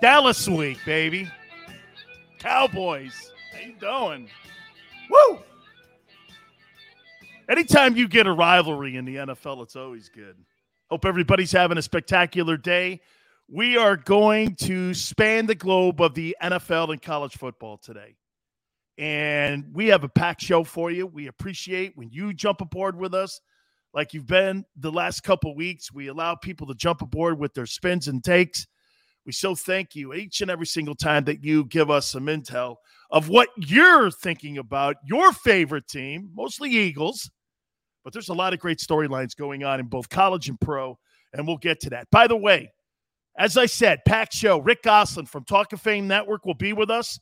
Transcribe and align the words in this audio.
Dallas 0.00 0.48
week, 0.48 0.78
baby. 0.86 1.28
Cowboys. 2.38 3.32
How 3.52 3.66
you 3.66 3.74
doing? 3.80 4.28
Woo! 5.10 5.40
Anytime 7.48 7.96
you 7.96 8.06
get 8.06 8.26
a 8.26 8.32
rivalry 8.32 8.96
in 8.96 9.04
the 9.04 9.16
NFL, 9.16 9.62
it's 9.62 9.74
always 9.74 10.08
good. 10.08 10.36
Hope 10.88 11.04
everybody's 11.04 11.50
having 11.50 11.78
a 11.78 11.82
spectacular 11.82 12.56
day. 12.56 13.00
We 13.50 13.76
are 13.76 13.96
going 13.96 14.54
to 14.56 14.94
span 14.94 15.46
the 15.46 15.54
globe 15.54 16.00
of 16.00 16.14
the 16.14 16.36
NFL 16.42 16.92
and 16.92 17.02
college 17.02 17.36
football 17.36 17.78
today. 17.78 18.16
And 18.98 19.64
we 19.72 19.88
have 19.88 20.04
a 20.04 20.08
packed 20.08 20.42
show 20.42 20.62
for 20.62 20.90
you. 20.90 21.06
We 21.06 21.26
appreciate 21.26 21.96
when 21.96 22.10
you 22.10 22.34
jump 22.34 22.60
aboard 22.60 22.96
with 22.96 23.14
us 23.14 23.40
like 23.94 24.14
you've 24.14 24.26
been 24.26 24.64
the 24.76 24.92
last 24.92 25.22
couple 25.22 25.56
weeks. 25.56 25.92
We 25.92 26.08
allow 26.08 26.34
people 26.36 26.66
to 26.68 26.74
jump 26.74 27.02
aboard 27.02 27.38
with 27.38 27.54
their 27.54 27.66
spins 27.66 28.06
and 28.06 28.22
takes. 28.22 28.66
We 29.28 29.32
so 29.32 29.54
thank 29.54 29.94
you 29.94 30.14
each 30.14 30.40
and 30.40 30.50
every 30.50 30.64
single 30.64 30.94
time 30.94 31.24
that 31.24 31.44
you 31.44 31.66
give 31.66 31.90
us 31.90 32.06
some 32.06 32.28
intel 32.28 32.76
of 33.10 33.28
what 33.28 33.50
you're 33.58 34.10
thinking 34.10 34.56
about 34.56 34.96
your 35.04 35.34
favorite 35.34 35.86
team, 35.86 36.30
mostly 36.34 36.70
Eagles. 36.70 37.30
But 38.02 38.14
there's 38.14 38.30
a 38.30 38.34
lot 38.34 38.54
of 38.54 38.58
great 38.58 38.78
storylines 38.78 39.36
going 39.36 39.64
on 39.64 39.80
in 39.80 39.86
both 39.86 40.08
college 40.08 40.48
and 40.48 40.58
pro, 40.58 40.98
and 41.34 41.46
we'll 41.46 41.58
get 41.58 41.78
to 41.80 41.90
that. 41.90 42.10
By 42.10 42.26
the 42.26 42.38
way, 42.38 42.72
as 43.36 43.58
I 43.58 43.66
said, 43.66 44.00
packed 44.06 44.32
show. 44.32 44.60
Rick 44.60 44.84
Gosselin 44.84 45.26
from 45.26 45.44
Talk 45.44 45.74
of 45.74 45.82
Fame 45.82 46.08
Network 46.08 46.46
will 46.46 46.54
be 46.54 46.72
with 46.72 46.90
us. 46.90 47.20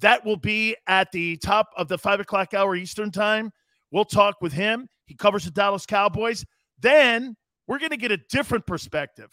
That 0.00 0.26
will 0.26 0.36
be 0.36 0.76
at 0.86 1.10
the 1.10 1.38
top 1.38 1.70
of 1.78 1.88
the 1.88 1.96
five 1.96 2.20
o'clock 2.20 2.52
hour 2.52 2.76
Eastern 2.76 3.10
time. 3.10 3.50
We'll 3.90 4.04
talk 4.04 4.42
with 4.42 4.52
him. 4.52 4.90
He 5.06 5.14
covers 5.14 5.46
the 5.46 5.52
Dallas 5.52 5.86
Cowboys. 5.86 6.44
Then 6.80 7.34
we're 7.66 7.78
going 7.78 7.92
to 7.92 7.96
get 7.96 8.12
a 8.12 8.18
different 8.28 8.66
perspective 8.66 9.30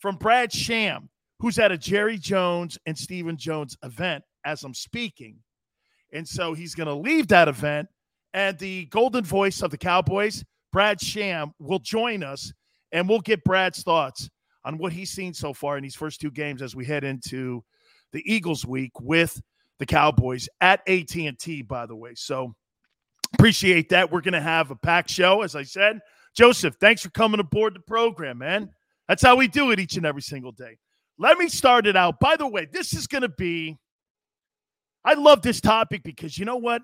from 0.00 0.16
Brad 0.16 0.52
Sham, 0.52 1.08
who's 1.38 1.58
at 1.58 1.72
a 1.72 1.78
Jerry 1.78 2.18
Jones 2.18 2.78
and 2.86 2.96
Stephen 2.96 3.36
Jones 3.36 3.76
event 3.82 4.24
as 4.44 4.62
I'm 4.64 4.74
speaking. 4.74 5.36
And 6.12 6.26
so 6.26 6.54
he's 6.54 6.74
going 6.74 6.86
to 6.86 6.94
leave 6.94 7.28
that 7.28 7.48
event, 7.48 7.88
and 8.32 8.58
the 8.58 8.86
golden 8.86 9.24
voice 9.24 9.60
of 9.62 9.70
the 9.70 9.78
Cowboys, 9.78 10.44
Brad 10.72 11.00
Sham, 11.00 11.52
will 11.58 11.80
join 11.80 12.22
us, 12.22 12.52
and 12.92 13.08
we'll 13.08 13.20
get 13.20 13.44
Brad's 13.44 13.82
thoughts 13.82 14.30
on 14.64 14.78
what 14.78 14.92
he's 14.92 15.10
seen 15.10 15.34
so 15.34 15.52
far 15.52 15.76
in 15.76 15.82
these 15.82 15.94
first 15.94 16.20
two 16.20 16.30
games 16.30 16.62
as 16.62 16.76
we 16.76 16.84
head 16.84 17.04
into 17.04 17.64
the 18.12 18.22
Eagles 18.24 18.64
week 18.64 18.92
with 19.00 19.40
the 19.78 19.86
Cowboys 19.86 20.48
at 20.60 20.80
AT&T, 20.88 21.62
by 21.62 21.86
the 21.86 21.96
way. 21.96 22.14
So 22.14 22.54
appreciate 23.34 23.88
that. 23.90 24.10
We're 24.10 24.22
going 24.22 24.34
to 24.34 24.40
have 24.40 24.70
a 24.70 24.76
packed 24.76 25.10
show, 25.10 25.42
as 25.42 25.54
I 25.54 25.62
said. 25.62 26.00
Joseph, 26.36 26.76
thanks 26.80 27.02
for 27.02 27.10
coming 27.10 27.40
aboard 27.40 27.74
the 27.74 27.80
program, 27.80 28.38
man. 28.38 28.70
That's 29.08 29.22
how 29.22 29.36
we 29.36 29.48
do 29.48 29.70
it 29.70 29.80
each 29.80 29.96
and 29.96 30.06
every 30.06 30.22
single 30.22 30.52
day. 30.52 30.78
Let 31.18 31.38
me 31.38 31.48
start 31.48 31.86
it 31.86 31.96
out. 31.96 32.20
By 32.20 32.36
the 32.36 32.46
way, 32.46 32.66
this 32.70 32.92
is 32.92 33.06
going 33.06 33.22
to 33.22 33.28
be, 33.28 33.78
I 35.04 35.14
love 35.14 35.42
this 35.42 35.60
topic 35.60 36.02
because 36.02 36.38
you 36.38 36.44
know 36.44 36.56
what? 36.56 36.82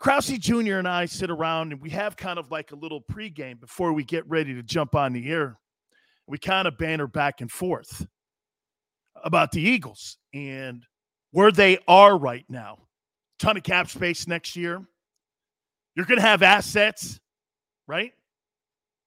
Krause 0.00 0.30
Jr. 0.38 0.78
and 0.78 0.88
I 0.88 1.04
sit 1.04 1.30
around 1.30 1.72
and 1.72 1.80
we 1.80 1.90
have 1.90 2.16
kind 2.16 2.38
of 2.38 2.50
like 2.50 2.72
a 2.72 2.76
little 2.76 3.02
pregame 3.02 3.60
before 3.60 3.92
we 3.92 4.02
get 4.02 4.26
ready 4.28 4.54
to 4.54 4.62
jump 4.62 4.94
on 4.94 5.12
the 5.12 5.30
air. 5.30 5.58
We 6.26 6.38
kind 6.38 6.66
of 6.66 6.78
banter 6.78 7.06
back 7.06 7.42
and 7.42 7.52
forth 7.52 8.06
about 9.22 9.52
the 9.52 9.60
Eagles 9.60 10.16
and 10.32 10.84
where 11.32 11.52
they 11.52 11.78
are 11.86 12.16
right 12.16 12.46
now. 12.48 12.78
Ton 13.38 13.56
of 13.56 13.62
cap 13.62 13.90
space 13.90 14.26
next 14.26 14.56
year. 14.56 14.82
You're 15.94 16.06
going 16.06 16.18
to 16.18 16.26
have 16.26 16.42
assets, 16.42 17.20
right? 17.86 18.12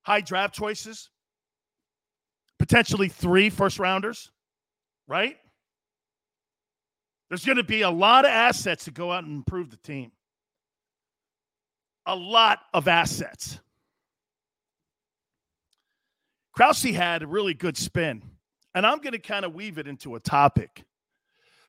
High 0.03 0.21
draft 0.21 0.53
choices, 0.53 1.09
potentially 2.63 3.09
three 3.09 3.49
first 3.49 3.77
rounders, 3.77 4.31
right? 5.05 5.35
There's 7.27 7.43
going 7.43 7.57
to 7.57 7.63
be 7.63 7.81
a 7.81 7.89
lot 7.89 8.23
of 8.23 8.31
assets 8.31 8.85
to 8.85 8.91
go 8.91 9.11
out 9.11 9.25
and 9.25 9.35
improve 9.35 9.69
the 9.69 9.75
team. 9.75 10.13
A 12.05 12.15
lot 12.15 12.59
of 12.73 12.87
assets. 12.87 13.59
Krause 16.53 16.83
had 16.83 17.21
a 17.23 17.27
really 17.27 17.53
good 17.53 17.75
spin, 17.75 18.23
and 18.73 18.87
I'm 18.87 18.99
going 18.99 19.11
to 19.11 19.19
kind 19.19 19.43
of 19.43 19.53
weave 19.53 19.77
it 19.77 19.85
into 19.85 20.15
a 20.15 20.21
topic. 20.21 20.85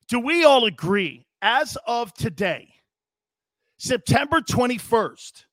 Do 0.07 0.21
we 0.21 0.45
all 0.45 0.63
agree, 0.63 1.25
as 1.41 1.77
of 1.85 2.13
today, 2.13 2.69
September 3.77 4.39
21st, 4.39 5.43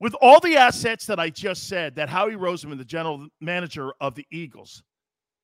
with 0.00 0.14
all 0.20 0.40
the 0.40 0.56
assets 0.56 1.06
that 1.06 1.20
I 1.20 1.30
just 1.30 1.68
said, 1.68 1.94
that 1.96 2.08
Howie 2.08 2.34
Roseman, 2.34 2.78
the 2.78 2.84
general 2.84 3.28
manager 3.40 3.92
of 4.00 4.14
the 4.14 4.26
Eagles, 4.30 4.82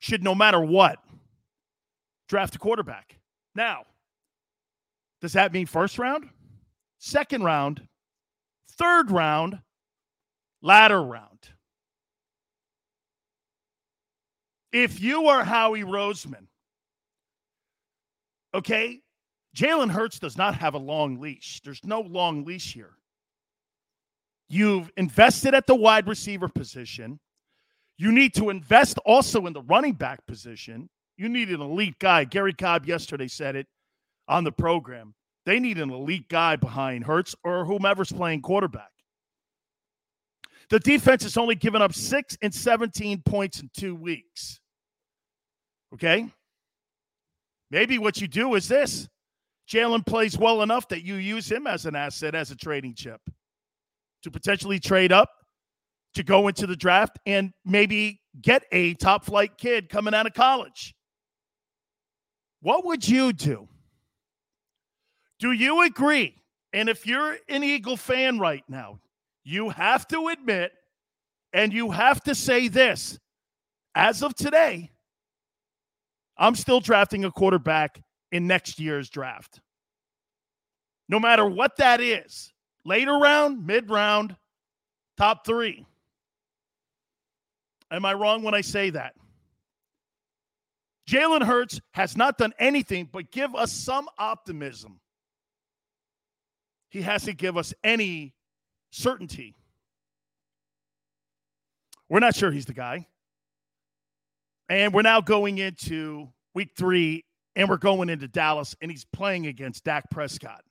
should 0.00 0.22
no 0.22 0.34
matter 0.34 0.60
what 0.60 0.98
draft 2.28 2.56
a 2.56 2.58
quarterback. 2.58 3.18
Now, 3.54 3.84
does 5.20 5.32
that 5.34 5.52
mean 5.52 5.66
first 5.66 5.98
round, 5.98 6.28
second 6.98 7.44
round, 7.44 7.86
third 8.72 9.10
round, 9.10 9.60
latter 10.62 11.02
round? 11.02 11.26
If 14.72 15.00
you 15.00 15.26
are 15.26 15.42
Howie 15.44 15.82
Roseman, 15.82 16.46
okay, 18.54 19.00
Jalen 19.56 19.90
Hurts 19.90 20.18
does 20.18 20.36
not 20.36 20.54
have 20.54 20.74
a 20.74 20.78
long 20.78 21.20
leash. 21.20 21.60
There's 21.64 21.84
no 21.84 22.00
long 22.00 22.44
leash 22.44 22.72
here. 22.72 22.92
You've 24.52 24.90
invested 24.96 25.54
at 25.54 25.68
the 25.68 25.76
wide 25.76 26.08
receiver 26.08 26.48
position. 26.48 27.20
You 27.96 28.10
need 28.10 28.34
to 28.34 28.50
invest 28.50 28.98
also 29.06 29.46
in 29.46 29.52
the 29.52 29.62
running 29.62 29.92
back 29.92 30.26
position. 30.26 30.90
You 31.16 31.28
need 31.28 31.50
an 31.50 31.60
elite 31.60 32.00
guy. 32.00 32.24
Gary 32.24 32.52
Cobb 32.52 32.84
yesterday 32.84 33.28
said 33.28 33.54
it 33.54 33.68
on 34.26 34.42
the 34.42 34.50
program. 34.50 35.14
They 35.46 35.60
need 35.60 35.78
an 35.78 35.90
elite 35.90 36.28
guy 36.28 36.56
behind 36.56 37.04
Hurts 37.04 37.36
or 37.44 37.64
whomever's 37.64 38.10
playing 38.10 38.42
quarterback. 38.42 38.90
The 40.68 40.80
defense 40.80 41.22
has 41.22 41.36
only 41.36 41.54
given 41.54 41.80
up 41.80 41.94
six 41.94 42.36
and 42.42 42.52
17 42.52 43.22
points 43.22 43.60
in 43.60 43.70
two 43.76 43.94
weeks. 43.94 44.58
Okay. 45.94 46.28
Maybe 47.70 47.98
what 47.98 48.20
you 48.20 48.26
do 48.26 48.56
is 48.56 48.66
this 48.66 49.08
Jalen 49.70 50.04
plays 50.04 50.36
well 50.36 50.62
enough 50.62 50.88
that 50.88 51.04
you 51.04 51.14
use 51.14 51.48
him 51.50 51.68
as 51.68 51.86
an 51.86 51.94
asset, 51.94 52.34
as 52.34 52.50
a 52.50 52.56
trading 52.56 52.94
chip 52.94 53.20
to 54.22 54.30
potentially 54.30 54.78
trade 54.78 55.12
up 55.12 55.30
to 56.14 56.22
go 56.22 56.48
into 56.48 56.66
the 56.66 56.76
draft 56.76 57.18
and 57.26 57.52
maybe 57.64 58.20
get 58.40 58.64
a 58.72 58.94
top 58.94 59.24
flight 59.24 59.56
kid 59.58 59.88
coming 59.88 60.14
out 60.14 60.26
of 60.26 60.34
college. 60.34 60.94
What 62.62 62.84
would 62.84 63.08
you 63.08 63.32
do? 63.32 63.68
Do 65.38 65.52
you 65.52 65.82
agree? 65.82 66.36
And 66.72 66.88
if 66.88 67.06
you're 67.06 67.36
an 67.48 67.64
Eagle 67.64 67.96
fan 67.96 68.38
right 68.38 68.64
now, 68.68 69.00
you 69.44 69.70
have 69.70 70.06
to 70.08 70.28
admit 70.28 70.72
and 71.52 71.72
you 71.72 71.90
have 71.90 72.22
to 72.24 72.34
say 72.34 72.68
this 72.68 73.18
as 73.94 74.22
of 74.22 74.34
today, 74.34 74.90
I'm 76.36 76.54
still 76.54 76.80
drafting 76.80 77.24
a 77.24 77.30
quarterback 77.30 78.00
in 78.32 78.46
next 78.46 78.78
year's 78.78 79.10
draft. 79.10 79.60
No 81.08 81.18
matter 81.18 81.44
what 81.44 81.76
that 81.78 82.00
is, 82.00 82.49
later 82.84 83.16
round, 83.18 83.66
mid 83.66 83.90
round, 83.90 84.36
top 85.16 85.46
three. 85.46 85.84
Am 87.90 88.04
I 88.04 88.14
wrong 88.14 88.42
when 88.42 88.54
I 88.54 88.60
say 88.60 88.90
that? 88.90 89.14
Jalen 91.08 91.42
Hurts 91.42 91.80
has 91.92 92.16
not 92.16 92.38
done 92.38 92.52
anything 92.58 93.08
but 93.10 93.32
give 93.32 93.54
us 93.56 93.72
some 93.72 94.08
optimism. 94.18 95.00
He 96.90 97.02
hasn't 97.02 97.36
give 97.36 97.56
us 97.56 97.74
any 97.82 98.34
certainty. 98.90 99.56
We're 102.08 102.20
not 102.20 102.34
sure 102.34 102.50
he's 102.50 102.66
the 102.66 102.74
guy. 102.74 103.06
And 104.68 104.92
we're 104.92 105.02
now 105.02 105.20
going 105.20 105.58
into 105.58 106.28
week 106.54 106.70
three, 106.76 107.24
and 107.56 107.68
we're 107.68 107.76
going 107.76 108.08
into 108.08 108.28
Dallas, 108.28 108.76
and 108.80 108.90
he's 108.90 109.04
playing 109.04 109.46
against 109.46 109.84
Dak 109.84 110.10
Prescott. 110.10 110.62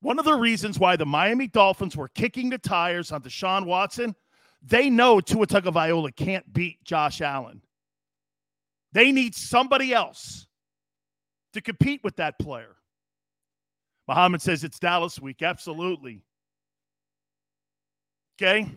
One 0.00 0.18
of 0.18 0.24
the 0.24 0.34
reasons 0.34 0.78
why 0.78 0.96
the 0.96 1.06
Miami 1.06 1.46
Dolphins 1.46 1.96
were 1.96 2.08
kicking 2.08 2.50
the 2.50 2.58
tires 2.58 3.12
on 3.12 3.22
Deshaun 3.22 3.66
Watson, 3.66 4.14
they 4.62 4.88
know 4.88 5.20
Tua 5.20 5.46
Tagovailoa 5.46 6.14
can't 6.16 6.50
beat 6.52 6.82
Josh 6.84 7.20
Allen. 7.20 7.62
They 8.92 9.12
need 9.12 9.34
somebody 9.34 9.92
else 9.92 10.46
to 11.52 11.60
compete 11.60 12.02
with 12.02 12.16
that 12.16 12.38
player. 12.38 12.76
Muhammad 14.08 14.42
says 14.42 14.64
it's 14.64 14.78
Dallas 14.78 15.20
week. 15.20 15.42
Absolutely. 15.42 16.22
Okay. 18.40 18.68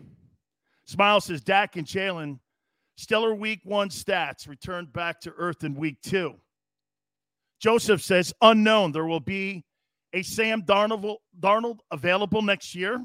Smile 0.84 1.20
says 1.20 1.40
Dak 1.40 1.76
and 1.76 1.86
Jalen, 1.86 2.38
stellar 2.96 3.34
week 3.34 3.60
one 3.64 3.88
stats, 3.88 4.46
returned 4.46 4.92
back 4.92 5.20
to 5.22 5.32
earth 5.36 5.64
in 5.64 5.74
week 5.74 5.96
two. 6.02 6.34
Joseph 7.58 8.02
says 8.02 8.34
unknown. 8.42 8.92
There 8.92 9.06
will 9.06 9.20
be 9.20 9.64
a 10.14 10.22
Sam 10.22 10.62
Darnold, 10.62 11.78
available 11.90 12.40
next 12.40 12.74
year. 12.74 13.02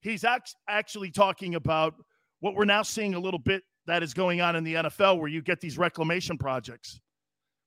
He's 0.00 0.24
actually 0.68 1.10
talking 1.10 1.54
about 1.54 1.94
what 2.40 2.54
we're 2.54 2.66
now 2.66 2.82
seeing 2.82 3.14
a 3.14 3.18
little 3.18 3.40
bit 3.40 3.62
that 3.86 4.02
is 4.02 4.14
going 4.14 4.40
on 4.40 4.54
in 4.54 4.62
the 4.62 4.74
NFL 4.74 5.18
where 5.18 5.28
you 5.28 5.42
get 5.42 5.60
these 5.60 5.78
reclamation 5.78 6.38
projects. 6.38 7.00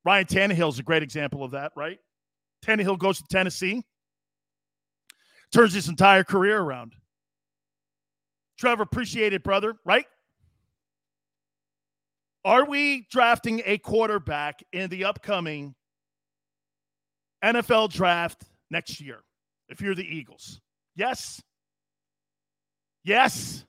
Ryan 0.06 0.26
Tannehill 0.26 0.70
is 0.70 0.80
a 0.80 0.84
great 0.84 1.04
example 1.04 1.44
of 1.44 1.52
that, 1.52 1.72
right? 1.76 1.98
Tannehill 2.64 3.00
goes 3.00 3.18
to 3.18 3.26
Tennessee, 3.30 3.84
turns 5.52 5.74
his 5.74 5.90
entire 5.90 6.24
career 6.24 6.60
around. 6.60 6.94
Trevor, 8.60 8.84
appreciate 8.84 9.34
it, 9.34 9.44
brother, 9.44 9.76
right? 9.84 10.06
Are 12.46 12.66
we 12.66 13.08
drafting 13.12 13.62
a 13.66 13.80
quarterback 13.80 14.64
in 14.72 14.90
the 14.90 15.06
upcoming 15.06 15.76
NFL 17.44 17.92
draft 17.92 18.44
next 18.70 19.00
year 19.02 19.20
if 19.70 19.82
you're 19.82 19.96
the 19.96 20.08
Eagles? 20.08 20.60
Yes. 20.96 21.42
Yes. 23.04 23.66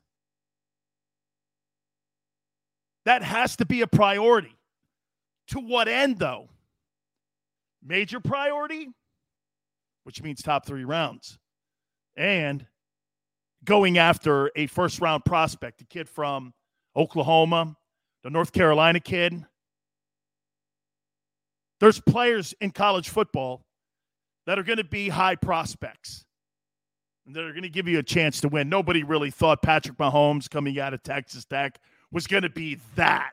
That 3.05 3.23
has 3.23 3.57
to 3.57 3.67
be 3.67 3.83
a 3.83 3.87
priority. 3.87 4.55
To 5.49 5.61
what 5.61 5.89
end, 5.89 6.19
though? 6.19 6.49
Major 7.83 8.21
priority, 8.21 8.89
which 10.05 10.23
means 10.23 10.43
top 10.43 10.67
three 10.67 10.85
rounds, 10.85 11.39
and 12.17 12.67
going 13.65 13.97
after 13.99 14.51
a 14.57 14.67
first 14.67 15.01
round 15.01 15.25
prospect, 15.25 15.81
a 15.81 15.85
kid 15.85 16.09
from 16.09 16.53
Oklahoma, 16.97 17.77
the 18.25 18.31
North 18.31 18.53
Carolina 18.53 19.01
kid. 19.01 19.45
There's 21.81 22.01
players 22.01 22.55
in 22.61 22.73
college 22.73 23.09
football 23.09 23.65
that 24.49 24.59
are 24.59 24.63
going 24.63 24.79
to 24.79 24.85
be 24.85 25.11
high 25.11 25.35
prospects 25.35 26.25
and 27.27 27.37
that 27.37 27.45
are 27.45 27.51
going 27.51 27.65
to 27.65 27.69
give 27.69 27.87
you 27.87 27.99
a 27.99 28.03
chance 28.03 28.41
to 28.41 28.49
win. 28.49 28.71
Nobody 28.71 29.03
really 29.03 29.31
thought 29.31 29.61
Patrick 29.61 29.99
Mahomes 29.99 30.49
coming 30.49 30.81
out 30.81 30.95
of 30.95 31.03
Texas 31.03 31.45
Tech 31.45 31.79
was 32.11 32.27
going 32.27 32.45
to 32.45 32.49
be 32.49 32.79
that. 32.97 33.33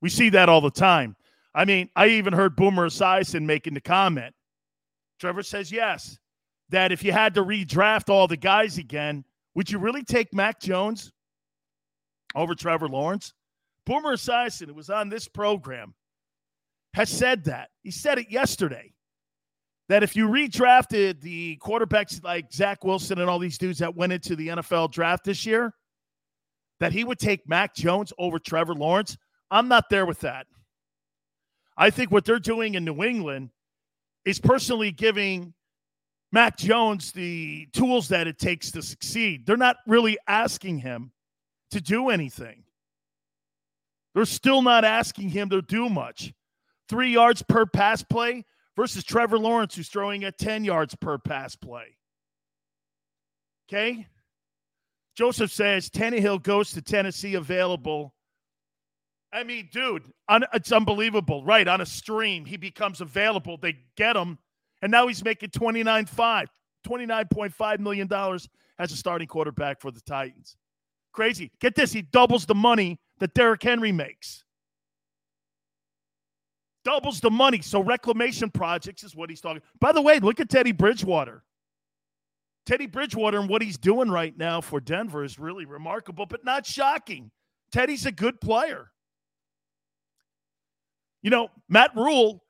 We 0.00 0.10
see 0.10 0.28
that 0.28 0.48
all 0.48 0.60
the 0.60 0.70
time. 0.70 1.16
I 1.56 1.64
mean, 1.64 1.90
I 1.96 2.06
even 2.06 2.32
heard 2.32 2.54
Boomer 2.54 2.86
Esiason 2.86 3.46
making 3.46 3.74
the 3.74 3.80
comment. 3.80 4.32
Trevor 5.18 5.42
says 5.42 5.72
yes, 5.72 6.20
that 6.68 6.92
if 6.92 7.02
you 7.02 7.10
had 7.10 7.34
to 7.34 7.42
redraft 7.42 8.08
all 8.08 8.28
the 8.28 8.36
guys 8.36 8.78
again, 8.78 9.24
would 9.56 9.68
you 9.68 9.80
really 9.80 10.04
take 10.04 10.32
Mac 10.32 10.60
Jones 10.60 11.10
over 12.36 12.54
Trevor 12.54 12.88
Lawrence? 12.88 13.34
Boomer 13.86 14.14
Esiason, 14.14 14.68
who 14.68 14.74
was 14.74 14.88
on 14.88 15.08
this 15.08 15.26
program, 15.26 15.94
has 16.92 17.08
said 17.08 17.42
that. 17.46 17.70
He 17.82 17.90
said 17.90 18.20
it 18.20 18.30
yesterday. 18.30 18.93
That 19.88 20.02
if 20.02 20.16
you 20.16 20.28
redrafted 20.28 21.20
the 21.20 21.58
quarterbacks 21.58 22.22
like 22.24 22.50
Zach 22.52 22.84
Wilson 22.84 23.18
and 23.18 23.28
all 23.28 23.38
these 23.38 23.58
dudes 23.58 23.78
that 23.80 23.94
went 23.94 24.14
into 24.14 24.34
the 24.34 24.48
NFL 24.48 24.92
draft 24.92 25.24
this 25.24 25.44
year, 25.44 25.74
that 26.80 26.92
he 26.92 27.04
would 27.04 27.18
take 27.18 27.48
Mac 27.48 27.74
Jones 27.74 28.12
over 28.18 28.38
Trevor 28.38 28.74
Lawrence. 28.74 29.16
I'm 29.50 29.68
not 29.68 29.90
there 29.90 30.06
with 30.06 30.20
that. 30.20 30.46
I 31.76 31.90
think 31.90 32.10
what 32.10 32.24
they're 32.24 32.38
doing 32.38 32.74
in 32.74 32.84
New 32.84 33.02
England 33.02 33.50
is 34.24 34.40
personally 34.40 34.90
giving 34.90 35.52
Mac 36.32 36.56
Jones 36.56 37.12
the 37.12 37.68
tools 37.72 38.08
that 38.08 38.26
it 38.26 38.38
takes 38.38 38.70
to 38.72 38.82
succeed. 38.82 39.46
They're 39.46 39.56
not 39.56 39.76
really 39.86 40.18
asking 40.26 40.78
him 40.78 41.12
to 41.70 41.80
do 41.80 42.08
anything. 42.08 42.64
They're 44.14 44.24
still 44.24 44.62
not 44.62 44.84
asking 44.84 45.30
him 45.30 45.50
to 45.50 45.62
do 45.62 45.88
much. 45.88 46.32
Three 46.88 47.12
yards 47.12 47.42
per 47.42 47.66
pass 47.66 48.02
play 48.02 48.44
versus 48.76 49.04
Trevor 49.04 49.38
Lawrence, 49.38 49.74
who's 49.74 49.88
throwing 49.88 50.24
at 50.24 50.38
10 50.38 50.64
yards 50.64 50.94
per 50.94 51.18
pass 51.18 51.56
play. 51.56 51.96
Okay? 53.68 54.06
Joseph 55.16 55.52
says 55.52 55.88
Tannehill 55.90 56.42
goes 56.42 56.72
to 56.72 56.82
Tennessee 56.82 57.34
available. 57.34 58.14
I 59.32 59.42
mean, 59.42 59.68
dude, 59.72 60.04
it's 60.28 60.72
unbelievable. 60.72 61.44
Right. 61.44 61.66
On 61.66 61.80
a 61.80 61.86
stream, 61.86 62.44
he 62.44 62.56
becomes 62.56 63.00
available. 63.00 63.56
They 63.56 63.76
get 63.96 64.16
him. 64.16 64.38
And 64.82 64.92
now 64.92 65.06
he's 65.08 65.24
making 65.24 65.50
29.5, 65.50 66.46
$29.5 66.86 67.78
million 67.80 68.12
as 68.78 68.92
a 68.92 68.96
starting 68.96 69.26
quarterback 69.26 69.80
for 69.80 69.90
the 69.90 70.00
Titans. 70.02 70.56
Crazy. 71.12 71.50
Get 71.60 71.74
this. 71.74 71.92
He 71.92 72.02
doubles 72.02 72.46
the 72.46 72.54
money 72.54 73.00
that 73.18 73.34
Derrick 73.34 73.62
Henry 73.62 73.92
makes. 73.92 74.43
Doubles 76.84 77.20
the 77.20 77.30
money. 77.30 77.62
So 77.62 77.82
reclamation 77.82 78.50
projects 78.50 79.04
is 79.04 79.16
what 79.16 79.30
he's 79.30 79.40
talking. 79.40 79.62
By 79.80 79.92
the 79.92 80.02
way, 80.02 80.18
look 80.18 80.40
at 80.40 80.50
Teddy 80.50 80.72
Bridgewater. 80.72 81.42
Teddy 82.66 82.86
Bridgewater 82.86 83.38
and 83.38 83.48
what 83.48 83.62
he's 83.62 83.76
doing 83.76 84.10
right 84.10 84.36
now 84.36 84.60
for 84.60 84.80
Denver 84.80 85.24
is 85.24 85.38
really 85.38 85.64
remarkable, 85.66 86.26
but 86.26 86.44
not 86.44 86.66
shocking. 86.66 87.30
Teddy's 87.72 88.06
a 88.06 88.12
good 88.12 88.40
player. 88.40 88.90
You 91.22 91.30
know, 91.30 91.48
Matt 91.68 91.92
Rhule 91.96 92.42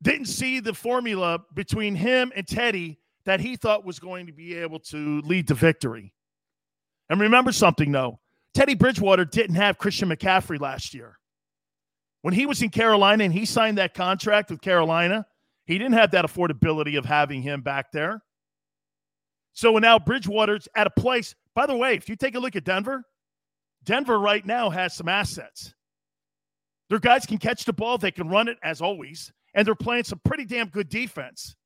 didn't 0.00 0.26
see 0.26 0.60
the 0.60 0.74
formula 0.74 1.40
between 1.54 1.94
him 1.94 2.32
and 2.34 2.46
Teddy 2.46 2.98
that 3.24 3.40
he 3.40 3.56
thought 3.56 3.84
was 3.84 3.98
going 3.98 4.26
to 4.26 4.32
be 4.32 4.54
able 4.54 4.80
to 4.80 5.20
lead 5.22 5.48
to 5.48 5.54
victory. 5.54 6.12
And 7.08 7.20
remember 7.20 7.52
something, 7.52 7.92
though 7.92 8.18
Teddy 8.54 8.74
Bridgewater 8.74 9.24
didn't 9.24 9.56
have 9.56 9.78
Christian 9.78 10.08
McCaffrey 10.08 10.60
last 10.60 10.94
year. 10.94 11.18
When 12.22 12.34
he 12.34 12.46
was 12.46 12.62
in 12.62 12.70
Carolina 12.70 13.24
and 13.24 13.32
he 13.32 13.44
signed 13.44 13.78
that 13.78 13.94
contract 13.94 14.50
with 14.50 14.60
Carolina, 14.60 15.26
he 15.66 15.76
didn't 15.78 15.94
have 15.94 16.12
that 16.12 16.24
affordability 16.24 16.96
of 16.96 17.04
having 17.04 17.42
him 17.42 17.60
back 17.60 17.92
there. 17.92 18.22
So 19.52 19.76
now 19.78 19.98
Bridgewater's 19.98 20.68
at 20.74 20.86
a 20.86 20.90
place. 20.90 21.34
By 21.54 21.66
the 21.66 21.76
way, 21.76 21.94
if 21.94 22.08
you 22.08 22.16
take 22.16 22.34
a 22.34 22.38
look 22.38 22.56
at 22.56 22.64
Denver, 22.64 23.04
Denver 23.84 24.18
right 24.18 24.44
now 24.46 24.70
has 24.70 24.94
some 24.94 25.08
assets. 25.08 25.74
Their 26.88 27.00
guys 27.00 27.26
can 27.26 27.38
catch 27.38 27.64
the 27.64 27.72
ball, 27.72 27.98
they 27.98 28.10
can 28.10 28.28
run 28.28 28.48
it 28.48 28.58
as 28.62 28.80
always, 28.80 29.32
and 29.54 29.66
they're 29.66 29.74
playing 29.74 30.04
some 30.04 30.20
pretty 30.24 30.44
damn 30.44 30.68
good 30.68 30.88
defense. 30.88 31.56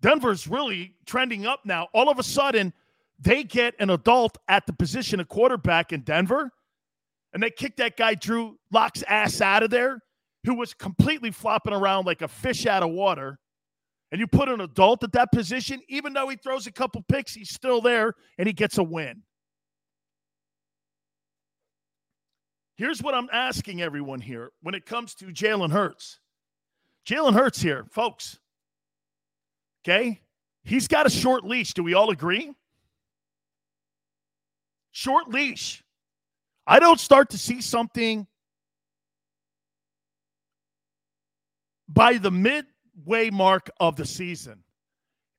Denver's 0.00 0.46
really 0.46 0.94
trending 1.04 1.46
up 1.46 1.60
now. 1.64 1.88
All 1.92 2.08
of 2.08 2.18
a 2.18 2.22
sudden, 2.22 2.72
they 3.18 3.44
get 3.44 3.74
an 3.78 3.90
adult 3.90 4.38
at 4.48 4.66
the 4.66 4.72
position 4.72 5.20
of 5.20 5.28
quarterback 5.28 5.92
in 5.92 6.02
Denver, 6.02 6.52
and 7.32 7.42
they 7.42 7.50
kick 7.50 7.76
that 7.76 7.96
guy 7.96 8.14
Drew 8.14 8.58
Lock's 8.70 9.02
ass 9.06 9.40
out 9.40 9.62
of 9.62 9.70
there, 9.70 10.00
who 10.44 10.54
was 10.54 10.74
completely 10.74 11.30
flopping 11.30 11.72
around 11.72 12.06
like 12.06 12.22
a 12.22 12.28
fish 12.28 12.66
out 12.66 12.82
of 12.82 12.90
water 12.90 13.38
and 14.12 14.20
you 14.20 14.26
put 14.26 14.48
an 14.48 14.60
adult 14.60 15.02
at 15.02 15.12
that 15.12 15.32
position, 15.32 15.82
even 15.88 16.12
though 16.12 16.28
he 16.28 16.36
throws 16.36 16.66
a 16.66 16.72
couple 16.72 17.02
picks, 17.08 17.34
he's 17.34 17.50
still 17.50 17.80
there 17.80 18.14
and 18.38 18.46
he 18.46 18.52
gets 18.52 18.78
a 18.78 18.82
win. 18.82 19.22
Here's 22.76 23.02
what 23.02 23.14
I'm 23.14 23.28
asking 23.32 23.82
everyone 23.82 24.20
here 24.20 24.52
when 24.62 24.74
it 24.74 24.86
comes 24.86 25.14
to 25.16 25.26
Jalen 25.26 25.72
Hurts. 25.72 26.20
Jalen 27.08 27.32
Hurts 27.32 27.60
here, 27.60 27.86
folks. 27.90 28.38
Okay? 29.84 30.20
He's 30.62 30.86
got 30.86 31.06
a 31.06 31.10
short 31.10 31.44
leash. 31.44 31.72
Do 31.72 31.82
we 31.82 31.94
all 31.94 32.10
agree? 32.10 32.52
Short 34.92 35.28
leash. 35.28 35.82
I 36.66 36.80
don't 36.80 37.00
start 37.00 37.30
to 37.30 37.38
see 37.38 37.60
something 37.60 38.26
by 41.88 42.18
the 42.18 42.30
midway 42.30 43.30
mark 43.30 43.70
of 43.78 43.96
the 43.96 44.04
season. 44.04 44.64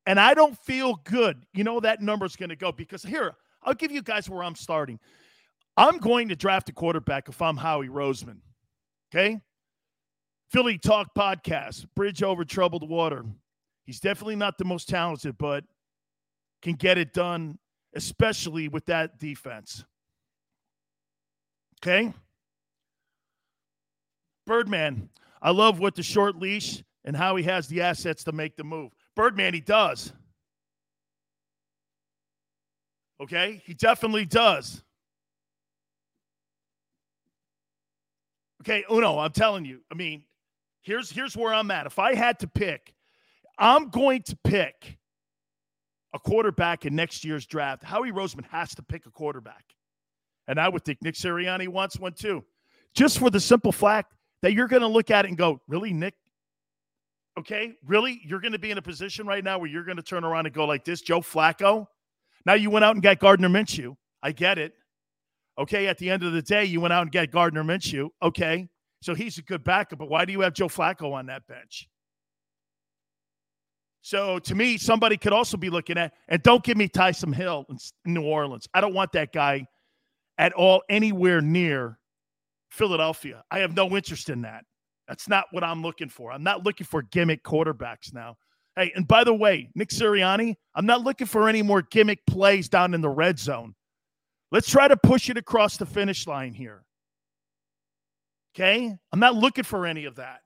And 0.05 0.19
I 0.19 0.34
don't 0.34 0.57
feel 0.60 1.01
good. 1.03 1.46
You 1.53 1.65
know 1.65 1.81
that 1.81 2.01
number's 2.01 2.38
going 2.38 2.50
to 2.50 2.55
go 2.55 2.72
because 2.72 3.03
here, 3.03 3.36
I'll 3.62 3.74
give 3.74 3.91
you 3.91 4.01
guys 4.01 4.29
where 4.29 4.43
I'm 4.43 4.55
starting. 4.55 5.00
I'm 5.75 5.98
going 5.98 6.29
to 6.29 6.36
draft 6.36 6.69
a 6.69 6.74
quarterback 6.74 7.27
if 7.27 7.41
I'm 7.41 7.57
Howie 7.57 7.89
Roseman. 7.89 8.38
Okay? 9.12 9.41
Philly 10.50 10.77
Talk 10.77 11.13
Podcast, 11.13 11.86
Bridge 11.93 12.24
Over 12.24 12.46
Troubled 12.46 12.88
Water. 12.88 13.25
He's 13.86 14.00
definitely 14.00 14.38
not 14.38 14.57
the 14.57 14.65
most 14.65 14.88
talented, 14.88 15.38
but 15.38 15.65
can 16.62 16.74
get 16.74 16.98
it 16.98 17.13
done, 17.13 17.60
especially 17.93 18.69
with 18.69 18.86
that 18.86 19.19
defense. 19.19 19.84
Okay? 21.81 22.13
Birdman, 24.46 25.10
I 25.41 25.51
love 25.51 25.79
what 25.79 25.96
the 25.96 26.03
short 26.03 26.38
leash 26.38 26.84
and 27.03 27.15
how 27.15 27.36
he 27.36 27.43
has 27.43 27.67
the 27.67 27.81
assets 27.81 28.24
to 28.25 28.31
make 28.31 28.55
the 28.55 28.63
move. 28.63 28.91
Birdman, 29.15 29.53
he 29.53 29.62
does. 29.62 30.13
Okay? 33.22 33.62
He 33.65 33.74
definitely 33.74 34.25
does. 34.25 34.84
Okay, 38.62 38.84
Uno, 38.91 39.19
I'm 39.19 39.31
telling 39.31 39.63
you. 39.63 39.81
I 39.91 39.96
mean, 39.96 40.24
here's 40.81 41.10
here's 41.10 41.38
where 41.38 41.53
I'm 41.53 41.72
at. 41.72 41.86
If 41.86 42.00
I 42.00 42.15
had 42.15 42.39
to 42.39 42.48
pick, 42.48 42.93
I'm 43.57 43.89
going 43.89 44.24
to 44.24 44.38
pick 44.43 44.98
a 46.13 46.19
quarterback 46.19 46.86
in 46.86 46.96
next 46.96 47.24
year's 47.24 47.46
draft. 47.46 47.84
Howie 47.84 48.12
Roseman 48.12 48.46
has 48.48 48.75
to 48.75 48.84
pick 48.84 49.05
a 49.05 49.12
quarterback. 49.12 49.63
And 50.48 50.60
I 50.60 50.70
would 50.70 50.86
think 50.86 51.01
Nick 51.01 51.16
Sirianni 51.16 51.68
wants 51.68 52.00
one 52.00 52.13
too. 52.13 52.44
Just 52.94 53.20
for 53.20 53.30
the 53.30 53.39
simple 53.39 53.72
fact 53.72 54.13
that 54.42 54.54
you're 54.54 54.68
going 54.68 54.82
to 54.82 54.88
look 54.88 55.12
at 55.12 55.25
it 55.25 55.30
and 55.30 55.38
go, 55.38 55.62
really, 55.68 55.94
Nick? 55.94 56.16
Okay, 57.38 57.74
really? 57.86 58.22
You're 58.24 58.39
going 58.39 58.54
to 58.54 58.60
be 58.60 58.72
in 58.72 58.77
a 58.77 58.82
position 58.82 59.27
right 59.27 59.44
now 59.44 59.60
where 59.60 59.70
you're 59.70 59.84
going 59.84 59.98
to 59.98 60.04
turn 60.04 60.24
around 60.24 60.46
and 60.46 60.56
go 60.56 60.66
like 60.66 60.84
this, 60.84 61.01
Joe 61.01 61.20
Flacco? 61.20 61.86
Now 62.46 62.54
you 62.54 62.70
went 62.70 62.86
out 62.86 62.96
and 62.96 63.04
got 63.04 63.20
Gardner 63.20 63.50
Minshew. 63.50 63.96
I 64.24 64.32
get 64.32 64.58
it. 64.58 64.74
Okay, 65.60 65.88
at 65.88 65.98
the 65.98 66.10
end 66.10 66.24
of 66.24 66.34
the 66.34 66.42
day, 66.42 66.66
you 66.66 66.82
went 66.82 66.94
out 66.94 67.01
and 67.01 67.12
got 67.12 67.32
Gardner 67.32 67.63
Minshew. 67.63 68.10
Okay, 68.22 68.68
so 69.01 69.13
he's 69.13 69.38
a 69.38 69.42
good 69.42 69.63
backup, 69.63 70.00
but 70.00 70.10
why 70.10 70.25
do 70.25 70.32
you 70.32 70.42
have 70.42 70.54
Joe 70.54 70.68
Flacco 70.68 71.13
on 71.13 71.25
that 71.27 71.46
bench? 71.48 71.88
So 74.01 74.39
to 74.39 74.56
me, 74.56 74.77
somebody 74.77 75.18
could 75.18 75.34
also 75.34 75.58
be 75.58 75.70
looking 75.70 75.98
at, 75.98 76.13
and 76.30 76.42
don't 76.42 76.63
give 76.63 76.77
me 76.77 76.88
Taysom 76.88 77.36
Hill 77.36 77.66
in 77.70 78.13
New 78.13 78.24
Orleans. 78.24 78.68
I 78.74 78.82
don't 78.82 78.94
want 78.94 79.12
that 79.12 79.34
guy 79.34 79.68
at 80.38 80.53
all 80.53 80.84
anywhere 80.89 81.41
near 81.41 82.00
Philadelphia. 82.70 83.44
I 83.51 83.60
have 83.60 83.75
no 83.75 83.96
interest 83.96 84.29
in 84.29 84.41
that. 84.41 84.65
That's 85.08 85.29
not 85.29 85.46
what 85.51 85.63
I'm 85.63 85.82
looking 85.82 86.10
for. 86.10 86.32
I'm 86.32 86.44
not 86.44 86.63
looking 86.63 86.86
for 86.86 87.01
gimmick 87.01 87.44
quarterbacks 87.44 88.13
now. 88.13 88.36
Hey, 88.75 88.91
and 88.96 89.08
by 89.08 89.24
the 89.24 89.34
way, 89.34 89.70
Nick 89.74 89.89
Sirianni, 89.89 90.56
I'm 90.75 90.86
not 90.86 91.01
looking 91.01 91.27
for 91.27 91.50
any 91.50 91.62
more 91.62 91.82
gimmick 91.82 92.25
plays 92.27 92.70
down 92.70 92.94
in 92.94 93.01
the 93.01 93.10
red 93.10 93.39
zone. 93.39 93.74
Let's 94.51 94.70
try 94.70 94.88
to 94.88 94.98
push 94.98 95.29
it 95.29 95.38
across 95.38 95.77
the 95.77 95.86
finish 95.86 96.27
line 96.27 96.53
here. 96.53 96.84
Okay? 98.53 98.96
I'm 99.12 99.20
not 99.20 99.36
looking 99.36 99.63
for 99.63 99.86
any 99.86 100.06
of 100.06 100.15
that. 100.15 100.41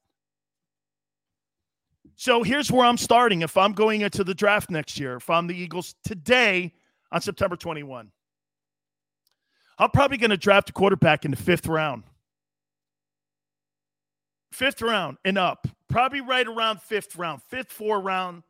So 2.16 2.44
here's 2.44 2.72
where 2.72 2.86
I'm 2.86 2.98
starting 2.98 3.42
if 3.42 3.58
I'm 3.58 3.74
going 3.74 4.02
into 4.02 4.24
the 4.24 4.36
draft 4.36 4.70
next 4.70 5.00
year, 5.00 5.16
if 5.16 5.30
I'm 5.30 5.48
the 5.48 5.56
Eagles 5.56 5.96
today 6.04 6.74
on 7.12 7.22
September 7.22 7.56
21. 7.56 8.12
I'm 9.82 9.90
probably 9.90 10.18
going 10.18 10.30
to 10.30 10.38
draft 10.38 10.70
a 10.70 10.74
quarterback 10.74 11.26
in 11.26 11.32
the 11.32 11.38
fifth 11.38 11.66
round. 11.66 12.04
Fifth 14.52 14.80
round 14.84 15.18
and 15.26 15.40
up. 15.40 15.68
Probably 15.90 16.22
right 16.22 16.46
around 16.48 16.82
fifth 16.82 17.16
round, 17.16 17.42
fifth, 17.50 17.72
four 17.72 18.00
round, 18.00 18.44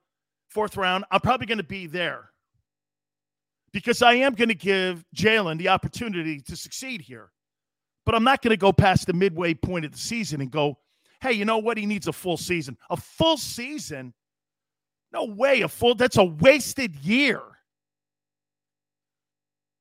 fourth 0.49 0.75
round. 0.75 1.05
I'm 1.09 1.21
probably 1.21 1.47
going 1.47 1.57
to 1.57 1.63
be 1.63 1.87
there 1.87 2.31
because 3.71 4.01
I 4.01 4.15
am 4.15 4.33
going 4.33 4.49
to 4.49 4.55
give 4.55 5.05
Jalen 5.15 5.57
the 5.57 5.69
opportunity 5.69 6.41
to 6.41 6.55
succeed 6.57 6.99
here. 6.99 7.31
But 8.05 8.13
I'm 8.13 8.25
not 8.25 8.41
going 8.41 8.51
to 8.51 8.57
go 8.57 8.73
past 8.73 9.07
the 9.07 9.13
midway 9.13 9.53
point 9.53 9.85
of 9.85 9.93
the 9.93 9.97
season 9.97 10.41
and 10.41 10.51
go, 10.51 10.77
hey, 11.21 11.31
you 11.31 11.45
know 11.45 11.59
what? 11.59 11.77
He 11.77 11.85
needs 11.85 12.07
a 12.07 12.13
full 12.13 12.37
season. 12.37 12.77
A 12.89 12.97
full 12.97 13.37
season? 13.37 14.13
No 15.13 15.23
way. 15.23 15.61
A 15.61 15.69
full, 15.69 15.95
that's 15.95 16.17
a 16.17 16.25
wasted 16.25 16.93
year. 16.97 17.41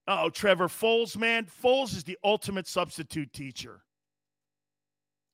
Oh, 0.08 0.28
Trevor 0.28 0.68
Foles, 0.68 1.16
man. 1.16 1.46
Foles 1.62 1.96
is 1.96 2.04
the 2.04 2.18
ultimate 2.24 2.66
substitute 2.66 3.32
teacher. 3.32 3.82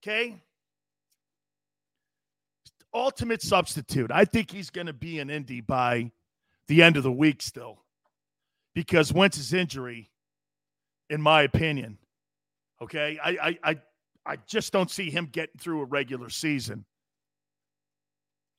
Okay? 0.02 0.42
Ultimate 2.92 3.42
substitute. 3.42 4.10
I 4.10 4.24
think 4.24 4.50
he's 4.50 4.70
going 4.70 4.86
to 4.86 4.92
be 4.92 5.18
in 5.18 5.30
Indy 5.30 5.60
by 5.60 6.10
the 6.68 6.82
end 6.82 6.96
of 6.96 7.02
the 7.02 7.12
week 7.12 7.42
still. 7.42 7.82
Because 8.74 9.12
Wentz's 9.12 9.54
injury, 9.54 10.10
in 11.08 11.22
my 11.22 11.42
opinion, 11.42 11.98
okay, 12.82 13.18
I, 13.22 13.30
I, 13.30 13.58
I, 13.62 13.80
I 14.26 14.36
just 14.46 14.72
don't 14.72 14.90
see 14.90 15.10
him 15.10 15.26
getting 15.32 15.58
through 15.58 15.80
a 15.80 15.86
regular 15.86 16.28
season. 16.28 16.84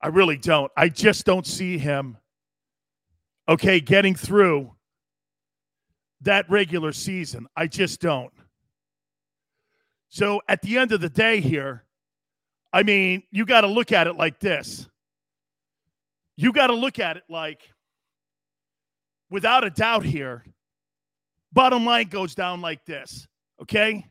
I 0.02 0.08
really 0.08 0.38
don't. 0.38 0.72
I 0.76 0.90
just 0.90 1.26
don't 1.26 1.46
see 1.46 1.78
him, 1.78 2.18
okay, 3.48 3.80
getting 3.80 4.16
through 4.16 4.72
that 6.22 6.50
regular 6.50 6.92
season. 6.92 7.48
I 7.56 7.68
just 7.68 8.02
don't. 8.02 8.34
So 10.10 10.42
at 10.48 10.62
the 10.62 10.78
end 10.78 10.92
of 10.92 11.02
the 11.02 11.10
day, 11.10 11.42
here, 11.42 11.84
I 12.74 12.84
mean, 12.84 13.24
you 13.32 13.46
got 13.46 13.62
to 13.62 13.68
look 13.68 13.92
at 13.92 14.08
it 14.08 14.16
like 14.16 14.40
this. 14.40 14.88
You 16.36 16.52
got 16.52 16.68
to 16.68 16.76
look 16.76 17.00
at 17.00 17.18
it 17.18 17.24
like, 17.30 17.62
without 19.30 19.64
a 19.64 19.70
doubt, 19.70 20.06
here, 20.06 20.46
bottom 21.52 21.86
line 21.86 22.08
goes 22.08 22.36
down 22.36 22.62
like 22.62 22.86
this, 22.86 23.28
okay? 23.62 24.06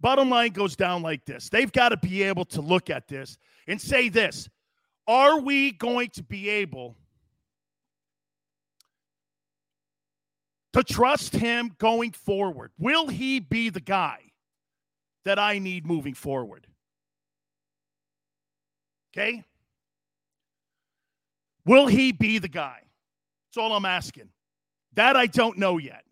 Bottom 0.00 0.28
line 0.28 0.50
goes 0.50 0.76
down 0.76 1.02
like 1.02 1.24
this. 1.24 1.48
They've 1.48 1.72
got 1.72 1.90
to 1.90 1.96
be 1.96 2.22
able 2.24 2.44
to 2.46 2.60
look 2.60 2.90
at 2.90 3.08
this 3.08 3.38
and 3.66 3.80
say 3.80 4.08
this 4.08 4.48
Are 5.06 5.40
we 5.40 5.72
going 5.72 6.10
to 6.10 6.22
be 6.22 6.48
able 6.48 6.96
to 10.72 10.82
trust 10.82 11.34
him 11.34 11.74
going 11.78 12.12
forward? 12.12 12.72
Will 12.78 13.08
he 13.08 13.40
be 13.40 13.70
the 13.70 13.80
guy 13.80 14.18
that 15.24 15.38
I 15.38 15.58
need 15.58 15.86
moving 15.86 16.14
forward? 16.14 16.66
Okay? 19.12 19.44
Will 21.64 21.86
he 21.86 22.12
be 22.12 22.38
the 22.38 22.48
guy? 22.48 22.80
That's 23.48 23.62
all 23.62 23.72
I'm 23.74 23.84
asking. 23.84 24.28
That 24.94 25.16
I 25.16 25.26
don't 25.26 25.58
know 25.58 25.78
yet. 25.78 26.04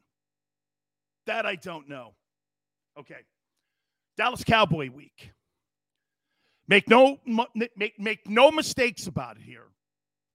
That 1.26 1.46
I 1.46 1.56
don't 1.56 1.88
know. 1.88 2.14
Okay. 2.98 3.20
Dallas 4.16 4.44
Cowboy 4.44 4.90
week. 4.90 5.32
Make 6.68 6.88
no 6.88 7.18
make, 7.54 7.98
make 7.98 8.28
no 8.28 8.50
mistakes 8.50 9.06
about 9.06 9.36
it 9.36 9.42
here. 9.42 9.66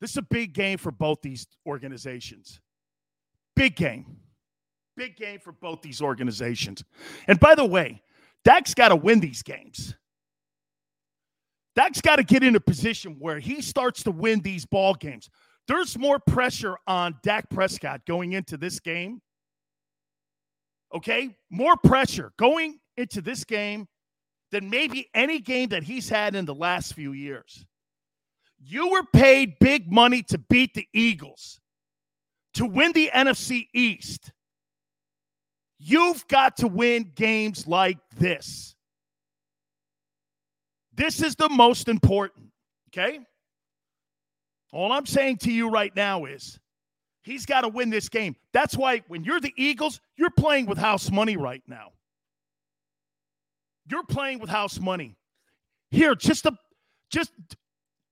This 0.02 0.12
is 0.12 0.18
a 0.18 0.22
big 0.24 0.54
game 0.54 0.78
for 0.78 0.92
both 0.92 1.22
these 1.22 1.48
organizations. 1.66 2.60
Big 3.56 3.76
game. 3.76 4.18
Big 4.98 5.18
game 5.18 5.40
for 5.40 5.52
both 5.52 5.82
these 5.82 6.02
organizations. 6.02 6.84
And 7.28 7.40
by 7.40 7.56
the 7.56 7.66
way, 7.66 8.02
Dak's 8.44 8.74
got 8.74 8.90
to 8.90 8.96
win 8.96 9.20
these 9.20 9.44
games. 9.44 9.96
Dak's 11.76 12.00
got 12.00 12.18
to 12.18 12.24
get 12.24 12.44
in 12.44 12.56
a 12.56 12.60
position 12.60 13.18
where 13.20 13.40
he 13.40 13.62
starts 13.62 14.04
to 14.04 14.12
win 14.12 14.40
these 14.40 14.66
ball 14.66 14.94
games. 14.94 15.30
There's 15.68 15.98
more 15.98 16.20
pressure 16.20 16.78
on 16.88 17.16
Dak 17.24 17.50
Prescott 17.50 18.06
going 18.06 18.34
into 18.34 18.56
this 18.56 18.80
game. 18.80 19.22
Okay? 20.94 21.36
More 21.50 21.76
pressure 21.76 22.32
going 22.38 22.80
into 22.96 23.22
this 23.22 23.44
game 23.44 23.88
than 24.52 24.70
maybe 24.70 25.10
any 25.14 25.40
game 25.40 25.70
that 25.70 25.84
he's 25.84 26.08
had 26.08 26.36
in 26.36 26.46
the 26.46 26.56
last 26.56 26.94
few 26.94 27.12
years. 27.12 27.66
You 28.58 28.90
were 28.92 29.04
paid 29.12 29.60
big 29.60 29.92
money 29.92 30.24
to 30.24 30.38
beat 30.38 30.74
the 30.76 30.88
Eagles 30.94 31.60
to 32.56 32.66
win 32.66 32.92
the 32.94 33.12
NFC 33.14 33.68
East, 33.74 34.32
you've 35.78 36.28
got 36.28 36.58
to 36.58 36.68
win 36.68 37.12
games 37.16 37.68
like 37.68 37.98
this. 38.18 38.76
This 40.94 41.22
is 41.22 41.36
the 41.36 41.50
most 41.50 41.90
important, 41.90 42.48
okay? 42.90 43.20
All 44.72 44.92
I'm 44.92 45.06
saying 45.06 45.38
to 45.38 45.52
you 45.52 45.70
right 45.70 45.94
now 45.96 46.26
is 46.26 46.60
he's 47.24 47.46
got 47.46 47.62
to 47.62 47.68
win 47.68 47.90
this 47.90 48.08
game. 48.08 48.36
That's 48.54 48.78
why 48.78 49.04
when 49.08 49.24
you're 49.24 49.42
the 49.42 49.54
Eagles, 49.58 50.00
you're 50.16 50.30
playing 50.30 50.66
with 50.66 50.78
house 50.78 51.12
money 51.12 51.36
right 51.36 51.64
now. 51.68 51.92
You're 53.90 54.06
playing 54.06 54.40
with 54.40 54.50
house 54.50 54.80
money. 54.80 55.18
Here, 55.92 56.16
just 56.16 56.46
a 56.46 56.58
just 57.12 57.32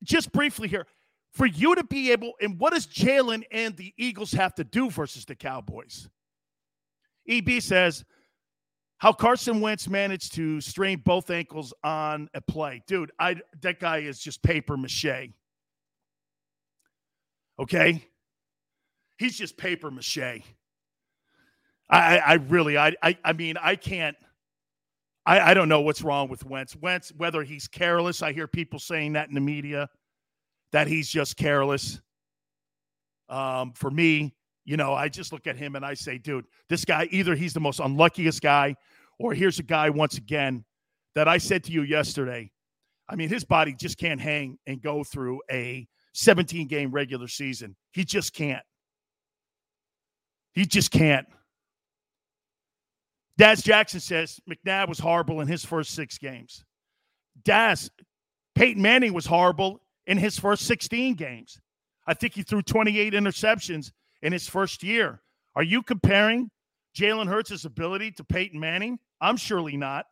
just 0.03 0.31
briefly 0.31 0.67
here 0.67 0.85
for 1.33 1.45
you 1.45 1.75
to 1.75 1.83
be 1.83 2.11
able, 2.11 2.33
and 2.41 2.59
what 2.59 2.73
does 2.73 2.87
Jalen 2.87 3.43
and 3.51 3.75
the 3.75 3.93
Eagles 3.97 4.31
have 4.31 4.53
to 4.55 4.63
do 4.63 4.89
versus 4.89 5.25
the 5.25 5.35
Cowboys? 5.35 6.07
EB 7.27 7.61
says, 7.61 8.05
how 9.03 9.11
Carson 9.11 9.59
Wentz 9.59 9.89
managed 9.89 10.33
to 10.35 10.61
strain 10.61 11.01
both 11.03 11.29
ankles 11.29 11.73
on 11.83 12.29
a 12.33 12.39
play. 12.39 12.81
Dude, 12.87 13.11
I 13.19 13.35
that 13.61 13.81
guy 13.81 13.97
is 13.97 14.17
just 14.17 14.41
paper 14.43 14.77
mache. 14.77 15.33
Okay? 17.59 18.05
He's 19.17 19.37
just 19.37 19.57
paper 19.57 19.91
mache. 19.91 20.41
I, 21.89 22.17
I 22.17 22.33
really, 22.35 22.77
I, 22.77 22.93
I, 23.03 23.17
I 23.25 23.33
mean, 23.33 23.57
I 23.61 23.75
can't. 23.75 24.15
I, 25.25 25.51
I 25.51 25.53
don't 25.53 25.69
know 25.69 25.81
what's 25.81 26.01
wrong 26.01 26.29
with 26.29 26.45
Wentz. 26.45 26.75
Wentz, 26.75 27.11
whether 27.17 27.43
he's 27.43 27.67
careless, 27.67 28.21
I 28.21 28.31
hear 28.31 28.47
people 28.47 28.79
saying 28.79 29.13
that 29.13 29.27
in 29.27 29.35
the 29.35 29.41
media, 29.41 29.89
that 30.73 30.87
he's 30.87 31.07
just 31.07 31.37
careless. 31.37 32.01
Um, 33.29 33.71
for 33.73 33.89
me, 33.89 34.35
you 34.65 34.75
know, 34.75 34.93
I 34.93 35.07
just 35.07 35.31
look 35.31 35.47
at 35.47 35.55
him 35.55 35.75
and 35.75 35.85
I 35.85 35.93
say, 35.93 36.17
dude, 36.17 36.45
this 36.67 36.83
guy, 36.83 37.07
either 37.11 37.35
he's 37.35 37.53
the 37.53 37.59
most 37.59 37.79
unluckiest 37.79 38.41
guy, 38.41 38.75
or 39.19 39.33
here's 39.33 39.59
a 39.59 39.63
guy 39.63 39.89
once 39.89 40.17
again 40.17 40.65
that 41.15 41.27
I 41.27 41.37
said 41.37 41.63
to 41.65 41.71
you 41.71 41.83
yesterday. 41.83 42.51
I 43.07 43.15
mean, 43.15 43.29
his 43.29 43.43
body 43.43 43.75
just 43.77 43.97
can't 43.97 44.19
hang 44.19 44.57
and 44.65 44.81
go 44.81 45.03
through 45.03 45.41
a 45.51 45.87
17 46.13 46.67
game 46.67 46.91
regular 46.91 47.27
season. 47.27 47.75
He 47.91 48.03
just 48.03 48.33
can't. 48.33 48.63
He 50.53 50.65
just 50.65 50.91
can't. 50.91 51.27
Daz 53.37 53.61
Jackson 53.61 53.99
says 53.99 54.39
McNabb 54.49 54.89
was 54.89 54.99
horrible 54.99 55.41
in 55.41 55.47
his 55.47 55.65
first 55.65 55.91
six 55.91 56.17
games. 56.17 56.63
Daz, 57.43 57.89
Peyton 58.55 58.81
Manning 58.81 59.13
was 59.13 59.25
horrible 59.25 59.82
in 60.07 60.17
his 60.17 60.37
first 60.39 60.65
16 60.65 61.15
games. 61.15 61.59
I 62.05 62.13
think 62.13 62.33
he 62.33 62.43
threw 62.43 62.61
28 62.61 63.13
interceptions 63.13 63.91
in 64.21 64.33
his 64.33 64.47
first 64.47 64.83
year. 64.83 65.21
Are 65.55 65.63
you 65.63 65.81
comparing 65.81 66.49
Jalen 66.97 67.27
Hurts' 67.27 67.65
ability 67.65 68.11
to 68.13 68.23
Peyton 68.23 68.59
Manning? 68.59 68.99
I'm 69.21 69.37
surely 69.37 69.77
not. 69.77 70.05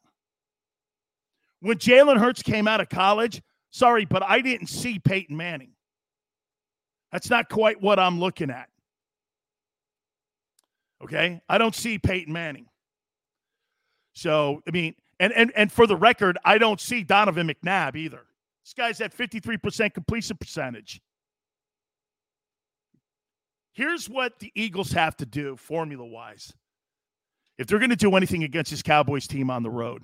When 1.60 1.78
Jalen 1.78 2.18
Hurts 2.18 2.42
came 2.42 2.68
out 2.68 2.82
of 2.82 2.90
college, 2.90 3.42
sorry, 3.70 4.06
but 4.06 4.24
I 4.24 4.42
didn't 4.42 4.68
see 4.68 5.00
Peyton 5.00 5.36
Manning. 5.36 5.74
That's 7.12 7.30
not 7.30 7.50
quite 7.50 7.82
what 7.82 8.00
I'm 8.00 8.20
looking 8.20 8.50
at. 8.50 8.70
Okay? 11.04 11.42
I 11.50 11.58
don't 11.58 11.76
see 11.76 12.00
Peyton 12.00 12.32
Manning. 12.32 12.68
So, 14.14 14.62
I 14.68 14.72
mean, 14.72 14.96
and 15.20 15.32
and 15.34 15.52
and 15.56 15.72
for 15.72 15.88
the 15.88 15.96
record, 15.96 16.38
I 16.44 16.58
don't 16.58 16.82
see 16.82 17.04
Donovan 17.04 17.48
McNabb 17.48 17.96
either. 17.96 18.26
This 18.64 18.74
guy's 18.74 19.02
at 19.02 19.16
53% 19.16 19.94
completion 19.94 20.38
percentage. 20.38 21.02
Here's 23.74 24.10
what 24.10 24.40
the 24.40 24.52
Eagles 24.56 24.92
have 24.92 25.16
to 25.18 25.26
do 25.26 25.56
formula 25.56 26.06
wise. 26.06 26.54
If 27.58 27.68
they're 27.68 27.80
going 27.80 27.90
to 27.90 27.96
do 27.96 28.16
anything 28.16 28.44
against 28.44 28.72
this 28.72 28.82
Cowboys 28.82 29.28
team 29.28 29.50
on 29.50 29.64
the 29.64 29.70
road, 29.70 30.04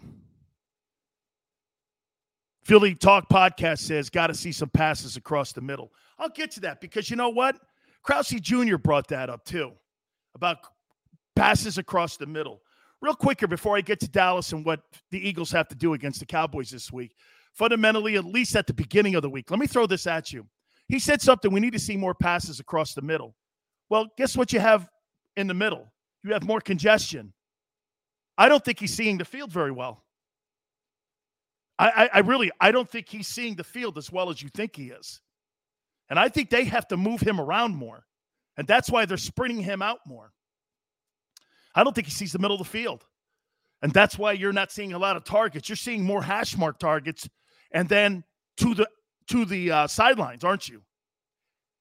Philly 2.64 2.96
Talk 2.96 3.30
Podcast 3.30 3.80
says, 3.80 4.10
got 4.10 4.28
to 4.28 4.34
see 4.34 4.52
some 4.52 4.70
passes 4.70 5.16
across 5.16 5.54
the 5.54 5.62
middle. 5.62 5.92
I'll 6.20 6.30
get 6.30 6.52
to 6.52 6.60
that 6.62 6.82
because 6.82 7.10
you 7.10 7.16
know 7.16 7.30
what? 7.30 7.58
Krause 8.04 8.30
Jr. 8.30 8.78
brought 8.78 9.08
that 9.08 9.30
up 9.30 9.46
too 9.46 9.72
about 10.36 10.58
passes 11.36 11.78
across 11.78 12.18
the 12.18 12.26
middle. 12.26 12.62
Real 13.02 13.14
quicker 13.14 13.48
before 13.48 13.78
I 13.78 13.82
get 13.82 14.00
to 14.00 14.08
Dallas 14.08 14.54
and 14.54 14.66
what 14.66 14.82
the 15.12 15.28
Eagles 15.28 15.52
have 15.52 15.68
to 15.70 15.76
do 15.76 15.94
against 15.94 16.20
the 16.20 16.26
Cowboys 16.26 16.70
this 16.70 16.92
week. 16.92 17.16
Fundamentally, 17.58 18.16
at 18.18 18.24
least 18.24 18.56
at 18.56 18.68
the 18.68 18.74
beginning 18.74 19.16
of 19.16 19.24
the 19.24 19.30
week, 19.30 19.50
let 19.50 19.60
me 19.60 19.66
throw 19.66 19.88
this 19.88 20.06
at 20.06 20.32
you. 20.32 20.46
He 20.88 21.00
said 21.00 21.24
something 21.24 21.52
we 21.52 21.60
need 21.60 21.74
to 21.74 21.80
see 21.80 21.98
more 21.98 22.14
passes 22.14 22.60
across 22.60 22.94
the 22.94 23.02
middle. 23.02 23.36
Well, 23.90 24.06
guess 24.16 24.38
what 24.38 24.54
you 24.54 24.60
have 24.60 24.88
in 25.36 25.48
the 25.48 25.56
middle? 25.56 25.92
You 26.24 26.34
have 26.34 26.44
more 26.44 26.62
congestion. 26.62 27.34
I 28.38 28.48
don't 28.48 28.64
think 28.64 28.80
he's 28.80 28.94
seeing 28.94 29.18
the 29.18 29.26
field 29.26 29.52
very 29.52 29.72
well. 29.72 30.04
I, 31.80 31.90
I, 31.90 32.10
I 32.14 32.20
really 32.20 32.52
I 32.62 32.70
don't 32.70 32.88
think 32.88 33.10
he's 33.10 33.28
seeing 33.28 33.56
the 33.56 33.64
field 33.64 33.98
as 33.98 34.12
well 34.12 34.30
as 34.30 34.40
you 34.40 34.50
think 34.50 34.76
he 34.76 34.92
is. 34.92 35.20
And 36.12 36.20
I 36.20 36.30
think 36.30 36.52
they 36.52 36.66
have 36.66 36.88
to 36.90 36.98
move 36.98 37.22
him 37.22 37.42
around 37.42 37.76
more. 37.76 38.06
And 38.56 38.68
that's 38.68 38.92
why 38.92 39.06
they're 39.06 39.18
sprinting 39.18 39.64
him 39.64 39.82
out 39.82 40.00
more. 40.06 40.32
I 41.74 41.84
don't 41.84 41.96
think 41.96 42.06
he 42.06 42.14
sees 42.14 42.34
the 42.34 42.40
middle 42.40 42.56
of 42.56 42.64
the 42.64 42.70
field. 42.70 43.04
And 43.82 43.92
that's 43.92 44.16
why 44.18 44.34
you're 44.34 44.54
not 44.54 44.72
seeing 44.72 44.94
a 44.94 45.00
lot 45.00 45.18
of 45.18 45.24
targets. 45.24 45.70
You're 45.70 45.76
seeing 45.76 46.04
more 46.04 46.22
hash 46.22 46.56
mark 46.56 46.78
targets 46.78 47.28
and 47.72 47.88
then 47.90 48.24
to 48.58 48.74
the 48.74 48.88
to 49.28 49.46
the 49.46 49.72
uh, 49.72 49.88
sidelines, 49.88 50.44
aren't 50.44 50.70
you? 50.70 50.82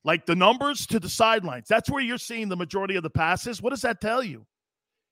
Like 0.05 0.27
the 0.27 0.37
numbers 0.37 0.87
to 0.89 1.01
the 1.01 1.09
sidelines. 1.09 1.67
That's 1.69 1.91
where 1.91 2.03
you're 2.03 2.19
seeing 2.19 2.49
the 2.49 2.57
majority 2.57 2.97
of 2.97 3.03
the 3.03 3.11
passes. 3.11 3.63
What 3.63 3.71
does 3.71 3.83
that 3.83 4.01
tell 4.01 4.23
you? 4.23 4.47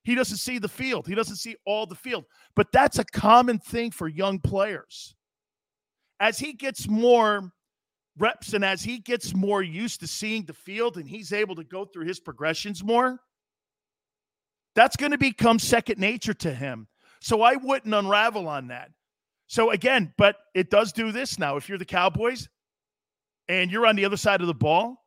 He 0.04 0.14
doesn't 0.14 0.36
see 0.36 0.58
the 0.58 0.68
field. 0.68 1.06
He 1.06 1.14
doesn't 1.14 1.36
see 1.36 1.56
all 1.66 1.86
the 1.86 1.94
field. 1.94 2.24
But 2.54 2.70
that's 2.72 2.98
a 2.98 3.04
common 3.04 3.58
thing 3.58 3.90
for 3.90 4.06
young 4.06 4.38
players. 4.38 5.14
As 6.20 6.38
he 6.38 6.52
gets 6.52 6.86
more 6.88 7.50
reps 8.18 8.52
and 8.52 8.64
as 8.64 8.82
he 8.82 8.98
gets 8.98 9.34
more 9.34 9.62
used 9.62 10.00
to 10.00 10.06
seeing 10.06 10.44
the 10.44 10.52
field 10.52 10.96
and 10.96 11.08
he's 11.08 11.32
able 11.32 11.56
to 11.56 11.64
go 11.64 11.84
through 11.84 12.06
his 12.06 12.20
progressions 12.20 12.84
more, 12.84 13.18
that's 14.74 14.96
going 14.96 15.12
to 15.12 15.18
become 15.18 15.58
second 15.58 15.98
nature 15.98 16.34
to 16.34 16.54
him. 16.54 16.86
So 17.20 17.42
I 17.42 17.56
wouldn't 17.56 17.94
unravel 17.94 18.48
on 18.48 18.68
that. 18.68 18.90
So 19.46 19.70
again, 19.70 20.12
but 20.16 20.36
it 20.54 20.70
does 20.70 20.92
do 20.92 21.12
this 21.12 21.38
now. 21.38 21.56
If 21.56 21.68
you're 21.68 21.78
the 21.78 21.84
Cowboys 21.84 22.48
and 23.48 23.70
you're 23.70 23.86
on 23.86 23.96
the 23.96 24.04
other 24.04 24.16
side 24.16 24.40
of 24.40 24.46
the 24.46 24.54
ball 24.54 25.02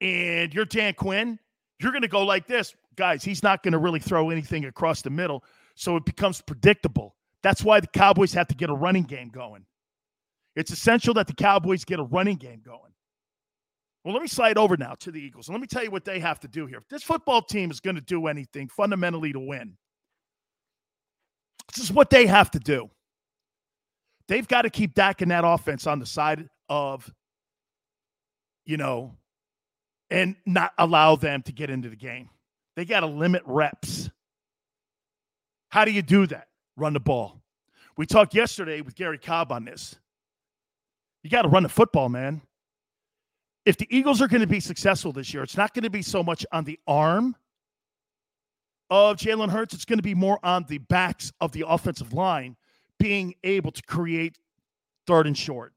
and 0.00 0.52
you're 0.52 0.64
Dan 0.64 0.94
Quinn, 0.94 1.38
you're 1.80 1.92
going 1.92 2.02
to 2.02 2.08
go 2.08 2.24
like 2.24 2.46
this. 2.46 2.74
Guys, 2.96 3.22
he's 3.22 3.42
not 3.42 3.62
going 3.62 3.72
to 3.72 3.78
really 3.78 4.00
throw 4.00 4.30
anything 4.30 4.64
across 4.64 5.02
the 5.02 5.10
middle. 5.10 5.44
So 5.74 5.96
it 5.96 6.04
becomes 6.04 6.42
predictable. 6.42 7.16
That's 7.42 7.64
why 7.64 7.80
the 7.80 7.86
Cowboys 7.86 8.32
have 8.34 8.48
to 8.48 8.54
get 8.54 8.68
a 8.68 8.74
running 8.74 9.04
game 9.04 9.30
going. 9.30 9.64
It's 10.56 10.72
essential 10.72 11.14
that 11.14 11.26
the 11.26 11.34
Cowboys 11.34 11.84
get 11.84 12.00
a 12.00 12.04
running 12.04 12.36
game 12.36 12.60
going. 12.64 12.92
Well, 14.04 14.14
let 14.14 14.22
me 14.22 14.28
slide 14.28 14.58
over 14.58 14.76
now 14.76 14.94
to 15.00 15.10
the 15.10 15.20
Eagles. 15.20 15.48
And 15.48 15.54
let 15.54 15.60
me 15.60 15.66
tell 15.66 15.84
you 15.84 15.90
what 15.90 16.04
they 16.04 16.18
have 16.20 16.40
to 16.40 16.48
do 16.48 16.66
here. 16.66 16.78
If 16.78 16.88
this 16.88 17.02
football 17.02 17.42
team 17.42 17.70
is 17.70 17.80
going 17.80 17.96
to 17.96 18.02
do 18.02 18.26
anything 18.26 18.68
fundamentally 18.68 19.32
to 19.32 19.40
win, 19.40 19.76
this 21.74 21.84
is 21.84 21.92
what 21.92 22.10
they 22.10 22.26
have 22.26 22.50
to 22.52 22.58
do. 22.58 22.90
They've 24.30 24.46
got 24.46 24.62
to 24.62 24.70
keep 24.70 24.94
Dak 24.94 25.20
and 25.20 25.30
that 25.30 25.44
offense 25.44 25.86
on 25.86 25.98
the 25.98 26.06
side 26.06 26.48
of, 26.68 27.12
you 28.64 28.76
know, 28.78 29.16
and 30.08 30.36
not 30.46 30.72
allow 30.78 31.16
them 31.16 31.42
to 31.42 31.52
get 31.52 31.68
into 31.68 31.90
the 31.90 31.96
game. 31.96 32.30
They 32.76 32.84
got 32.84 33.00
to 33.00 33.06
limit 33.06 33.42
reps. 33.44 34.08
How 35.68 35.84
do 35.84 35.90
you 35.90 36.02
do 36.02 36.26
that? 36.28 36.48
Run 36.76 36.94
the 36.94 37.00
ball. 37.00 37.42
We 37.96 38.06
talked 38.06 38.34
yesterday 38.34 38.80
with 38.80 38.94
Gary 38.94 39.18
Cobb 39.18 39.52
on 39.52 39.64
this. 39.64 39.96
You 41.22 41.28
got 41.28 41.42
to 41.42 41.48
run 41.48 41.62
the 41.62 41.68
football, 41.68 42.08
man 42.08 42.40
if 43.66 43.76
the 43.76 43.86
Eagles 43.94 44.22
are 44.22 44.28
going 44.28 44.40
to 44.40 44.46
be 44.46 44.60
successful 44.60 45.12
this 45.12 45.32
year, 45.34 45.42
it's 45.42 45.56
not 45.56 45.74
going 45.74 45.84
to 45.84 45.90
be 45.90 46.02
so 46.02 46.22
much 46.22 46.46
on 46.52 46.64
the 46.64 46.78
arm 46.86 47.36
of 48.88 49.16
Jalen 49.16 49.50
Hurts. 49.50 49.74
It's 49.74 49.84
going 49.84 49.98
to 49.98 50.02
be 50.02 50.14
more 50.14 50.38
on 50.42 50.64
the 50.68 50.78
backs 50.78 51.32
of 51.40 51.52
the 51.52 51.64
offensive 51.68 52.12
line 52.12 52.56
being 53.00 53.34
able 53.42 53.72
to 53.72 53.82
create 53.82 54.38
third 55.08 55.26
and 55.26 55.36
short, 55.36 55.72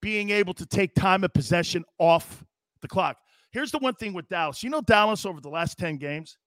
being 0.00 0.30
able 0.30 0.54
to 0.54 0.64
take 0.64 0.94
time 0.94 1.22
of 1.22 1.34
possession 1.34 1.84
off 1.98 2.42
the 2.80 2.88
clock. 2.88 3.18
Here's 3.50 3.70
the 3.70 3.78
one 3.78 3.94
thing 3.94 4.14
with 4.14 4.26
Dallas. 4.28 4.62
You 4.62 4.70
know, 4.70 4.80
Dallas 4.80 5.26
over 5.26 5.42
the 5.42 5.50
last 5.50 5.76
10 5.76 5.98
games, 5.98 6.38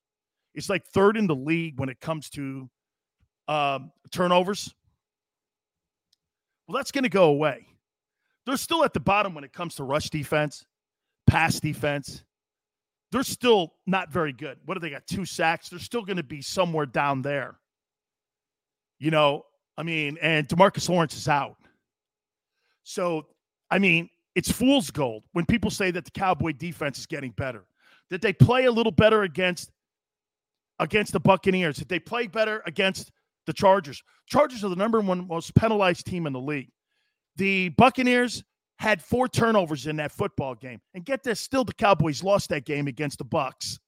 it's 0.55 0.69
like 0.69 0.83
third 0.88 1.17
in 1.17 1.27
the 1.27 1.36
league 1.36 1.79
when 1.79 1.89
it 1.89 1.99
comes 1.99 2.29
to 2.31 2.67
um, 3.47 3.91
turnovers. 4.12 4.73
Well, 6.67 6.77
that's 6.77 6.91
going 6.91 7.03
to 7.03 7.09
go 7.09 7.25
away. 7.25 7.67
They're 8.45 8.57
still 8.57 8.83
at 8.83 8.93
the 8.93 8.99
bottom 8.99 9.36
when 9.36 9.43
it 9.43 9.53
comes 9.53 9.75
to 9.75 9.83
rush 9.83 10.09
defense 10.09 10.65
pass 11.27 11.59
defense. 11.59 12.23
They're 13.12 13.23
still 13.23 13.73
not 13.86 14.12
very 14.12 14.33
good. 14.33 14.57
What 14.65 14.75
do 14.75 14.79
they 14.79 14.89
got? 14.89 15.05
Two 15.05 15.25
sacks. 15.25 15.69
They're 15.69 15.79
still 15.79 16.03
going 16.03 16.17
to 16.17 16.23
be 16.23 16.41
somewhere 16.41 16.86
down 16.86 17.21
there. 17.21 17.59
You 18.99 19.12
know, 19.12 19.43
I 19.77 19.83
mean, 19.83 20.17
and 20.21 20.47
Demarcus 20.47 20.88
Lawrence 20.89 21.15
is 21.15 21.27
out. 21.27 21.57
So, 22.83 23.27
I 23.71 23.79
mean, 23.79 24.09
it's 24.36 24.51
fool's 24.51 24.91
gold 24.91 25.23
when 25.33 25.45
people 25.45 25.71
say 25.71 25.91
that 25.91 26.05
the 26.05 26.12
Cowboy 26.12 26.53
defense 26.53 26.99
is 26.99 27.05
getting 27.05 27.31
better. 27.31 27.65
Did 28.09 28.21
they 28.21 28.33
play 28.33 28.65
a 28.65 28.71
little 28.71 28.91
better 28.91 29.23
against 29.23 29.71
against 30.79 31.13
the 31.13 31.19
Buccaneers? 31.19 31.77
Did 31.77 31.89
they 31.89 31.99
play 31.99 32.27
better 32.27 32.62
against 32.65 33.12
the 33.45 33.53
Chargers? 33.53 34.03
Chargers 34.27 34.63
are 34.63 34.69
the 34.69 34.75
number 34.75 34.99
one 35.01 35.27
most 35.27 35.55
penalized 35.55 36.05
team 36.05 36.27
in 36.27 36.33
the 36.33 36.39
league. 36.39 36.69
The 37.38 37.69
Buccaneers 37.69 38.43
had 38.79 39.01
four 39.01 39.27
turnovers 39.27 39.88
in 39.88 39.95
that 39.97 40.12
football 40.12 40.55
game. 40.55 40.81
And 40.93 41.05
get 41.05 41.23
this, 41.23 41.39
still 41.39 41.63
the 41.63 41.73
Cowboys 41.73 42.23
lost 42.23 42.49
that 42.49 42.65
game 42.65 42.88
against 42.88 43.17
the 43.17 43.23
Bucks. 43.23 43.79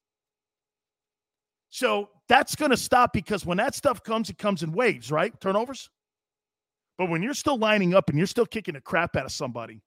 So 1.76 2.08
that's 2.30 2.56
going 2.56 2.72
to 2.72 2.78
stop 2.78 3.12
because 3.12 3.46
when 3.46 3.58
that 3.58 3.76
stuff 3.76 4.02
comes, 4.02 4.30
it 4.30 4.38
comes 4.38 4.64
in 4.64 4.72
waves, 4.72 5.12
right? 5.12 5.38
Turnovers. 5.42 5.90
But 6.98 7.10
when 7.10 7.22
you're 7.22 7.34
still 7.34 7.58
lining 7.58 7.94
up 7.94 8.08
and 8.08 8.18
you're 8.18 8.28
still 8.28 8.46
kicking 8.46 8.76
the 8.76 8.80
crap 8.80 9.18
out 9.18 9.26
of 9.26 9.34
somebody, 9.34 9.82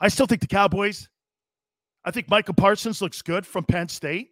I 0.00 0.08
still 0.08 0.24
think 0.24 0.40
the 0.40 0.46
Cowboys, 0.46 1.10
I 2.02 2.12
think 2.12 2.30
Michael 2.30 2.54
Parsons 2.54 3.02
looks 3.02 3.20
good 3.20 3.46
from 3.46 3.64
Penn 3.64 3.90
State. 3.90 4.30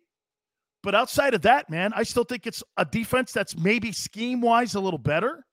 But 0.83 0.94
outside 0.94 1.35
of 1.35 1.42
that, 1.42 1.68
man, 1.68 1.92
I 1.94 2.05
still 2.05 2.25
think 2.25 2.47
it's 2.47 2.62
a 2.79 2.87
defense 2.87 3.33
that's 3.33 3.55
maybe 3.55 3.92
scheme 3.92 4.40
wise 4.40 4.77
a 4.77 4.81
little 4.81 4.97
better. 4.97 5.44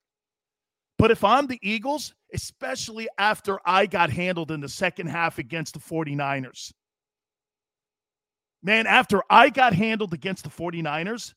But 0.97 1.11
if 1.11 1.25
I'm 1.25 1.45
the 1.45 1.59
Eagles, 1.61 2.13
especially 2.33 3.09
after 3.17 3.59
I 3.65 3.85
got 3.85 4.09
handled 4.09 4.51
in 4.51 4.61
the 4.61 4.69
second 4.69 5.07
half 5.07 5.39
against 5.39 5.73
the 5.73 5.81
49ers, 5.81 6.71
man, 8.63 8.87
after 8.87 9.21
I 9.29 9.49
got 9.49 9.73
handled 9.73 10.13
against 10.13 10.43
the 10.43 10.49
49ers, 10.49 11.33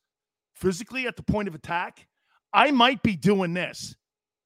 physically 0.55 1.07
at 1.07 1.17
the 1.17 1.23
point 1.23 1.49
of 1.49 1.55
attack, 1.55 2.07
I 2.53 2.71
might 2.71 3.03
be 3.03 3.17
doing 3.17 3.55
this. 3.55 3.97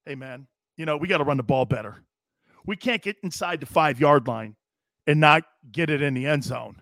Hey, 0.06 0.14
man, 0.14 0.46
you 0.76 0.86
know, 0.86 0.96
we 0.96 1.08
got 1.08 1.18
to 1.18 1.24
run 1.24 1.36
the 1.36 1.42
ball 1.42 1.64
better. 1.64 2.02
We 2.66 2.76
can't 2.76 3.02
get 3.02 3.16
inside 3.22 3.60
the 3.60 3.66
five 3.66 4.00
yard 4.00 4.26
line 4.26 4.56
and 5.06 5.20
not 5.20 5.44
get 5.70 5.90
it 5.90 6.02
in 6.02 6.14
the 6.14 6.26
end 6.26 6.44
zone. 6.44 6.76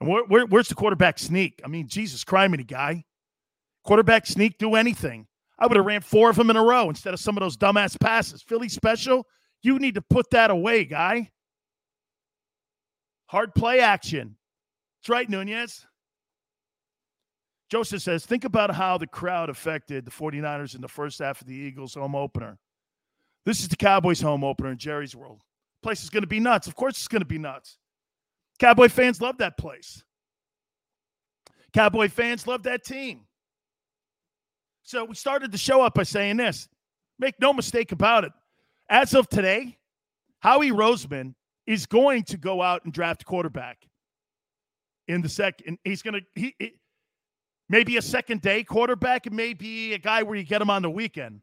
And 0.00 0.08
where, 0.08 0.24
where, 0.24 0.46
where's 0.46 0.68
the 0.68 0.74
quarterback 0.74 1.18
sneak? 1.18 1.60
I 1.64 1.68
mean, 1.68 1.86
Jesus, 1.88 2.24
criminy 2.24 2.66
guy. 2.66 3.04
Quarterback 3.84 4.26
sneak, 4.26 4.58
do 4.58 4.74
anything. 4.74 5.26
I 5.58 5.66
would 5.66 5.76
have 5.76 5.86
ran 5.86 6.00
four 6.00 6.30
of 6.30 6.36
them 6.36 6.50
in 6.50 6.56
a 6.56 6.62
row 6.62 6.88
instead 6.88 7.14
of 7.14 7.20
some 7.20 7.36
of 7.36 7.40
those 7.40 7.56
dumbass 7.56 7.98
passes. 7.98 8.42
Philly 8.42 8.68
special, 8.68 9.26
you 9.62 9.78
need 9.78 9.94
to 9.94 10.02
put 10.02 10.30
that 10.30 10.50
away, 10.50 10.84
guy. 10.84 11.30
Hard 13.26 13.54
play 13.54 13.80
action. 13.80 14.36
That's 15.02 15.10
right, 15.10 15.28
Nunez. 15.28 15.84
Joseph 17.68 18.02
says, 18.02 18.24
think 18.24 18.44
about 18.44 18.72
how 18.72 18.98
the 18.98 19.06
crowd 19.06 19.50
affected 19.50 20.04
the 20.04 20.12
49ers 20.12 20.76
in 20.76 20.80
the 20.80 20.86
first 20.86 21.18
half 21.18 21.40
of 21.40 21.48
the 21.48 21.54
Eagles 21.54 21.94
home 21.94 22.14
opener. 22.14 22.56
This 23.44 23.58
is 23.58 23.68
the 23.68 23.76
Cowboys 23.76 24.20
home 24.20 24.44
opener 24.44 24.70
in 24.70 24.78
Jerry's 24.78 25.16
world. 25.16 25.42
Place 25.82 26.04
is 26.04 26.10
going 26.10 26.22
to 26.22 26.28
be 26.28 26.38
nuts. 26.38 26.68
Of 26.68 26.76
course, 26.76 26.98
it's 26.98 27.08
going 27.08 27.22
to 27.22 27.26
be 27.26 27.38
nuts. 27.38 27.78
Cowboy 28.60 28.88
fans 28.88 29.20
love 29.20 29.38
that 29.38 29.58
place. 29.58 30.04
Cowboy 31.72 32.08
fans 32.08 32.46
love 32.46 32.62
that 32.62 32.84
team. 32.84 33.22
So 34.84 35.04
we 35.04 35.16
started 35.16 35.50
the 35.50 35.58
show 35.58 35.80
up 35.80 35.94
by 35.94 36.04
saying 36.04 36.36
this. 36.36 36.68
Make 37.18 37.40
no 37.40 37.52
mistake 37.52 37.90
about 37.90 38.22
it. 38.22 38.32
As 38.88 39.14
of 39.14 39.28
today, 39.28 39.78
Howie 40.38 40.70
Roseman 40.70 41.34
is 41.66 41.86
going 41.86 42.22
to 42.24 42.36
go 42.36 42.62
out 42.62 42.84
and 42.84 42.92
draft 42.92 43.24
quarterback 43.24 43.78
in 45.08 45.22
the 45.22 45.28
second. 45.28 45.78
He's 45.84 46.02
going 46.02 46.14
to 46.14 46.22
he, 46.34 46.54
maybe 47.68 47.96
a 47.96 48.02
second 48.02 48.40
day 48.40 48.64
quarterback, 48.64 49.30
maybe 49.30 49.94
a 49.94 49.98
guy 49.98 50.22
where 50.22 50.36
you 50.36 50.44
get 50.44 50.62
him 50.62 50.70
on 50.70 50.82
the 50.82 50.90
weekend, 50.90 51.40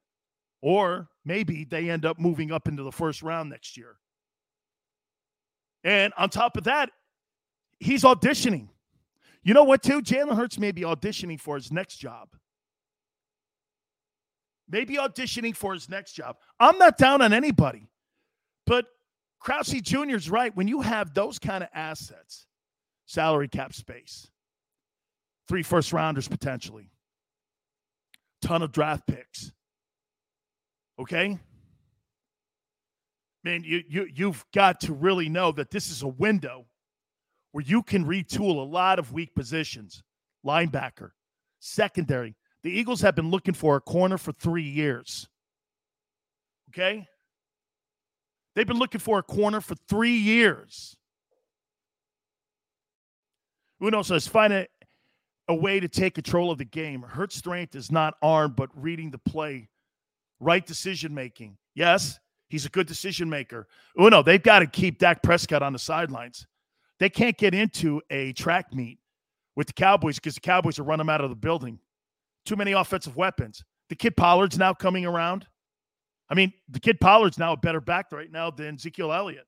or 0.61 1.07
maybe 1.25 1.63
they 1.63 1.89
end 1.89 2.05
up 2.05 2.19
moving 2.19 2.51
up 2.51 2.67
into 2.67 2.83
the 2.83 2.91
first 2.91 3.21
round 3.21 3.49
next 3.49 3.77
year. 3.77 3.97
And 5.83 6.13
on 6.17 6.29
top 6.29 6.57
of 6.57 6.65
that, 6.65 6.91
he's 7.79 8.03
auditioning. 8.03 8.67
You 9.43 9.53
know 9.53 9.63
what, 9.63 9.81
too? 9.81 10.01
Jalen 10.01 10.35
Hurts 10.35 10.59
may 10.59 10.71
be 10.71 10.81
auditioning 10.81 11.39
for 11.39 11.55
his 11.55 11.71
next 11.71 11.97
job 11.97 12.27
maybe 14.69 14.95
auditioning 14.95 15.55
for 15.55 15.73
his 15.73 15.89
next 15.89 16.13
job. 16.13 16.37
I'm 16.59 16.77
not 16.77 16.97
down 16.97 17.21
on 17.21 17.33
anybody, 17.33 17.89
but 18.65 18.85
Krause 19.39 19.81
Jr. 19.81 20.15
is 20.15 20.29
right. 20.29 20.55
When 20.55 20.67
you 20.67 20.81
have 20.81 21.13
those 21.13 21.39
kind 21.39 21.63
of 21.63 21.69
assets, 21.73 22.45
salary 23.09 23.47
cap 23.47 23.73
space, 23.73 24.29
three 25.47 25.63
first 25.63 25.91
rounders 25.91 26.27
potentially, 26.27 26.91
ton 28.43 28.61
of 28.61 28.71
draft 28.71 29.07
picks. 29.07 29.51
Okay? 30.99 31.39
Man, 33.43 33.63
you, 33.63 33.81
you, 33.89 34.07
you've 34.13 34.45
got 34.53 34.81
to 34.81 34.93
really 34.93 35.27
know 35.27 35.51
that 35.53 35.71
this 35.71 35.89
is 35.89 36.03
a 36.03 36.07
window 36.07 36.67
where 37.51 37.63
you 37.63 37.81
can 37.81 38.05
retool 38.05 38.57
a 38.57 38.69
lot 38.69 38.99
of 38.99 39.11
weak 39.11 39.33
positions 39.33 40.03
linebacker, 40.45 41.09
secondary, 41.59 42.35
the 42.61 42.69
Eagles 42.69 43.01
have 43.01 43.15
been 43.15 43.31
looking 43.31 43.55
for 43.55 43.75
a 43.75 43.81
corner 43.81 44.19
for 44.19 44.33
three 44.33 44.63
years. 44.63 45.27
Okay? 46.69 47.07
They've 48.55 48.67
been 48.67 48.77
looking 48.77 49.01
for 49.01 49.17
a 49.17 49.23
corner 49.23 49.61
for 49.61 49.75
three 49.87 50.15
years. 50.15 50.95
Uno 53.81 54.01
says, 54.01 54.27
find 54.27 54.53
a, 54.53 54.67
a 55.47 55.55
way 55.55 55.79
to 55.79 55.87
take 55.87 56.15
control 56.15 56.51
of 56.51 56.57
the 56.57 56.65
game. 56.65 57.01
Hurt's 57.01 57.35
strength 57.35 57.75
is 57.75 57.91
not 57.91 58.15
arm, 58.21 58.53
but 58.55 58.69
reading 58.73 59.11
the 59.11 59.17
play, 59.17 59.69
right 60.39 60.65
decision 60.65 61.13
making. 61.13 61.57
Yes, 61.75 62.19
he's 62.49 62.65
a 62.65 62.69
good 62.69 62.87
decision 62.87 63.29
maker. 63.29 63.67
Uno, 63.99 64.21
they've 64.21 64.43
got 64.43 64.59
to 64.59 64.67
keep 64.67 64.99
Dak 64.99 65.23
Prescott 65.23 65.63
on 65.63 65.73
the 65.73 65.79
sidelines. 65.79 66.45
They 66.99 67.09
can't 67.09 67.37
get 67.37 67.53
into 67.53 68.01
a 68.09 68.33
track 68.33 68.73
meet 68.73 68.99
with 69.55 69.67
the 69.67 69.73
Cowboys 69.73 70.15
because 70.15 70.35
the 70.35 70.41
Cowboys 70.41 70.77
will 70.77 70.85
run 70.85 70.99
them 70.99 71.09
out 71.09 71.21
of 71.21 71.29
the 71.29 71.35
building 71.35 71.79
too 72.45 72.55
many 72.55 72.71
offensive 72.71 73.15
weapons. 73.15 73.63
The 73.89 73.95
kid 73.95 74.17
Pollard's 74.17 74.57
now 74.57 74.73
coming 74.73 75.05
around. 75.05 75.45
I 76.29 76.35
mean, 76.35 76.53
the 76.67 76.79
kid 76.79 76.99
Pollard's 76.99 77.37
now 77.37 77.53
a 77.53 77.57
better 77.57 77.81
back 77.81 78.11
right 78.11 78.31
now 78.31 78.51
than 78.51 78.75
Ezekiel 78.75 79.13
Elliott. 79.13 79.45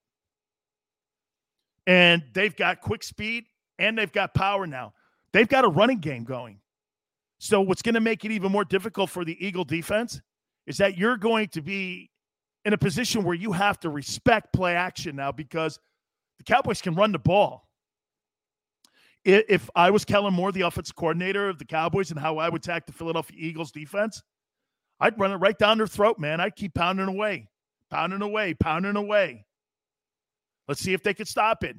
And 1.88 2.24
they've 2.34 2.56
got 2.56 2.82
quick 2.82 3.04
speed 3.04 3.46
and 3.82 3.98
they've 3.98 4.12
got 4.12 4.34
power 4.34 4.66
now. 4.66 4.94
They've 5.34 5.48
got 5.48 5.66
a 5.66 5.70
running 5.70 6.00
game 6.00 6.24
going. 6.24 6.60
So, 7.40 7.62
what's 7.62 7.82
going 7.82 7.96
to 7.96 8.02
make 8.02 8.24
it 8.24 8.32
even 8.32 8.52
more 8.52 8.66
difficult 8.66 9.10
for 9.10 9.26
the 9.26 9.36
Eagle 9.46 9.64
defense 9.64 10.22
is 10.68 10.78
that 10.78 10.98
you're 10.98 11.18
going 11.18 11.48
to 11.50 11.62
be 11.62 12.12
in 12.66 12.74
a 12.74 12.78
position 12.78 13.24
where 13.24 13.36
you 13.36 13.52
have 13.52 13.80
to 13.80 13.90
respect 13.90 14.54
play 14.54 14.76
action 14.76 15.16
now 15.16 15.32
because 15.32 15.80
the 16.38 16.44
Cowboys 16.44 16.82
can 16.82 16.94
run 16.94 17.12
the 17.12 17.20
ball 17.20 17.68
if 19.24 19.70
I 19.76 19.92
was 19.92 20.06
Kellen 20.06 20.34
Moore, 20.34 20.52
the 20.52 20.62
offensive 20.62 20.96
coordinator 20.96 21.48
of 21.50 21.60
the 21.60 21.66
Cowboys, 21.66 22.12
and 22.12 22.20
how 22.20 22.38
I 22.38 22.50
would 22.50 22.64
attack 22.64 22.86
the 22.86 22.94
Philadelphia 22.94 23.38
Eagles 23.40 23.72
defense, 23.72 24.24
I'd 25.00 25.20
run 25.20 25.32
it 25.32 25.36
right 25.36 25.58
down 25.58 25.78
their 25.78 25.88
throat, 25.88 26.20
man. 26.20 26.40
I'd 26.40 26.56
keep 26.56 26.74
pounding 26.74 27.08
away, 27.08 27.48
pounding 27.90 28.22
away, 28.22 28.54
pounding 28.56 28.96
away. 28.96 29.46
Let's 30.68 30.82
see 30.82 30.94
if 30.94 31.04
they 31.04 31.14
could 31.14 31.28
stop 31.28 31.64
it. 31.64 31.76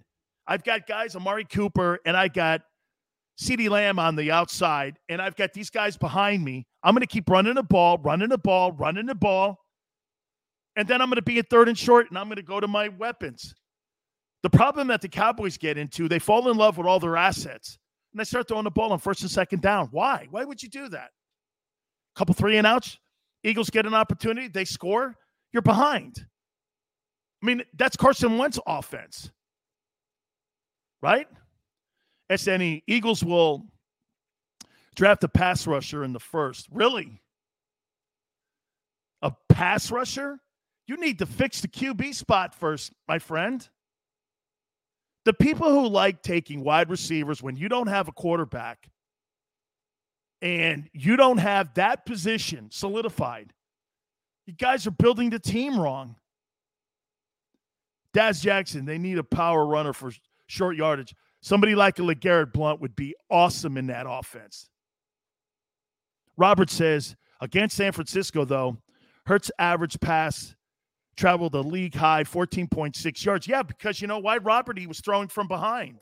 I've 0.47 0.65
got 0.65 0.87
guys, 0.87 1.15
Amari 1.17 1.45
Cooper, 1.45 2.01
and 2.05 2.17
I 2.17 2.29
got 2.29 2.63
CeeDee 3.41 3.71
Lamb 3.71 3.99
on 3.99 4.17
the 4.17 4.31
outside, 4.31 4.99
and 5.09 5.23
I've 5.23 5.37
got 5.37 5.53
these 5.53 5.71
guys 5.71 5.97
behind 5.97 6.45
me. 6.45 6.67
I'm 6.83 6.95
going 6.95 7.01
to 7.01 7.07
keep 7.07 7.31
running 7.31 7.55
the 7.55 7.63
ball, 7.63 7.99
running 7.99 8.29
the 8.29 8.39
ball, 8.39 8.73
running 8.73 9.07
the 9.07 9.15
ball. 9.15 9.59
And 10.77 10.89
then 10.89 11.01
I'm 11.01 11.09
going 11.09 11.17
to 11.17 11.23
be 11.23 11.39
at 11.39 11.49
third 11.49 11.69
and 11.69 11.79
short, 11.79 12.09
and 12.09 12.19
I'm 12.19 12.27
going 12.27 12.37
to 12.37 12.43
go 12.43 12.61
to 12.61 12.69
my 12.69 12.89
weapons. 12.89 13.55
The 14.43 14.51
problem 14.51 14.89
that 14.89 15.01
the 15.01 15.09
Cowboys 15.09 15.57
get 15.57 15.79
into, 15.79 16.09
they 16.09 16.19
fall 16.19 16.51
in 16.51 16.57
love 16.57 16.77
with 16.77 16.87
all 16.87 16.99
their 16.99 17.17
assets 17.17 17.79
and 18.13 18.21
they 18.21 18.25
start 18.25 18.49
throwing 18.49 18.65
the 18.65 18.71
ball 18.71 18.93
on 18.93 18.99
first 18.99 19.23
and 19.23 19.31
second 19.31 19.63
down. 19.63 19.89
Why? 19.91 20.27
Why 20.31 20.45
would 20.45 20.63
you 20.63 20.69
do 20.69 20.89
that? 20.89 21.11
Couple 22.15 22.35
three 22.35 22.59
and 22.59 22.67
outs, 22.67 22.99
Eagles 23.43 23.71
get 23.71 23.87
an 23.87 23.95
opportunity, 23.95 24.49
they 24.49 24.67
score, 24.67 25.17
you're 25.53 25.63
behind. 25.63 26.27
I 27.43 27.47
mean, 27.47 27.63
that's 27.75 27.97
Carson 27.97 28.37
Wentz 28.37 28.59
offense, 28.67 29.31
right? 31.03 31.27
SNE 32.31 32.83
Eagles 32.87 33.23
will 33.23 33.67
draft 34.95 35.25
a 35.25 35.29
pass 35.29 35.67
rusher 35.67 36.05
in 36.05 36.13
the 36.13 36.21
first. 36.21 36.69
Really? 36.71 37.21
A 39.21 39.33
pass 39.49 39.91
rusher? 39.91 40.39
You 40.87 40.97
need 40.97 41.19
to 41.19 41.27
fix 41.27 41.61
the 41.61 41.69
QB 41.69 42.15
spot 42.15 42.55
first, 42.55 42.93
my 43.09 43.19
friend. 43.19 43.67
The 45.25 45.33
people 45.33 45.71
who 45.71 45.89
like 45.89 46.23
taking 46.23 46.65
wide 46.65 46.91
receivers 46.91 47.43
when 47.43 47.57
you 47.57 47.69
don't 47.69 47.87
have 47.87 48.09
a 48.09 48.13
quarterback 48.13 48.89
and 50.41 50.89
you 50.93 51.17
don't 51.17 51.39
have 51.39 51.75
that 51.75 52.05
position 52.05 52.69
solidified, 52.73 53.53
you 54.47 54.55
guys 54.55 54.87
are 54.87 54.93
building 54.93 55.31
the 55.31 55.39
team 55.39 55.79
wrong. 55.79 56.17
Daz 58.13 58.41
Jackson, 58.41 58.85
they 58.85 58.99
need 58.99 59.19
a 59.19 59.25
power 59.25 59.65
runner 59.65 59.93
for 59.93 60.11
short 60.53 60.77
yardage. 60.77 61.15
Somebody 61.41 61.75
like 61.75 61.99
a 61.99 62.03
LeGarrette 62.03 62.53
Blunt 62.53 62.81
would 62.81 62.95
be 62.95 63.15
awesome 63.31 63.77
in 63.77 63.87
that 63.89 64.07
offense. 64.09 64.69
Robert 66.37 66.71
says, 66.71 67.17
against 67.41 67.77
San 67.77 67.93
Francisco, 67.93 68.45
though, 68.45 68.79
Hurts 69.27 69.51
average 69.59 69.99
pass 70.01 70.55
traveled 71.17 71.55
a 71.55 71.61
league 71.61 71.95
high 71.95 72.25
14.6 72.25 73.25
yards. 73.25 73.47
Yeah, 73.47 73.63
because 73.63 74.01
you 74.01 74.09
know 74.09 74.19
why? 74.19 74.39
Robert, 74.39 74.79
he 74.79 74.87
was 74.87 75.01
throwing 75.01 75.29
from 75.29 75.47
behind. 75.47 76.01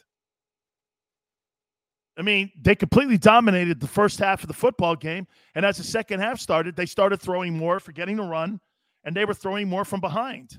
I 2.18 2.22
mean, 2.22 2.50
they 2.60 2.74
completely 2.74 3.18
dominated 3.18 3.80
the 3.80 3.86
first 3.86 4.18
half 4.18 4.42
of 4.42 4.48
the 4.48 4.54
football 4.54 4.96
game. 4.96 5.26
And 5.54 5.64
as 5.64 5.78
the 5.78 5.84
second 5.84 6.20
half 6.20 6.38
started, 6.38 6.76
they 6.76 6.86
started 6.86 7.20
throwing 7.20 7.56
more, 7.56 7.80
forgetting 7.80 8.16
to 8.18 8.24
run, 8.24 8.60
and 9.04 9.14
they 9.14 9.24
were 9.24 9.34
throwing 9.34 9.68
more 9.68 9.84
from 9.84 10.00
behind. 10.00 10.58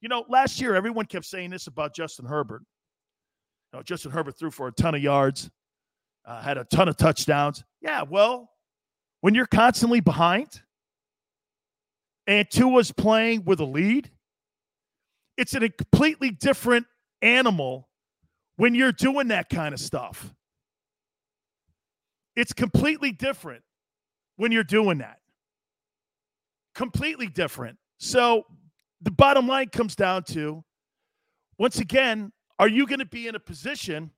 You 0.00 0.08
know, 0.08 0.24
last 0.28 0.60
year, 0.60 0.74
everyone 0.74 1.06
kept 1.06 1.24
saying 1.24 1.50
this 1.50 1.66
about 1.66 1.94
Justin 1.94 2.26
Herbert. 2.26 2.62
Know, 3.74 3.82
Justin 3.82 4.12
Herbert 4.12 4.38
threw 4.38 4.52
for 4.52 4.68
a 4.68 4.72
ton 4.72 4.94
of 4.94 5.02
yards, 5.02 5.50
uh, 6.24 6.40
had 6.40 6.58
a 6.58 6.64
ton 6.64 6.88
of 6.88 6.96
touchdowns. 6.96 7.64
Yeah, 7.80 8.02
well, 8.08 8.50
when 9.20 9.34
you're 9.34 9.46
constantly 9.46 9.98
behind, 9.98 10.62
and 12.28 12.48
Tua's 12.48 12.92
playing 12.92 13.44
with 13.44 13.58
a 13.58 13.64
lead, 13.64 14.12
it's 15.36 15.54
a 15.54 15.68
completely 15.68 16.30
different 16.30 16.86
animal 17.20 17.88
when 18.56 18.76
you're 18.76 18.92
doing 18.92 19.28
that 19.28 19.48
kind 19.48 19.74
of 19.74 19.80
stuff. 19.80 20.32
It's 22.36 22.52
completely 22.52 23.10
different 23.10 23.64
when 24.36 24.52
you're 24.52 24.62
doing 24.62 24.98
that. 24.98 25.18
Completely 26.76 27.26
different. 27.26 27.76
So 27.98 28.44
the 29.00 29.10
bottom 29.10 29.48
line 29.48 29.70
comes 29.70 29.96
down 29.96 30.22
to 30.28 30.62
once 31.58 31.80
again, 31.80 32.32
are 32.58 32.68
you 32.68 32.86
going 32.86 33.00
to 33.00 33.06
be 33.06 33.26
in 33.26 33.34
a 33.34 33.40
position 33.40 34.10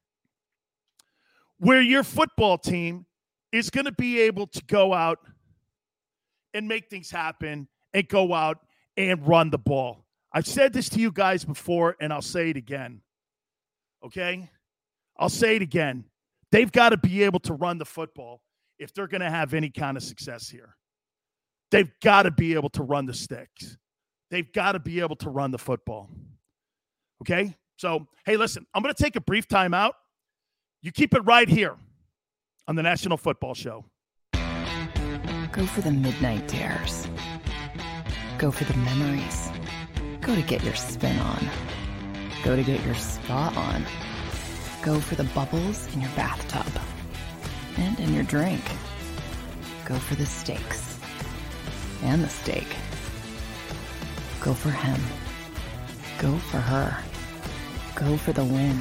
where 1.58 1.80
your 1.80 2.02
football 2.02 2.58
team 2.58 3.06
is 3.52 3.70
going 3.70 3.86
to 3.86 3.92
be 3.92 4.20
able 4.20 4.46
to 4.48 4.62
go 4.64 4.92
out 4.92 5.18
and 6.52 6.68
make 6.68 6.90
things 6.90 7.10
happen 7.10 7.68
and 7.94 8.08
go 8.08 8.34
out 8.34 8.58
and 8.96 9.26
run 9.26 9.50
the 9.50 9.58
ball? 9.58 10.04
I've 10.32 10.46
said 10.46 10.72
this 10.72 10.88
to 10.90 11.00
you 11.00 11.10
guys 11.10 11.44
before, 11.44 11.96
and 12.00 12.12
I'll 12.12 12.20
say 12.20 12.50
it 12.50 12.56
again. 12.56 13.00
Okay? 14.04 14.50
I'll 15.18 15.30
say 15.30 15.56
it 15.56 15.62
again. 15.62 16.04
They've 16.52 16.70
got 16.70 16.90
to 16.90 16.98
be 16.98 17.22
able 17.22 17.40
to 17.40 17.54
run 17.54 17.78
the 17.78 17.84
football 17.84 18.42
if 18.78 18.92
they're 18.92 19.08
going 19.08 19.22
to 19.22 19.30
have 19.30 19.54
any 19.54 19.70
kind 19.70 19.96
of 19.96 20.02
success 20.02 20.48
here. 20.48 20.76
They've 21.70 21.90
got 22.02 22.24
to 22.24 22.30
be 22.30 22.54
able 22.54 22.68
to 22.70 22.82
run 22.82 23.06
the 23.06 23.14
sticks. 23.14 23.78
They've 24.30 24.52
got 24.52 24.72
to 24.72 24.78
be 24.78 25.00
able 25.00 25.16
to 25.16 25.30
run 25.30 25.50
the 25.50 25.58
football. 25.58 26.10
Okay? 27.22 27.56
So, 27.76 28.06
hey, 28.24 28.36
listen, 28.36 28.66
I'm 28.74 28.82
going 28.82 28.94
to 28.94 29.02
take 29.02 29.16
a 29.16 29.20
brief 29.20 29.48
timeout. 29.48 29.92
You 30.82 30.92
keep 30.92 31.14
it 31.14 31.20
right 31.20 31.48
here 31.48 31.76
on 32.66 32.76
the 32.76 32.82
National 32.82 33.16
Football 33.16 33.54
Show. 33.54 33.84
Go 35.52 35.66
for 35.66 35.80
the 35.80 35.90
midnight 35.90 36.48
dares. 36.48 37.06
Go 38.38 38.50
for 38.50 38.64
the 38.64 38.76
memories. 38.78 39.50
Go 40.20 40.34
to 40.34 40.42
get 40.42 40.62
your 40.64 40.74
spin 40.74 41.18
on. 41.18 41.48
Go 42.42 42.56
to 42.56 42.62
get 42.62 42.84
your 42.84 42.94
spa 42.94 43.52
on. 43.56 43.84
Go 44.82 45.00
for 45.00 45.14
the 45.14 45.24
bubbles 45.24 45.92
in 45.94 46.00
your 46.00 46.10
bathtub 46.10 46.66
and 47.76 47.98
in 48.00 48.14
your 48.14 48.24
drink. 48.24 48.62
Go 49.84 49.96
for 49.96 50.14
the 50.14 50.26
steaks 50.26 50.98
and 52.02 52.22
the 52.22 52.28
steak. 52.28 52.66
Go 54.40 54.54
for 54.54 54.70
him. 54.70 55.00
Go 56.18 56.36
for 56.38 56.58
her. 56.58 56.96
Go 57.96 58.16
for 58.18 58.32
the 58.34 58.44
win. 58.44 58.78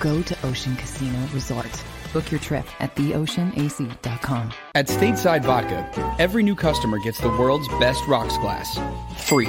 Go 0.00 0.22
to 0.22 0.46
Ocean 0.46 0.74
Casino 0.74 1.18
Resort. 1.32 1.70
Book 2.12 2.32
your 2.32 2.40
trip 2.40 2.66
at 2.80 2.94
theoceanac.com. 2.96 4.52
At 4.74 4.88
Stateside 4.88 5.44
Vodka, 5.44 5.88
every 6.18 6.42
new 6.42 6.56
customer 6.56 6.98
gets 6.98 7.20
the 7.20 7.28
world's 7.28 7.68
best 7.78 8.04
rocks 8.08 8.36
glass. 8.38 8.76
Free. 9.18 9.46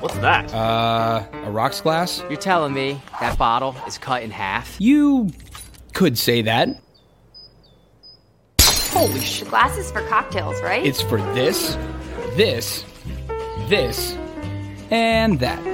What's 0.00 0.16
that? 0.18 0.54
Uh, 0.54 1.26
a 1.32 1.50
rocks 1.50 1.80
glass? 1.80 2.22
You're 2.30 2.38
telling 2.38 2.72
me 2.72 3.00
that 3.20 3.36
bottle 3.36 3.74
is 3.84 3.98
cut 3.98 4.22
in 4.22 4.30
half? 4.30 4.80
You 4.80 5.30
could 5.92 6.16
say 6.16 6.42
that. 6.42 6.68
Holy 8.60 9.20
shit. 9.20 9.48
Glasses 9.48 9.90
for 9.90 10.06
cocktails, 10.06 10.62
right? 10.62 10.86
It's 10.86 11.02
for 11.02 11.18
this, 11.34 11.76
this, 12.36 12.84
this, 13.68 14.16
and 14.92 15.40
that. 15.40 15.73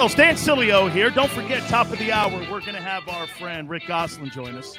Big 0.00 0.08
Sales, 0.08 0.46
Dan 0.46 0.56
Sileo 0.56 0.90
here. 0.90 1.10
Don't 1.10 1.30
forget, 1.30 1.60
top 1.68 1.92
of 1.92 1.98
the 1.98 2.10
hour, 2.10 2.30
we're 2.50 2.60
going 2.60 2.72
to 2.72 2.80
have 2.80 3.06
our 3.06 3.26
friend 3.26 3.68
Rick 3.68 3.86
Gosselin 3.86 4.30
join 4.30 4.54
us. 4.54 4.78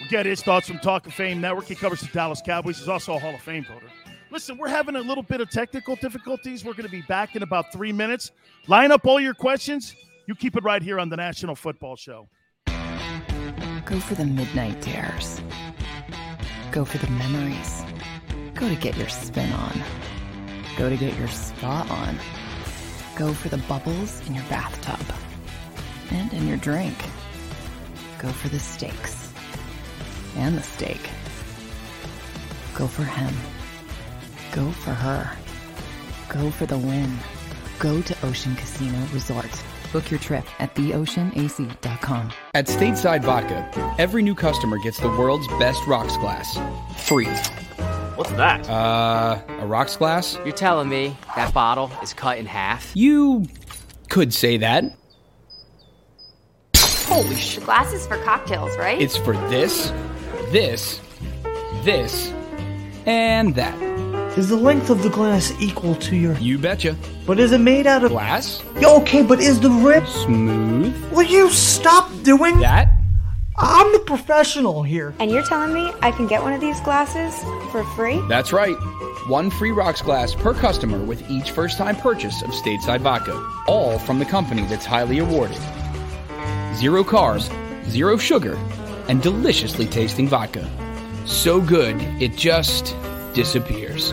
We'll 0.00 0.10
get 0.10 0.26
his 0.26 0.42
thoughts 0.42 0.66
from 0.66 0.80
Talk 0.80 1.06
of 1.06 1.14
Fame 1.14 1.40
Network. 1.40 1.66
He 1.66 1.76
covers 1.76 2.00
the 2.00 2.08
Dallas 2.08 2.42
Cowboys. 2.44 2.80
He's 2.80 2.88
also 2.88 3.14
a 3.14 3.20
Hall 3.20 3.32
of 3.32 3.40
Fame 3.40 3.64
voter. 3.64 3.86
Listen, 4.32 4.58
we're 4.58 4.66
having 4.66 4.96
a 4.96 5.00
little 5.00 5.22
bit 5.22 5.40
of 5.40 5.48
technical 5.48 5.94
difficulties. 5.94 6.64
We're 6.64 6.72
going 6.72 6.86
to 6.86 6.90
be 6.90 7.02
back 7.02 7.36
in 7.36 7.44
about 7.44 7.72
three 7.72 7.92
minutes. 7.92 8.32
Line 8.66 8.90
up 8.90 9.06
all 9.06 9.20
your 9.20 9.32
questions. 9.32 9.94
You 10.26 10.34
keep 10.34 10.56
it 10.56 10.64
right 10.64 10.82
here 10.82 10.98
on 10.98 11.08
the 11.08 11.16
National 11.16 11.54
Football 11.54 11.94
Show. 11.94 12.28
Go 12.66 14.00
for 14.00 14.16
the 14.16 14.24
midnight 14.24 14.80
dares. 14.80 15.40
Go 16.72 16.84
for 16.84 16.98
the 16.98 17.10
memories. 17.12 17.84
Go 18.54 18.68
to 18.68 18.74
get 18.74 18.96
your 18.96 19.08
spin 19.08 19.52
on. 19.52 19.80
Go 20.76 20.90
to 20.90 20.96
get 20.96 21.16
your 21.16 21.28
spa 21.28 21.86
on. 21.88 22.41
Go 23.16 23.34
for 23.34 23.48
the 23.48 23.58
bubbles 23.58 24.26
in 24.26 24.34
your 24.34 24.44
bathtub 24.44 25.00
and 26.10 26.32
in 26.32 26.48
your 26.48 26.56
drink. 26.56 26.96
Go 28.18 28.28
for 28.28 28.48
the 28.48 28.58
steaks 28.58 29.32
and 30.36 30.56
the 30.56 30.62
steak. 30.62 31.10
Go 32.74 32.86
for 32.86 33.04
him. 33.04 33.34
Go 34.52 34.70
for 34.70 34.92
her. 34.92 35.30
Go 36.28 36.50
for 36.50 36.64
the 36.64 36.78
win. 36.78 37.18
Go 37.78 38.00
to 38.00 38.26
Ocean 38.26 38.56
Casino 38.56 38.98
Resort. 39.12 39.62
Book 39.92 40.10
your 40.10 40.20
trip 40.20 40.44
at 40.58 40.74
theoceanac.com. 40.74 42.32
At 42.54 42.66
Stateside 42.66 43.24
Vodka, 43.24 43.94
every 43.98 44.22
new 44.22 44.34
customer 44.34 44.78
gets 44.78 44.98
the 44.98 45.08
world's 45.08 45.48
best 45.58 45.86
rocks 45.86 46.16
glass. 46.16 46.58
Free. 47.06 47.28
What's 48.14 48.30
that? 48.32 48.68
Uh, 48.68 49.40
a 49.60 49.66
rocks 49.66 49.96
glass? 49.96 50.38
You're 50.44 50.52
telling 50.52 50.88
me 50.88 51.16
that 51.34 51.54
bottle 51.54 51.90
is 52.02 52.12
cut 52.12 52.38
in 52.38 52.46
half? 52.46 52.92
You 52.94 53.46
could 54.08 54.34
say 54.34 54.58
that. 54.58 54.84
Holy 56.76 57.36
shit. 57.36 57.64
Glasses 57.64 58.06
for 58.06 58.16
cocktails, 58.24 58.76
right? 58.76 59.00
It's 59.00 59.16
for 59.16 59.34
this, 59.48 59.90
this, 60.50 61.00
this, 61.82 62.32
and 63.06 63.54
that. 63.54 63.80
Is 64.38 64.48
the 64.48 64.56
length 64.56 64.88
of 64.88 65.02
the 65.02 65.10
glass 65.10 65.52
equal 65.60 65.94
to 65.96 66.16
your. 66.16 66.34
You 66.38 66.56
betcha. 66.58 66.96
But 67.26 67.38
is 67.38 67.52
it 67.52 67.58
made 67.58 67.86
out 67.86 68.02
of. 68.02 68.12
Glass? 68.12 68.62
Yeah, 68.80 68.88
okay, 68.88 69.22
but 69.22 69.40
is 69.40 69.60
the 69.60 69.68
rip. 69.68 70.06
Smooth? 70.06 70.94
Will 71.12 71.22
you 71.22 71.50
stop 71.50 72.10
doing. 72.22 72.58
That? 72.60 72.90
I'm 73.58 73.92
the 73.92 73.98
professional 74.00 74.82
here. 74.82 75.14
And 75.18 75.30
you're 75.30 75.42
telling 75.42 75.72
me 75.74 75.92
I 76.00 76.10
can 76.10 76.26
get 76.26 76.42
one 76.42 76.52
of 76.52 76.60
these 76.60 76.80
glasses 76.80 77.38
for 77.70 77.84
free? 77.96 78.20
That's 78.28 78.52
right. 78.52 78.74
One 79.28 79.50
free 79.50 79.70
rocks 79.70 80.02
glass 80.02 80.34
per 80.34 80.54
customer 80.54 80.98
with 80.98 81.28
each 81.30 81.50
first 81.50 81.78
time 81.78 81.96
purchase 81.96 82.42
of 82.42 82.50
stateside 82.50 83.00
vodka. 83.00 83.34
All 83.68 83.98
from 83.98 84.18
the 84.18 84.24
company 84.24 84.62
that's 84.66 84.86
highly 84.86 85.18
awarded. 85.18 85.60
Zero 86.74 87.04
carbs, 87.04 87.52
zero 87.88 88.16
sugar, 88.16 88.58
and 89.08 89.22
deliciously 89.22 89.86
tasting 89.86 90.28
vodka. 90.28 90.68
So 91.26 91.60
good, 91.60 92.00
it 92.20 92.36
just 92.36 92.96
disappears. 93.34 94.12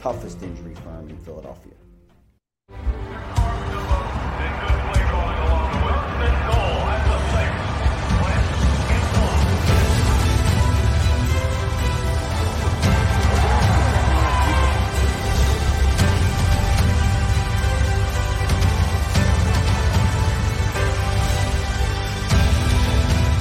toughest 0.00 0.42
injury 0.42 0.74
firm 0.76 1.10
in 1.10 1.18
Philadelphia. 1.18 1.74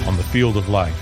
On 0.05 0.17
the 0.17 0.23
field 0.23 0.57
of 0.57 0.67
life, 0.67 0.93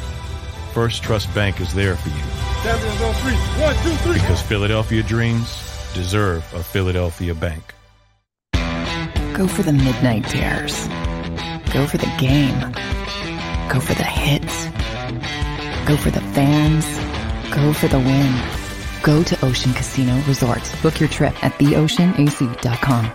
First 0.72 1.02
Trust 1.02 1.34
Bank 1.34 1.60
is 1.60 1.74
there 1.74 1.96
for 1.96 2.10
you 2.10 2.47
Champions 2.64 3.02
on 3.02 3.14
three. 3.16 3.36
One, 3.64 3.76
two, 3.84 3.96
three. 4.04 4.14
because 4.20 4.42
Philadelphia 4.42 5.04
dreams 5.04 5.48
deserve 5.94 6.44
a 6.54 6.64
Philadelphia 6.64 7.34
bank. 7.34 7.74
Go 9.34 9.48
for 9.48 9.62
the 9.64 9.74
midnight 9.74 10.28
dares. 10.30 10.88
Go 11.74 11.86
for 11.86 11.98
the 11.98 12.12
game. 12.20 12.60
Go 13.70 13.80
for 13.80 13.94
the 13.94 14.04
hits. 14.04 14.66
Go 15.88 15.96
for 15.96 16.10
the 16.12 16.22
fans. 16.34 16.86
Go 17.56 17.72
for 17.74 17.88
the 17.88 18.00
win. 18.00 18.34
Go 19.04 19.24
to 19.24 19.46
Ocean 19.46 19.74
Casino 19.74 20.20
Resort. 20.28 20.62
Book 20.82 21.00
your 21.00 21.10
trip 21.10 21.34
at 21.44 21.54
theoceanac.com. 21.54 23.12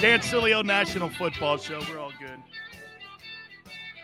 Dan 0.00 0.20
Sileo 0.20 0.64
National 0.64 1.08
Football 1.08 1.58
Show. 1.58 1.80
We're 1.90 1.98
all 1.98 2.12
good. 2.20 2.40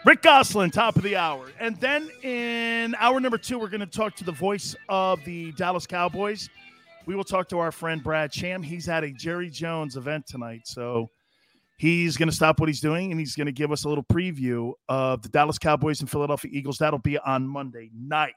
Rick 0.04 0.22
Gosselin, 0.22 0.72
top 0.72 0.96
of 0.96 1.04
the 1.04 1.14
hour. 1.14 1.52
And 1.60 1.78
then 1.78 2.10
in 2.24 2.96
hour 2.98 3.20
number 3.20 3.38
two, 3.38 3.60
we're 3.60 3.68
going 3.68 3.78
to 3.78 3.86
talk 3.86 4.16
to 4.16 4.24
the 4.24 4.32
voice 4.32 4.74
of 4.88 5.24
the 5.24 5.52
Dallas 5.52 5.86
Cowboys. 5.86 6.48
We 7.06 7.14
will 7.14 7.22
talk 7.22 7.48
to 7.50 7.60
our 7.60 7.70
friend 7.70 8.02
Brad 8.02 8.34
Sham. 8.34 8.60
He's 8.60 8.88
at 8.88 9.04
a 9.04 9.12
Jerry 9.12 9.48
Jones 9.48 9.96
event 9.96 10.26
tonight. 10.26 10.62
So 10.64 11.10
he's 11.76 12.16
going 12.16 12.28
to 12.28 12.34
stop 12.34 12.58
what 12.58 12.68
he's 12.68 12.80
doing 12.80 13.12
and 13.12 13.20
he's 13.20 13.36
going 13.36 13.46
to 13.46 13.52
give 13.52 13.70
us 13.70 13.84
a 13.84 13.88
little 13.88 14.04
preview 14.04 14.72
of 14.88 15.22
the 15.22 15.28
Dallas 15.28 15.60
Cowboys 15.60 16.00
and 16.00 16.10
Philadelphia 16.10 16.50
Eagles. 16.52 16.78
That'll 16.78 16.98
be 16.98 17.18
on 17.18 17.46
Monday 17.46 17.90
night. 17.96 18.34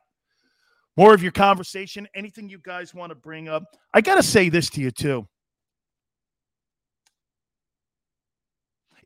More 0.95 1.15
of 1.15 1.23
your 1.23 1.31
conversation, 1.31 2.07
anything 2.13 2.49
you 2.49 2.59
guys 2.59 2.93
want 2.93 3.09
to 3.09 3.15
bring 3.15 3.47
up. 3.47 3.63
I 3.95 4.01
got 4.01 4.15
to 4.15 4.23
say 4.23 4.49
this 4.49 4.69
to 4.71 4.81
you, 4.81 4.91
too. 4.91 5.27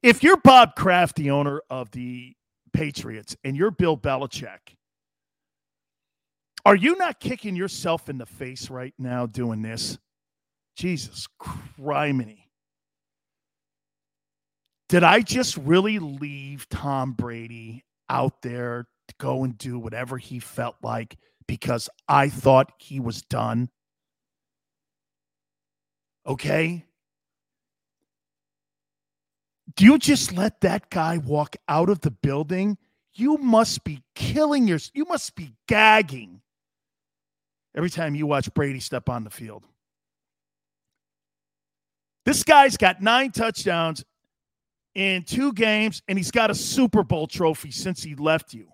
If 0.03 0.23
you're 0.23 0.37
Bob 0.37 0.75
Kraft, 0.75 1.15
the 1.15 1.31
owner 1.31 1.61
of 1.69 1.91
the 1.91 2.33
Patriots, 2.73 3.35
and 3.43 3.55
you're 3.55 3.71
Bill 3.71 3.97
Belichick, 3.97 4.75
are 6.65 6.75
you 6.75 6.95
not 6.97 7.19
kicking 7.19 7.55
yourself 7.55 8.09
in 8.09 8.17
the 8.17 8.25
face 8.25 8.69
right 8.69 8.93
now 8.97 9.25
doing 9.25 9.61
this? 9.61 9.97
Jesus 10.75 11.27
criminy. 11.39 12.45
Did 14.89 15.03
I 15.03 15.21
just 15.21 15.57
really 15.57 15.99
leave 15.99 16.67
Tom 16.69 17.13
Brady 17.13 17.83
out 18.09 18.41
there 18.41 18.87
to 19.07 19.15
go 19.19 19.43
and 19.43 19.57
do 19.57 19.79
whatever 19.79 20.17
he 20.17 20.39
felt 20.39 20.75
like 20.83 21.17
because 21.47 21.89
I 22.07 22.29
thought 22.29 22.73
he 22.77 22.99
was 22.99 23.21
done? 23.21 23.69
Okay. 26.25 26.85
Do 29.75 29.85
you 29.85 29.97
just 29.97 30.33
let 30.33 30.61
that 30.61 30.89
guy 30.89 31.17
walk 31.17 31.55
out 31.67 31.89
of 31.89 32.01
the 32.01 32.11
building? 32.11 32.77
You 33.13 33.37
must 33.37 33.83
be 33.83 34.01
killing 34.15 34.67
your 34.67 34.79
you 34.93 35.05
must 35.05 35.35
be 35.35 35.53
gagging 35.67 36.41
every 37.75 37.89
time 37.89 38.15
you 38.15 38.25
watch 38.25 38.53
Brady 38.53 38.79
step 38.79 39.09
on 39.09 39.23
the 39.23 39.29
field. 39.29 39.63
This 42.25 42.43
guy's 42.43 42.77
got 42.77 43.01
9 43.01 43.31
touchdowns 43.31 44.03
in 44.93 45.23
2 45.23 45.53
games 45.53 46.01
and 46.07 46.17
he's 46.17 46.31
got 46.31 46.51
a 46.51 46.55
Super 46.55 47.03
Bowl 47.03 47.27
trophy 47.27 47.71
since 47.71 48.03
he 48.03 48.15
left 48.15 48.53
you. 48.53 48.67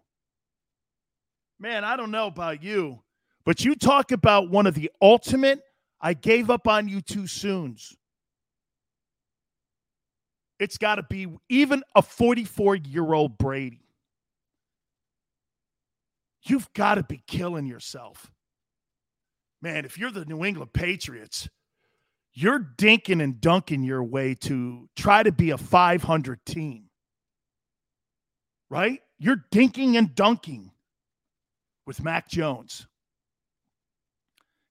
Man, 1.59 1.83
I 1.83 1.95
don't 1.95 2.11
know 2.11 2.27
about 2.27 2.61
you, 2.61 3.01
but 3.45 3.65
you 3.65 3.75
talk 3.75 4.11
about 4.11 4.51
one 4.51 4.67
of 4.67 4.75
the 4.75 4.91
ultimate 5.01 5.61
I 5.99 6.13
gave 6.13 6.49
up 6.49 6.67
on 6.67 6.87
you 6.87 7.01
too 7.01 7.25
soon's 7.25 7.95
it's 10.59 10.77
got 10.77 10.95
to 10.95 11.03
be 11.03 11.27
even 11.49 11.83
a 11.95 12.01
44 12.01 12.75
year 12.75 13.13
old 13.13 13.37
Brady. 13.37 13.81
You've 16.43 16.71
got 16.73 16.95
to 16.95 17.03
be 17.03 17.21
killing 17.27 17.65
yourself. 17.65 18.31
Man, 19.61 19.85
if 19.85 19.97
you're 19.97 20.11
the 20.11 20.25
New 20.25 20.45
England 20.45 20.73
Patriots, 20.73 21.49
you're 22.33 22.59
dinking 22.59 23.21
and 23.21 23.41
dunking 23.41 23.83
your 23.83 24.03
way 24.03 24.35
to 24.35 24.87
try 24.95 25.23
to 25.23 25.31
be 25.31 25.49
a 25.49 25.57
500 25.57 26.45
team. 26.45 26.85
Right? 28.69 29.01
You're 29.17 29.43
dinking 29.51 29.97
and 29.97 30.13
dunking 30.13 30.71
with 31.85 32.03
Mac 32.03 32.29
Jones 32.29 32.85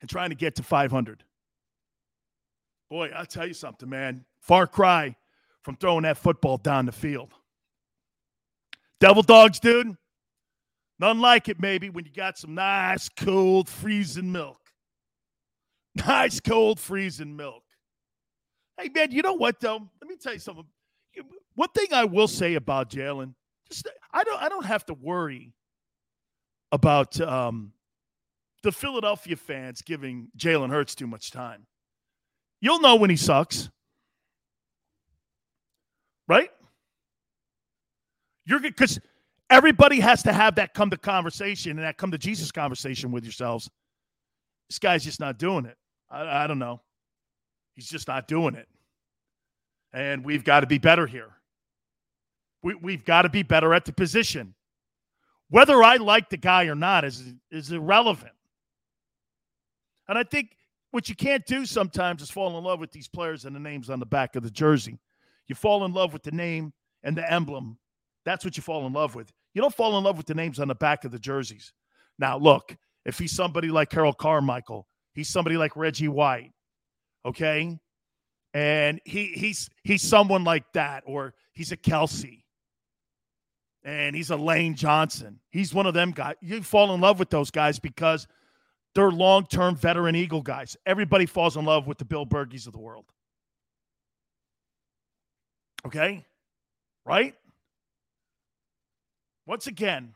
and 0.01 0.09
trying 0.09 0.31
to 0.31 0.37
get 0.37 0.57
to 0.57 0.63
500. 0.63 1.25
Boy, 2.89 3.11
I'll 3.15 3.27
tell 3.27 3.47
you 3.47 3.55
something, 3.55 3.89
man. 3.89 4.25
Far 4.39 4.67
cry 4.67 5.17
from 5.67 5.75
throwing 5.75 6.05
that 6.05 6.17
football 6.17 6.59
down 6.59 6.87
the 6.87 6.93
field. 6.93 7.33
Devil 9.01 9.25
dogs, 9.25 9.59
dude. 9.59 9.97
None 11.01 11.21
like 11.21 11.49
it, 11.49 11.61
maybe, 11.61 11.91
when 11.91 12.05
you 12.05 12.13
got 12.13 12.39
some 12.39 12.55
nice, 12.55 13.09
cold, 13.09 13.69
freezing 13.69 14.33
milk. 14.33 14.61
Nice, 16.07 16.41
cold, 16.41 16.79
freezing 16.79 17.35
milk. 17.35 17.65
Hey, 18.79 18.91
man, 18.95 19.11
you 19.11 19.23
know 19.23 19.33
what, 19.33 19.59
though? 19.61 19.81
Let 20.01 20.09
me 20.11 20.17
tell 20.21 20.35
you 20.35 20.39
something. 20.39 20.67
One 21.55 21.71
thing 21.71 21.87
I 21.91 22.05
will 22.05 22.29
say 22.29 22.55
about 22.55 22.91
Jalen, 22.91 23.35
just 23.71 23.89
I 24.13 24.23
don't 24.23 24.43
I 24.43 24.51
don't 24.51 24.67
have 24.67 24.85
to 24.87 24.95
worry 24.95 25.55
about 26.71 27.19
um, 27.23 27.73
the 28.63 28.73
Philadelphia 28.73 29.37
fans 29.37 29.81
giving 29.81 30.29
Jalen 30.37 30.69
Hurts 30.69 30.95
too 30.95 31.07
much 31.07 31.31
time. 31.31 31.67
You'll 32.61 32.81
know 32.81 32.97
when 32.97 33.09
he 33.09 33.17
sucks 33.17 33.71
right? 36.29 36.51
You're 38.45 38.61
because 38.61 38.99
everybody 39.51 40.01
has 40.01 40.23
to 40.25 40.33
have 40.33 40.57
that 40.57 40.75
come 40.75 40.91
to 40.91 40.97
conversation 40.97 41.73
and 41.73 41.81
that 41.81 41.99
come 41.99 42.11
to 42.11 42.19
Jesus 42.19 42.51
conversation 42.53 43.13
with 43.13 43.25
yourselves. 43.25 43.69
This 44.69 44.79
guy's 44.79 45.05
just 45.05 45.21
not 45.21 45.39
doing 45.39 45.65
it. 45.65 45.77
I, 46.11 46.45
I 46.45 46.47
don't 46.47 46.59
know. 46.59 46.81
He's 47.75 47.89
just 47.89 48.09
not 48.09 48.29
doing 48.29 48.55
it. 48.55 48.69
And 49.93 50.25
we've 50.25 50.45
got 50.45 50.61
to 50.61 50.67
be 50.67 50.79
better 50.79 51.07
here. 51.07 51.31
We, 52.63 52.75
we've 52.75 53.05
got 53.05 53.23
to 53.23 53.29
be 53.29 53.43
better 53.43 53.75
at 53.75 53.85
the 53.85 53.93
position. 53.93 54.55
Whether 55.51 55.83
I 55.83 55.97
like 55.97 56.29
the 56.31 56.37
guy 56.37 56.65
or 56.65 56.75
not 56.75 57.05
is, 57.05 57.23
is 57.51 57.71
irrelevant. 57.71 58.33
And 60.09 60.19
I 60.19 60.25
think 60.25 60.57
what 60.91 61.09
you 61.09 61.15
can't 61.15 61.45
do 61.47 61.67
sometimes 61.67 62.23
is 62.23 62.31
fall 62.31 62.57
in 62.57 62.65
love 62.65 62.81
with 62.81 62.93
these 62.93 63.09
players 63.09 63.45
and 63.45 63.55
the 63.55 63.61
names 63.61 63.91
on 63.91 64.01
the 64.01 64.07
back 64.07 64.35
of 64.37 64.43
the 64.43 64.51
jersey. 64.51 64.99
You 65.49 65.55
fall 65.55 65.85
in 65.85 65.93
love 65.93 66.13
with 66.13 66.23
the 66.23 66.33
name 66.33 66.73
and 67.03 67.17
the 67.17 67.31
emblem. 67.31 67.79
That's 68.25 68.45
what 68.45 68.57
you 68.57 68.63
fall 68.63 68.87
in 68.87 68.93
love 68.93 69.15
with. 69.15 69.33
You 69.55 69.63
don't 69.63 69.75
fall 69.75 69.97
in 69.97 70.05
love 70.05 70.17
with 70.17 70.27
the 70.27 70.35
names 70.35 70.59
on 70.59 70.69
the 70.69 70.75
back 70.75 71.05
of 71.05 71.13
the 71.13 71.19
jerseys. 71.19 71.73
Now, 72.19 72.39
look, 72.39 72.77
if 73.05 73.19
he's 73.19 73.33
somebody 73.33 73.69
like 73.69 73.93
Harold 73.93 74.19
Carmichael, 74.19 74.87
he's 75.15 75.29
somebody 75.29 75.57
like 75.57 75.77
Reggie 75.77 76.09
White, 76.09 76.53
okay? 77.25 77.79
And 78.53 79.01
he 79.05 79.29
he's 79.29 79.71
he's 79.85 80.03
someone 80.03 80.45
like 80.45 80.65
that, 80.75 81.05
or 81.07 81.35
he's 81.53 81.73
a 81.73 81.77
Kelce, 81.77 82.43
and 83.85 84.17
he's 84.17 84.31
a 84.31 84.37
Lane 84.37 84.75
Johnson. 84.75 85.41
He's 85.51 85.73
one 85.73 85.87
of 85.87 85.95
them 85.95 86.11
guys. 86.11 86.35
You 86.41 86.63
fall 86.63 86.95
in 86.95 87.01
love 87.01 87.19
with 87.19 87.31
those 87.31 87.51
guys 87.51 87.79
because 87.79 88.27
they're 88.95 89.11
long-term 89.11 89.77
veteran 89.77 90.17
Eagle 90.17 90.43
guys. 90.43 90.77
Everybody 90.87 91.27
falls 91.27 91.57
in 91.57 91.67
love 91.67 91.87
with 91.87 91.99
the 91.99 92.05
Bill 92.05 92.25
Bergeys 92.25 92.67
of 92.67 92.73
the 92.73 92.79
world. 92.79 93.05
Okay? 95.87 96.25
Right? 97.05 97.35
Once 99.47 99.69
again, 99.69 100.15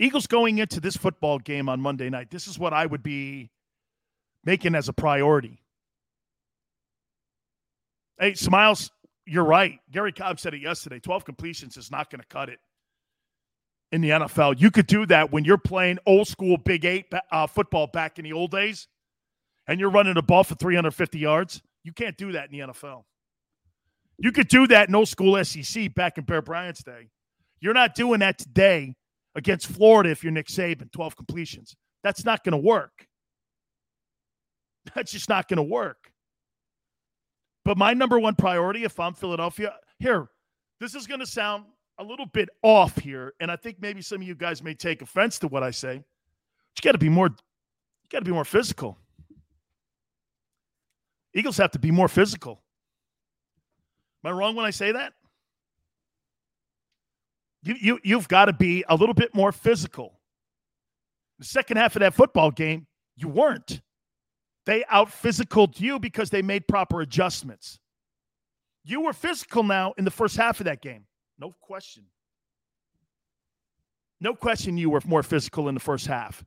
Eagles 0.00 0.26
going 0.26 0.58
into 0.58 0.80
this 0.80 0.96
football 0.96 1.38
game 1.38 1.68
on 1.68 1.80
Monday 1.80 2.10
night. 2.10 2.30
This 2.30 2.48
is 2.48 2.58
what 2.58 2.72
I 2.72 2.86
would 2.86 3.02
be 3.02 3.50
making 4.44 4.74
as 4.74 4.88
a 4.88 4.92
priority. 4.92 5.62
Hey, 8.18 8.34
Smiles, 8.34 8.90
you're 9.26 9.44
right. 9.44 9.78
Gary 9.92 10.12
Cobb 10.12 10.40
said 10.40 10.54
it 10.54 10.60
yesterday. 10.60 10.98
12 10.98 11.24
completions 11.24 11.76
is 11.76 11.90
not 11.90 12.10
going 12.10 12.20
to 12.20 12.26
cut 12.26 12.48
it 12.48 12.58
in 13.92 14.00
the 14.00 14.10
NFL. 14.10 14.60
You 14.60 14.72
could 14.72 14.88
do 14.88 15.06
that 15.06 15.30
when 15.30 15.44
you're 15.44 15.58
playing 15.58 15.98
old 16.04 16.26
school 16.26 16.56
Big 16.56 16.84
Eight 16.84 17.06
uh, 17.30 17.46
football 17.46 17.86
back 17.86 18.18
in 18.18 18.24
the 18.24 18.32
old 18.32 18.50
days, 18.50 18.88
and 19.68 19.78
you're 19.78 19.90
running 19.90 20.16
a 20.16 20.22
ball 20.22 20.42
for 20.42 20.56
350 20.56 21.18
yards. 21.18 21.62
You 21.84 21.92
can't 21.92 22.16
do 22.16 22.32
that 22.32 22.50
in 22.50 22.58
the 22.58 22.72
NFL. 22.72 23.04
You 24.20 24.32
could 24.32 24.48
do 24.48 24.66
that 24.66 24.88
in 24.88 24.94
old 24.94 25.08
school 25.08 25.42
SEC 25.42 25.94
back 25.94 26.18
in 26.18 26.24
Bear 26.24 26.42
Bryant's 26.42 26.82
day. 26.82 27.08
You're 27.60 27.74
not 27.74 27.94
doing 27.94 28.20
that 28.20 28.38
today 28.38 28.94
against 29.34 29.66
Florida 29.66 30.10
if 30.10 30.22
you're 30.22 30.32
Nick 30.32 30.48
Saban, 30.48 30.92
12 30.92 31.16
completions. 31.16 31.74
That's 32.02 32.24
not 32.24 32.44
going 32.44 32.52
to 32.52 32.58
work. 32.58 33.06
That's 34.94 35.12
just 35.12 35.28
not 35.28 35.48
going 35.48 35.56
to 35.56 35.62
work. 35.62 36.10
But 37.64 37.78
my 37.78 37.94
number 37.94 38.18
one 38.18 38.34
priority, 38.34 38.84
if 38.84 38.98
I'm 38.98 39.14
Philadelphia, 39.14 39.74
here, 39.98 40.28
this 40.80 40.94
is 40.94 41.06
going 41.06 41.20
to 41.20 41.26
sound 41.26 41.64
a 41.98 42.04
little 42.04 42.26
bit 42.26 42.48
off 42.62 42.96
here, 42.98 43.34
and 43.40 43.50
I 43.50 43.56
think 43.56 43.76
maybe 43.80 44.00
some 44.00 44.22
of 44.22 44.26
you 44.26 44.34
guys 44.34 44.62
may 44.62 44.74
take 44.74 45.02
offense 45.02 45.38
to 45.40 45.48
what 45.48 45.62
I 45.62 45.70
say. 45.70 45.94
You 45.96 46.82
got 46.82 46.92
to 46.92 46.98
be 46.98 47.10
more, 47.10 47.26
you 47.26 48.08
got 48.10 48.20
to 48.20 48.24
be 48.24 48.32
more 48.32 48.46
physical. 48.46 48.96
Eagles 51.34 51.58
have 51.58 51.70
to 51.72 51.78
be 51.78 51.90
more 51.90 52.08
physical. 52.08 52.62
Am 54.24 54.30
I 54.30 54.32
wrong 54.32 54.54
when 54.54 54.66
I 54.66 54.70
say 54.70 54.92
that? 54.92 55.14
You, 57.62 57.74
you, 57.80 57.98
you've 58.02 58.28
got 58.28 58.46
to 58.46 58.52
be 58.52 58.84
a 58.88 58.94
little 58.94 59.14
bit 59.14 59.34
more 59.34 59.52
physical. 59.52 60.18
The 61.38 61.44
second 61.44 61.76
half 61.76 61.96
of 61.96 62.00
that 62.00 62.14
football 62.14 62.50
game, 62.50 62.86
you 63.16 63.28
weren't. 63.28 63.80
They 64.66 64.84
out 64.90 65.08
physicaled 65.08 65.80
you 65.80 65.98
because 65.98 66.30
they 66.30 66.42
made 66.42 66.68
proper 66.68 67.00
adjustments. 67.00 67.78
You 68.84 69.02
were 69.02 69.12
physical 69.12 69.62
now 69.62 69.94
in 69.98 70.04
the 70.04 70.10
first 70.10 70.36
half 70.36 70.60
of 70.60 70.64
that 70.64 70.82
game. 70.82 71.06
No 71.38 71.54
question. 71.60 72.04
No 74.20 74.34
question 74.34 74.76
you 74.76 74.90
were 74.90 75.00
more 75.06 75.22
physical 75.22 75.68
in 75.68 75.74
the 75.74 75.80
first 75.80 76.06
half. 76.06 76.44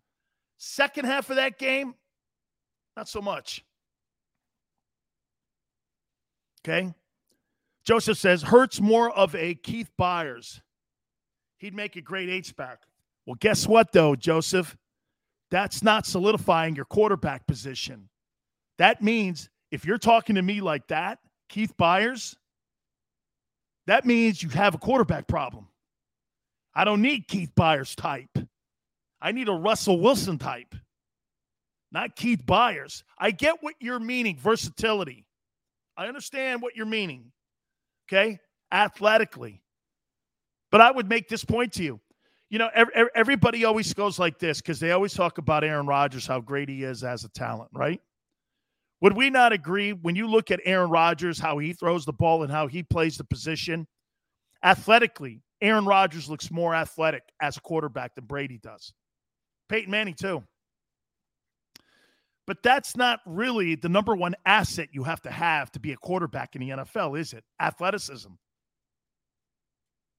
Second 0.58 1.06
half 1.06 1.30
of 1.30 1.38
that 1.38 1.58
game, 1.58 1.96
not 2.96 3.10
so 3.10 3.22
much. 3.22 3.64
Okay. 6.62 6.94
Joseph 7.86 8.18
says 8.18 8.42
Hurts 8.42 8.80
more 8.80 9.12
of 9.12 9.36
a 9.36 9.56
Keith 9.56 9.92
Byars. 10.00 10.62
He'd 11.58 11.76
make 11.76 11.96
a 11.96 12.02
great 12.02 12.30
H 12.30 12.56
back. 12.56 12.80
Well, 13.26 13.38
guess 13.40 13.68
what, 13.68 13.92
though, 13.92 14.16
Joseph? 14.16 14.76
That's 15.52 15.84
not 15.84 16.06
solidifying 16.06 16.76
your 16.76 16.86
quarterback 16.86 17.46
position. 17.48 18.10
That 18.80 19.02
means 19.02 19.50
if 19.72 19.86
you're 19.86 19.98
talking 19.98 20.36
to 20.36 20.42
me 20.42 20.62
like 20.62 20.88
that, 20.88 21.20
Keith 21.48 21.74
Byars, 21.78 22.36
that 23.86 24.06
means 24.06 24.42
you 24.42 24.50
have 24.50 24.76
a 24.76 24.80
quarterback 24.80 25.28
problem. 25.28 25.68
I 26.74 26.86
don't 26.86 27.02
need 27.02 27.28
Keith 27.28 27.52
Byars 27.56 27.96
type. 27.96 28.36
I 29.22 29.32
need 29.32 29.48
a 29.48 29.54
Russell 29.54 30.00
Wilson 30.00 30.38
type, 30.38 30.76
not 31.92 32.16
Keith 32.16 32.46
Byars. 32.46 33.04
I 33.18 33.32
get 33.32 33.62
what 33.62 33.76
you're 33.80 34.00
meaning, 34.00 34.38
versatility. 34.38 35.26
I 35.96 36.08
understand 36.08 36.62
what 36.62 36.76
you're 36.76 36.86
meaning, 36.86 37.32
okay, 38.08 38.40
athletically. 38.72 39.62
But 40.72 40.82
I 40.82 40.92
would 40.92 41.08
make 41.08 41.30
this 41.30 41.46
point 41.46 41.74
to 41.74 41.84
you. 41.84 42.00
You 42.50 42.60
know, 42.60 42.70
everybody 43.16 43.66
always 43.66 43.94
goes 43.94 44.20
like 44.20 44.38
this 44.38 44.62
because 44.62 44.80
they 44.80 44.92
always 44.92 45.14
talk 45.14 45.40
about 45.40 45.64
Aaron 45.64 45.88
Rodgers, 45.88 46.28
how 46.28 46.40
great 46.40 46.70
he 46.70 46.84
is 46.84 47.04
as 47.04 47.24
a 47.24 47.30
talent, 47.30 47.72
right? 47.74 48.00
Would 49.02 49.18
we 49.18 49.30
not 49.30 49.52
agree 49.54 49.92
when 49.92 50.16
you 50.16 50.28
look 50.28 50.52
at 50.52 50.62
Aaron 50.64 50.90
Rodgers, 50.90 51.40
how 51.40 51.58
he 51.58 51.74
throws 51.74 52.06
the 52.06 52.14
ball 52.14 52.44
and 52.44 52.52
how 52.52 52.68
he 52.68 52.84
plays 52.84 53.18
the 53.18 53.24
position? 53.24 53.88
Athletically, 54.64 55.42
Aaron 55.62 55.86
Rodgers 55.86 56.30
looks 56.30 56.52
more 56.52 56.76
athletic 56.76 57.24
as 57.42 57.58
a 57.58 57.62
quarterback 57.62 58.16
than 58.16 58.26
Brady 58.26 58.60
does. 58.60 58.94
Peyton 59.68 59.92
Manning, 59.92 60.14
too. 60.14 60.44
But 62.46 62.62
that's 62.62 62.98
not 62.98 63.22
really 63.26 63.76
the 63.76 63.90
number 63.90 64.16
one 64.16 64.36
asset 64.46 64.90
you 64.92 65.04
have 65.04 65.22
to 65.22 65.32
have 65.32 65.72
to 65.72 65.80
be 65.80 65.94
a 65.94 65.98
quarterback 65.98 66.56
in 66.56 66.62
the 66.62 66.70
NFL, 66.70 67.18
is 67.18 67.34
it? 67.34 67.44
Athleticism. 67.60 68.32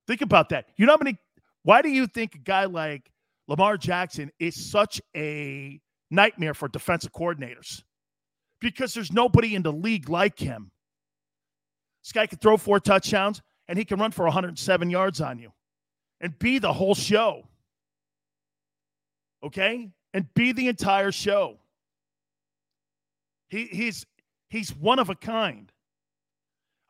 Think 0.07 0.23
about 0.23 0.49
that. 0.51 0.67
You 0.77 0.87
know 0.87 0.93
how 0.93 0.99
many, 0.99 1.19
why 1.63 1.83
do 1.83 1.91
you 1.91 2.07
think 2.07 2.35
a 2.35 2.39
guy 2.39 2.65
like 2.65 3.11
Lamar 3.47 3.77
Jackson 3.77 4.31
is 4.39 4.55
such 4.71 5.01
a 5.15 5.81
nightmare 6.11 6.55
for 6.55 6.69
defensive 6.69 7.13
coordinators? 7.13 7.83
because 8.65 8.95
there's 8.95 9.13
nobody 9.13 9.55
in 9.55 9.63
the 9.63 9.73
league 9.73 10.09
like 10.09 10.39
him. 10.39 10.71
This 12.03 12.13
guy 12.13 12.27
can 12.27 12.39
throw 12.39 12.57
four 12.57 12.81
touchdowns 12.81 13.43
and 13.69 13.79
he 13.79 13.85
can 13.85 14.01
run 14.01 14.11
for 14.11 14.25
107 14.25 14.91
yards 14.91 15.21
on 15.21 15.39
you 15.39 15.53
and 16.21 16.37
be 16.39 16.59
the 16.59 16.73
whole 16.73 16.95
show. 16.95 17.47
Okay? 19.43 19.91
And 20.15 20.27
be 20.35 20.53
the 20.53 20.69
entire 20.69 21.13
show. 21.13 21.59
He, 23.49 23.67
he's 23.67 24.07
he's 24.49 24.75
one 24.75 24.99
of 24.99 25.11
a 25.11 25.15
kind. 25.15 25.71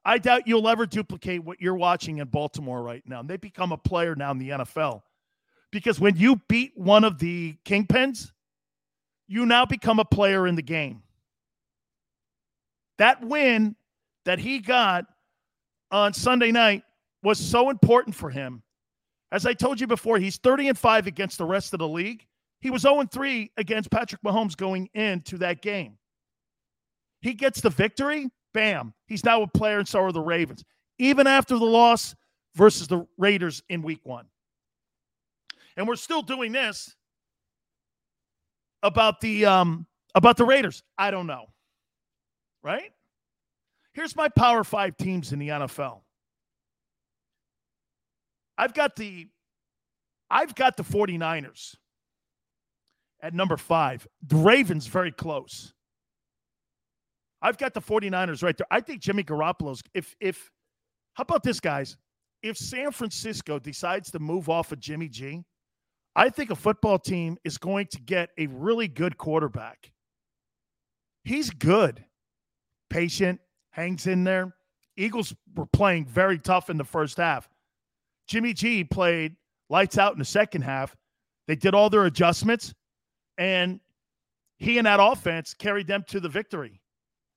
I 0.05 0.19
doubt 0.19 0.47
you'll 0.47 0.69
ever 0.69 0.87
duplicate 0.87 1.43
what 1.43 1.61
you're 1.61 1.75
watching 1.75 2.19
in 2.19 2.29
Baltimore 2.29 2.83
right 2.83 3.03
now. 3.07 3.21
And 3.21 3.29
they 3.29 3.39
become 3.39 3.73
a 3.73 3.79
player 3.79 4.15
now 4.15 4.31
in 4.33 4.39
the 4.39 4.51
NFL. 4.51 5.03
Because 5.73 5.99
when 5.99 6.17
you 6.17 6.37
beat 6.49 6.73
one 6.77 7.05
of 7.05 7.19
the 7.19 7.57
kingpins, 7.65 8.31
you 9.27 9.47
now 9.47 9.65
become 9.65 9.99
a 9.99 10.05
player 10.05 10.47
in 10.47 10.55
the 10.55 10.63
game. 10.63 11.03
That 12.99 13.25
win 13.25 13.75
that 14.25 14.39
he 14.39 14.59
got 14.59 15.07
on 15.91 16.13
Sunday 16.13 16.53
night 16.53 16.83
was 17.23 17.39
so 17.39 17.71
important 17.71 18.15
for 18.15 18.31
him. 18.31 18.63
As 19.33 19.47
I 19.47 19.55
told 19.55 19.81
you 19.81 19.87
before, 19.87 20.19
he's 20.19 20.37
30 20.37 20.69
and 20.69 20.79
5 20.79 21.07
against 21.07 21.39
the 21.39 21.45
rest 21.45 21.73
of 21.73 21.79
the 21.79 21.89
league. 21.89 22.27
He 22.61 22.71
was 22.71 22.83
0 22.83 23.05
3 23.11 23.51
against 23.57 23.91
Patrick 23.91 24.23
Mahomes 24.23 24.57
going 24.57 24.89
into 24.95 25.39
that 25.39 25.61
game. 25.61 25.97
He 27.25 27.35
gets 27.35 27.61
the 27.61 27.71
victory, 27.71 28.31
bam. 28.53 28.95
He's 29.07 29.25
now 29.25 29.43
a 29.43 29.49
player, 29.49 29.81
and 29.81 29.89
so 29.89 30.01
are 30.01 30.13
the 30.13 30.21
Ravens. 30.21 30.65
Even 30.99 31.27
after 31.27 31.59
the 31.59 31.65
loss 31.65 32.15
versus 32.55 32.87
the 32.87 33.05
Raiders 33.19 33.65
in 33.69 33.83
week 33.83 34.01
one. 34.05 34.27
And 35.77 35.89
we're 35.89 35.97
still 35.97 36.23
doing 36.23 36.53
this 36.53 36.95
about 38.85 39.21
the 39.21 39.45
um 39.45 39.87
about 40.15 40.37
the 40.37 40.45
Raiders. 40.45 40.85
I 40.97 41.11
don't 41.11 41.27
know 41.27 41.47
right? 42.65 42.91
Here's 43.93 44.17
my 44.17 44.29
Power 44.29 44.65
Five 44.65 44.97
teams 44.97 45.33
in 45.33 45.39
the 45.39 45.49
NFL. 45.51 46.01
I've 48.59 48.75
got 48.75 48.97
the 48.97 49.29
I've 50.31 50.57
got 50.57 50.77
the 50.77 50.83
49ers 50.83 51.77
at 53.21 53.35
number 53.35 53.57
five. 53.57 54.09
The 54.27 54.37
Ravens 54.37 54.87
very 54.89 55.13
close. 55.13 55.74
I've 57.45 57.59
got 57.59 57.75
the 57.75 57.81
49ers 57.81 58.43
right 58.43 58.57
there. 58.57 58.67
I 58.73 58.81
think 58.81 59.01
Jimmy 59.01 59.23
Garoppolo's 59.23 59.83
if 59.95 60.17
if 60.19 60.51
how 61.13 61.23
about 61.23 61.45
this, 61.45 61.61
guys? 61.61 61.97
if 62.45 62.59
San 62.59 62.93
Francisco 62.93 63.59
decides 63.59 64.11
to 64.11 64.19
move 64.19 64.51
off 64.51 64.71
of 64.71 64.79
Jimmy 64.79 65.09
G, 65.09 65.43
I 66.15 66.29
think 66.29 66.51
a 66.51 66.55
football 66.55 66.99
team 66.99 67.39
is 67.43 67.57
going 67.57 67.87
to 67.87 68.01
get 68.03 68.29
a 68.37 68.47
really 68.49 68.87
good 68.87 69.17
quarterback. 69.17 69.91
He's 71.25 71.49
good, 71.49 72.05
patient, 72.91 73.41
hangs 73.71 74.07
in 74.07 74.25
there. 74.25 74.55
Eagles 74.99 75.35
were 75.57 75.65
playing 75.65 76.05
very 76.05 76.39
tough 76.39 76.69
in 76.69 76.77
the 76.77 76.85
first 76.85 77.17
half. 77.17 77.49
Jimmy 78.29 78.53
G 78.53 78.85
played 78.85 79.37
lights 79.71 79.97
out 79.97 80.13
in 80.13 80.19
the 80.19 80.25
second 80.27 80.63
half. 80.63 80.95
They 81.49 81.57
did 81.57 81.75
all 81.75 81.89
their 81.89 82.05
adjustments, 82.05 82.75
and 83.39 83.81
he 84.59 84.77
and 84.77 84.87
that 84.87 85.01
offense 85.01 85.55
carried 85.55 85.87
them 85.87 86.05
to 86.09 86.21
the 86.21 86.29
victory. 86.29 86.83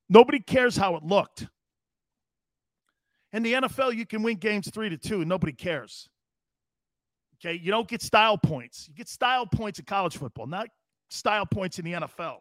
Nobody 0.10 0.40
cares 0.40 0.76
how 0.76 0.96
it 0.96 1.04
looked. 1.04 1.48
In 3.34 3.44
the 3.44 3.54
NFL, 3.54 3.96
you 3.96 4.06
can 4.06 4.24
win 4.24 4.38
games 4.38 4.70
three 4.70 4.90
to 4.90 4.98
two, 4.98 5.20
and 5.20 5.30
nobody 5.30 5.54
cares. 5.54 6.08
Okay, 7.40 7.60
you 7.62 7.72
don't 7.72 7.88
get 7.88 8.02
style 8.02 8.38
points. 8.38 8.88
You 8.88 8.96
get 8.96 9.10
style 9.10 9.46
points 9.46 9.80
in 9.80 9.86
college 9.86 10.18
football, 10.18 10.48
not 10.48 10.70
style 11.10 11.46
points 11.46 11.78
in 11.78 11.86
the 11.86 11.94
NFL. 11.94 12.38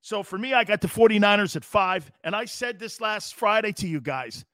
So 0.00 0.22
for 0.22 0.36
me, 0.36 0.52
I 0.52 0.64
got 0.64 0.80
the 0.80 0.88
49ers 0.88 1.56
at 1.56 1.64
five. 1.64 2.10
And 2.24 2.34
I 2.34 2.44
said 2.44 2.78
this 2.78 3.00
last 3.00 3.34
Friday 3.34 3.72
to 3.74 3.88
you 3.88 4.00
guys. 4.00 4.44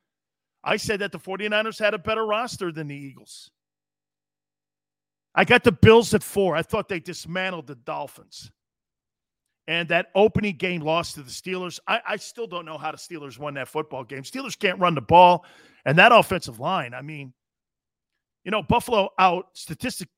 I 0.62 0.76
said 0.76 1.00
that 1.00 1.12
the 1.12 1.18
49ers 1.18 1.78
had 1.78 1.94
a 1.94 1.98
better 1.98 2.26
roster 2.26 2.70
than 2.70 2.88
the 2.88 2.96
Eagles. 2.96 3.50
I 5.34 5.44
got 5.44 5.64
the 5.64 5.72
Bills 5.72 6.12
at 6.14 6.22
four. 6.22 6.56
I 6.56 6.62
thought 6.62 6.88
they 6.88 7.00
dismantled 7.00 7.66
the 7.66 7.76
Dolphins. 7.76 8.50
And 9.68 9.86
that 9.90 10.06
opening 10.14 10.56
game 10.56 10.80
loss 10.80 11.12
to 11.12 11.22
the 11.22 11.30
Steelers. 11.30 11.78
I, 11.86 12.00
I 12.08 12.16
still 12.16 12.46
don't 12.46 12.64
know 12.64 12.78
how 12.78 12.90
the 12.90 12.96
Steelers 12.96 13.38
won 13.38 13.54
that 13.54 13.68
football 13.68 14.02
game. 14.02 14.22
Steelers 14.22 14.58
can't 14.58 14.80
run 14.80 14.94
the 14.94 15.02
ball. 15.02 15.44
And 15.84 15.98
that 15.98 16.10
offensive 16.10 16.58
line, 16.58 16.94
I 16.94 17.02
mean, 17.02 17.34
you 18.44 18.50
know, 18.50 18.62
Buffalo 18.62 19.10
out 19.18 19.48
statistic 19.52 20.08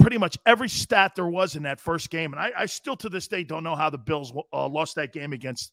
pretty 0.00 0.18
much 0.18 0.38
every 0.46 0.68
stat 0.68 1.12
there 1.14 1.26
was 1.26 1.56
in 1.56 1.62
that 1.64 1.80
first 1.80 2.10
game. 2.10 2.32
And 2.32 2.40
I, 2.40 2.52
I 2.56 2.66
still 2.66 2.96
to 2.96 3.08
this 3.08 3.28
day 3.28 3.44
don't 3.44 3.62
know 3.62 3.76
how 3.76 3.90
the 3.90 3.98
Bills 3.98 4.32
uh, 4.52 4.68
lost 4.68 4.96
that 4.96 5.12
game 5.12 5.32
against 5.32 5.72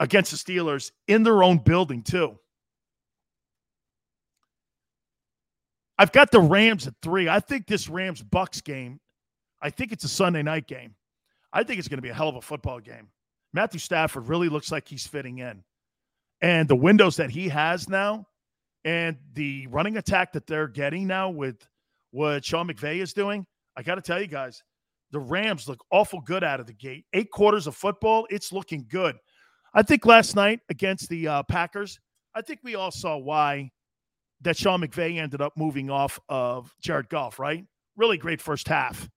against 0.00 0.30
the 0.30 0.36
Steelers 0.36 0.90
in 1.08 1.22
their 1.22 1.42
own 1.42 1.58
building 1.58 2.02
too. 2.02 2.38
I've 5.98 6.12
got 6.12 6.30
the 6.30 6.40
Rams 6.40 6.86
at 6.86 6.94
three. 7.02 7.28
I 7.28 7.40
think 7.40 7.66
this 7.66 7.88
Rams 7.88 8.22
Bucks 8.22 8.60
game, 8.60 9.00
I 9.60 9.70
think 9.70 9.92
it's 9.92 10.04
a 10.04 10.08
Sunday 10.08 10.42
night 10.42 10.66
game. 10.66 10.94
I 11.52 11.62
think 11.62 11.78
it's 11.78 11.88
going 11.88 11.98
to 11.98 12.02
be 12.02 12.08
a 12.08 12.14
hell 12.14 12.28
of 12.28 12.36
a 12.36 12.42
football 12.42 12.80
game. 12.80 13.08
Matthew 13.52 13.80
Stafford 13.80 14.28
really 14.28 14.48
looks 14.48 14.72
like 14.72 14.88
he's 14.88 15.06
fitting 15.06 15.38
in. 15.38 15.62
And 16.40 16.68
the 16.68 16.76
windows 16.76 17.16
that 17.16 17.30
he 17.30 17.48
has 17.48 17.88
now 17.88 18.26
and 18.84 19.16
the 19.34 19.66
running 19.68 19.96
attack 19.96 20.32
that 20.32 20.46
they're 20.46 20.68
getting 20.68 21.06
now 21.06 21.30
with 21.30 21.56
what 22.10 22.44
Sean 22.44 22.68
McVay 22.68 22.96
is 22.98 23.12
doing, 23.12 23.46
I 23.76 23.82
got 23.82 23.94
to 23.96 24.02
tell 24.02 24.20
you 24.20 24.26
guys, 24.26 24.62
the 25.12 25.20
Rams 25.20 25.68
look 25.68 25.84
awful 25.90 26.20
good 26.20 26.42
out 26.42 26.58
of 26.58 26.66
the 26.66 26.72
gate. 26.72 27.04
Eight 27.12 27.30
quarters 27.30 27.66
of 27.66 27.76
football, 27.76 28.26
it's 28.30 28.52
looking 28.52 28.86
good. 28.88 29.16
I 29.74 29.82
think 29.82 30.04
last 30.04 30.34
night 30.34 30.60
against 30.68 31.08
the 31.08 31.28
uh, 31.28 31.42
Packers, 31.44 32.00
I 32.34 32.42
think 32.42 32.60
we 32.62 32.74
all 32.74 32.90
saw 32.90 33.16
why 33.18 33.70
that 34.40 34.56
Sean 34.56 34.80
McVay 34.80 35.18
ended 35.18 35.40
up 35.40 35.52
moving 35.56 35.90
off 35.90 36.18
of 36.28 36.74
Jared 36.80 37.08
Goff, 37.08 37.38
right? 37.38 37.64
Really 37.96 38.18
great 38.18 38.40
first 38.40 38.66
half. 38.66 39.08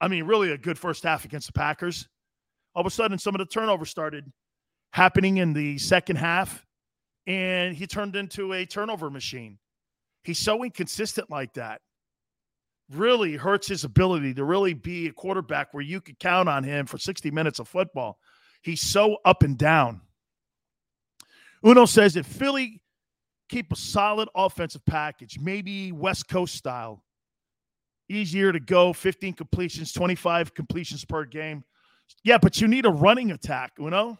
I 0.00 0.08
mean, 0.08 0.24
really 0.24 0.52
a 0.52 0.58
good 0.58 0.78
first 0.78 1.02
half 1.02 1.24
against 1.24 1.48
the 1.48 1.52
Packers. 1.52 2.08
All 2.74 2.80
of 2.80 2.86
a 2.86 2.90
sudden, 2.90 3.18
some 3.18 3.34
of 3.34 3.40
the 3.40 3.46
turnovers 3.46 3.90
started 3.90 4.30
happening 4.92 5.38
in 5.38 5.52
the 5.52 5.78
second 5.78 6.16
half, 6.16 6.64
and 7.26 7.74
he 7.74 7.86
turned 7.86 8.16
into 8.16 8.52
a 8.52 8.64
turnover 8.64 9.10
machine. 9.10 9.58
He's 10.22 10.38
so 10.38 10.62
inconsistent 10.62 11.30
like 11.30 11.54
that. 11.54 11.80
Really 12.90 13.36
hurts 13.36 13.68
his 13.68 13.84
ability 13.84 14.34
to 14.34 14.44
really 14.44 14.74
be 14.74 15.08
a 15.08 15.12
quarterback 15.12 15.74
where 15.74 15.82
you 15.82 16.00
could 16.00 16.18
count 16.18 16.48
on 16.48 16.64
him 16.64 16.86
for 16.86 16.98
60 16.98 17.30
minutes 17.30 17.58
of 17.58 17.68
football. 17.68 18.18
He's 18.62 18.80
so 18.80 19.18
up 19.24 19.42
and 19.42 19.58
down. 19.58 20.00
Uno 21.64 21.84
says 21.84 22.16
if 22.16 22.26
Philly 22.26 22.80
keep 23.48 23.72
a 23.72 23.76
solid 23.76 24.28
offensive 24.34 24.84
package, 24.86 25.38
maybe 25.40 25.92
West 25.92 26.28
Coast 26.28 26.54
style, 26.54 27.02
easier 28.08 28.52
to 28.52 28.60
go, 28.60 28.92
15 28.92 29.34
completions, 29.34 29.92
25 29.92 30.54
completions 30.54 31.04
per 31.04 31.24
game. 31.24 31.64
Yeah, 32.24 32.38
but 32.38 32.60
you 32.60 32.68
need 32.68 32.86
a 32.86 32.90
running 32.90 33.30
attack, 33.30 33.72
you 33.78 33.90
know? 33.90 34.18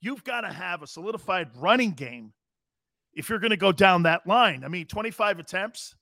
You've 0.00 0.24
got 0.24 0.42
to 0.42 0.52
have 0.52 0.82
a 0.82 0.86
solidified 0.86 1.50
running 1.56 1.92
game 1.92 2.32
if 3.14 3.28
you're 3.28 3.38
going 3.38 3.50
to 3.50 3.56
go 3.56 3.72
down 3.72 4.02
that 4.02 4.26
line. 4.26 4.64
I 4.64 4.68
mean, 4.68 4.86
25 4.86 5.38
attempts 5.38 5.94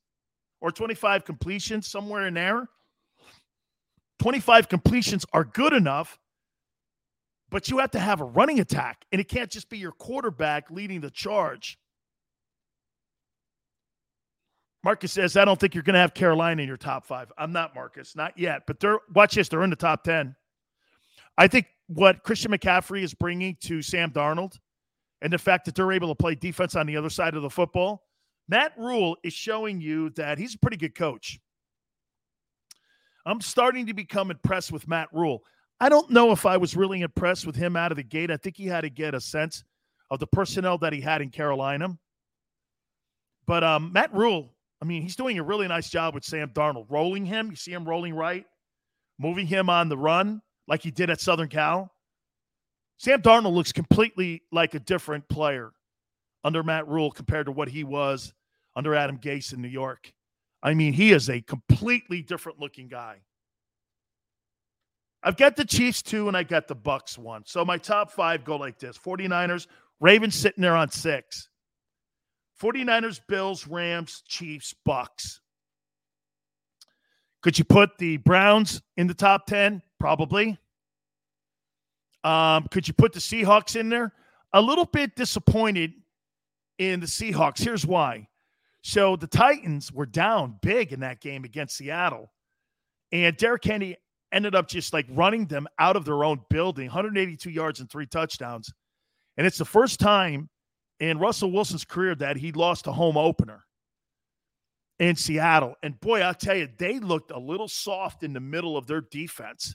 or 0.61 0.71
25 0.71 1.25
completions, 1.25 1.87
somewhere 1.87 2.27
in 2.27 2.35
there. 2.35 2.69
25 4.21 4.69
completions 4.69 5.27
are 5.33 5.45
good 5.45 5.73
enough, 5.73 6.19
but 7.51 7.69
you 7.69 7.79
have 7.79 7.91
to 7.91 7.99
have 7.99 8.21
a 8.21 8.25
running 8.25 8.61
attack, 8.61 9.05
and 9.11 9.21
it 9.21 9.29
can't 9.29 9.51
just 9.51 9.69
be 9.69 9.79
your 9.79 9.93
quarterback 9.93 10.71
leading 10.71 11.01
the 11.01 11.11
charge. 11.11 11.77
Marcus 14.85 15.13
says, 15.13 15.37
I 15.37 15.45
don't 15.45 15.61
think 15.61 15.75
you're 15.75 15.85
going 15.85 15.95
to 15.95 16.01
have 16.01 16.15
Carolina 16.15 16.63
in 16.63 16.69
your 16.69 16.77
top 16.77 17.07
five. 17.07 17.33
I'm 17.39 17.53
not, 17.53 17.75
Marcus, 17.75 18.17
not 18.17 18.37
yet. 18.37 18.63
But 18.67 18.81
they're 18.81 18.99
watch 19.15 19.35
this, 19.35 19.49
they're 19.49 19.63
in 19.63 19.71
the 19.71 19.77
top 19.77 20.03
10. 20.03 20.35
I 21.39 21.49
think 21.49 21.67
what 21.87 22.23
Christian 22.25 22.51
McCaffrey 22.51 23.03
is 23.03 23.15
bringing 23.15 23.57
to 23.63 23.81
Sam 23.83 24.11
Darnold 24.11 24.59
and 25.21 25.33
the 25.33 25.39
fact 25.39 25.65
that 25.67 25.75
they're 25.75 25.93
able 25.93 26.09
to 26.09 26.15
play 26.15 26.35
defense 26.35 26.75
on 26.75 26.87
the 26.87 26.97
other 26.97 27.11
side 27.11 27.35
of 27.35 27.43
the 27.43 27.51
football, 27.51 28.03
Matt 28.49 28.73
Rhule 28.77 29.17
is 29.23 29.33
showing 29.33 29.81
you 29.81 30.11
that 30.11 30.37
he's 30.37 30.55
a 30.55 30.59
pretty 30.59 30.77
good 30.77 30.95
coach. 30.95 31.39
I'm 33.25 33.41
starting 33.41 33.87
to 33.87 33.95
become 33.95 34.31
impressed 34.33 34.73
with 34.73 34.89
Matt 34.89 35.09
Rhule. 35.13 35.43
I 35.81 35.89
don't 35.89 36.11
know 36.11 36.33
if 36.33 36.45
I 36.45 36.57
was 36.57 36.77
really 36.77 37.03
impressed 37.03 37.47
with 37.47 37.57
him 37.57 37.77
out 37.77 37.93
of 37.93 37.97
the 37.97 38.03
gate. 38.03 38.31
I 38.31 38.37
think 38.37 38.57
he 38.57 38.67
had 38.67 38.83
to 38.83 38.91
get 38.91 39.15
a 39.15 39.21
sense 39.21 39.65
of 40.11 40.19
the 40.19 40.27
personnel 40.27 40.77
that 40.79 40.93
he 40.93 41.01
had 41.01 41.23
in 41.23 41.31
Carolina. 41.31 41.97
But 43.47 43.65
um, 43.65 43.93
Matt 43.93 44.13
Rhule, 44.13 44.53
I 44.83 44.85
mean, 44.85 45.03
he's 45.03 45.15
doing 45.15 45.39
a 45.39 45.45
really 45.45 45.69
nice 45.69 45.89
job 45.89 46.13
with 46.13 46.25
Sam 46.25 46.49
Darnold, 46.49 46.87
rolling 46.89 47.25
him. 47.25 47.51
You 47.51 47.57
see 47.57 47.73
him 47.73 47.89
rolling 47.89 48.15
right, 48.15 48.45
moving 49.17 49.47
him 49.47 49.71
on 49.71 49.89
the 49.89 49.97
run 49.97 50.43
like 50.67 50.83
he 50.83 50.91
did 50.91 51.09
at 51.09 51.21
Southern 51.21 51.49
Cal. 51.49 51.89
Sam 52.99 53.23
Darnold 53.23 53.55
looks 53.55 53.71
completely 53.71 54.43
like 54.51 54.75
a 54.75 54.81
different 54.81 55.29
player 55.29 55.71
under 56.43 56.65
Matt 56.65 56.89
Rhule 56.89 57.13
compared 57.13 57.47
to 57.47 57.53
what 57.53 57.69
he 57.69 57.85
was 57.85 58.35
under 58.75 58.97
Adam 58.97 59.19
Gase 59.19 59.53
in 59.53 59.63
New 59.63 59.69
York. 59.69 60.13
I 60.65 60.75
mean, 60.75 60.93
he 60.93 61.13
is 61.13 61.31
a 61.31 61.41
completely 61.41 62.21
different 62.21 62.59
looking 62.59 62.89
guy. 62.89 63.19
I've 65.23 65.37
got 65.37 65.55
the 65.55 65.65
Chiefs 65.65 66.03
two 66.03 66.27
and 66.27 66.37
I 66.37 66.43
got 66.43 66.67
the 66.67 66.75
Bucks 66.75 67.17
one. 67.17 67.45
So 67.47 67.65
my 67.65 67.79
top 67.79 68.11
five 68.11 68.45
go 68.45 68.57
like 68.57 68.81
this 68.81 68.99
49ers, 68.99 69.69
Ravens 70.01 70.35
sitting 70.35 70.63
there 70.63 70.75
on 70.75 70.91
six. 70.91 71.49
49ers, 72.63 73.21
Bills, 73.27 73.67
Rams, 73.67 74.23
Chiefs, 74.29 74.75
Bucks. 74.85 75.41
Could 77.43 77.59
you 77.59 77.65
put 77.65 77.99
the 77.99 78.19
Browns 78.19 78.81
in 78.97 79.09
the 79.09 79.15
top 79.15 79.47
10? 79.47 79.83
Probably. 79.99 80.57
Um, 82.23 82.69
could 82.71 82.87
you 82.87 82.95
put 82.95 83.13
the 83.13 83.19
Seahawks 83.19 83.75
in 83.75 83.89
there? 83.89 84.13
A 84.53 84.61
little 84.63 84.85
bit 84.85 85.17
disappointed 85.17 85.93
in 86.79 87.01
the 87.01 87.07
Seahawks. 87.07 87.59
Here's 87.59 87.85
why. 87.85 88.29
So 88.83 89.17
the 89.17 89.27
Titans 89.27 89.93
were 89.93 90.07
down 90.07 90.59
big 90.63 90.93
in 90.93 91.01
that 91.01 91.21
game 91.21 91.45
against 91.45 91.77
Seattle. 91.77 92.31
And 93.11 93.37
Derrick 93.37 93.65
Henry 93.65 93.97
ended 94.33 94.55
up 94.55 94.69
just 94.69 94.93
like 94.93 95.07
running 95.11 95.47
them 95.47 95.67
out 95.81 95.97
of 95.97 96.05
their 96.05 96.25
own 96.25 96.41
building, 96.49 96.87
182 96.87 97.51
yards 97.51 97.81
and 97.81 97.91
three 97.91 98.07
touchdowns. 98.07 98.73
And 99.37 99.47
it's 99.47 99.59
the 99.59 99.65
first 99.65 99.99
time 99.99 100.49
in 101.03 101.19
Russell 101.19 101.51
Wilson's 101.51 101.85
career 101.85 102.15
that 102.15 102.37
he 102.37 102.53
lost 102.53 102.87
a 102.87 102.93
home 102.93 103.17
opener 103.17 103.65
in 105.01 105.17
Seattle. 105.17 105.75
And 105.83 105.99
boy, 105.99 106.21
I'll 106.21 106.33
tell 106.33 106.55
you, 106.55 106.69
they 106.79 107.01
looked 107.01 107.33
a 107.33 107.39
little 107.39 107.67
soft 107.67 108.23
in 108.23 108.33
the 108.33 108.41
middle 108.41 108.77
of 108.77 108.87
their 108.87 109.01
defense. 109.01 109.75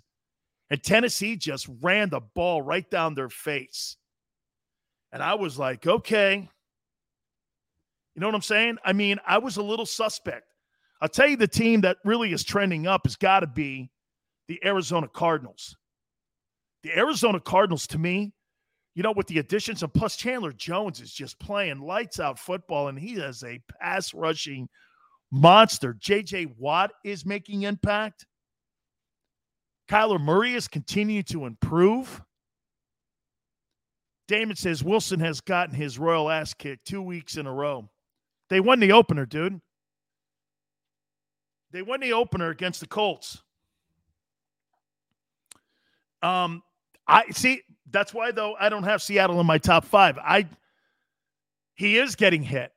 And 0.69 0.81
Tennessee 0.81 1.35
just 1.35 1.67
ran 1.81 2.09
the 2.09 2.21
ball 2.21 2.61
right 2.61 2.89
down 2.89 3.13
their 3.13 3.27
face. 3.27 3.97
And 5.11 5.21
I 5.21 5.33
was 5.33 5.59
like, 5.59 5.85
okay. 5.85 6.47
You 8.15 8.21
know 8.21 8.27
what 8.27 8.35
I'm 8.35 8.41
saying? 8.41 8.77
I 8.85 8.93
mean, 8.93 9.19
I 9.27 9.37
was 9.39 9.57
a 9.57 9.63
little 9.63 9.85
suspect. 9.85 10.45
I'll 11.01 11.09
tell 11.09 11.27
you 11.27 11.35
the 11.35 11.45
team 11.45 11.81
that 11.81 11.97
really 12.05 12.31
is 12.31 12.45
trending 12.45 12.87
up 12.87 13.01
has 13.03 13.17
got 13.17 13.41
to 13.41 13.47
be 13.47 13.91
the 14.47 14.63
Arizona 14.63 15.09
Cardinals. 15.09 15.75
The 16.83 16.97
Arizona 16.97 17.41
Cardinals, 17.41 17.85
to 17.87 17.97
me, 17.97 18.31
you 18.97 19.03
know, 19.03 19.13
with 19.15 19.27
the 19.27 19.37
additions 19.37 19.83
and 19.83 19.93
plus 19.93 20.15
Chandler 20.15 20.51
Jones 20.51 21.01
is 21.01 21.13
just 21.13 21.39
playing 21.39 21.81
lights 21.81 22.19
out 22.19 22.39
football, 22.39 22.87
and 22.87 22.97
he 22.97 23.13
is 23.13 23.43
a 23.43 23.61
pass 23.79 24.11
rushing 24.11 24.67
monster. 25.31 25.93
JJ 25.93 26.57
Watt 26.57 26.91
is 27.03 27.23
making 27.23 27.61
impact. 27.61 28.25
Kyler 29.87 30.19
Murray 30.19 30.55
is 30.55 30.67
continuing 30.67 31.25
to 31.25 31.45
improve. 31.45 32.23
Damon 34.27 34.55
says 34.55 34.83
Wilson 34.83 35.19
has 35.19 35.41
gotten 35.41 35.75
his 35.75 35.99
royal 35.99 36.31
ass 36.31 36.55
kicked 36.55 36.87
two 36.87 37.03
weeks 37.03 37.37
in 37.37 37.45
a 37.45 37.53
row. 37.53 37.87
They 38.49 38.61
won 38.61 38.79
the 38.79 38.93
opener, 38.93 39.27
dude. 39.27 39.61
They 41.69 41.83
won 41.83 41.99
the 41.99 42.13
opener 42.13 42.49
against 42.49 42.79
the 42.79 42.87
Colts. 42.87 43.43
Um, 46.23 46.63
I 47.07 47.25
see. 47.29 47.61
That's 47.89 48.13
why, 48.13 48.31
though, 48.31 48.55
I 48.59 48.69
don't 48.69 48.83
have 48.83 49.01
Seattle 49.01 49.39
in 49.39 49.47
my 49.47 49.57
top 49.57 49.85
five. 49.85 50.17
I 50.17 50.47
he 51.75 51.97
is 51.97 52.15
getting 52.15 52.41
hit, 52.41 52.71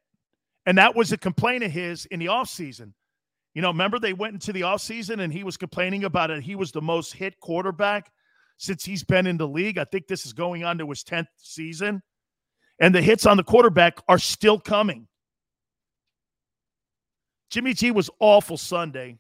and 0.67 0.79
that 0.79 0.95
was 0.95 1.13
a 1.13 1.19
complaint 1.19 1.65
of 1.65 1.71
his 1.71 2.07
in 2.07 2.21
the 2.21 2.27
offseason. 2.27 2.93
You 3.55 3.63
know, 3.63 3.69
remember 3.69 3.99
they 3.99 4.13
went 4.13 4.35
into 4.35 4.53
the 4.53 4.61
offseason 4.63 5.21
and 5.21 5.33
he 5.33 5.43
was 5.43 5.57
complaining 5.57 6.05
about 6.05 6.31
it. 6.31 6.43
He 6.43 6.55
was 6.55 6.71
the 6.71 6.81
most 6.81 7.13
hit 7.13 7.41
quarterback 7.41 8.13
since 8.59 8.85
he's 8.85 9.03
been 9.03 9.27
in 9.27 9.39
the 9.39 9.49
league. 9.49 9.79
I 9.79 9.85
think 9.85 10.07
this 10.07 10.25
is 10.25 10.33
going 10.33 10.65
on 10.65 10.79
to 10.79 10.89
his 10.89 11.03
10th 11.03 11.27
season. 11.37 12.03
And 12.79 12.95
the 12.95 13.03
hits 13.03 13.27
on 13.27 13.37
the 13.37 13.43
quarterback 13.43 13.99
are 14.09 14.19
still 14.19 14.59
coming. 14.59 15.09
Jimmy 17.51 17.75
G 17.75 17.91
was 17.91 18.09
awful 18.21 18.57
Sunday. 18.57 19.19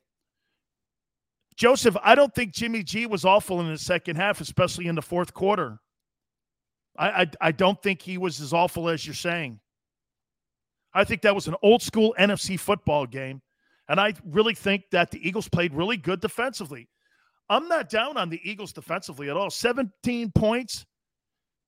Joseph, 1.60 1.94
I 2.02 2.14
don't 2.14 2.34
think 2.34 2.54
Jimmy 2.54 2.82
G 2.82 3.04
was 3.04 3.26
awful 3.26 3.60
in 3.60 3.70
the 3.70 3.76
second 3.76 4.16
half, 4.16 4.40
especially 4.40 4.86
in 4.86 4.94
the 4.94 5.02
fourth 5.02 5.34
quarter. 5.34 5.78
I, 6.96 7.08
I, 7.10 7.26
I 7.38 7.52
don't 7.52 7.80
think 7.82 8.00
he 8.00 8.16
was 8.16 8.40
as 8.40 8.54
awful 8.54 8.88
as 8.88 9.04
you're 9.04 9.14
saying. 9.14 9.60
I 10.94 11.04
think 11.04 11.20
that 11.20 11.34
was 11.34 11.48
an 11.48 11.56
old 11.62 11.82
school 11.82 12.14
NFC 12.18 12.58
football 12.58 13.04
game. 13.04 13.42
And 13.90 14.00
I 14.00 14.14
really 14.24 14.54
think 14.54 14.84
that 14.92 15.10
the 15.10 15.20
Eagles 15.28 15.50
played 15.50 15.74
really 15.74 15.98
good 15.98 16.22
defensively. 16.22 16.88
I'm 17.50 17.68
not 17.68 17.90
down 17.90 18.16
on 18.16 18.30
the 18.30 18.40
Eagles 18.42 18.72
defensively 18.72 19.28
at 19.28 19.36
all. 19.36 19.50
17 19.50 20.32
points, 20.32 20.86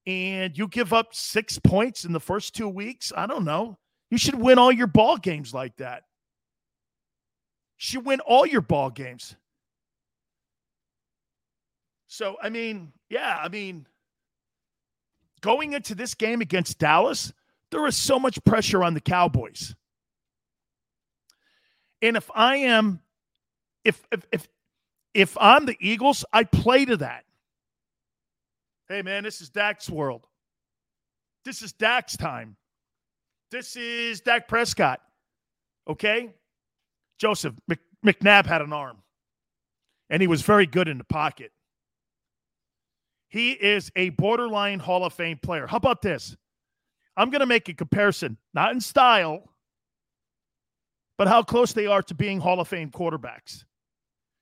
and 0.06 0.56
you 0.56 0.68
give 0.68 0.94
up 0.94 1.08
six 1.14 1.58
points 1.58 2.06
in 2.06 2.14
the 2.14 2.20
first 2.20 2.54
two 2.54 2.68
weeks. 2.68 3.12
I 3.14 3.26
don't 3.26 3.44
know. 3.44 3.76
You 4.10 4.16
should 4.16 4.36
win 4.36 4.56
all 4.56 4.72
your 4.72 4.86
ball 4.86 5.18
games 5.18 5.52
like 5.52 5.76
that. 5.76 6.04
You 7.78 7.84
should 7.84 8.06
win 8.06 8.20
all 8.20 8.46
your 8.46 8.62
ball 8.62 8.88
games. 8.88 9.36
So, 12.12 12.36
I 12.42 12.50
mean, 12.50 12.92
yeah, 13.08 13.40
I 13.42 13.48
mean, 13.48 13.86
going 15.40 15.72
into 15.72 15.94
this 15.94 16.12
game 16.12 16.42
against 16.42 16.78
Dallas, 16.78 17.32
there 17.70 17.86
is 17.86 17.96
so 17.96 18.18
much 18.18 18.38
pressure 18.44 18.84
on 18.84 18.92
the 18.92 19.00
Cowboys. 19.00 19.74
And 22.02 22.18
if 22.18 22.30
I 22.34 22.56
am, 22.56 23.00
if 23.82 24.06
if 24.12 24.26
if 24.30 24.48
if 25.14 25.38
I'm 25.40 25.64
the 25.64 25.74
Eagles, 25.80 26.22
I 26.34 26.44
play 26.44 26.84
to 26.84 26.98
that. 26.98 27.24
Hey 28.90 29.00
man, 29.00 29.24
this 29.24 29.40
is 29.40 29.48
Dak's 29.48 29.88
world. 29.88 30.26
This 31.46 31.62
is 31.62 31.72
Dak's 31.72 32.18
time. 32.18 32.56
This 33.50 33.74
is 33.74 34.20
Dak 34.20 34.48
Prescott. 34.48 35.00
Okay? 35.88 36.34
Joseph 37.18 37.54
McNabb 38.04 38.44
had 38.44 38.60
an 38.60 38.74
arm, 38.74 38.98
and 40.10 40.20
he 40.20 40.28
was 40.28 40.42
very 40.42 40.66
good 40.66 40.88
in 40.88 40.98
the 40.98 41.04
pocket. 41.04 41.52
He 43.32 43.52
is 43.52 43.90
a 43.96 44.10
borderline 44.10 44.78
Hall 44.78 45.06
of 45.06 45.14
Fame 45.14 45.38
player. 45.42 45.66
How 45.66 45.78
about 45.78 46.02
this? 46.02 46.36
I'm 47.16 47.30
going 47.30 47.40
to 47.40 47.46
make 47.46 47.66
a 47.70 47.72
comparison, 47.72 48.36
not 48.52 48.72
in 48.72 48.80
style, 48.80 49.48
but 51.16 51.28
how 51.28 51.42
close 51.42 51.72
they 51.72 51.86
are 51.86 52.02
to 52.02 52.14
being 52.14 52.40
Hall 52.40 52.60
of 52.60 52.68
Fame 52.68 52.90
quarterbacks. 52.90 53.64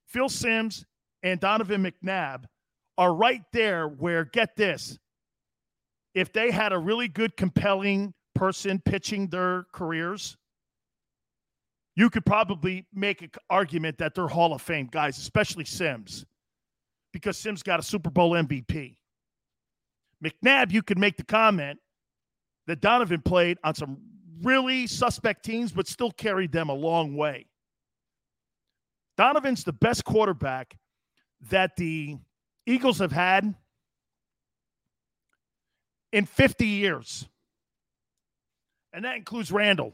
Phil 0.09 0.29
Simms 0.29 0.85
and 1.23 1.39
Donovan 1.39 1.85
McNabb 1.85 2.47
are 2.99 3.15
right 3.15 3.43
there 3.53 3.87
where, 3.87 4.25
get 4.25 4.57
this, 4.57 4.99
if 6.17 6.33
they 6.33 6.51
had 6.51 6.73
a 6.73 6.79
really 6.79 7.07
good, 7.07 7.37
compelling 7.37 8.13
person 8.35 8.83
pitching 8.85 9.29
their 9.29 9.67
careers, 9.73 10.37
you 11.95 12.11
could 12.11 12.27
probably 12.27 12.87
make 12.93 13.23
an 13.23 13.31
argument 13.51 13.99
that 13.99 14.17
they're 14.17 14.27
Hall 14.27 14.53
of 14.53 14.61
Fame 14.61 14.89
guys, 14.91 15.17
especially 15.17 15.65
Simms 15.65 16.27
because 17.13 17.37
Simms 17.37 17.63
got 17.63 17.81
a 17.81 17.83
Super 17.83 18.11
Bowl 18.11 18.33
MVP. 18.33 18.97
McNabb, 20.23 20.73
you 20.73 20.83
could 20.83 20.99
make 20.99 21.17
the 21.17 21.25
comment 21.25 21.79
that 22.67 22.81
Donovan 22.81 23.23
played 23.23 23.59
on 23.65 23.75
some 23.75 23.99
really 24.43 24.87
suspect 24.87 25.45
teams, 25.45 25.73
but 25.73 25.89
still 25.89 26.11
carried 26.11 26.53
them 26.53 26.69
a 26.69 26.75
long 26.75 27.17
way. 27.17 27.47
Donovan's 29.17 29.65
the 29.65 29.73
best 29.73 30.05
quarterback 30.05 30.77
that 31.51 31.77
the 31.77 32.17
Eagles 32.67 32.99
have 32.99 33.13
had 33.13 33.55
in 36.13 36.27
50 36.27 36.67
years. 36.67 37.27
And 38.93 39.05
that 39.05 39.17
includes 39.17 39.53
Randall. 39.53 39.93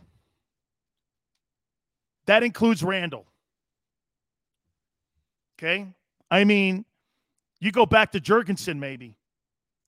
That 2.27 2.43
includes 2.43 2.83
Randall. 2.83 3.27
Okay? 5.59 5.87
I 6.31 6.45
mean, 6.45 6.85
you 7.61 7.73
go 7.73 7.87
back 7.87 8.13
to 8.13 8.21
Jurgensen, 8.21 8.79
maybe, 8.79 9.17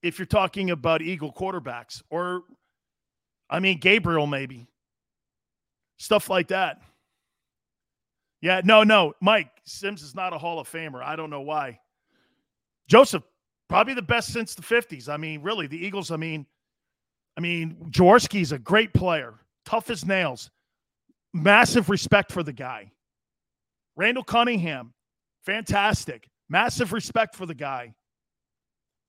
if 0.03 0.19
you're 0.19 0.27
talking 0.27 0.71
about 0.71 1.03
Eagle 1.03 1.33
quarterbacks, 1.33 2.03
or 2.11 2.43
I 3.51 3.61
mean, 3.61 3.79
Gabriel, 3.79 4.27
maybe. 4.27 4.67
Stuff 5.99 6.31
like 6.31 6.49
that. 6.49 6.81
Yeah, 8.41 8.61
no, 8.65 8.85
no. 8.85 9.15
Mike, 9.21 9.51
Simms 9.65 10.03
is 10.03 10.15
not 10.15 10.33
a 10.33 10.39
Hall 10.39 10.61
of 10.61 10.71
Famer. 10.71 11.03
I 11.03 11.17
don't 11.17 11.31
know 11.31 11.41
why. 11.41 11.81
Joseph, 12.87 13.25
probably 13.69 13.95
the 13.95 14.03
best 14.03 14.33
since 14.33 14.55
the 14.55 14.63
50s. 14.63 15.09
I 15.09 15.17
mean, 15.17 15.43
really, 15.43 15.67
the 15.67 15.77
Eagles, 15.77 16.11
I 16.11 16.17
mean, 16.17 16.47
I 17.37 17.41
mean, 17.41 17.77
Jaworski's 17.91 18.53
a 18.53 18.59
great 18.59 18.93
player, 18.95 19.35
tough 19.65 19.91
as 19.91 20.05
nails. 20.05 20.51
Massive 21.35 21.91
respect 21.91 22.33
for 22.33 22.43
the 22.43 22.53
guy. 22.53 22.91
Randall 23.97 24.25
Cunningham, 24.25 24.95
fantastic. 25.45 26.29
Massive 26.49 26.93
respect 26.93 27.35
for 27.35 27.47
the 27.47 27.55
guy. 27.55 27.95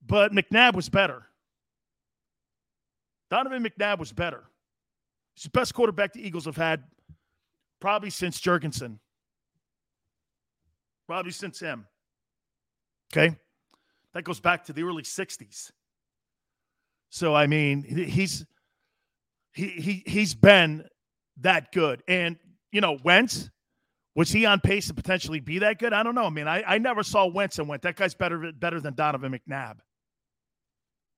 But 0.04 0.32
McNabb 0.32 0.74
was 0.74 0.88
better. 0.88 1.26
Donovan 3.30 3.64
McNabb 3.64 3.98
was 3.98 4.12
better. 4.12 4.44
He's 5.34 5.44
the 5.44 5.50
best 5.50 5.74
quarterback 5.74 6.12
the 6.12 6.26
Eagles 6.26 6.44
have 6.46 6.56
had 6.56 6.84
probably 7.80 8.10
since 8.10 8.40
Jurgensen. 8.40 8.98
Probably 11.06 11.32
since 11.32 11.60
him. 11.60 11.86
Okay. 13.12 13.36
That 14.14 14.24
goes 14.24 14.40
back 14.40 14.64
to 14.66 14.72
the 14.72 14.82
early 14.82 15.02
60s. 15.02 15.70
So 17.10 17.34
I 17.34 17.46
mean, 17.46 17.82
he's 17.82 18.44
he 19.52 19.68
he 19.68 20.02
he's 20.06 20.34
been 20.34 20.84
that 21.38 21.72
good. 21.72 22.02
And 22.06 22.36
you 22.70 22.80
know, 22.80 22.98
Wentz, 23.02 23.50
was 24.20 24.30
he 24.30 24.44
on 24.44 24.60
pace 24.60 24.88
to 24.88 24.92
potentially 24.92 25.40
be 25.40 25.60
that 25.60 25.78
good? 25.78 25.94
I 25.94 26.02
don't 26.02 26.14
know. 26.14 26.26
I 26.26 26.28
mean, 26.28 26.46
I, 26.46 26.62
I 26.62 26.76
never 26.76 27.02
saw 27.02 27.24
Wentz 27.24 27.58
and 27.58 27.66
went, 27.66 27.80
that 27.80 27.96
guy's 27.96 28.12
better, 28.12 28.52
better 28.52 28.78
than 28.78 28.92
Donovan 28.92 29.32
McNabb. 29.32 29.76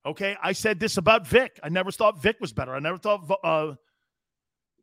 Okay. 0.06 0.36
I 0.40 0.52
said 0.52 0.78
this 0.78 0.98
about 0.98 1.26
Vic. 1.26 1.58
I 1.64 1.68
never 1.68 1.90
thought 1.90 2.22
Vic 2.22 2.36
was 2.40 2.52
better. 2.52 2.72
I 2.72 2.78
never 2.78 2.98
thought 2.98 3.28
uh, 3.42 3.72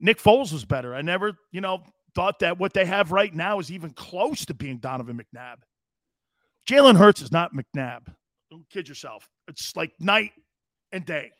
Nick 0.02 0.22
Foles 0.22 0.52
was 0.52 0.66
better. 0.66 0.94
I 0.94 1.02
never, 1.02 1.32
you 1.54 1.62
know, 1.62 1.82
thought 2.14 2.40
that 2.40 2.60
what 2.60 2.74
they 2.74 2.84
have 2.84 3.14
right 3.14 3.34
now 3.34 3.58
is 3.58 3.72
even 3.72 3.92
close 3.92 4.44
to 4.48 4.54
being 4.54 4.80
Donovan 4.80 5.18
McNabb. 5.18 5.60
Jalen 6.70 6.98
Hurts 6.98 7.22
is 7.22 7.32
not 7.32 7.54
McNabb. 7.54 8.14
Don't 8.52 8.70
kid 8.70 8.90
yourself. 8.90 9.30
It's 9.48 9.74
like 9.78 9.94
night 9.98 10.34
and 10.92 11.06
day. 11.06 11.32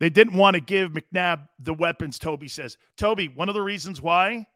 They 0.00 0.10
didn't 0.10 0.34
want 0.34 0.54
to 0.54 0.60
give 0.60 0.92
McNabb 0.92 1.48
the 1.60 1.74
weapons, 1.74 2.18
Toby 2.18 2.48
says. 2.48 2.76
Toby, 2.96 3.28
one 3.28 3.48
of 3.48 3.54
the 3.54 3.62
reasons 3.62 4.02
why 4.02 4.46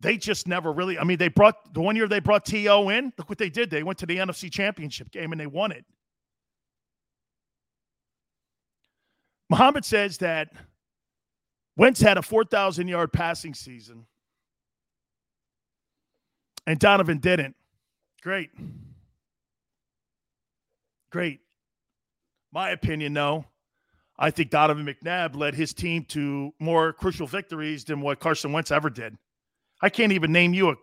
they 0.00 0.16
just 0.16 0.48
never 0.48 0.72
really, 0.72 0.98
I 0.98 1.04
mean, 1.04 1.18
they 1.18 1.28
brought 1.28 1.72
the 1.74 1.80
one 1.80 1.96
year 1.96 2.08
they 2.08 2.20
brought 2.20 2.44
T.O. 2.44 2.88
in. 2.88 3.12
Look 3.18 3.28
what 3.28 3.38
they 3.38 3.50
did. 3.50 3.70
They 3.70 3.82
went 3.82 3.98
to 3.98 4.06
the 4.06 4.16
NFC 4.16 4.50
championship 4.50 5.10
game 5.10 5.32
and 5.32 5.40
they 5.40 5.46
won 5.46 5.72
it. 5.72 5.84
Muhammad 9.48 9.84
says 9.84 10.18
that 10.18 10.48
Wentz 11.76 12.00
had 12.00 12.18
a 12.18 12.22
4,000 12.22 12.88
yard 12.88 13.12
passing 13.12 13.54
season 13.54 14.06
and 16.66 16.78
Donovan 16.78 17.18
didn't. 17.18 17.54
Great. 18.22 18.50
Great. 21.10 21.40
My 22.52 22.70
opinion, 22.70 23.12
though, 23.12 23.44
I 24.18 24.30
think 24.30 24.50
Donovan 24.50 24.86
McNabb 24.86 25.36
led 25.36 25.54
his 25.54 25.74
team 25.74 26.04
to 26.08 26.52
more 26.58 26.92
crucial 26.92 27.26
victories 27.26 27.84
than 27.84 28.00
what 28.00 28.18
Carson 28.18 28.52
Wentz 28.52 28.70
ever 28.70 28.88
did. 28.88 29.16
I 29.82 29.90
can't 29.90 30.12
even 30.12 30.32
name 30.32 30.54
you 30.54 30.70
a, 30.70 30.76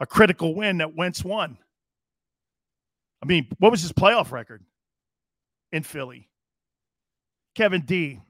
a 0.00 0.06
critical 0.06 0.54
win 0.54 0.78
that 0.78 0.96
Wentz 0.96 1.22
won. 1.22 1.58
I 3.22 3.26
mean, 3.26 3.48
what 3.58 3.70
was 3.70 3.82
his 3.82 3.92
playoff 3.92 4.32
record 4.32 4.64
in 5.70 5.82
Philly? 5.82 6.28
Kevin 7.54 7.82
D, 7.82 8.20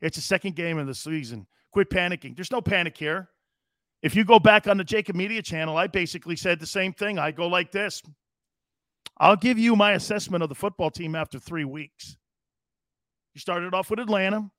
it's 0.00 0.16
the 0.16 0.22
second 0.22 0.56
game 0.56 0.78
of 0.78 0.86
the 0.86 0.94
season. 0.94 1.46
Quit 1.72 1.90
panicking. 1.90 2.34
There's 2.34 2.50
no 2.50 2.62
panic 2.62 2.96
here. 2.96 3.28
If 4.02 4.16
you 4.16 4.24
go 4.24 4.38
back 4.38 4.66
on 4.66 4.78
the 4.78 4.84
JAKIB 4.84 5.14
Media 5.14 5.42
channel, 5.42 5.76
I 5.76 5.86
basically 5.86 6.36
said 6.36 6.58
the 6.58 6.66
same 6.66 6.94
thing. 6.94 7.18
I 7.18 7.32
go 7.32 7.46
like 7.46 7.70
this 7.70 8.02
I'll 9.18 9.36
give 9.36 9.58
you 9.58 9.76
my 9.76 9.92
assessment 9.92 10.42
of 10.42 10.48
the 10.48 10.54
football 10.54 10.90
team 10.90 11.14
after 11.14 11.38
three 11.38 11.66
weeks. 11.66 12.16
You 13.40 13.42
started 13.42 13.72
off 13.72 13.88
with 13.88 14.00
Atlanta. 14.00 14.50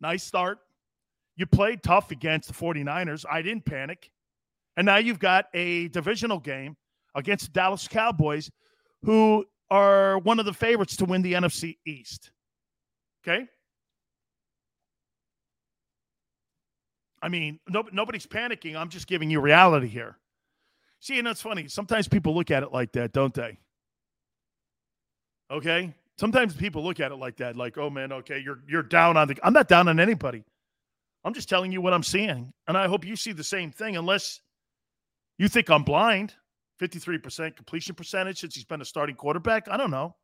Nice 0.00 0.24
start. 0.24 0.60
You 1.36 1.44
played 1.44 1.82
tough 1.82 2.10
against 2.10 2.48
the 2.48 2.54
49ers. 2.54 3.26
I 3.30 3.42
didn't 3.42 3.66
panic. 3.66 4.10
And 4.78 4.86
now 4.86 4.96
you've 4.96 5.18
got 5.18 5.48
a 5.52 5.88
divisional 5.88 6.38
game 6.38 6.74
against 7.14 7.44
the 7.44 7.52
Dallas 7.52 7.86
Cowboys, 7.86 8.50
who 9.02 9.44
are 9.70 10.16
one 10.20 10.38
of 10.38 10.46
the 10.46 10.54
favorites 10.54 10.96
to 10.96 11.04
win 11.04 11.20
the 11.20 11.34
NFC 11.34 11.76
East. 11.84 12.30
Okay. 13.22 13.46
I 17.20 17.28
mean, 17.28 17.60
no, 17.68 17.84
nobody's 17.92 18.26
panicking. 18.26 18.76
I'm 18.76 18.88
just 18.88 19.08
giving 19.08 19.30
you 19.30 19.42
reality 19.42 19.88
here. 19.88 20.16
See, 21.00 21.18
and 21.18 21.26
that's 21.26 21.42
funny. 21.42 21.68
Sometimes 21.68 22.08
people 22.08 22.34
look 22.34 22.50
at 22.50 22.62
it 22.62 22.72
like 22.72 22.92
that, 22.92 23.12
don't 23.12 23.34
they? 23.34 23.58
Okay. 25.50 25.94
Sometimes 26.22 26.54
people 26.54 26.84
look 26.84 27.00
at 27.00 27.10
it 27.10 27.16
like 27.16 27.38
that, 27.38 27.56
like, 27.56 27.76
oh 27.78 27.90
man, 27.90 28.12
okay, 28.12 28.38
you're 28.38 28.60
you're 28.68 28.84
down 28.84 29.16
on 29.16 29.26
the 29.26 29.36
I'm 29.42 29.52
not 29.52 29.66
down 29.66 29.88
on 29.88 29.98
anybody. 29.98 30.44
I'm 31.24 31.34
just 31.34 31.48
telling 31.48 31.72
you 31.72 31.80
what 31.80 31.92
I'm 31.92 32.04
seeing. 32.04 32.52
And 32.68 32.78
I 32.78 32.86
hope 32.86 33.04
you 33.04 33.16
see 33.16 33.32
the 33.32 33.42
same 33.42 33.72
thing, 33.72 33.96
unless 33.96 34.40
you 35.38 35.48
think 35.48 35.68
I'm 35.68 35.82
blind. 35.82 36.34
53% 36.80 37.56
completion 37.56 37.96
percentage 37.96 38.38
since 38.38 38.54
he's 38.54 38.64
been 38.64 38.80
a 38.80 38.84
starting 38.84 39.16
quarterback. 39.16 39.68
I 39.68 39.76
don't 39.76 39.90
know. 39.90 40.14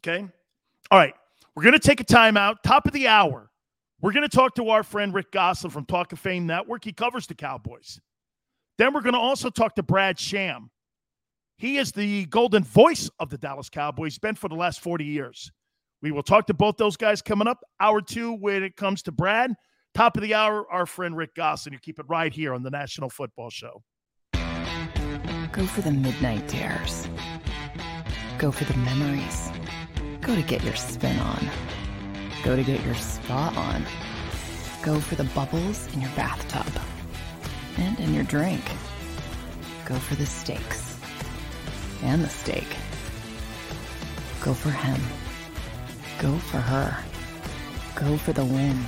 Okay. 0.00 0.26
All 0.90 0.98
right. 0.98 1.14
We're 1.54 1.62
going 1.62 1.72
to 1.74 1.78
take 1.78 2.00
a 2.00 2.04
timeout. 2.04 2.56
Top 2.64 2.86
of 2.86 2.92
the 2.92 3.06
hour. 3.06 3.52
We're 4.00 4.12
going 4.12 4.28
to 4.28 4.36
talk 4.36 4.56
to 4.56 4.70
our 4.70 4.82
friend 4.82 5.14
Rick 5.14 5.30
Gosselin 5.30 5.70
from 5.70 5.84
Talk 5.84 6.12
of 6.12 6.18
Fame 6.18 6.44
Network. 6.44 6.84
He 6.84 6.92
covers 6.92 7.28
the 7.28 7.36
Cowboys. 7.36 8.00
Then 8.78 8.92
we're 8.92 9.02
going 9.02 9.14
to 9.14 9.20
also 9.20 9.48
talk 9.48 9.76
to 9.76 9.84
Brad 9.84 10.18
Sham. 10.18 10.72
He 11.60 11.76
is 11.76 11.92
the 11.92 12.24
golden 12.24 12.64
voice 12.64 13.10
of 13.18 13.28
the 13.28 13.36
Dallas 13.36 13.68
Cowboys, 13.68 14.16
been 14.16 14.34
for 14.34 14.48
the 14.48 14.54
last 14.54 14.80
40 14.80 15.04
years. 15.04 15.52
We 16.00 16.10
will 16.10 16.22
talk 16.22 16.46
to 16.46 16.54
both 16.54 16.78
those 16.78 16.96
guys 16.96 17.20
coming 17.20 17.46
up. 17.46 17.58
Hour 17.78 18.00
two, 18.00 18.32
when 18.32 18.62
it 18.62 18.76
comes 18.76 19.02
to 19.02 19.12
Brad. 19.12 19.52
Top 19.92 20.16
of 20.16 20.22
the 20.22 20.32
hour, 20.32 20.66
our 20.72 20.86
friend 20.86 21.14
Rick 21.14 21.34
Gosselin. 21.34 21.74
You 21.74 21.78
keep 21.78 21.98
it 21.98 22.06
right 22.08 22.32
here 22.32 22.54
on 22.54 22.62
the 22.62 22.70
National 22.70 23.10
Football 23.10 23.50
Show. 23.50 23.82
Go 25.52 25.66
for 25.66 25.82
the 25.82 25.90
midnight 25.90 26.48
dares. 26.48 27.06
Go 28.38 28.50
for 28.50 28.64
the 28.64 28.78
memories. 28.78 29.50
Go 30.22 30.34
to 30.34 30.42
get 30.42 30.64
your 30.64 30.76
spin 30.76 31.18
on. 31.18 31.46
Go 32.42 32.56
to 32.56 32.62
get 32.62 32.82
your 32.86 32.94
spa 32.94 33.52
on. 33.54 33.84
Go 34.82 34.98
for 34.98 35.14
the 35.14 35.24
bubbles 35.34 35.92
in 35.92 36.00
your 36.00 36.10
bathtub 36.16 36.82
and 37.76 38.00
in 38.00 38.14
your 38.14 38.24
drink. 38.24 38.64
Go 39.84 39.96
for 39.96 40.14
the 40.14 40.24
stakes 40.24 40.89
and 42.02 42.22
the 42.22 42.28
steak. 42.28 42.66
Go 44.40 44.54
for 44.54 44.70
him. 44.70 45.00
Go 46.18 46.36
for 46.38 46.58
her. 46.58 46.96
Go 47.94 48.16
for 48.16 48.32
the 48.32 48.44
win. 48.44 48.78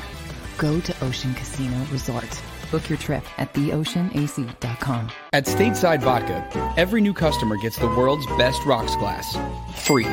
Go 0.59 0.81
to 0.81 1.05
Ocean 1.05 1.35
Casino 1.35 1.77
Resort. 1.91 2.43
Book 2.71 2.89
your 2.89 2.99
trip 2.99 3.25
at 3.39 3.53
theoceanac.com. 3.53 5.11
At 5.33 5.45
Stateside 5.45 6.01
Vodka, 6.01 6.75
every 6.77 7.01
new 7.01 7.13
customer 7.13 7.57
gets 7.57 7.77
the 7.79 7.89
world's 7.89 8.27
best 8.39 8.65
rocks 8.65 8.97
glass. 8.97 9.37
Free. 9.85 10.07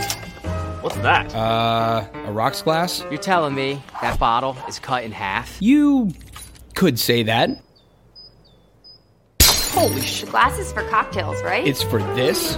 What's 0.82 0.98
that? 0.98 1.34
Uh, 1.36 2.06
a 2.26 2.32
rocks 2.32 2.62
glass? 2.62 3.06
You're 3.10 3.18
telling 3.18 3.54
me 3.54 3.82
that 4.02 4.20
bottle 4.20 4.58
is 4.68 4.80
cut 4.80 5.04
in 5.04 5.12
half? 5.12 5.58
You 5.62 6.12
could 6.76 7.00
say 7.00 7.24
that. 7.24 7.50
Holy 9.42 10.02
shit. 10.02 10.30
Glasses 10.30 10.74
for 10.74 10.84
cocktails, 10.90 11.42
right? 11.44 11.66
It's 11.66 11.84
for 11.84 12.00
this, 12.16 12.58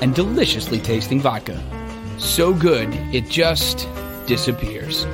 and 0.00 0.14
deliciously 0.14 0.78
tasting 0.78 1.20
vodka. 1.20 1.60
So 2.18 2.54
good, 2.54 2.88
it 3.14 3.28
just 3.28 3.88
disappears. 4.26 5.06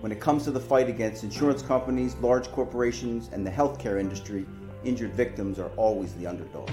When 0.00 0.10
it 0.10 0.20
comes 0.20 0.44
to 0.44 0.50
the 0.50 0.60
fight 0.60 0.88
against 0.88 1.22
insurance 1.22 1.62
companies, 1.62 2.16
large 2.16 2.50
corporations, 2.50 3.28
and 3.32 3.46
the 3.46 3.50
healthcare 3.50 4.00
industry, 4.00 4.46
injured 4.84 5.14
victims 5.14 5.58
are 5.58 5.70
always 5.76 6.14
the 6.14 6.26
underdog. 6.26 6.68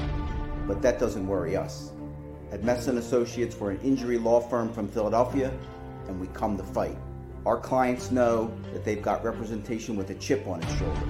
But 0.67 0.81
that 0.81 0.99
doesn't 0.99 1.27
worry 1.27 1.55
us. 1.55 1.91
At 2.51 2.63
Messon 2.63 2.97
Associates, 2.97 3.55
we're 3.59 3.71
an 3.71 3.79
injury 3.81 4.17
law 4.17 4.39
firm 4.39 4.73
from 4.73 4.87
Philadelphia, 4.87 5.51
and 6.09 6.19
we 6.19 6.27
come 6.27 6.57
to 6.57 6.63
fight. 6.63 6.97
Our 7.45 7.57
clients 7.57 8.11
know 8.11 8.51
that 8.73 8.83
they've 8.83 9.01
got 9.01 9.23
representation 9.23 9.95
with 9.95 10.09
a 10.09 10.15
chip 10.15 10.45
on 10.47 10.61
its 10.61 10.77
shoulder, 10.77 11.05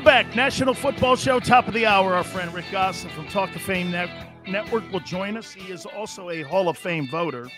Welcome 0.00 0.28
back. 0.28 0.34
National 0.34 0.72
Football 0.72 1.14
Show, 1.14 1.40
top 1.40 1.68
of 1.68 1.74
the 1.74 1.84
hour. 1.84 2.14
Our 2.14 2.24
friend 2.24 2.54
Rick 2.54 2.64
Gosselin 2.72 3.14
from 3.14 3.28
Talk 3.28 3.54
of 3.54 3.60
Fame 3.60 3.90
Net- 3.90 4.08
Network 4.48 4.90
will 4.90 5.00
join 5.00 5.36
us. 5.36 5.52
He 5.52 5.70
is 5.70 5.84
also 5.84 6.30
a 6.30 6.40
Hall 6.40 6.70
of 6.70 6.78
Fame 6.78 7.06
voter. 7.10 7.50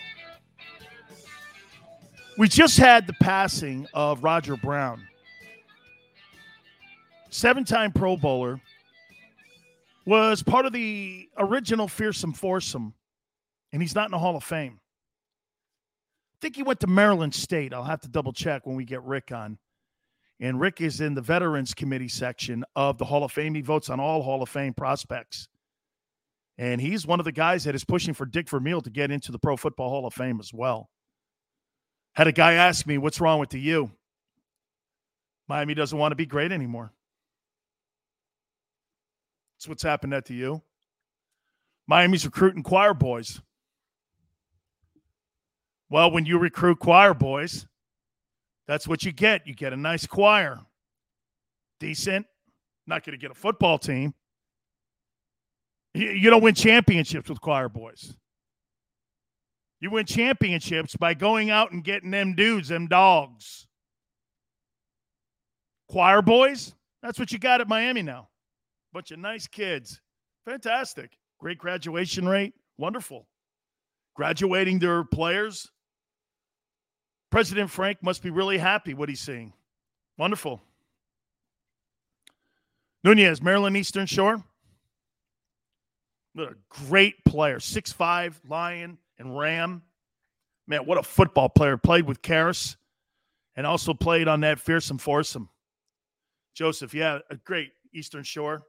We 2.37 2.49
just 2.49 2.77
had 2.77 3.07
the 3.07 3.13
passing 3.13 3.87
of 3.93 4.25
Roger 4.25 4.57
Brown, 4.57 5.07
seven 7.29 7.63
time 7.63 7.93
Pro 7.93 8.17
Bowler, 8.17 8.59
was 10.05 10.43
part 10.43 10.65
of 10.65 10.73
the 10.73 11.29
original 11.37 11.87
Fearsome 11.87 12.33
Foursome, 12.33 12.93
and 13.71 13.81
he's 13.81 13.95
not 13.95 14.07
in 14.07 14.11
the 14.11 14.19
Hall 14.19 14.35
of 14.35 14.43
Fame. 14.43 14.81
I 14.81 16.37
think 16.41 16.57
he 16.57 16.63
went 16.63 16.81
to 16.81 16.87
Maryland 16.87 17.33
State. 17.33 17.73
I'll 17.73 17.85
have 17.85 18.01
to 18.01 18.09
double 18.09 18.33
check 18.33 18.67
when 18.67 18.75
we 18.75 18.83
get 18.83 19.01
Rick 19.03 19.31
on. 19.31 19.59
And 20.39 20.59
Rick 20.59 20.81
is 20.81 20.99
in 20.99 21.13
the 21.13 21.21
Veterans 21.21 21.73
Committee 21.73 22.07
section 22.07 22.65
of 22.75 22.97
the 22.97 23.05
Hall 23.05 23.23
of 23.23 23.31
Fame. 23.31 23.55
He 23.55 23.61
votes 23.61 23.89
on 23.89 23.99
all 23.99 24.23
Hall 24.23 24.41
of 24.41 24.49
Fame 24.49 24.73
prospects. 24.73 25.47
And 26.57 26.81
he's 26.81 27.07
one 27.07 27.19
of 27.19 27.25
the 27.25 27.31
guys 27.31 27.63
that 27.63 27.75
is 27.75 27.85
pushing 27.85 28.13
for 28.13 28.25
Dick 28.25 28.49
Vermeil 28.49 28.81
to 28.81 28.89
get 28.89 29.11
into 29.11 29.31
the 29.31 29.39
Pro 29.39 29.57
Football 29.57 29.89
Hall 29.89 30.05
of 30.05 30.13
Fame 30.13 30.39
as 30.39 30.53
well. 30.53 30.89
Had 32.13 32.27
a 32.27 32.31
guy 32.31 32.53
ask 32.53 32.85
me, 32.85 32.97
What's 32.97 33.21
wrong 33.21 33.39
with 33.39 33.49
the 33.49 33.59
U? 33.59 33.91
Miami 35.47 35.73
doesn't 35.73 35.97
want 35.97 36.11
to 36.11 36.15
be 36.15 36.25
great 36.25 36.51
anymore. 36.51 36.93
That's 39.55 39.67
what's 39.67 39.83
happened 39.83 40.13
at 40.13 40.25
the 40.25 40.35
U. 40.35 40.61
Miami's 41.87 42.25
recruiting 42.25 42.63
choir 42.63 42.93
boys. 42.93 43.41
Well, 45.89 46.11
when 46.11 46.25
you 46.25 46.37
recruit 46.39 46.79
choir 46.79 47.13
boys, 47.13 47.67
that's 48.67 48.87
what 48.87 49.03
you 49.03 49.11
get. 49.11 49.45
You 49.47 49.53
get 49.53 49.73
a 49.73 49.77
nice 49.77 50.05
choir. 50.05 50.59
Decent. 51.79 52.25
Not 52.87 53.05
going 53.05 53.17
to 53.17 53.21
get 53.21 53.31
a 53.31 53.35
football 53.35 53.77
team. 53.77 54.13
You 55.93 56.29
don't 56.29 56.41
win 56.41 56.55
championships 56.55 57.29
with 57.29 57.39
choir 57.39 57.69
boys. 57.69 58.15
You 59.79 59.91
win 59.91 60.05
championships 60.05 60.95
by 60.95 61.13
going 61.13 61.49
out 61.49 61.71
and 61.71 61.83
getting 61.83 62.09
them 62.09 62.33
dudes, 62.35 62.69
them 62.69 62.87
dogs. 62.87 63.67
Choir 65.89 66.21
boys, 66.21 66.73
that's 67.03 67.19
what 67.19 67.31
you 67.31 67.37
got 67.37 67.61
at 67.61 67.67
Miami 67.67 68.01
now. 68.01 68.29
Bunch 68.93 69.11
of 69.11 69.19
nice 69.19 69.45
kids. 69.45 69.99
Fantastic. 70.45 71.17
Great 71.39 71.57
graduation 71.57 72.27
rate. 72.27 72.53
Wonderful. 72.77 73.27
Graduating 74.15 74.79
their 74.79 75.03
players. 75.03 75.69
President 77.33 77.71
Frenk 77.71 77.97
must 78.03 78.21
be 78.21 78.29
really 78.29 78.59
happy 78.59 78.93
what 78.93 79.09
he's 79.09 79.19
seeing. 79.19 79.53
Wonderful. 80.19 80.61
Nunez, 83.03 83.41
Maryland 83.41 83.75
Eastern 83.75 84.05
Shore. 84.05 84.43
What 86.35 86.51
a 86.51 86.55
great 86.69 87.25
player. 87.25 87.59
Six-five 87.59 88.39
Lion 88.47 88.99
and 89.17 89.35
Ram. 89.35 89.81
Man, 90.67 90.85
what 90.85 90.99
a 90.99 91.01
football 91.01 91.49
player. 91.49 91.75
Played 91.75 92.05
with 92.05 92.21
Karras 92.21 92.75
and 93.55 93.65
also 93.65 93.95
played 93.95 94.27
on 94.27 94.41
that 94.41 94.59
fearsome 94.59 94.99
foursome. 94.99 95.49
Joseph, 96.53 96.93
yeah, 96.93 97.17
a 97.31 97.35
great 97.37 97.71
Eastern 97.95 98.23
Shore. 98.23 98.61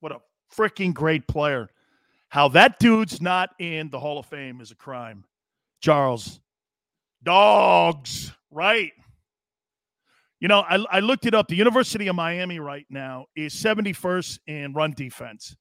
What 0.00 0.12
a 0.12 0.20
freaking 0.54 0.92
great 0.92 1.26
player. 1.26 1.70
How 2.28 2.48
that 2.48 2.78
dude's 2.78 3.22
not 3.22 3.54
in 3.58 3.88
the 3.88 3.98
Hall 3.98 4.18
of 4.18 4.26
Fame 4.26 4.60
is 4.60 4.70
a 4.70 4.74
crime. 4.74 5.24
Charles, 5.80 6.40
dogs, 7.22 8.32
right? 8.50 8.92
You 10.40 10.48
know, 10.48 10.60
I, 10.60 10.84
I 10.90 11.00
looked 11.00 11.26
it 11.26 11.34
up. 11.34 11.46
The 11.48 11.56
University 11.56 12.08
of 12.08 12.16
Miami 12.16 12.58
right 12.58 12.86
now 12.90 13.26
is 13.36 13.54
71st 13.54 14.40
in 14.46 14.72
run 14.72 14.92
defense. 14.92 15.54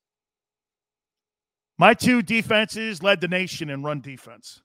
My 1.78 1.94
two 1.94 2.22
defenses 2.22 3.04
led 3.04 3.22
the 3.22 3.28
nation 3.28 3.70
in 3.70 3.84
run 3.84 4.02
defense. 4.02 4.62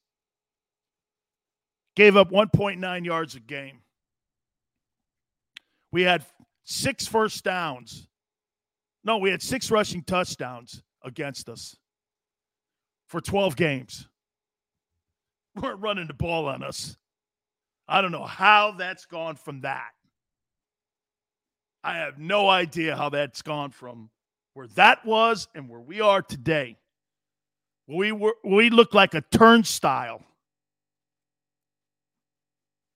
Gave 1.97 2.17
up 2.17 2.31
1.9 2.31 3.05
yards 3.05 3.35
a 3.35 3.41
game. 3.41 3.81
We 5.93 6.03
had 6.03 6.25
six 6.65 7.07
first 7.07 7.45
downs. 7.45 8.09
No, 9.05 9.19
we 9.19 9.31
had 9.31 9.43
six 9.43 9.71
rushing 9.71 10.03
touchdowns 10.03 10.83
against 11.03 11.49
us 11.49 11.77
for 13.07 13.21
12 13.21 13.57
games. 13.57 14.09
We're 15.61 15.77
running 15.77 16.07
the 16.07 16.15
ball 16.15 16.47
on 16.47 16.63
us. 16.63 16.97
I 17.89 18.01
don't 18.01 18.13
know 18.13 18.25
how 18.25 18.73
that's 18.73 19.07
gone 19.07 19.37
from 19.37 19.61
that. 19.63 19.91
I 21.85 21.99
have 21.99 22.19
no 22.19 22.49
idea 22.49 22.97
how 22.97 23.11
that's 23.11 23.43
gone 23.43 23.71
from 23.71 24.11
where 24.55 24.67
that 24.75 25.05
was 25.05 25.47
and 25.55 25.69
where 25.69 25.81
we 25.81 26.01
are 26.01 26.21
today. 26.21 26.79
We 27.87 28.11
were 28.11 28.35
we 28.45 28.71
look 28.71 28.93
like 28.93 29.15
a 29.15 29.21
turnstile. 29.21 30.23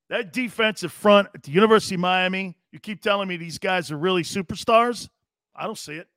That 0.09 0.33
defensive 0.33 0.91
front 0.91 1.29
at 1.35 1.45
the 1.45 1.53
University 1.53 1.95
of 1.95 2.01
Miami, 2.01 2.57
you 2.73 2.81
keep 2.81 3.01
telling 3.01 3.29
me 3.29 3.37
these 3.37 3.59
guys 3.59 3.93
are 3.93 3.97
really 3.97 4.25
superstars. 4.25 5.09
I 5.55 5.67
don't 5.67 5.79
see 5.79 5.95
it. 5.95 6.09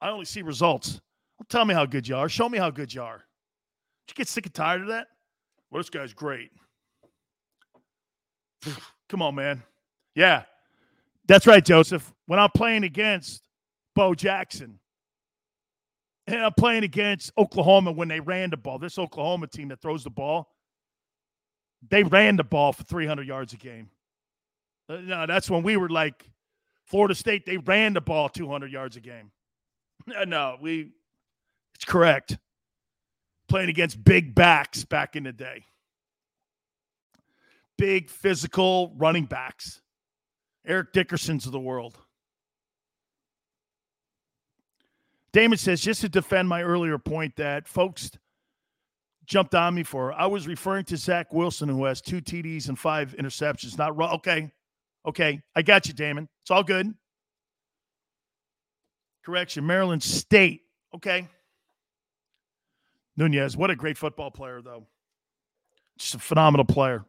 I 0.00 0.10
only 0.10 0.24
see 0.24 0.42
results. 0.42 1.00
Don't 1.38 1.48
tell 1.48 1.64
me 1.64 1.74
how 1.74 1.86
good 1.86 2.08
you 2.08 2.16
are. 2.16 2.28
Show 2.28 2.48
me 2.48 2.58
how 2.58 2.70
good 2.70 2.92
you 2.92 3.02
are. 3.02 3.27
Did 4.08 4.16
you 4.16 4.22
get 4.22 4.28
sick 4.28 4.46
and 4.46 4.54
tired 4.54 4.80
of 4.80 4.88
that? 4.88 5.08
Well, 5.70 5.80
this 5.80 5.90
guy's 5.90 6.14
great. 6.14 6.50
Come 9.10 9.20
on, 9.20 9.34
man. 9.34 9.62
Yeah, 10.14 10.44
that's 11.26 11.46
right, 11.46 11.64
Joseph. 11.64 12.10
When 12.26 12.38
I'm 12.38 12.50
playing 12.54 12.84
against 12.84 13.42
Bo 13.94 14.14
Jackson, 14.14 14.80
and 16.26 16.42
I'm 16.42 16.54
playing 16.54 16.84
against 16.84 17.32
Oklahoma 17.36 17.92
when 17.92 18.08
they 18.08 18.20
ran 18.20 18.50
the 18.50 18.56
ball, 18.56 18.78
this 18.78 18.98
Oklahoma 18.98 19.46
team 19.46 19.68
that 19.68 19.80
throws 19.80 20.04
the 20.04 20.10
ball, 20.10 20.48
they 21.88 22.02
ran 22.02 22.36
the 22.36 22.44
ball 22.44 22.72
for 22.72 22.84
300 22.84 23.26
yards 23.26 23.52
a 23.52 23.56
game. 23.56 23.90
Uh, 24.88 24.96
no, 24.96 25.26
that's 25.26 25.50
when 25.50 25.62
we 25.62 25.76
were 25.76 25.90
like 25.90 26.24
Florida 26.86 27.14
State. 27.14 27.44
They 27.44 27.58
ran 27.58 27.92
the 27.92 28.00
ball 28.00 28.28
200 28.30 28.72
yards 28.72 28.96
a 28.96 29.00
game. 29.00 29.30
no, 30.26 30.56
we. 30.60 30.92
It's 31.74 31.84
correct. 31.84 32.38
Playing 33.48 33.70
against 33.70 34.02
big 34.04 34.34
backs 34.34 34.84
back 34.84 35.16
in 35.16 35.24
the 35.24 35.32
day. 35.32 35.64
Big 37.78 38.10
physical 38.10 38.92
running 38.96 39.24
backs. 39.24 39.80
Eric 40.66 40.92
Dickerson's 40.92 41.46
of 41.46 41.52
the 41.52 41.60
world. 41.60 41.96
Damon 45.32 45.58
says, 45.58 45.80
just 45.80 46.00
to 46.00 46.08
defend 46.08 46.48
my 46.48 46.62
earlier 46.62 46.98
point 46.98 47.36
that 47.36 47.68
folks 47.68 48.10
jumped 49.24 49.54
on 49.54 49.74
me 49.74 49.82
for, 49.82 50.12
I 50.12 50.26
was 50.26 50.46
referring 50.46 50.84
to 50.86 50.96
Zach 50.96 51.32
Wilson, 51.32 51.68
who 51.68 51.84
has 51.84 52.00
two 52.00 52.20
TDs 52.20 52.68
and 52.68 52.78
five 52.78 53.14
interceptions. 53.18 53.78
Not 53.78 53.96
wrong. 53.96 54.14
Okay. 54.14 54.50
Okay. 55.06 55.40
I 55.54 55.62
got 55.62 55.86
you, 55.86 55.94
Damon. 55.94 56.28
It's 56.42 56.50
all 56.50 56.62
good. 56.62 56.92
Correction. 59.24 59.66
Maryland 59.66 60.02
State. 60.02 60.62
Okay. 60.94 61.28
Nunez, 63.18 63.56
what 63.56 63.70
a 63.70 63.76
great 63.76 63.98
football 63.98 64.30
player, 64.30 64.62
though. 64.62 64.86
Just 65.98 66.14
a 66.14 66.18
phenomenal 66.20 66.64
player. 66.64 67.04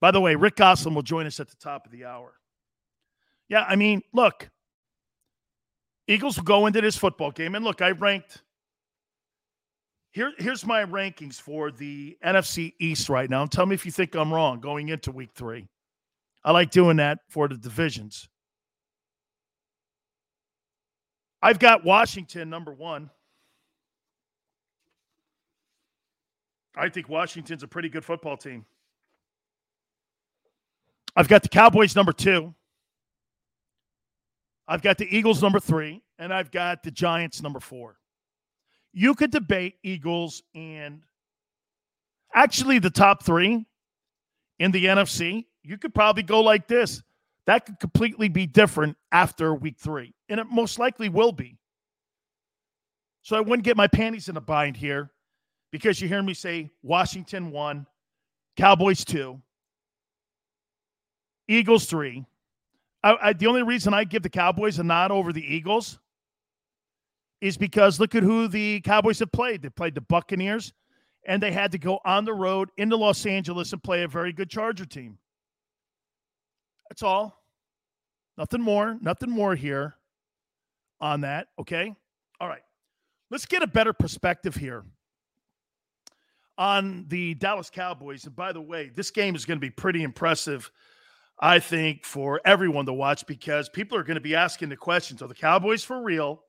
By 0.00 0.10
the 0.10 0.20
way, 0.20 0.34
Rick 0.34 0.56
Gosselin 0.56 0.94
will 0.94 1.02
join 1.02 1.24
us 1.24 1.38
at 1.38 1.48
the 1.48 1.56
top 1.56 1.86
of 1.86 1.92
the 1.92 2.04
hour. 2.04 2.34
Yeah, 3.48 3.64
I 3.66 3.76
mean, 3.76 4.02
look, 4.12 4.50
Eagles 6.08 6.36
will 6.36 6.44
go 6.44 6.66
into 6.66 6.80
this 6.80 6.96
football 6.96 7.30
game. 7.30 7.54
And 7.54 7.64
look, 7.64 7.80
I 7.80 7.92
ranked. 7.92 8.42
Here, 10.10 10.32
here's 10.36 10.66
my 10.66 10.84
rankings 10.84 11.40
for 11.40 11.70
the 11.70 12.18
NFC 12.24 12.74
East 12.80 13.08
right 13.08 13.30
now. 13.30 13.46
tell 13.46 13.66
me 13.66 13.74
if 13.74 13.86
you 13.86 13.92
think 13.92 14.16
I'm 14.16 14.34
wrong 14.34 14.60
going 14.60 14.88
into 14.88 15.12
week 15.12 15.30
three. 15.34 15.68
I 16.44 16.50
like 16.50 16.70
doing 16.70 16.96
that 16.96 17.20
for 17.28 17.46
the 17.46 17.56
divisions. 17.56 18.28
I've 21.40 21.60
got 21.60 21.84
Washington 21.84 22.50
number 22.50 22.72
one. 22.72 23.10
I 26.76 26.88
think 26.88 27.08
Washington's 27.08 27.62
a 27.62 27.68
pretty 27.68 27.88
good 27.88 28.04
football 28.04 28.36
team. 28.36 28.64
I've 31.16 31.28
got 31.28 31.42
the 31.42 31.48
Cowboys 31.48 31.94
number 31.94 32.12
two. 32.12 32.54
I've 34.66 34.82
got 34.82 34.98
the 34.98 35.06
Eagles 35.16 35.42
number 35.42 35.60
three, 35.60 36.02
and 36.18 36.32
I've 36.32 36.50
got 36.50 36.82
the 36.82 36.90
Giants 36.90 37.42
number 37.42 37.60
four. 37.60 37.96
You 38.92 39.14
could 39.14 39.30
debate 39.30 39.74
Eagles 39.82 40.42
and 40.54 41.02
actually 42.34 42.78
the 42.78 42.90
top 42.90 43.22
three 43.22 43.66
in 44.58 44.70
the 44.70 44.86
NFC. 44.86 45.44
You 45.62 45.78
could 45.78 45.94
probably 45.94 46.22
go 46.22 46.40
like 46.40 46.66
this. 46.66 47.02
That 47.46 47.66
could 47.66 47.78
completely 47.78 48.28
be 48.28 48.46
different 48.46 48.96
after 49.12 49.54
week 49.54 49.76
three, 49.78 50.14
and 50.28 50.40
it 50.40 50.46
most 50.50 50.78
likely 50.78 51.08
will 51.08 51.32
be. 51.32 51.58
So 53.22 53.36
I 53.36 53.40
wouldn't 53.40 53.64
get 53.64 53.76
my 53.76 53.86
panties 53.86 54.28
in 54.28 54.36
a 54.36 54.40
bind 54.40 54.76
here 54.76 55.10
because 55.74 56.00
you 56.00 56.06
hear 56.06 56.22
me 56.22 56.32
say 56.32 56.70
Washington 56.84 57.50
one, 57.50 57.84
Cowboys 58.56 59.04
two, 59.04 59.42
Eagles 61.48 61.86
three, 61.86 62.24
I, 63.02 63.16
I, 63.20 63.32
the 63.32 63.48
only 63.48 63.64
reason 63.64 63.92
I 63.92 64.04
give 64.04 64.22
the 64.22 64.28
Cowboys 64.28 64.78
a 64.78 64.84
nod 64.84 65.10
over 65.10 65.32
the 65.32 65.42
Eagles 65.44 65.98
is 67.40 67.56
because 67.56 67.98
look 67.98 68.14
at 68.14 68.22
who 68.22 68.46
the 68.46 68.82
Cowboys 68.82 69.18
have 69.18 69.32
played. 69.32 69.62
They 69.62 69.68
played 69.68 69.96
the 69.96 70.00
Buccaneers, 70.00 70.72
and 71.26 71.42
they 71.42 71.50
had 71.50 71.72
to 71.72 71.78
go 71.78 71.98
on 72.04 72.24
the 72.24 72.34
road 72.34 72.68
into 72.76 72.94
Los 72.94 73.26
Angeles 73.26 73.72
and 73.72 73.82
play 73.82 74.04
a 74.04 74.08
very 74.08 74.32
good 74.32 74.48
Charger 74.48 74.86
team. 74.86 75.18
That's 76.88 77.02
all. 77.02 77.42
Nothing 78.38 78.62
more. 78.62 78.96
Nothing 79.00 79.30
more 79.30 79.56
here 79.56 79.96
on 81.00 81.22
that. 81.22 81.48
Okay. 81.58 81.92
All 82.40 82.46
right. 82.46 82.62
Let's 83.28 83.44
get 83.44 83.64
a 83.64 83.66
better 83.66 83.92
perspective 83.92 84.54
here 84.54 84.84
on 86.56 87.04
the 87.08 87.34
Dallas 87.34 87.70
Cowboys. 87.70 88.24
And 88.24 88.36
by 88.36 88.52
the 88.52 88.60
way, 88.60 88.90
this 88.94 89.10
game 89.10 89.34
is 89.34 89.44
going 89.44 89.58
to 89.58 89.64
be 89.64 89.70
pretty 89.70 90.02
impressive 90.02 90.70
I 91.38 91.58
think, 91.58 92.04
for 92.04 92.40
everyone 92.44 92.86
to 92.86 92.92
watch 92.92 93.26
because 93.26 93.68
people 93.68 93.98
are 93.98 94.04
going 94.04 94.16
to 94.16 94.20
be 94.20 94.36
asking 94.36 94.68
the 94.68 94.76
questions 94.76 95.22
Are 95.22 95.28
the 95.28 95.34
Cowboys 95.34 95.82
for 95.82 96.02
real? 96.02 96.42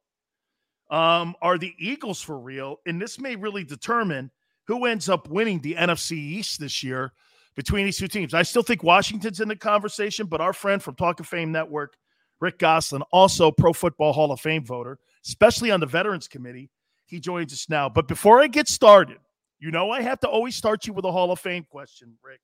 Um, 0.91 1.35
are 1.41 1.57
the 1.57 1.73
Eagles 1.79 2.21
for 2.21 2.37
real? 2.37 2.79
And 2.85 3.01
this 3.01 3.19
may 3.19 3.35
really 3.35 3.63
determine 3.63 4.29
who 4.67 4.85
ends 4.85 5.09
up 5.09 5.27
winning 5.27 5.59
the 5.59 5.73
NFC 5.75 6.11
East 6.11 6.59
this 6.59 6.83
year 6.83 7.13
between 7.55 7.85
these 7.85 7.97
two 7.97 8.07
teams. 8.07 8.33
I 8.33 8.43
still 8.43 8.61
think 8.61 8.83
Washington's 8.83 9.39
in 9.39 9.47
the 9.47 9.55
conversation, 9.55 10.27
but 10.27 10.41
our 10.41 10.53
friend 10.53 10.81
from 10.81 10.95
Talk 10.95 11.19
of 11.19 11.27
Fame 11.27 11.51
Network, 11.51 11.95
Rick 12.39 12.59
Gosselin, 12.59 13.01
also 13.11 13.51
Pro 13.51 13.73
Football 13.73 14.13
Hall 14.13 14.31
of 14.31 14.39
Fame 14.39 14.63
voter, 14.63 14.99
especially 15.25 15.71
on 15.71 15.79
the 15.79 15.85
Veterans 15.87 16.27
Committee, 16.27 16.69
he 17.07 17.19
joins 17.19 17.51
us 17.53 17.67
now. 17.69 17.89
But 17.89 18.07
before 18.07 18.41
I 18.41 18.47
get 18.47 18.67
started, 18.67 19.17
you 19.65 19.71
know 19.71 19.89
I 19.89 20.01
have 20.01 20.19
to 20.19 20.27
always 20.27 20.55
start 20.55 20.85
you 20.85 20.93
with 20.93 21.05
a 21.05 21.11
Hall 21.11 21.31
of 21.31 21.39
Fame 21.39 21.65
question, 21.67 22.19
Rick. 22.23 22.41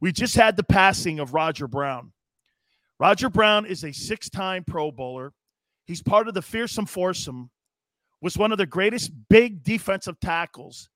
We 0.00 0.12
just 0.12 0.36
had 0.36 0.56
the 0.56 0.62
passing 0.62 1.18
of 1.18 1.34
Roger 1.34 1.66
Brown. 1.66 2.12
Roger 3.00 3.28
Brown 3.28 3.66
is 3.66 3.82
a 3.82 3.90
six 3.90 4.30
time 4.30 4.62
Pro 4.64 4.92
Bowler. 4.92 5.32
He's 5.84 6.00
part 6.00 6.28
of 6.28 6.34
the 6.34 6.42
fearsome 6.42 6.86
foursome, 6.86 7.50
was 8.20 8.38
one 8.38 8.52
of 8.52 8.58
the 8.58 8.66
greatest 8.66 9.10
big 9.28 9.64
defensive 9.64 10.20
tackles 10.20 10.88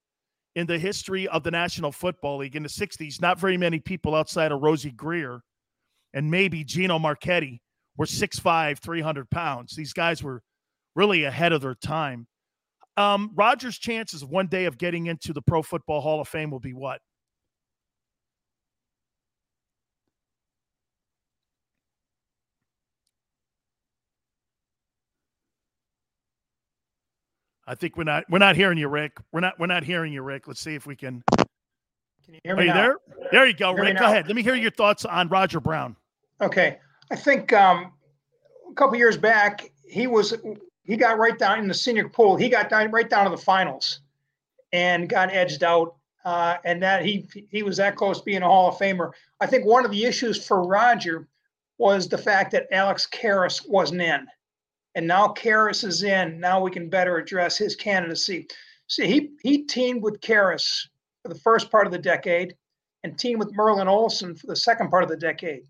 in 0.55 0.69
the 0.69 0.79
history 0.79 1.27
of 1.27 1.43
the 1.43 1.51
National 1.51 1.91
Football 1.91 2.39
League 2.39 2.55
in 2.55 2.63
the 2.63 2.69
60s. 2.69 3.21
Not 3.21 3.41
very 3.41 3.57
many 3.57 3.81
people 3.81 4.15
outside 4.15 4.53
of 4.53 4.63
Rosie 4.63 4.93
Grier 4.93 5.43
and 6.15 6.31
maybe 6.31 6.63
Gino 6.63 7.01
Marchetti 7.01 7.61
were 7.97 8.07
6'5, 8.07 8.79
300 8.79 9.29
pounds. 9.29 9.75
These 9.75 9.93
guys 9.93 10.23
were 10.23 10.41
really 10.95 11.25
ahead 11.25 11.53
of 11.53 11.63
their 11.63 11.75
time. 11.75 12.29
Um, 12.97 13.31
Rogers' 13.35 13.79
chances 13.79 14.23
of 14.23 14.31
one 14.31 14.49
day 14.49 14.67
of 14.67 14.77
getting 14.77 15.07
into 15.07 15.33
the 15.33 15.43
Pro 15.43 15.63
Football 15.63 16.01
Hall 16.01 16.21
of 16.21 16.29
Fame 16.29 16.51
will 16.51 16.61
be 16.61 16.75
what? 16.75 17.01
I 27.67 27.75
think 27.75 27.97
we're 27.97 28.05
not 28.05 28.25
we're 28.29 28.39
not 28.39 28.57
hearing 28.57 28.77
you, 28.77 28.89
Rick. 28.89 29.19
We're 29.33 29.41
not 29.41 29.59
we're 29.59 29.67
not 29.67 29.85
hearing 29.85 30.13
you, 30.13 30.23
Rick. 30.23 30.49
Let's 30.49 30.61
see 30.61 30.75
if 30.75 30.87
we 30.87 30.97
can. 30.97 31.23
Can 32.25 32.35
you 32.35 32.41
hear 32.45 32.57
me 32.57 32.63
Are 32.63 32.67
you 32.67 32.75
now? 32.75 32.83
there? 32.83 32.97
There 33.31 33.47
you 33.47 33.55
go, 33.55 33.75
Hear 33.75 33.85
Rick. 33.85 33.99
Go 33.99 34.07
ahead. 34.07 34.27
Let 34.27 34.37
me 34.37 34.43
hear 34.43 34.55
your 34.55 34.71
thoughts 34.71 35.05
on 35.05 35.29
Roger 35.29 35.61
Brown. 35.61 35.97
Okay, 36.41 36.79
I 37.11 37.17
think 37.17 37.53
um, 37.53 37.93
a 38.71 38.75
couple 38.75 38.97
years 38.97 39.17
back 39.17 39.71
he 39.89 40.07
was 40.07 40.35
he 40.85 40.97
got 40.97 41.19
right 41.19 41.39
down 41.39 41.59
in 41.59 41.69
the 41.69 41.75
senior 41.75 42.09
pool. 42.09 42.37
He 42.37 42.49
got 42.49 42.69
down 42.69 42.91
right 42.91 43.09
down 43.09 43.25
to 43.25 43.31
the 43.31 43.43
finals, 43.43 44.01
and 44.73 45.09
got 45.09 45.33
edged 45.33 45.63
out. 45.63 45.97
Uh, 46.25 46.57
and 46.65 46.81
that 46.81 47.05
he 47.05 47.29
he 47.51 47.65
was 47.65 47.77
that 47.79 47.97
close 47.97 48.19
to 48.19 48.25
being 48.25 48.43
a 48.43 48.47
Hall 48.47 48.69
of 48.69 48.77
Famer. 48.77 49.11
I 49.41 49.47
think 49.47 49.67
one 49.67 49.85
of 49.85 49.91
the 49.91 50.05
issues 50.05 50.47
for 50.47 50.63
Roger 50.63 51.27
was 51.79 52.09
the 52.09 52.19
fact 52.19 52.53
that 52.53 52.69
Alex 52.71 53.09
Karras 53.13 53.69
wasn't 53.69 54.03
in, 54.03 54.27
and 54.95 55.07
now 55.07 55.29
Karras 55.29 55.83
is 55.83 56.05
in. 56.05 56.39
Now 56.39 56.61
we 56.61 56.71
can 56.71 56.89
better 56.89 57.17
address 57.17 57.59
his 57.59 57.75
candidacy. 57.75 58.47
See, 58.87 59.07
he 59.07 59.31
he 59.43 59.65
teamed 59.65 60.03
with 60.03 60.21
Karras 60.21 60.87
for 61.23 61.29
the 61.29 61.41
first 61.41 61.73
part 61.73 61.87
of 61.87 61.93
the 61.93 61.99
decade, 61.99 62.55
and 63.03 63.19
teamed 63.19 63.41
with 63.41 63.55
Merlin 63.55 63.89
Olsen 63.89 64.37
for 64.37 64.47
the 64.47 64.57
second 64.57 64.91
part 64.91 65.03
of 65.03 65.11
the 65.11 65.17
decade. 65.17 65.65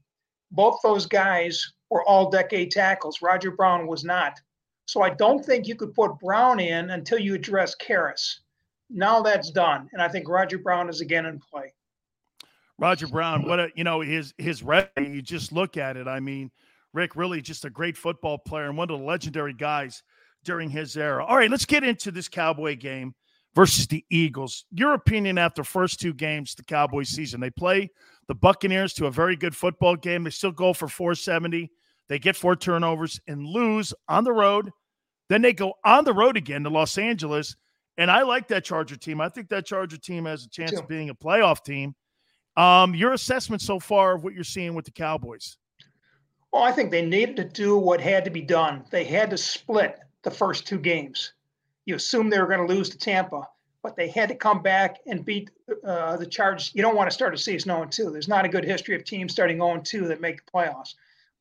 Both 0.51 0.81
those 0.83 1.07
guys 1.07 1.73
were 1.89 2.05
all 2.05 2.31
decade 2.31 2.73
tackles. 2.73 3.23
Roger 3.23 3.51
Brown 3.51 3.87
was 3.87 4.05
not. 4.05 4.39
So 4.87 5.03
I 5.03 5.11
don't 5.11 5.45
think 5.45 5.66
you 5.66 5.74
could 5.74 5.95
put 5.95 6.18
Brown 6.18 6.61
in 6.61 6.91
until 6.91 7.18
you 7.18 7.35
address 7.35 7.74
Karras. 7.76 8.41
Now 8.91 9.22
that's 9.22 9.51
done, 9.51 9.89
and 9.93 10.03
I 10.03 10.09
think 10.09 10.28
Roger 10.28 10.59
Brown 10.59 10.89
is 10.89 11.01
again 11.01 11.26
in 11.26 11.39
play. 11.39 11.72
Roger 12.78 13.07
Brown, 13.07 13.47
what 13.47 13.61
a 13.61 13.68
you 13.74 13.85
know 13.85 14.01
his 14.01 14.35
his 14.39 14.62
resume. 14.62 15.14
You 15.14 15.22
just 15.22 15.53
look 15.53 15.76
at 15.76 15.97
it. 15.97 16.09
I 16.09 16.20
mean, 16.20 16.51
Rick 16.93 17.16
really 17.16 17.41
just 17.41 17.64
a 17.64 17.70
great 17.70 17.97
football 17.97 18.39
player 18.39 18.66
and 18.66 18.76
one 18.76 18.91
of 18.91 18.99
the 18.99 19.05
legendary 19.05 19.55
guys 19.55 20.03
during 20.45 20.68
his 20.68 20.97
era. 20.97 21.24
All 21.24 21.37
right, 21.37 21.51
let's 21.51 21.64
get 21.64 21.85
into 21.85 22.11
this 22.11 22.28
Cowboy 22.28 22.76
game 22.76 23.14
versus 23.55 23.87
the 23.87 24.05
Eagles. 24.11 24.64
Your 24.72 24.95
opinion 24.95 25.39
after 25.39 25.64
first 25.64 26.01
two 26.01 26.12
games 26.12 26.55
the 26.55 26.64
Cowboys 26.64 27.09
season. 27.09 27.41
They 27.41 27.51
play 27.51 27.91
the 28.28 28.35
Buccaneers 28.35 28.95
to 28.95 29.07
a 29.07 29.11
very 29.11 29.37
good 29.37 29.57
football 29.57 29.97
game. 29.97 30.24
They 30.24 30.30
still 30.30 30.53
go 30.53 30.72
for 30.72 30.89
470. 30.89 31.70
They 32.09 32.18
get 32.18 32.36
four 32.36 32.57
turnovers 32.57 33.20
and 33.26 33.46
lose 33.46 33.94
on 34.09 34.24
the 34.24 34.32
road. 34.32 34.70
Then 35.28 35.42
they 35.42 35.53
go 35.53 35.74
on 35.84 36.05
the 36.05 36.12
road 36.12 36.36
again 36.36 36.64
to 36.64 36.70
Los 36.70 36.98
Angeles. 36.98 37.57
And 37.98 38.11
I 38.11 38.22
like 38.22 38.48
that 38.48 38.64
Charger 38.64 38.96
team. 38.96 39.20
I 39.20 39.28
think 39.28 39.48
that 39.48 39.66
Charger 39.66 39.96
team 39.96 40.24
has 40.24 40.44
a 40.44 40.48
chance 40.48 40.72
of 40.72 40.88
being 40.88 41.11
a 41.11 41.14
playoff 41.14 41.62
team. 41.64 41.94
Um, 42.57 42.94
your 42.94 43.12
assessment 43.12 43.62
so 43.62 43.78
far 43.78 44.14
of 44.14 44.24
what 44.24 44.34
you're 44.34 44.44
seeing 44.44 44.74
with 44.74 44.84
the 44.84 44.90
Cowboys? 44.90 45.57
Well, 46.53 46.62
I 46.62 46.72
think 46.72 46.90
they 46.90 47.05
needed 47.05 47.36
to 47.36 47.44
do 47.44 47.78
what 47.78 48.00
had 48.00 48.24
to 48.26 48.30
be 48.30 48.42
done. 48.42 48.84
They 48.90 49.05
had 49.05 49.30
to 49.30 49.38
split 49.38 49.98
the 50.22 50.30
first 50.30 50.66
two 50.66 50.78
games. 50.78 51.32
You 51.86 51.96
assume 51.96 52.28
they 52.28 52.38
were 52.38 52.46
going 52.46 52.66
to 52.66 52.72
lose 52.72 52.90
to 52.90 52.98
Tampa, 52.98 53.48
but 53.82 53.96
they 53.96 54.09
had 54.09 54.28
to 54.28 54.34
come 54.34 54.62
back 54.62 54.98
and 55.07 55.24
beat 55.24 55.50
uh, 55.84 56.16
the 56.18 56.26
Chargers. 56.26 56.70
You 56.74 56.82
don't 56.82 56.94
want 56.94 57.11
to 57.11 57.14
start 57.14 57.34
a 57.34 57.38
season 57.38 57.70
0 57.70 57.86
2. 57.86 58.11
There's 58.11 58.28
not 58.28 58.44
a 58.44 58.48
good 58.48 58.64
history 58.64 58.94
of 58.94 59.05
teams 59.05 59.32
starting 59.32 59.57
0 59.57 59.80
2 59.82 60.09
that 60.09 60.20
make 60.20 60.44
the 60.44 60.53
playoffs. 60.53 60.94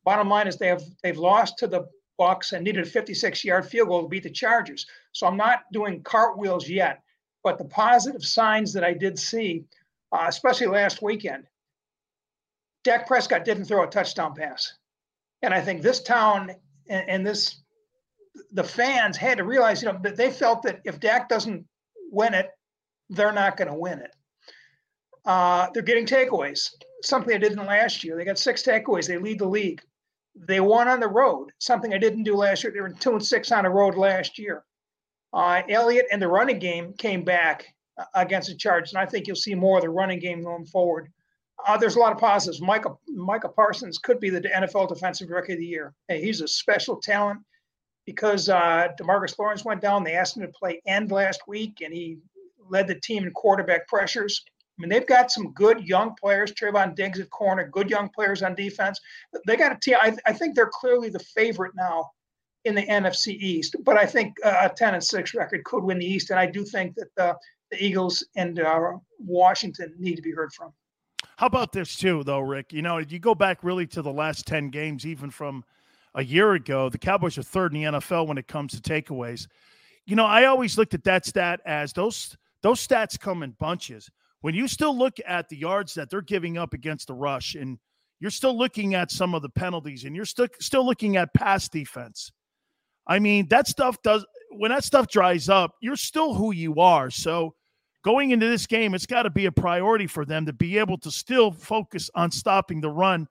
Bottom 0.04 0.28
line 0.28 0.48
is 0.48 0.56
they 0.56 0.68
have 0.68 0.82
they've 1.02 1.18
lost 1.18 1.58
to 1.58 1.66
the 1.66 1.86
Bucks 2.18 2.52
and 2.52 2.64
needed 2.64 2.86
a 2.86 2.88
56 2.88 3.44
yard 3.44 3.66
field 3.66 3.88
goal 3.88 4.02
to 4.02 4.08
beat 4.08 4.22
the 4.22 4.30
Chargers. 4.30 4.86
So 5.12 5.26
I'm 5.26 5.36
not 5.36 5.60
doing 5.72 6.02
cartwheels 6.02 6.68
yet, 6.68 7.02
but 7.42 7.58
the 7.58 7.64
positive 7.64 8.24
signs 8.24 8.72
that 8.74 8.84
I 8.84 8.92
did 8.92 9.18
see, 9.18 9.64
uh, 10.12 10.26
especially 10.28 10.66
last 10.66 11.02
weekend, 11.02 11.46
Dak 12.84 13.06
Prescott 13.06 13.44
didn't 13.44 13.64
throw 13.64 13.84
a 13.84 13.90
touchdown 13.90 14.34
pass. 14.34 14.74
And 15.42 15.54
I 15.54 15.60
think 15.60 15.82
this 15.82 16.02
town 16.02 16.52
and, 16.88 17.08
and 17.08 17.26
this 17.26 17.62
the 18.52 18.64
fans 18.64 19.16
had 19.16 19.38
to 19.38 19.44
realize, 19.44 19.82
you 19.82 19.92
know, 19.92 19.98
that 20.02 20.16
they 20.16 20.30
felt 20.30 20.62
that 20.62 20.80
if 20.84 21.00
Dak 21.00 21.28
doesn't 21.28 21.66
win 22.10 22.34
it, 22.34 22.50
they're 23.10 23.32
not 23.32 23.56
going 23.56 23.68
to 23.68 23.74
win 23.74 23.98
it. 23.98 24.14
Uh, 25.24 25.68
they're 25.72 25.82
getting 25.82 26.06
takeaways, 26.06 26.70
something 27.02 27.28
they 27.28 27.38
didn't 27.38 27.66
last 27.66 28.02
year. 28.02 28.16
They 28.16 28.24
got 28.24 28.38
six 28.38 28.62
takeaways. 28.62 29.06
They 29.06 29.18
lead 29.18 29.38
the 29.38 29.46
league. 29.46 29.82
They 30.34 30.60
won 30.60 30.88
on 30.88 31.00
the 31.00 31.08
road, 31.08 31.50
something 31.58 31.92
I 31.92 31.98
didn't 31.98 32.24
do 32.24 32.34
last 32.34 32.64
year. 32.64 32.72
They 32.72 32.80
were 32.80 32.90
two 32.90 33.12
and 33.12 33.24
six 33.24 33.52
on 33.52 33.64
the 33.64 33.70
road 33.70 33.96
last 33.96 34.38
year. 34.38 34.64
Uh, 35.32 35.62
Elliott 35.68 36.06
and 36.12 36.20
the 36.20 36.28
running 36.28 36.58
game 36.58 36.94
came 36.94 37.24
back 37.24 37.66
uh, 37.98 38.04
against 38.14 38.48
the 38.48 38.56
Chargers, 38.56 38.92
and 38.92 39.00
I 39.00 39.06
think 39.06 39.26
you'll 39.26 39.36
see 39.36 39.54
more 39.54 39.78
of 39.78 39.82
the 39.82 39.90
running 39.90 40.18
game 40.18 40.42
going 40.42 40.66
forward. 40.66 41.08
Uh, 41.66 41.76
there's 41.76 41.96
a 41.96 42.00
lot 42.00 42.12
of 42.12 42.18
positives. 42.18 42.60
Micah 42.60 42.94
Micah 43.08 43.48
Parsons 43.48 43.98
could 43.98 44.20
be 44.20 44.30
the 44.30 44.40
NFL 44.40 44.88
Defensive 44.88 45.30
Rookie 45.30 45.52
of 45.52 45.58
the 45.58 45.66
Year. 45.66 45.94
Hey, 46.08 46.20
he's 46.20 46.40
a 46.40 46.48
special 46.48 46.96
talent 46.96 47.40
because 48.04 48.48
uh, 48.48 48.88
Demarcus 48.98 49.38
Lawrence 49.38 49.64
went 49.64 49.80
down. 49.80 50.02
They 50.02 50.14
asked 50.14 50.36
him 50.36 50.42
to 50.42 50.52
play 50.58 50.82
end 50.86 51.10
last 51.10 51.42
week, 51.46 51.82
and 51.84 51.92
he 51.92 52.18
led 52.68 52.88
the 52.88 52.98
team 53.00 53.24
in 53.24 53.32
quarterback 53.32 53.86
pressures. 53.86 54.44
I 54.78 54.82
mean, 54.82 54.88
they've 54.88 55.06
got 55.06 55.30
some 55.30 55.52
good 55.52 55.86
young 55.86 56.14
players. 56.20 56.52
Trevon 56.52 56.94
Diggs 56.94 57.20
at 57.20 57.30
corner, 57.30 57.68
good 57.68 57.90
young 57.90 58.08
players 58.08 58.42
on 58.42 58.54
defense. 58.54 59.00
They 59.46 59.56
got 59.56 59.72
a 59.72 59.78
team. 59.78 59.96
I, 60.00 60.16
I 60.26 60.32
think 60.32 60.54
they're 60.54 60.70
clearly 60.72 61.10
the 61.10 61.18
favorite 61.18 61.74
now 61.76 62.10
in 62.64 62.74
the 62.74 62.82
NFC 62.82 63.36
East. 63.38 63.76
But 63.84 63.96
I 63.96 64.06
think 64.06 64.36
uh, 64.44 64.68
a 64.70 64.74
10 64.74 64.94
and 64.94 65.04
6 65.04 65.34
record 65.34 65.64
could 65.64 65.84
win 65.84 65.98
the 65.98 66.06
East. 66.06 66.30
And 66.30 66.38
I 66.38 66.46
do 66.46 66.64
think 66.64 66.96
that 66.96 67.22
uh, 67.22 67.34
the 67.70 67.84
Eagles 67.84 68.24
and 68.36 68.60
uh, 68.60 68.92
Washington 69.18 69.94
need 69.98 70.16
to 70.16 70.22
be 70.22 70.32
heard 70.32 70.52
from. 70.52 70.72
How 71.36 71.46
about 71.46 71.72
this 71.72 71.96
too, 71.96 72.22
though, 72.24 72.40
Rick? 72.40 72.72
You 72.72 72.82
know, 72.82 72.98
you 72.98 73.18
go 73.18 73.34
back 73.34 73.64
really 73.64 73.86
to 73.88 74.02
the 74.02 74.12
last 74.12 74.46
ten 74.46 74.68
games, 74.68 75.04
even 75.06 75.30
from 75.30 75.64
a 76.14 76.22
year 76.22 76.52
ago. 76.52 76.88
The 76.88 76.98
Cowboys 76.98 77.38
are 77.38 77.42
third 77.42 77.74
in 77.74 77.82
the 77.82 77.98
NFL 77.98 78.26
when 78.26 78.38
it 78.38 78.46
comes 78.46 78.78
to 78.78 78.80
takeaways. 78.80 79.48
You 80.04 80.14
know, 80.14 80.26
I 80.26 80.44
always 80.44 80.76
looked 80.78 80.94
at 80.94 81.04
that 81.04 81.26
stat 81.26 81.60
as 81.64 81.92
those 81.92 82.36
those 82.62 82.86
stats 82.86 83.18
come 83.18 83.42
in 83.42 83.52
bunches. 83.52 84.10
When 84.42 84.54
you 84.54 84.68
still 84.68 84.96
look 84.96 85.16
at 85.26 85.48
the 85.48 85.56
yards 85.56 85.94
that 85.94 86.10
they're 86.10 86.20
giving 86.20 86.58
up 86.58 86.74
against 86.74 87.06
the 87.06 87.14
rush, 87.14 87.54
and 87.54 87.78
you're 88.20 88.30
still 88.30 88.56
looking 88.56 88.94
at 88.94 89.10
some 89.10 89.34
of 89.34 89.42
the 89.42 89.48
penalties, 89.48 90.04
and 90.04 90.14
you're 90.14 90.24
still 90.24 90.48
still 90.60 90.84
looking 90.84 91.16
at 91.16 91.32
pass 91.34 91.68
defense. 91.68 92.30
I 93.06 93.18
mean, 93.18 93.48
that 93.48 93.66
stuff 93.66 94.02
does 94.02 94.24
when 94.50 94.70
that 94.70 94.84
stuff 94.84 95.08
dries 95.08 95.48
up, 95.48 95.74
you're 95.80 95.96
still 95.96 96.34
who 96.34 96.52
you 96.52 96.76
are. 96.76 97.10
So 97.10 97.54
going 98.04 98.32
into 98.32 98.48
this 98.48 98.66
game, 98.66 98.94
it's 98.94 99.06
got 99.06 99.22
to 99.22 99.30
be 99.30 99.46
a 99.46 99.52
priority 99.52 100.06
for 100.06 100.24
them 100.24 100.46
to 100.46 100.52
be 100.52 100.78
able 100.78 100.98
to 100.98 101.10
still 101.10 101.52
focus 101.52 102.10
on 102.14 102.30
stopping 102.30 102.80
the 102.80 102.90
run. 102.90 103.28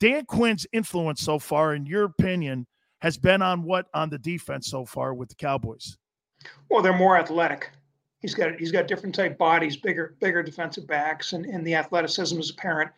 Dan 0.00 0.24
Quinn's 0.26 0.66
influence 0.72 1.20
so 1.20 1.38
far, 1.38 1.74
in 1.74 1.86
your 1.86 2.04
opinion, 2.04 2.66
has 3.00 3.16
been 3.16 3.42
on 3.42 3.62
what 3.62 3.86
on 3.94 4.10
the 4.10 4.18
defense 4.18 4.68
so 4.68 4.84
far 4.84 5.14
with 5.14 5.28
the 5.28 5.34
Cowboys? 5.34 5.96
Well, 6.70 6.82
they're 6.82 6.96
more 6.96 7.16
athletic. 7.16 7.70
He's 8.20 8.34
got 8.34 8.58
he's 8.58 8.72
got 8.72 8.88
different 8.88 9.14
type 9.14 9.38
bodies, 9.38 9.76
bigger 9.76 10.16
bigger 10.20 10.42
defensive 10.42 10.86
backs, 10.86 11.32
and, 11.32 11.46
and 11.46 11.66
the 11.66 11.74
athleticism 11.74 12.38
is 12.38 12.50
apparent. 12.50 12.90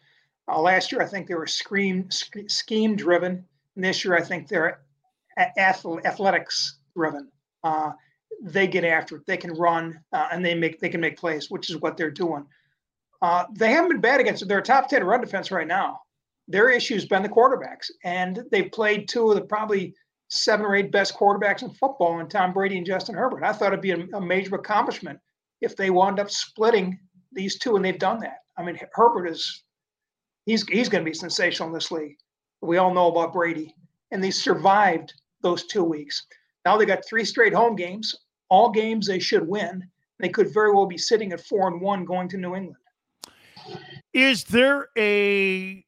Uh, 0.49 0.61
last 0.61 0.91
year, 0.91 1.03
I 1.03 1.07
think 1.07 1.27
they 1.27 1.35
were 1.35 1.47
screen 1.47 2.09
scheme 2.11 2.97
driven, 2.97 3.45
and 3.77 3.85
this 3.85 4.05
year, 4.05 4.17
I 4.17 4.23
think 4.23 4.49
they're 4.49 4.81
athletics 5.57 6.79
driven. 6.97 7.31
Uh, 7.63 7.93
they 8.43 8.67
get 8.67 8.85
after 8.85 9.17
it. 9.17 9.27
They 9.27 9.37
can 9.37 9.53
run 9.53 10.01
uh, 10.13 10.29
and 10.33 10.45
they 10.45 10.55
make 10.55 10.81
they 10.81 10.89
can 10.89 11.01
make 11.01 11.19
plays, 11.19 11.51
which 11.51 11.69
is 11.71 11.77
what 11.77 11.97
they're 11.97 12.11
doing. 12.11 12.47
Uh, 13.23 13.45
they 13.55 13.71
haven't 13.71 13.91
been 13.91 14.01
bad 14.01 14.21
against 14.21 14.43
it. 14.43 14.49
They're 14.49 14.59
a 14.59 14.63
top 14.63 14.89
ten 14.89 15.05
run 15.05 15.21
defense 15.21 15.51
right 15.51 15.67
now. 15.67 16.01
Their 16.49 16.71
issue 16.71 16.95
has 16.95 17.05
been 17.05 17.23
the 17.23 17.29
quarterbacks, 17.29 17.91
and 18.03 18.43
they've 18.51 18.73
played 18.73 19.09
two 19.09 19.29
of 19.31 19.37
the 19.37 19.43
probably 19.43 19.95
seven 20.31 20.65
or 20.65 20.75
eight 20.75 20.91
best 20.93 21.15
quarterbacks 21.15 21.63
in 21.63 21.71
football, 21.71 22.21
and 22.21 22.31
Tom 22.31 22.53
Brady 22.53 22.79
and 22.79 22.87
Justin 22.87 23.17
Herbert. 23.17 23.45
I 23.45 23.53
thought 23.53 23.73
it'd 23.73 23.83
be 23.83 23.91
a, 23.91 24.07
a 24.15 24.21
major 24.21 24.55
accomplishment 24.55 25.19
if 25.61 25.77
they 25.77 25.91
wound 25.91 26.19
up 26.19 26.31
splitting 26.31 26.99
these 27.33 27.59
two, 27.59 27.77
and 27.77 27.85
they've 27.85 27.99
done 27.99 28.21
that. 28.21 28.39
I 28.57 28.63
mean, 28.63 28.79
Herbert 28.93 29.27
is 29.27 29.65
he's 30.47 30.67
he's 30.69 30.89
going 30.89 31.05
to 31.05 31.11
be 31.11 31.15
sensational 31.15 31.69
in 31.69 31.75
this 31.75 31.91
league. 31.91 32.17
We 32.63 32.79
all 32.79 32.95
know 32.95 33.09
about 33.09 33.33
Brady, 33.33 33.75
and 34.11 34.23
they 34.23 34.31
survived 34.31 35.13
those 35.43 35.67
two 35.67 35.85
weeks. 35.85 36.27
Now 36.65 36.77
they 36.77 36.87
got 36.87 37.07
three 37.07 37.25
straight 37.25 37.55
home 37.55 37.75
games, 37.75 38.15
all 38.49 38.71
games 38.71 39.07
they 39.07 39.19
should 39.19 39.47
win. 39.47 39.83
They 40.19 40.29
could 40.29 40.53
very 40.53 40.73
well 40.73 40.87
be 40.87 40.99
sitting 40.99 41.33
at 41.33 41.41
four 41.41 41.69
and 41.69 41.81
one 41.81 42.05
going 42.05 42.29
to 42.29 42.37
New 42.37 42.55
England. 42.55 42.77
Is 44.13 44.45
there 44.45 44.89
a 44.99 45.85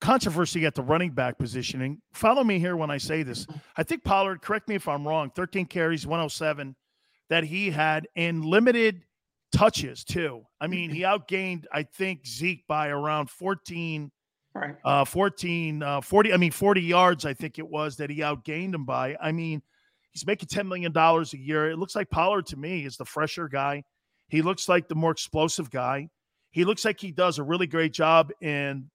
controversy 0.00 0.66
at 0.66 0.74
the 0.74 0.82
running 0.82 1.10
back 1.10 1.38
positioning? 1.38 2.00
Follow 2.12 2.44
me 2.44 2.58
here 2.58 2.76
when 2.76 2.90
I 2.90 2.98
say 2.98 3.22
this. 3.22 3.46
I 3.76 3.82
think 3.82 4.04
Pollard, 4.04 4.42
correct 4.42 4.68
me 4.68 4.74
if 4.74 4.88
I'm 4.88 5.06
wrong, 5.06 5.30
13 5.34 5.66
carries, 5.66 6.06
107 6.06 6.74
that 7.28 7.44
he 7.44 7.70
had 7.70 8.08
in 8.16 8.42
limited 8.42 9.02
touches 9.52 10.04
too. 10.04 10.42
I 10.60 10.66
mean, 10.66 10.90
he 10.90 11.00
outgained, 11.02 11.64
I 11.72 11.84
think, 11.84 12.26
Zeke 12.26 12.64
by 12.66 12.88
around 12.88 13.30
14, 13.30 14.10
right. 14.54 14.76
uh, 14.84 15.04
14, 15.04 15.82
uh, 15.82 16.00
40, 16.00 16.32
I 16.32 16.36
mean, 16.36 16.50
40 16.50 16.82
yards, 16.82 17.24
I 17.24 17.34
think 17.34 17.58
it 17.58 17.68
was 17.68 17.96
that 17.96 18.10
he 18.10 18.18
outgained 18.18 18.74
him 18.74 18.84
by. 18.84 19.16
I 19.20 19.32
mean, 19.32 19.62
he's 20.12 20.26
making 20.26 20.48
$10 20.48 20.66
million 20.66 20.92
a 20.96 21.36
year. 21.36 21.70
It 21.70 21.78
looks 21.78 21.94
like 21.94 22.10
Pollard 22.10 22.46
to 22.46 22.56
me 22.56 22.84
is 22.84 22.96
the 22.96 23.04
fresher 23.04 23.48
guy. 23.48 23.84
He 24.28 24.42
looks 24.42 24.68
like 24.68 24.88
the 24.88 24.94
more 24.94 25.10
explosive 25.10 25.70
guy. 25.70 26.08
He 26.52 26.64
looks 26.64 26.84
like 26.84 27.00
he 27.00 27.12
does 27.12 27.38
a 27.38 27.42
really 27.44 27.66
great 27.66 27.92
job 27.92 28.32
in 28.40 28.90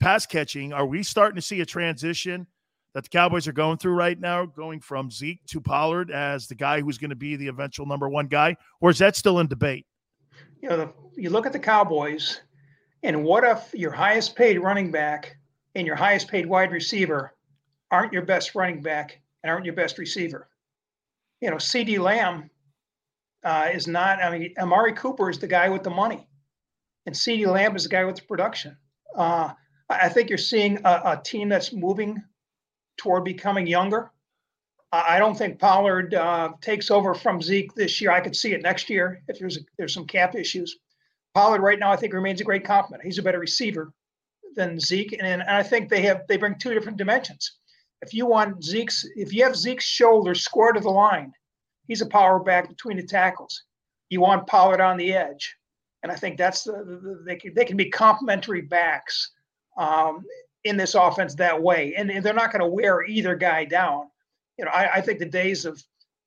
pass 0.00 0.26
catching. 0.26 0.72
Are 0.72 0.86
we 0.86 1.02
starting 1.02 1.36
to 1.36 1.42
see 1.42 1.60
a 1.60 1.66
transition 1.66 2.46
that 2.94 3.04
the 3.04 3.08
Cowboys 3.08 3.46
are 3.46 3.52
going 3.52 3.78
through 3.78 3.94
right 3.94 4.18
now, 4.18 4.44
going 4.44 4.80
from 4.80 5.10
Zeke 5.10 5.44
to 5.46 5.60
Pollard 5.60 6.10
as 6.10 6.48
the 6.48 6.54
guy 6.54 6.80
who's 6.80 6.98
going 6.98 7.10
to 7.10 7.16
be 7.16 7.36
the 7.36 7.46
eventual 7.46 7.86
number 7.86 8.08
one 8.08 8.26
guy, 8.26 8.56
or 8.80 8.90
is 8.90 8.98
that 8.98 9.14
still 9.14 9.38
in 9.38 9.46
debate? 9.46 9.86
You 10.60 10.68
know, 10.68 10.76
the, 10.76 10.92
you 11.16 11.30
look 11.30 11.46
at 11.46 11.52
the 11.52 11.58
Cowboys, 11.58 12.40
and 13.02 13.22
what 13.22 13.44
if 13.44 13.72
your 13.74 13.92
highest 13.92 14.34
paid 14.34 14.58
running 14.58 14.90
back 14.90 15.36
and 15.74 15.86
your 15.86 15.96
highest 15.96 16.28
paid 16.28 16.46
wide 16.46 16.72
receiver 16.72 17.34
aren't 17.92 18.12
your 18.12 18.22
best 18.22 18.54
running 18.54 18.82
back 18.82 19.20
and 19.42 19.50
aren't 19.50 19.64
your 19.64 19.74
best 19.74 19.98
receiver? 19.98 20.48
You 21.40 21.50
know, 21.50 21.56
CeeDee 21.56 21.98
Lamb 21.98 22.50
uh, 23.44 23.68
is 23.72 23.86
not, 23.86 24.22
I 24.22 24.36
mean, 24.36 24.54
Amari 24.58 24.92
Cooper 24.92 25.30
is 25.30 25.38
the 25.38 25.46
guy 25.46 25.68
with 25.68 25.82
the 25.82 25.90
money, 25.90 26.28
and 27.06 27.14
CeeDee 27.14 27.46
Lamb 27.46 27.76
is 27.76 27.84
the 27.84 27.88
guy 27.88 28.04
with 28.04 28.16
the 28.16 28.22
production. 28.22 28.76
Uh, 29.16 29.52
I 29.90 30.08
think 30.08 30.28
you're 30.28 30.38
seeing 30.38 30.78
a, 30.84 31.02
a 31.04 31.20
team 31.22 31.48
that's 31.48 31.72
moving 31.72 32.22
toward 32.96 33.24
becoming 33.24 33.66
younger. 33.66 34.12
I 34.92 35.18
don't 35.18 35.38
think 35.38 35.58
Pollard 35.58 36.14
uh, 36.14 36.50
takes 36.60 36.90
over 36.90 37.14
from 37.14 37.40
Zeke 37.40 37.74
this 37.74 38.00
year. 38.00 38.10
I 38.10 38.20
could 38.20 38.34
see 38.34 38.52
it 38.52 38.62
next 38.62 38.90
year 38.90 39.22
if 39.28 39.38
there's 39.38 39.56
a, 39.56 39.60
there's 39.78 39.94
some 39.94 40.06
cap 40.06 40.34
issues. 40.34 40.78
Pollard 41.34 41.60
right 41.60 41.78
now, 41.78 41.92
I 41.92 41.96
think 41.96 42.12
remains 42.12 42.40
a 42.40 42.44
great 42.44 42.64
compliment. 42.64 43.04
He's 43.04 43.18
a 43.18 43.22
better 43.22 43.38
receiver 43.38 43.92
than 44.56 44.80
Zeke, 44.80 45.12
and, 45.12 45.22
and 45.22 45.42
I 45.42 45.62
think 45.62 45.88
they 45.88 46.02
have 46.02 46.22
they 46.28 46.36
bring 46.36 46.56
two 46.58 46.74
different 46.74 46.98
dimensions. 46.98 47.58
If 48.02 48.12
you 48.14 48.26
want 48.26 48.64
Zeke's, 48.64 49.06
if 49.14 49.32
you 49.32 49.44
have 49.44 49.54
Zeke's 49.54 49.84
shoulder 49.84 50.34
square 50.34 50.72
to 50.72 50.80
the 50.80 50.90
line, 50.90 51.32
he's 51.86 52.00
a 52.00 52.06
power 52.06 52.40
back 52.40 52.68
between 52.68 52.96
the 52.96 53.04
tackles. 53.04 53.62
You 54.08 54.20
want 54.20 54.48
Pollard 54.48 54.80
on 54.80 54.96
the 54.96 55.12
edge, 55.12 55.54
and 56.02 56.10
I 56.10 56.16
think 56.16 56.36
that's 56.36 56.64
the, 56.64 56.72
the 56.72 57.22
they 57.24 57.36
can 57.36 57.54
they 57.54 57.64
can 57.64 57.76
be 57.76 57.90
complementary 57.90 58.62
backs 58.62 59.30
um, 59.80 60.24
in 60.64 60.76
this 60.76 60.94
offense 60.94 61.34
that 61.36 61.60
way, 61.60 61.94
and, 61.96 62.10
they're 62.24 62.34
not 62.34 62.52
going 62.52 62.60
to 62.60 62.68
wear 62.68 63.04
either 63.04 63.34
guy 63.34 63.64
down 63.64 64.10
you 64.60 64.66
know, 64.66 64.72
I, 64.72 64.96
I 64.96 65.00
think 65.00 65.18
the 65.18 65.24
days 65.24 65.64
of 65.64 65.82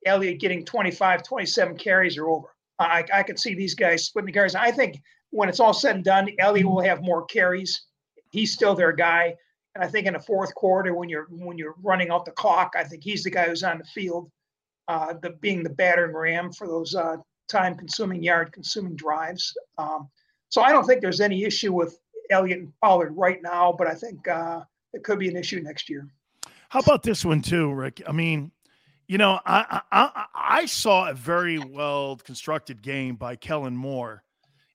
Elliott 0.07 0.39
getting 0.39 0.65
25, 0.65 1.21
27 1.21 1.77
carries 1.77 2.17
are 2.17 2.27
over. 2.27 2.47
I, 2.79 3.05
I 3.13 3.21
could 3.21 3.37
see 3.37 3.53
these 3.53 3.75
guys 3.75 4.05
splitting 4.05 4.25
the 4.25 4.31
carries. 4.31 4.55
I 4.55 4.71
think 4.71 4.99
when 5.29 5.49
it's 5.49 5.59
all 5.59 5.71
said 5.71 5.95
and 5.97 6.03
done, 6.03 6.29
Elliott 6.39 6.65
will 6.65 6.81
have 6.81 7.03
more 7.03 7.25
carries. 7.25 7.83
He's 8.31 8.51
still 8.51 8.73
their 8.73 8.91
guy. 8.91 9.35
And 9.75 9.83
I 9.83 9.87
think 9.87 10.07
in 10.07 10.13
the 10.13 10.19
fourth 10.19 10.55
quarter, 10.55 10.95
when 10.95 11.09
you're 11.09 11.27
when 11.29 11.59
you're 11.59 11.75
running 11.83 12.09
out 12.09 12.25
the 12.25 12.31
clock, 12.31 12.73
I 12.75 12.83
think 12.83 13.03
he's 13.03 13.23
the 13.23 13.29
guy 13.29 13.45
who's 13.45 13.61
on 13.61 13.77
the 13.77 13.83
field, 13.83 14.31
uh, 14.87 15.13
the 15.21 15.31
being 15.41 15.61
the 15.61 15.69
battering 15.69 16.15
ram 16.15 16.51
for 16.51 16.67
those 16.67 16.95
uh, 16.95 17.17
time-consuming, 17.49 18.23
yard-consuming 18.23 18.95
drives. 18.95 19.55
Um, 19.77 20.09
so 20.49 20.63
I 20.63 20.71
don't 20.71 20.85
think 20.85 21.01
there's 21.01 21.21
any 21.21 21.43
issue 21.43 21.71
with 21.71 21.99
Elliott 22.33 22.59
and 22.59 22.73
Pollard 22.81 23.13
right 23.15 23.41
now, 23.41 23.73
but 23.77 23.87
I 23.87 23.93
think 23.93 24.27
uh, 24.27 24.61
it 24.93 25.03
could 25.03 25.19
be 25.19 25.29
an 25.29 25.37
issue 25.37 25.61
next 25.61 25.89
year. 25.89 26.07
How 26.69 26.79
about 26.79 27.03
this 27.03 27.23
one 27.23 27.41
too, 27.41 27.71
Rick? 27.71 28.01
I 28.07 28.11
mean, 28.11 28.51
you 29.07 29.17
know, 29.17 29.39
I 29.45 29.81
I, 29.91 30.25
I 30.33 30.65
saw 30.65 31.09
a 31.09 31.13
very 31.13 31.59
well 31.59 32.17
constructed 32.17 32.81
game 32.81 33.15
by 33.15 33.35
Kellen 33.35 33.77
Moore 33.77 34.23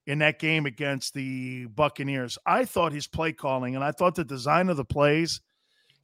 in 0.07 0.19
that 0.19 0.39
game 0.39 0.65
against 0.65 1.13
the 1.13 1.65
Buccaneers. 1.67 2.37
I 2.45 2.65
thought 2.65 2.93
his 2.93 3.05
play 3.05 3.31
calling 3.31 3.75
and 3.75 3.83
I 3.83 3.91
thought 3.91 4.15
the 4.15 4.23
design 4.23 4.69
of 4.69 4.77
the 4.77 4.85
plays. 4.85 5.41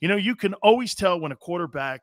You 0.01 0.07
know, 0.07 0.17
you 0.17 0.35
can 0.35 0.53
always 0.55 0.93
tell 0.93 1.19
when 1.19 1.31
a 1.31 1.35
quarterback 1.35 2.01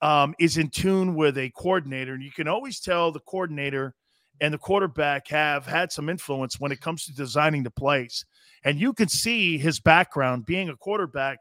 um, 0.00 0.34
is 0.38 0.56
in 0.56 0.70
tune 0.70 1.14
with 1.14 1.36
a 1.38 1.50
coordinator, 1.50 2.14
and 2.14 2.22
you 2.22 2.32
can 2.32 2.48
always 2.48 2.80
tell 2.80 3.12
the 3.12 3.20
coordinator 3.20 3.94
and 4.40 4.54
the 4.54 4.58
quarterback 4.58 5.28
have 5.28 5.66
had 5.66 5.92
some 5.92 6.08
influence 6.08 6.60
when 6.60 6.72
it 6.72 6.80
comes 6.80 7.04
to 7.04 7.14
designing 7.14 7.62
the 7.62 7.70
plays. 7.70 8.24
And 8.68 8.78
you 8.78 8.92
can 8.92 9.08
see 9.08 9.56
his 9.56 9.80
background 9.80 10.44
being 10.44 10.68
a 10.68 10.76
quarterback 10.76 11.38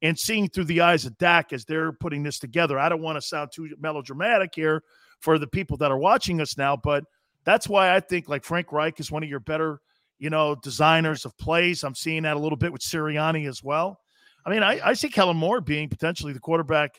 and 0.00 0.16
seeing 0.16 0.48
through 0.48 0.66
the 0.66 0.80
eyes 0.80 1.06
of 1.06 1.18
Dak 1.18 1.52
as 1.52 1.64
they're 1.64 1.90
putting 1.90 2.22
this 2.22 2.38
together. 2.38 2.78
I 2.78 2.88
don't 2.88 3.02
want 3.02 3.16
to 3.16 3.20
sound 3.20 3.50
too 3.52 3.68
melodramatic 3.80 4.54
here 4.54 4.84
for 5.18 5.40
the 5.40 5.48
people 5.48 5.76
that 5.78 5.90
are 5.90 5.98
watching 5.98 6.40
us 6.40 6.56
now, 6.56 6.76
but 6.76 7.02
that's 7.44 7.68
why 7.68 7.96
I 7.96 7.98
think 7.98 8.28
like 8.28 8.44
Frank 8.44 8.70
Reich 8.70 9.00
is 9.00 9.10
one 9.10 9.24
of 9.24 9.28
your 9.28 9.40
better, 9.40 9.80
you 10.20 10.30
know, 10.30 10.54
designers 10.54 11.24
of 11.24 11.36
plays. 11.36 11.82
I'm 11.82 11.96
seeing 11.96 12.22
that 12.22 12.36
a 12.36 12.38
little 12.38 12.56
bit 12.56 12.72
with 12.72 12.82
Sirianni 12.82 13.48
as 13.48 13.60
well. 13.60 13.98
I 14.46 14.50
mean, 14.50 14.62
I, 14.62 14.78
I 14.84 14.92
see 14.92 15.08
Kellen 15.08 15.36
Moore 15.36 15.60
being 15.60 15.88
potentially 15.88 16.32
the 16.32 16.38
quarterback 16.38 16.92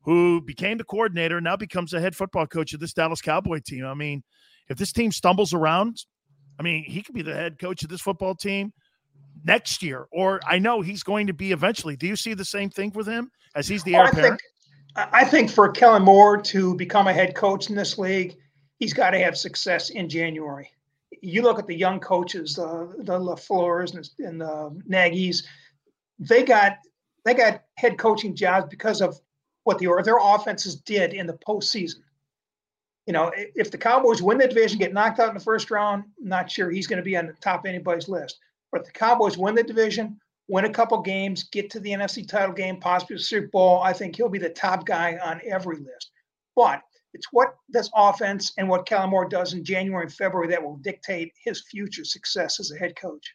who 0.00 0.40
became 0.40 0.78
the 0.78 0.84
coordinator, 0.84 1.42
now 1.42 1.56
becomes 1.56 1.90
the 1.90 2.00
head 2.00 2.16
football 2.16 2.46
coach 2.46 2.72
of 2.72 2.80
this 2.80 2.94
Dallas 2.94 3.20
Cowboy 3.20 3.60
team. 3.66 3.84
I 3.84 3.92
mean, 3.92 4.22
if 4.70 4.78
this 4.78 4.92
team 4.92 5.12
stumbles 5.12 5.52
around, 5.52 6.06
I 6.58 6.62
mean, 6.62 6.84
he 6.84 7.02
could 7.02 7.14
be 7.14 7.20
the 7.20 7.34
head 7.34 7.58
coach 7.58 7.82
of 7.82 7.90
this 7.90 8.00
football 8.00 8.34
team 8.34 8.72
next 9.46 9.82
year, 9.82 10.06
or 10.10 10.40
I 10.46 10.58
know 10.58 10.80
he's 10.80 11.02
going 11.02 11.28
to 11.28 11.32
be 11.32 11.52
eventually. 11.52 11.96
Do 11.96 12.06
you 12.06 12.16
see 12.16 12.34
the 12.34 12.44
same 12.44 12.68
thing 12.68 12.92
with 12.94 13.06
him 13.06 13.30
as 13.54 13.68
he's 13.68 13.82
the 13.84 13.94
heir 13.94 14.04
I 14.04 14.08
apparent? 14.08 14.40
Think, 14.96 15.08
I 15.12 15.24
think 15.24 15.50
for 15.50 15.68
Kellen 15.70 16.02
Moore 16.02 16.40
to 16.42 16.74
become 16.74 17.06
a 17.06 17.12
head 17.12 17.34
coach 17.34 17.70
in 17.70 17.76
this 17.76 17.96
league, 17.98 18.36
he's 18.78 18.92
got 18.92 19.10
to 19.10 19.18
have 19.18 19.36
success 19.36 19.90
in 19.90 20.08
January. 20.08 20.70
You 21.22 21.42
look 21.42 21.58
at 21.58 21.66
the 21.66 21.74
young 21.74 22.00
coaches, 22.00 22.58
uh, 22.58 22.86
the 22.98 23.18
LaFleurs 23.18 23.94
and, 23.94 24.08
and 24.18 24.40
the 24.40 24.82
Nagy's, 24.86 25.46
they 26.18 26.42
got 26.42 26.78
they 27.24 27.34
got 27.34 27.62
head 27.76 27.98
coaching 27.98 28.34
jobs 28.34 28.66
because 28.70 29.00
of 29.00 29.18
what 29.64 29.78
the, 29.78 29.86
their 30.04 30.18
offenses 30.20 30.76
did 30.76 31.12
in 31.12 31.26
the 31.26 31.38
postseason. 31.46 32.00
You 33.06 33.12
know, 33.12 33.32
if 33.34 33.70
the 33.70 33.78
Cowboys 33.78 34.22
win 34.22 34.38
the 34.38 34.48
division, 34.48 34.78
get 34.78 34.92
knocked 34.92 35.20
out 35.20 35.28
in 35.28 35.34
the 35.34 35.40
first 35.40 35.70
round, 35.70 36.04
I'm 36.20 36.28
not 36.28 36.50
sure 36.50 36.70
he's 36.70 36.86
going 36.86 36.98
to 36.98 37.04
be 37.04 37.16
on 37.16 37.26
the 37.26 37.32
top 37.34 37.60
of 37.60 37.66
anybody's 37.66 38.08
list. 38.08 38.38
But 38.72 38.84
the 38.84 38.92
Cowboys 38.92 39.38
win 39.38 39.54
the 39.54 39.62
division, 39.62 40.18
win 40.48 40.64
a 40.64 40.72
couple 40.72 41.00
games, 41.00 41.44
get 41.44 41.70
to 41.70 41.80
the 41.80 41.90
NFC 41.90 42.26
title 42.26 42.54
game, 42.54 42.78
possibly 42.80 43.16
the 43.16 43.22
Super 43.22 43.48
Bowl, 43.48 43.80
I 43.82 43.92
think 43.92 44.16
he'll 44.16 44.28
be 44.28 44.38
the 44.38 44.50
top 44.50 44.86
guy 44.86 45.18
on 45.24 45.40
every 45.44 45.76
list. 45.76 46.10
But 46.54 46.82
it's 47.12 47.28
what 47.32 47.54
this 47.68 47.90
offense 47.94 48.52
and 48.58 48.68
what 48.68 48.86
Kellen 48.86 49.10
Moore 49.10 49.28
does 49.28 49.54
in 49.54 49.64
January 49.64 50.04
and 50.04 50.12
February 50.12 50.48
that 50.48 50.62
will 50.62 50.76
dictate 50.76 51.32
his 51.42 51.64
future 51.70 52.04
success 52.04 52.60
as 52.60 52.70
a 52.70 52.76
head 52.76 52.94
coach. 52.96 53.34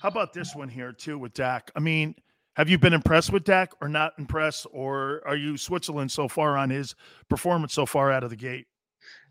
How 0.00 0.08
about 0.08 0.32
this 0.32 0.54
one 0.54 0.68
here 0.68 0.92
too 0.92 1.18
with 1.18 1.34
Dak? 1.34 1.70
I 1.76 1.80
mean, 1.80 2.14
have 2.56 2.68
you 2.68 2.78
been 2.78 2.92
impressed 2.92 3.32
with 3.32 3.44
Dak 3.44 3.70
or 3.80 3.88
not 3.88 4.14
impressed, 4.18 4.66
or 4.72 5.22
are 5.24 5.36
you 5.36 5.56
Switzerland 5.56 6.10
so 6.10 6.26
far 6.26 6.56
on 6.56 6.70
his 6.70 6.96
performance 7.28 7.72
so 7.72 7.86
far 7.86 8.10
out 8.10 8.24
of 8.24 8.30
the 8.30 8.36
gate? 8.36 8.66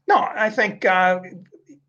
No, 0.07 0.15
I 0.33 0.49
think 0.49 0.85
uh, 0.85 1.19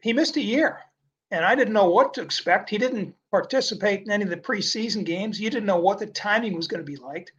he 0.02 0.12
missed 0.12 0.36
a 0.36 0.40
year 0.40 0.80
and 1.30 1.44
I 1.44 1.54
didn't 1.54 1.74
know 1.74 1.90
what 1.90 2.14
to 2.14 2.22
expect. 2.22 2.70
He 2.70 2.78
didn't 2.78 3.14
participate 3.30 4.02
in 4.02 4.10
any 4.10 4.24
of 4.24 4.30
the 4.30 4.36
preseason 4.36 5.04
games. 5.04 5.40
You 5.40 5.50
didn't 5.50 5.66
know 5.66 5.80
what 5.80 5.98
the 5.98 6.06
timing 6.06 6.56
was 6.56 6.68
going 6.68 6.84
to 6.84 6.90
be 6.90 6.96
like. 6.96 7.30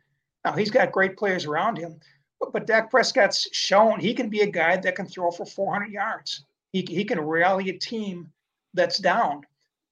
Now 0.45 0.53
he's 0.53 0.71
got 0.71 0.91
great 0.91 1.17
players 1.17 1.45
around 1.45 1.77
him, 1.77 1.99
but, 2.39 2.53
but 2.53 2.67
Dak 2.67 2.89
Prescott's 2.89 3.47
shown 3.51 3.99
he 3.99 4.13
can 4.13 4.29
be 4.29 4.41
a 4.41 4.51
guy 4.51 4.77
that 4.77 4.95
can 4.95 5.05
throw 5.05 5.31
for 5.31 5.45
400 5.45 5.91
yards. 5.91 6.45
He, 6.71 6.85
he 6.87 7.03
can 7.03 7.19
rally 7.19 7.69
a 7.69 7.77
team 7.77 8.31
that's 8.73 8.99
down. 8.99 9.41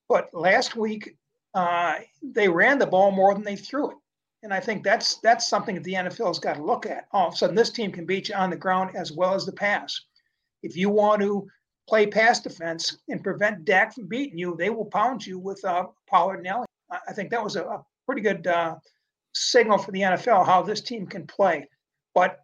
But 0.08 0.34
last 0.34 0.76
week 0.76 1.18
uh, 1.54 1.96
they 2.22 2.48
ran 2.48 2.80
the 2.80 2.86
ball 2.86 3.12
more 3.12 3.34
than 3.34 3.44
they 3.44 3.56
threw 3.56 3.92
it, 3.92 3.98
and 4.44 4.54
I 4.54 4.60
think 4.60 4.84
that's 4.84 5.16
that's 5.18 5.50
something 5.50 5.76
that 5.76 5.84
the 5.84 5.94
NFL 5.94 6.28
has 6.28 6.40
got 6.40 6.56
to 6.56 6.64
look 6.64 6.86
at. 6.86 7.08
All 7.12 7.28
of 7.28 7.34
a 7.34 7.38
sudden, 7.38 7.56
this 7.56 7.72
team 7.72 7.92
can 7.92 8.06
beat 8.06 8.30
you 8.30 8.36
on 8.36 8.50
the 8.50 8.56
ground 8.56 8.96
as 8.96 9.12
well 9.12 9.34
as 9.34 9.46
the 9.46 9.52
pass. 9.52 10.00
If 10.62 10.78
you 10.78 10.90
want 10.90 11.22
to 11.22 11.48
play 11.88 12.06
pass 12.08 12.40
defense 12.40 12.98
and 13.10 13.24
prevent 13.24 13.66
Dak 13.66 13.96
from 13.96 14.08
beating 14.08 14.38
you, 14.38 14.56
they 14.58 14.70
will 14.70 14.86
pound 14.86 15.26
you 15.26 15.40
with 15.40 15.64
uh, 15.64 15.88
Pollard 16.10 16.38
and 16.38 16.48
Elliott. 16.48 16.70
I 16.92 17.14
think 17.14 17.32
that 17.32 17.44
was 17.44 17.56
a, 17.56 17.64
a 17.64 17.86
pretty 18.06 18.22
good 18.22 18.48
uh, 18.48 18.76
signal 19.34 19.78
for 19.78 19.92
the 19.92 20.02
NFL 20.02 20.46
how 20.46 20.62
this 20.62 20.82
team 20.82 21.06
can 21.06 21.28
play. 21.28 21.68
But 22.14 22.40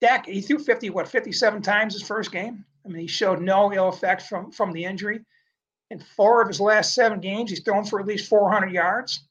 Dak, 0.00 0.26
he 0.26 0.40
threw 0.40 0.58
50, 0.58 0.90
what, 0.90 1.08
57 1.08 1.62
times 1.62 1.94
his 1.94 2.02
first 2.02 2.30
game? 2.32 2.64
I 2.84 2.88
mean, 2.88 3.00
he 3.00 3.08
showed 3.08 3.40
no 3.40 3.72
ill 3.72 3.88
effects 3.88 4.26
from 4.26 4.52
from 4.52 4.72
the 4.72 4.84
injury. 4.84 5.20
In 5.90 6.00
four 6.16 6.42
of 6.42 6.48
his 6.48 6.60
last 6.60 6.94
seven 6.94 7.20
games, 7.20 7.50
he's 7.50 7.62
thrown 7.62 7.84
for 7.84 8.00
at 8.00 8.06
least 8.06 8.28
400 8.28 8.72
yards. 8.72 9.24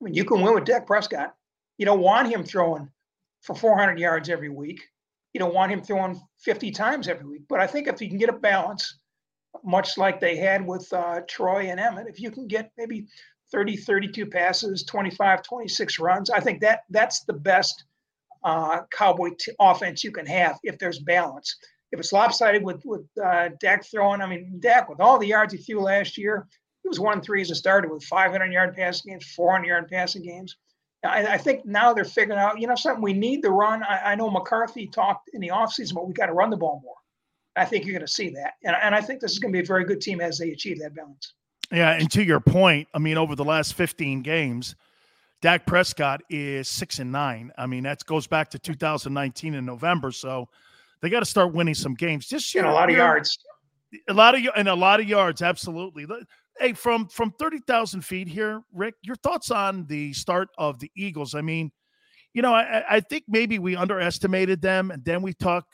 I 0.00 0.04
mean, 0.04 0.14
you 0.14 0.24
can 0.24 0.42
win 0.42 0.54
with 0.54 0.64
Dak 0.64 0.86
Prescott. 0.86 1.34
You 1.78 1.86
don't 1.86 2.00
want 2.00 2.28
him 2.28 2.44
throwing 2.44 2.90
for 3.42 3.54
400 3.54 3.98
yards 3.98 4.28
every 4.28 4.48
week. 4.48 4.82
You 5.36 5.40
don't 5.40 5.52
want 5.52 5.70
him 5.70 5.82
throwing 5.82 6.18
50 6.38 6.70
times 6.70 7.08
every 7.08 7.26
week. 7.26 7.42
But 7.46 7.60
I 7.60 7.66
think 7.66 7.88
if 7.88 8.00
you 8.00 8.08
can 8.08 8.16
get 8.16 8.30
a 8.30 8.38
balance, 8.38 9.00
much 9.62 9.98
like 9.98 10.18
they 10.18 10.34
had 10.34 10.66
with 10.66 10.90
uh, 10.94 11.20
Troy 11.28 11.68
and 11.68 11.78
Emmitt, 11.78 12.08
if 12.08 12.18
you 12.18 12.30
can 12.30 12.46
get 12.46 12.72
maybe 12.78 13.06
30, 13.52 13.76
32 13.76 14.24
passes, 14.24 14.82
25, 14.84 15.42
26 15.42 15.98
runs, 15.98 16.30
I 16.30 16.40
think 16.40 16.62
that 16.62 16.84
that's 16.88 17.24
the 17.24 17.34
best 17.34 17.84
uh, 18.44 18.80
Cowboy 18.90 19.32
t- 19.38 19.52
offense 19.60 20.02
you 20.02 20.10
can 20.10 20.24
have 20.24 20.58
if 20.62 20.78
there's 20.78 21.00
balance. 21.00 21.54
If 21.92 22.00
it's 22.00 22.14
lopsided 22.14 22.62
with 22.62 22.82
with 22.86 23.04
uh, 23.22 23.50
Dak 23.60 23.84
throwing, 23.84 24.22
I 24.22 24.26
mean 24.26 24.58
Dak 24.60 24.88
with 24.88 25.00
all 25.00 25.18
the 25.18 25.26
yards 25.26 25.52
he 25.52 25.58
threw 25.58 25.82
last 25.82 26.16
year, 26.16 26.46
he 26.82 26.88
was 26.88 26.98
one 26.98 27.20
three 27.20 27.42
as 27.42 27.50
a 27.50 27.54
starter 27.54 27.92
with 27.92 28.04
500 28.04 28.50
yard 28.50 28.74
passing 28.74 29.12
games, 29.12 29.30
400 29.36 29.66
yard 29.66 29.88
passing 29.88 30.22
games. 30.22 30.56
I, 31.08 31.34
I, 31.34 31.38
think 31.38 31.64
now 31.64 31.92
they're 31.92 32.04
figuring 32.04 32.38
out, 32.38 32.60
you 32.60 32.66
know, 32.66 32.74
something 32.74 33.02
we 33.02 33.12
need 33.12 33.42
to 33.42 33.50
run. 33.50 33.82
I, 33.82 34.12
I 34.12 34.14
know 34.14 34.30
McCarthy 34.30 34.86
talked 34.86 35.30
in 35.32 35.40
the 35.40 35.48
offseason, 35.48 35.94
but 35.94 36.06
we 36.06 36.14
got 36.14 36.26
to 36.26 36.32
run 36.32 36.50
the 36.50 36.56
ball 36.56 36.80
more. 36.84 36.94
I 37.56 37.64
think 37.64 37.84
you're 37.84 37.94
going 37.94 38.06
to 38.06 38.12
see 38.12 38.30
that. 38.30 38.54
And, 38.64 38.76
and 38.80 38.94
I 38.94 39.00
think 39.00 39.20
this 39.20 39.32
is 39.32 39.38
going 39.38 39.52
to 39.52 39.56
be 39.56 39.62
a 39.62 39.66
very 39.66 39.84
good 39.84 40.00
team 40.00 40.20
as 40.20 40.38
they 40.38 40.50
achieve 40.50 40.78
that 40.80 40.94
balance. 40.94 41.34
Yeah. 41.72 41.92
And 41.92 42.10
to 42.12 42.22
your 42.22 42.40
point, 42.40 42.88
I 42.94 42.98
mean, 42.98 43.16
over 43.16 43.34
the 43.34 43.44
last 43.44 43.74
15 43.74 44.22
games, 44.22 44.76
Dak 45.42 45.66
Prescott 45.66 46.22
is 46.30 46.68
six 46.68 46.98
and 46.98 47.12
nine. 47.12 47.52
I 47.58 47.66
mean, 47.66 47.82
that 47.84 48.04
goes 48.06 48.26
back 48.26 48.50
to 48.50 48.58
2019 48.58 49.54
in 49.54 49.64
November. 49.64 50.12
So 50.12 50.48
they 51.00 51.10
got 51.10 51.20
to 51.20 51.26
start 51.26 51.52
winning 51.52 51.74
some 51.74 51.94
games. 51.94 52.26
Just 52.26 52.54
you 52.54 52.62
know, 52.62 52.70
a 52.70 52.72
lot 52.72 52.90
of 52.90 52.96
yards. 52.96 53.38
A 54.08 54.14
lot 54.14 54.34
of 54.34 54.42
and 54.56 54.68
a 54.68 54.74
lot 54.74 55.00
of 55.00 55.08
yards, 55.08 55.42
absolutely. 55.42 56.06
Hey, 56.58 56.72
from 56.72 57.08
from 57.08 57.32
thirty 57.32 57.58
thousand 57.66 58.02
feet 58.02 58.28
here, 58.28 58.62
Rick, 58.72 58.94
your 59.02 59.16
thoughts 59.16 59.50
on 59.50 59.86
the 59.86 60.12
start 60.12 60.48
of 60.58 60.78
the 60.78 60.90
Eagles? 60.96 61.34
I 61.34 61.42
mean, 61.42 61.70
you 62.32 62.42
know, 62.42 62.54
I, 62.54 62.82
I 62.88 63.00
think 63.00 63.24
maybe 63.28 63.58
we 63.58 63.76
underestimated 63.76 64.62
them, 64.62 64.90
and 64.90 65.04
then 65.04 65.22
we 65.22 65.32
talk. 65.34 65.64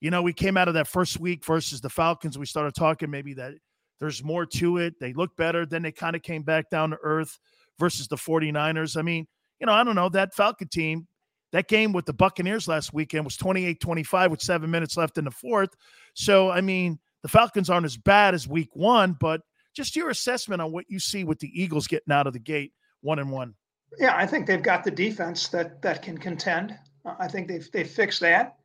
You 0.00 0.10
know, 0.10 0.22
we 0.22 0.34
came 0.34 0.56
out 0.56 0.68
of 0.68 0.74
that 0.74 0.86
first 0.86 1.18
week 1.18 1.44
versus 1.46 1.80
the 1.80 1.88
Falcons. 1.88 2.36
We 2.36 2.44
started 2.46 2.74
talking 2.74 3.10
maybe 3.10 3.34
that 3.34 3.54
there's 4.00 4.22
more 4.22 4.44
to 4.44 4.78
it. 4.78 4.94
They 5.00 5.12
look 5.12 5.34
better. 5.36 5.64
Then 5.64 5.82
they 5.82 5.92
kind 5.92 6.14
of 6.14 6.22
came 6.22 6.42
back 6.42 6.68
down 6.68 6.90
to 6.90 6.98
earth 7.02 7.38
versus 7.78 8.08
the 8.08 8.16
49ers. 8.16 8.96
I 8.98 9.02
mean, 9.02 9.26
you 9.60 9.66
know, 9.66 9.72
I 9.72 9.82
don't 9.82 9.94
know. 9.94 10.08
That 10.08 10.34
Falcon 10.34 10.68
team, 10.68 11.06
that 11.52 11.68
game 11.68 11.92
with 11.92 12.04
the 12.04 12.12
Buccaneers 12.12 12.68
last 12.68 12.92
weekend 12.92 13.24
was 13.24 13.36
28 13.36 13.80
25 13.80 14.30
with 14.30 14.42
seven 14.42 14.70
minutes 14.70 14.96
left 14.96 15.16
in 15.16 15.24
the 15.24 15.30
fourth. 15.30 15.70
So, 16.14 16.50
I 16.50 16.60
mean, 16.60 16.98
the 17.22 17.28
Falcons 17.28 17.70
aren't 17.70 17.86
as 17.86 17.96
bad 17.96 18.34
as 18.34 18.46
week 18.46 18.68
one, 18.74 19.16
but 19.18 19.40
just 19.74 19.96
your 19.96 20.10
assessment 20.10 20.62
on 20.62 20.72
what 20.72 20.86
you 20.88 20.98
see 20.98 21.24
with 21.24 21.38
the 21.38 21.50
Eagles 21.60 21.86
getting 21.86 22.12
out 22.12 22.26
of 22.26 22.32
the 22.32 22.38
gate 22.38 22.72
one 23.00 23.18
and 23.18 23.30
one. 23.30 23.54
Yeah, 23.98 24.16
I 24.16 24.26
think 24.26 24.46
they've 24.46 24.62
got 24.62 24.84
the 24.84 24.90
defense 24.90 25.48
that 25.48 25.82
that 25.82 26.02
can 26.02 26.18
contend. 26.18 26.76
I 27.04 27.28
think 27.28 27.48
they've 27.48 27.70
they've 27.72 27.88
fixed 27.88 28.20
that. 28.20 28.56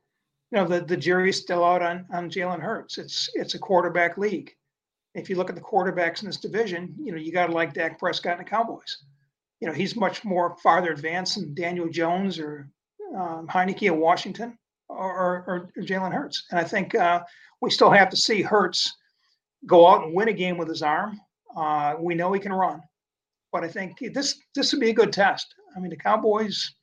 You 0.50 0.58
know, 0.58 0.66
the, 0.66 0.80
the 0.80 0.96
jury's 0.96 1.40
still 1.40 1.64
out 1.64 1.82
on 1.82 2.06
on 2.12 2.30
Jalen 2.30 2.60
Hurts. 2.60 2.98
It's 2.98 3.30
it's 3.34 3.54
a 3.54 3.58
quarterback 3.58 4.18
league. 4.18 4.52
If 5.14 5.28
you 5.28 5.36
look 5.36 5.50
at 5.50 5.56
the 5.56 5.60
quarterbacks 5.60 6.22
in 6.22 6.26
this 6.26 6.36
division, 6.36 6.94
you 6.98 7.12
know, 7.12 7.18
you 7.18 7.32
got 7.32 7.46
to 7.46 7.52
like 7.52 7.74
Dak 7.74 7.98
Prescott 7.98 8.38
and 8.38 8.46
the 8.46 8.50
Cowboys. 8.50 9.04
You 9.60 9.68
know, 9.68 9.74
he's 9.74 9.96
much 9.96 10.24
more 10.24 10.56
farther 10.62 10.92
advanced 10.92 11.34
than 11.34 11.54
Daniel 11.54 11.88
Jones 11.88 12.38
or 12.38 12.68
um, 13.14 13.46
Heinicke 13.48 13.90
of 13.90 13.98
Washington 13.98 14.56
or, 14.88 15.44
or, 15.46 15.70
or 15.76 15.82
Jalen 15.82 16.12
Hurts. 16.12 16.46
And 16.50 16.60
I 16.60 16.64
think 16.64 16.94
uh, 16.94 17.22
we 17.60 17.70
still 17.70 17.90
have 17.90 18.08
to 18.10 18.16
see 18.16 18.40
Hurts 18.40 18.96
go 19.66 19.86
out 19.88 20.04
and 20.04 20.14
win 20.14 20.28
a 20.28 20.32
game 20.32 20.56
with 20.56 20.68
his 20.68 20.82
arm. 20.82 21.20
Uh, 21.56 21.94
we 21.98 22.14
know 22.14 22.32
he 22.32 22.40
can 22.40 22.52
run, 22.52 22.80
but 23.52 23.64
I 23.64 23.68
think 23.68 23.98
this 24.12 24.38
this 24.54 24.72
would 24.72 24.80
be 24.80 24.90
a 24.90 24.94
good 24.94 25.12
test. 25.12 25.54
I 25.76 25.80
mean, 25.80 25.90
the 25.90 25.96
Cowboys, 25.96 26.74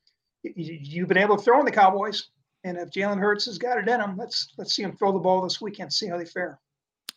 you've 0.44 1.08
been 1.08 1.18
able 1.18 1.38
to 1.38 1.44
throw 1.44 1.60
in 1.60 1.66
the 1.66 1.72
Cowboys, 1.72 2.30
and 2.64 2.78
if 2.78 2.90
Jalen 2.90 3.20
Hurts 3.20 3.46
has 3.46 3.58
got 3.58 3.78
it 3.78 3.88
in 3.88 4.02
him, 4.02 4.18
let's 4.18 4.54
let's 4.58 4.74
see 4.74 4.84
him 4.84 4.96
throw 4.96 5.12
the 5.12 5.20
ball 5.20 5.42
this 5.42 5.62
weekend. 5.62 5.94
See 5.94 6.08
how 6.08 6.18
they 6.18 6.26
fare. 6.26 6.60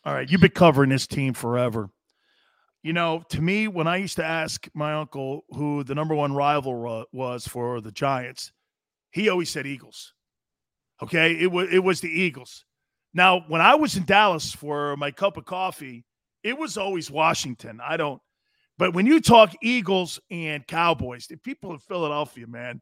All 0.05 0.13
right, 0.13 0.29
you've 0.29 0.41
been 0.41 0.51
covering 0.51 0.89
this 0.89 1.07
team 1.07 1.33
forever. 1.33 1.89
You 2.83 2.93
know, 2.93 3.23
to 3.29 3.41
me, 3.41 3.67
when 3.67 3.87
I 3.87 3.97
used 3.97 4.15
to 4.15 4.25
ask 4.25 4.67
my 4.73 4.93
uncle 4.93 5.45
who 5.51 5.83
the 5.83 5.93
number 5.93 6.15
one 6.15 6.33
rival 6.33 7.05
was 7.11 7.47
for 7.47 7.79
the 7.79 7.91
Giants, 7.91 8.51
he 9.11 9.29
always 9.29 9.51
said 9.51 9.67
Eagles. 9.67 10.13
Okay, 11.03 11.33
it 11.33 11.51
was 11.51 11.67
it 11.71 11.83
was 11.83 12.01
the 12.01 12.09
Eagles. 12.09 12.65
Now, 13.13 13.41
when 13.47 13.61
I 13.61 13.75
was 13.75 13.97
in 13.97 14.05
Dallas 14.05 14.53
for 14.53 14.95
my 14.97 15.11
cup 15.11 15.37
of 15.37 15.45
coffee, 15.45 16.05
it 16.43 16.57
was 16.57 16.77
always 16.77 17.11
Washington. 17.11 17.79
I 17.83 17.97
don't, 17.97 18.21
but 18.77 18.93
when 18.93 19.05
you 19.05 19.19
talk 19.21 19.53
Eagles 19.61 20.19
and 20.29 20.65
Cowboys, 20.65 21.27
the 21.27 21.37
people 21.37 21.71
in 21.71 21.79
Philadelphia, 21.79 22.47
man, 22.47 22.81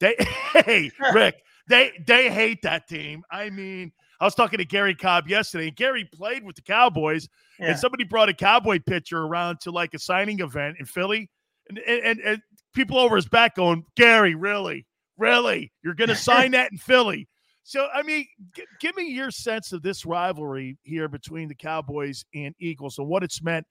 they, 0.00 0.16
hey, 0.64 0.90
Rick, 1.12 1.42
they 1.68 1.92
they 2.06 2.30
hate 2.30 2.62
that 2.62 2.86
team. 2.88 3.24
I 3.30 3.50
mean, 3.50 3.92
I 4.20 4.24
was 4.24 4.34
talking 4.34 4.58
to 4.58 4.64
Gary 4.64 4.94
Cobb 4.94 5.28
yesterday. 5.28 5.68
And 5.68 5.76
Gary 5.76 6.04
played 6.04 6.44
with 6.44 6.56
the 6.56 6.62
Cowboys, 6.62 7.28
yeah. 7.58 7.70
and 7.70 7.78
somebody 7.78 8.04
brought 8.04 8.28
a 8.28 8.34
Cowboy 8.34 8.80
pitcher 8.86 9.18
around 9.18 9.60
to 9.60 9.70
like 9.70 9.94
a 9.94 9.98
signing 9.98 10.40
event 10.40 10.76
in 10.78 10.86
Philly, 10.86 11.30
and 11.68 11.78
and, 11.78 12.20
and 12.20 12.42
people 12.74 12.98
over 12.98 13.16
his 13.16 13.28
back 13.28 13.56
going, 13.56 13.84
Gary, 13.96 14.34
really, 14.34 14.86
really, 15.16 15.72
you're 15.82 15.94
going 15.94 16.08
to 16.10 16.16
sign 16.16 16.52
that 16.52 16.70
in 16.70 16.78
Philly? 16.78 17.28
So, 17.64 17.88
I 17.92 18.02
mean, 18.02 18.26
g- 18.54 18.64
give 18.80 18.94
me 18.96 19.10
your 19.10 19.30
sense 19.30 19.72
of 19.72 19.82
this 19.82 20.06
rivalry 20.06 20.76
here 20.82 21.08
between 21.08 21.48
the 21.48 21.54
Cowboys 21.54 22.24
and 22.34 22.54
Eagles 22.60 22.98
and 22.98 23.08
what 23.08 23.24
it's 23.24 23.42
meant. 23.42 23.66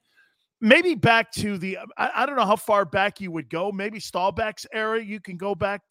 Maybe 0.59 0.95
back 0.95 1.31
to 1.33 1.57
the, 1.57 1.77
I, 1.97 2.09
I 2.15 2.25
don't 2.25 2.35
know 2.35 2.45
how 2.45 2.55
far 2.55 2.85
back 2.85 3.21
you 3.21 3.31
would 3.31 3.49
go. 3.49 3.71
Maybe 3.71 3.99
Staubach's 3.99 4.65
era, 4.73 5.01
you 5.01 5.19
can 5.19 5.37
go 5.37 5.53
back 5.53 5.81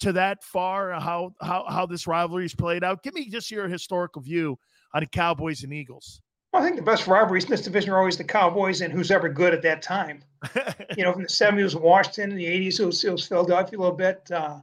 to 0.00 0.12
that 0.12 0.42
far. 0.42 0.92
How 0.92 1.32
how 1.40 1.64
how 1.68 1.86
this 1.86 2.06
rivalry 2.06 2.46
is 2.46 2.54
played 2.54 2.82
out. 2.82 3.02
Give 3.02 3.14
me 3.14 3.28
just 3.28 3.50
your 3.50 3.68
historical 3.68 4.20
view 4.20 4.58
on 4.94 5.00
the 5.00 5.06
Cowboys 5.06 5.62
and 5.62 5.72
Eagles. 5.72 6.20
Well, 6.52 6.62
I 6.62 6.66
think 6.66 6.76
the 6.76 6.82
best 6.82 7.06
rivalries 7.06 7.44
in 7.44 7.50
this 7.50 7.62
division 7.62 7.90
are 7.90 7.98
always 7.98 8.16
the 8.16 8.24
Cowboys 8.24 8.80
and 8.80 8.92
who's 8.92 9.12
ever 9.12 9.28
good 9.28 9.54
at 9.54 9.62
that 9.62 9.82
time. 9.82 10.24
you 10.96 11.04
know, 11.04 11.12
from 11.12 11.22
the 11.22 11.28
70s 11.28 11.76
it 11.76 11.80
Washington, 11.80 12.32
in 12.32 12.36
the 12.36 12.44
80s 12.44 12.80
it 12.80 12.86
was, 12.86 13.04
it 13.04 13.12
was 13.12 13.26
Philadelphia 13.26 13.78
a 13.78 13.80
little 13.80 13.96
bit. 13.96 14.28
Uh, 14.32 14.58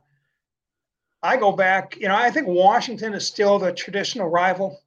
I 1.24 1.38
go 1.38 1.52
back, 1.52 1.98
you 1.98 2.08
know, 2.08 2.16
I 2.16 2.30
think 2.30 2.48
Washington 2.48 3.14
is 3.14 3.28
still 3.28 3.60
the 3.60 3.72
traditional 3.72 4.30
rival. 4.30 4.82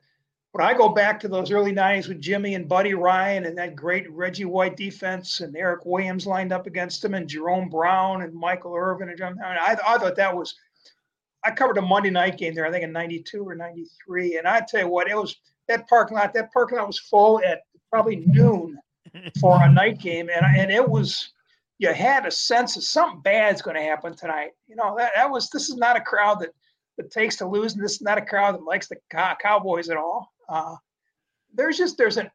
But 0.52 0.62
I 0.64 0.74
go 0.74 0.88
back 0.88 1.20
to 1.20 1.28
those 1.28 1.52
early 1.52 1.72
90s 1.72 2.08
with 2.08 2.20
Jimmy 2.20 2.56
and 2.56 2.68
Buddy 2.68 2.94
Ryan 2.94 3.46
and 3.46 3.56
that 3.58 3.76
great 3.76 4.10
Reggie 4.10 4.44
White 4.44 4.76
defense 4.76 5.40
and 5.40 5.54
Erik 5.56 5.86
Williams 5.86 6.26
lined 6.26 6.52
up 6.52 6.66
against 6.66 7.02
them 7.02 7.14
and 7.14 7.28
Jerome 7.28 7.68
Brown 7.68 8.22
and 8.22 8.34
Michael 8.34 8.74
Irvin 8.74 9.10
and 9.10 9.18
John. 9.18 9.38
I, 9.44 9.48
mean, 9.50 9.58
I, 9.60 9.76
I 9.86 9.98
thought 9.98 10.16
that 10.16 10.36
was, 10.36 10.56
I 11.44 11.52
covered 11.52 11.78
a 11.78 11.82
Monday 11.82 12.10
night 12.10 12.36
game 12.36 12.54
there, 12.54 12.66
I 12.66 12.72
think 12.72 12.82
in 12.82 12.92
92 12.92 13.48
or 13.48 13.54
93. 13.54 14.38
And 14.38 14.48
I 14.48 14.60
tell 14.60 14.80
you 14.80 14.88
what, 14.88 15.08
it 15.08 15.16
was 15.16 15.36
that 15.68 15.88
parking 15.88 16.16
lot, 16.16 16.34
that 16.34 16.52
parking 16.52 16.78
lot 16.78 16.88
was 16.88 16.98
full 16.98 17.40
at 17.44 17.62
probably 17.88 18.24
noon 18.26 18.76
for 19.40 19.62
a 19.62 19.70
night 19.70 20.00
game. 20.00 20.28
And, 20.34 20.44
and 20.56 20.72
it 20.72 20.88
was, 20.88 21.30
you 21.80 21.92
had 21.94 22.26
a 22.26 22.30
sense 22.30 22.76
of 22.76 22.84
something 22.84 23.22
bad's 23.22 23.62
going 23.62 23.74
to 23.74 23.82
happen 23.82 24.14
tonight. 24.14 24.50
You 24.68 24.76
know, 24.76 24.94
that, 24.98 25.12
that 25.16 25.30
was, 25.30 25.48
this 25.48 25.70
is 25.70 25.76
not 25.76 25.96
a 25.96 26.00
crowd 26.00 26.40
that, 26.40 26.50
that 26.98 27.10
takes 27.10 27.36
to 27.36 27.48
lose. 27.48 27.72
And 27.72 27.82
this 27.82 27.92
is 27.92 28.02
not 28.02 28.18
a 28.18 28.22
crowd 28.22 28.54
that 28.54 28.64
likes 28.64 28.86
the 28.86 28.96
cow- 29.10 29.36
Cowboys 29.40 29.88
at 29.88 29.96
all. 29.96 30.30
Uh, 30.46 30.76
there's 31.54 31.78
just 31.78 31.96
there's 31.96 32.18
an 32.18 32.30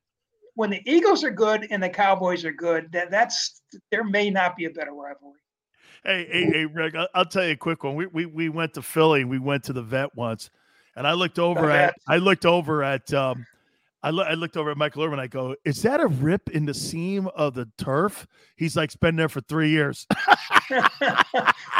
when 0.55 0.71
the 0.71 0.81
Eagles 0.89 1.23
are 1.23 1.29
good 1.29 1.67
and 1.69 1.83
the 1.83 1.89
Cowboys 1.89 2.43
are 2.43 2.51
good, 2.51 2.91
that 2.91 3.11
that's 3.11 3.61
there 3.91 4.03
may 4.03 4.29
not 4.29 4.55
be 4.55 4.65
a 4.65 4.69
better 4.71 4.93
rivalry. 4.93 5.39
Hey, 6.03 6.27
hey, 6.31 6.45
hey, 6.45 6.65
Rick, 6.65 6.95
I'll 7.13 7.25
tell 7.25 7.45
you 7.45 7.51
a 7.51 7.57
quick 7.57 7.83
one. 7.83 7.95
We 7.95 8.07
we 8.07 8.25
we 8.25 8.49
went 8.49 8.73
to 8.73 8.81
Philly. 8.81 9.25
We 9.25 9.37
went 9.37 9.63
to 9.65 9.73
the 9.73 9.83
vet 9.83 10.15
once, 10.15 10.49
and 10.95 11.05
I 11.05 11.13
looked 11.13 11.39
over 11.39 11.69
at 11.69 11.95
I 12.07 12.17
looked 12.17 12.45
over 12.45 12.83
at 12.83 13.13
um, 13.13 13.45
I, 14.05 14.11
lo- 14.11 14.23
I 14.23 14.35
looked 14.35 14.55
over 14.55 14.69
at 14.69 14.77
Michael 14.77 15.03
Irvin. 15.03 15.19
I 15.19 15.25
go, 15.25 15.55
"Is 15.65 15.81
that 15.81 15.99
a 15.99 16.05
rip 16.05 16.51
in 16.51 16.63
the 16.63 16.75
seam 16.75 17.27
of 17.35 17.55
the 17.55 17.67
turf?" 17.79 18.27
He's 18.55 18.77
like, 18.77 18.89
"It's 18.89 18.95
been 18.95 19.15
there 19.15 19.29
for 19.29 19.41
three 19.41 19.69
years." 19.69 20.05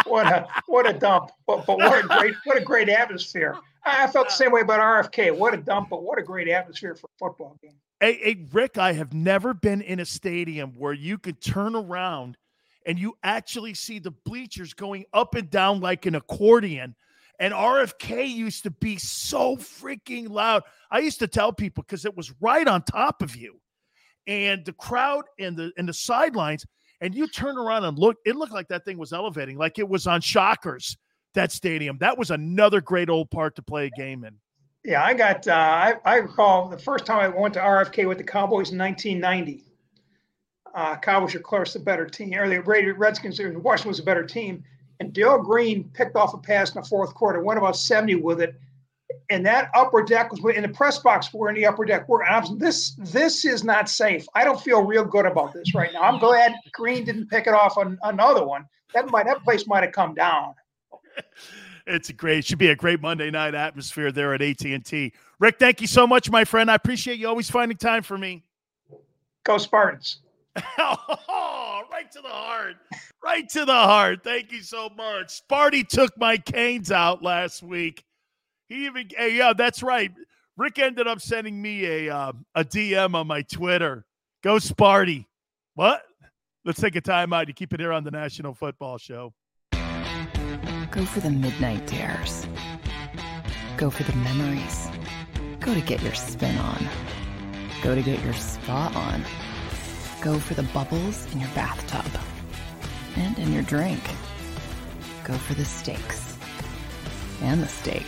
what 0.08 0.26
a 0.26 0.48
what 0.66 0.90
a 0.90 0.94
dump! 0.94 1.30
But, 1.46 1.68
but 1.68 1.78
what 1.78 2.04
a 2.04 2.08
great 2.08 2.34
what 2.46 2.58
a 2.58 2.62
great 2.62 2.90
atmosphere. 2.90 3.56
I 3.86 4.08
felt 4.08 4.30
the 4.30 4.34
same 4.34 4.52
way 4.52 4.62
about 4.62 4.80
RFK. 4.80 5.38
What 5.38 5.54
a 5.54 5.58
dump, 5.58 5.90
but 5.92 6.02
what 6.02 6.18
a 6.18 6.24
great 6.24 6.48
atmosphere 6.48 6.96
for 6.96 7.06
a 7.06 7.18
football 7.20 7.60
game. 7.62 7.76
Hey, 8.00 8.16
hey, 8.16 8.48
Rick, 8.52 8.80
I 8.80 8.94
have 8.94 9.14
never 9.14 9.54
been 9.54 9.82
in 9.82 10.00
a 10.00 10.06
stadium 10.06 10.74
where 10.80 10.94
you 10.94 11.20
could 11.20 11.40
turn 11.42 11.76
around 11.76 12.38
and 12.88 12.98
you 12.98 13.16
actually 13.24 13.76
see 13.76 14.00
the 14.00 14.10
bleachers 14.10 14.74
going 14.74 15.06
up 15.14 15.36
and 15.36 15.48
down 15.52 15.80
like 15.80 16.08
an 16.08 16.16
accordion 16.16 16.96
and 17.40 17.54
RFK 17.54 18.28
used 18.28 18.64
to 18.64 18.72
be 18.72 18.98
so 18.98 19.58
freaking 19.58 20.30
loud. 20.30 20.64
I 20.92 21.00
used 21.00 21.20
to 21.20 21.28
tell 21.28 21.52
people 21.52 21.84
because 21.84 22.06
it 22.06 22.16
was 22.16 22.34
right 22.40 22.68
on 22.68 22.84
top 22.84 23.22
of 23.22 23.36
you. 23.36 23.60
And 24.28 24.66
the 24.66 24.74
crowd 24.74 25.26
and 25.40 25.56
the 25.56 25.72
and 25.78 25.88
the 25.88 25.94
sidelines, 25.94 26.66
and 27.02 27.14
you 27.14 27.28
turn 27.28 27.58
around 27.58 27.84
and 27.84 27.98
look, 28.00 28.18
it 28.26 28.36
looked 28.36 28.54
like 28.54 28.68
that 28.70 28.86
thing 28.86 28.98
was 28.98 29.14
elevating, 29.14 29.58
like 29.58 29.78
it 29.78 29.88
was 29.88 30.08
on 30.08 30.22
Shockers, 30.22 30.98
that 31.36 31.52
stadium. 31.52 31.98
That 32.00 32.18
was 32.18 32.32
another 32.32 32.82
great 32.82 33.10
old 33.10 33.30
park 33.30 33.56
to 33.56 33.62
play 33.62 33.86
a 33.86 33.90
game 33.92 34.24
in. 34.24 34.36
Yeah, 34.84 35.04
I 35.04 35.14
got. 35.14 35.48
Uh, 35.48 35.54
I, 35.54 35.94
I 36.06 36.16
recall 36.18 36.70
the 36.70 36.78
first 36.78 37.06
time 37.06 37.20
I 37.20 37.28
went 37.28 37.54
to 37.56 37.60
RFK 37.60 38.08
with 38.08 38.18
the 38.18 38.24
Cowboys 38.24 38.72
in 38.72 38.78
1990. 38.78 39.64
Uh, 40.74 40.98
Cowboys 40.98 41.34
were, 41.34 41.40
course, 41.40 41.74
the 41.74 41.80
better 41.80 42.06
team, 42.06 42.34
or 42.34 42.50
the 42.50 42.60
Redskins, 42.60 43.40
Washington 43.40 43.90
was 43.90 44.00
a 44.00 44.04
better 44.04 44.26
team. 44.26 44.64
And 45.00 45.14
Darrell 45.14 45.44
Green 45.44 45.90
picked 45.94 46.16
off 46.16 46.34
a 46.34 46.38
pass 46.38 46.74
in 46.74 46.82
the 46.82 46.88
fourth 46.88 47.14
quarter, 47.14 47.42
went 47.42 47.58
about 47.58 47.76
70 47.76 48.16
with 48.16 48.42
it. 48.42 48.56
And 49.30 49.46
that 49.46 49.70
upper 49.74 50.04
deck 50.04 50.32
was 50.32 50.56
in 50.56 50.64
the 50.64 50.70
press 50.70 51.00
box. 51.00 51.34
We're 51.34 51.50
in 51.50 51.56
the 51.56 51.66
upper 51.66 51.86
deck. 51.86 52.08
We're 52.08 52.24
this. 52.58 52.96
This 52.98 53.46
is 53.46 53.64
not 53.64 53.90
safe. 53.90 54.26
I 54.36 54.44
don't 54.44 54.60
feel 54.60 54.84
real 54.84 55.06
good 55.06 55.26
about 55.26 55.54
this 55.54 55.76
right 55.76 55.92
now. 55.94 56.02
I'm 56.02 56.20
glad 56.20 56.54
Green 56.72 57.06
didn't 57.06 57.30
pick 57.30 57.48
it 57.48 57.54
off 57.54 57.78
on 57.78 57.98
another 58.04 58.46
one. 58.46 58.66
That 58.94 59.10
might 59.12 59.26
that 59.26 59.44
place 59.44 59.68
might 59.68 59.84
have 59.84 59.92
come 59.92 60.16
down. 60.16 60.56
it's 61.88 62.10
a 62.10 62.14
great 62.14 62.46
should 62.46 62.58
be 62.58 62.70
a 62.70 62.76
great 62.76 63.02
monday 63.02 63.30
night 63.30 63.54
atmosphere 63.54 64.12
there 64.12 64.34
at 64.34 64.42
at&t 64.42 65.14
rick 65.40 65.56
thank 65.60 65.82
you 65.82 65.88
so 65.88 66.08
much 66.08 66.30
my 66.30 66.44
friend 66.44 66.70
i 66.70 66.76
appreciate 66.76 67.20
you 67.20 67.28
always 67.28 67.50
finding 67.50 67.78
time 67.78 68.02
for 68.02 68.18
me 68.18 68.44
go 69.44 69.58
spartans 69.58 70.20
oh, 70.78 71.82
right 71.92 72.12
to 72.12 72.22
the 72.22 72.30
heart 72.30 72.76
right 73.24 73.50
to 73.50 73.66
the 73.66 73.74
heart 73.74 74.24
thank 74.24 74.52
you 74.52 74.62
so 74.62 74.90
much 74.96 75.42
sparty 75.42 75.88
took 75.88 76.18
my 76.18 76.38
canes 76.38 76.92
out 76.92 77.22
last 77.22 77.62
week 77.62 78.04
he 78.68 78.86
even 78.86 79.10
yeah 79.18 79.54
that's 79.54 79.84
right 79.84 80.12
rick 80.58 80.80
ended 80.80 81.08
up 81.08 81.20
sending 81.20 81.62
me 81.62 81.86
a 81.86 82.16
uh, 82.16 82.32
a 82.56 82.64
dm 82.64 83.16
on 83.16 83.28
my 83.28 83.42
twitter 83.44 84.06
go 84.44 84.56
sparty 84.56 85.26
what 85.74 86.04
let's 86.64 86.80
take 86.80 86.96
a 86.96 87.02
time 87.02 87.34
out. 87.34 87.48
you 87.48 87.54
keep 87.54 87.74
it 87.74 87.80
here 87.80 87.92
on 87.92 88.04
the 88.04 88.12
national 88.12 88.54
football 88.54 88.98
show 88.98 89.34
Go 90.96 91.04
for 91.04 91.20
the 91.20 91.30
midnight 91.30 91.86
dares. 91.88 92.48
Go 93.76 93.90
for 93.90 94.04
the 94.04 94.16
memories. 94.16 94.88
Go 95.60 95.74
to 95.74 95.82
get 95.82 96.02
your 96.02 96.14
spin 96.14 96.58
on. 96.58 96.88
Go 97.82 97.96
to 97.96 98.02
get 98.02 98.24
your 98.24 98.34
spa 98.34 98.94
on. 98.96 99.26
Go 100.26 100.40
for 100.40 100.56
the 100.56 100.64
bubbles 100.74 101.32
in 101.34 101.40
your 101.40 101.50
bathtub. 101.50 102.20
And 103.16 103.38
in 103.38 103.54
your 103.54 103.62
drink. 103.62 104.02
Go 105.24 105.36
for 105.36 105.54
the 105.54 105.64
steaks 105.64 106.36
And 107.44 107.62
the 107.62 107.68
steak. 107.68 108.08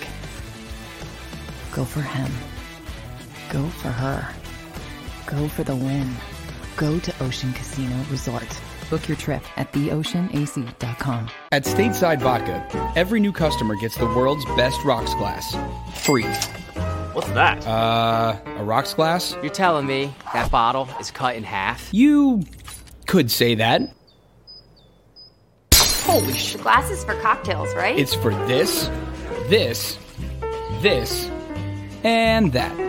Go 1.71 1.85
for 1.85 2.01
him. 2.01 2.31
Go 3.51 3.67
for 3.67 3.89
her. 3.89 4.27
Go 5.27 5.47
for 5.47 5.63
the 5.63 5.75
win. 5.75 6.11
Go 6.75 6.97
to 6.97 7.23
Ocean 7.23 7.53
Casino 7.53 7.95
Resort. 8.09 8.61
Book 8.89 9.07
your 9.07 9.17
trip 9.17 9.43
at 9.55 9.71
theoceanac.com. 9.71 11.29
At 11.51 11.65
Stateside 11.65 12.19
Vodka, 12.19 12.65
every 12.95 13.19
new 13.19 13.31
customer 13.31 13.75
gets 13.75 13.95
the 13.95 14.07
world's 14.07 14.45
best 14.55 14.83
rocks 14.83 15.13
glass. 15.13 15.55
Free. 15.93 16.25
What's 17.17 17.29
that? 17.29 17.65
Uh, 17.65 18.37
a 18.45 18.63
rocks 18.63 18.93
glass? 18.93 19.35
You're 19.41 19.49
telling 19.49 19.87
me 19.87 20.13
that 20.33 20.51
bottle 20.51 20.87
is 20.99 21.09
cut 21.09 21.35
in 21.35 21.43
half? 21.43 21.91
You 21.91 22.43
could 23.07 23.31
say 23.31 23.55
that. 23.55 23.81
Holy 25.73 26.33
shit. 26.33 26.57
The 26.57 26.63
glass 26.63 26.91
is 26.91 27.03
for 27.03 27.19
cocktails, 27.19 27.73
right? 27.73 27.97
It's 27.97 28.13
for 28.13 28.35
this, 28.45 28.91
this, 29.47 29.97
this, 30.83 31.27
and 32.03 32.53
that. 32.53 32.79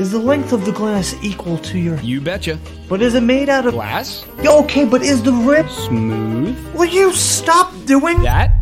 Is 0.00 0.12
the 0.12 0.18
length 0.20 0.52
of 0.52 0.64
the 0.64 0.70
glass 0.70 1.16
equal 1.20 1.58
to 1.58 1.76
your. 1.76 1.96
You 2.02 2.20
betcha. 2.20 2.60
But 2.88 3.02
is 3.02 3.16
it 3.16 3.24
made 3.24 3.48
out 3.48 3.66
of. 3.66 3.74
Glass? 3.74 4.24
Okay, 4.46 4.84
but 4.84 5.02
is 5.02 5.24
the 5.24 5.32
rip. 5.32 5.68
Smooth? 5.68 6.56
Will 6.76 6.84
you 6.84 7.12
stop 7.12 7.74
doing. 7.84 8.22
That? 8.22 8.61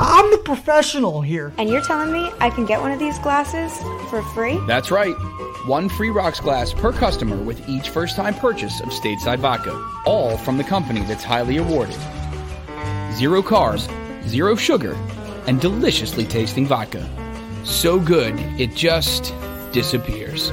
I'm 0.00 0.30
the 0.30 0.38
professional 0.38 1.20
here. 1.20 1.52
And 1.58 1.68
you're 1.68 1.82
telling 1.82 2.12
me 2.12 2.30
I 2.38 2.50
can 2.50 2.64
get 2.66 2.80
one 2.80 2.92
of 2.92 3.00
these 3.00 3.18
glasses 3.18 3.76
for 4.08 4.22
free? 4.22 4.56
That's 4.66 4.92
right. 4.92 5.14
One 5.66 5.88
free 5.88 6.10
rocks 6.10 6.38
glass 6.38 6.72
per 6.72 6.92
customer 6.92 7.36
with 7.36 7.68
each 7.68 7.90
first 7.90 8.14
time 8.14 8.34
purchase 8.34 8.80
of 8.80 8.90
stateside 8.90 9.40
vodka. 9.40 9.74
All 10.06 10.36
from 10.36 10.56
the 10.56 10.62
company 10.62 11.00
that's 11.00 11.24
highly 11.24 11.56
awarded. 11.56 11.98
Zero 13.14 13.42
carbs, 13.42 13.90
zero 14.28 14.54
sugar, 14.54 14.94
and 15.48 15.60
deliciously 15.60 16.24
tasting 16.24 16.64
vodka. 16.64 17.04
So 17.64 17.98
good, 17.98 18.38
it 18.58 18.76
just 18.76 19.34
disappears. 19.72 20.52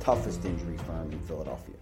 toughest 0.00 0.44
injury 0.46 0.78
firm 0.78 1.12
in 1.12 1.20
Philadelphia. 1.20 1.74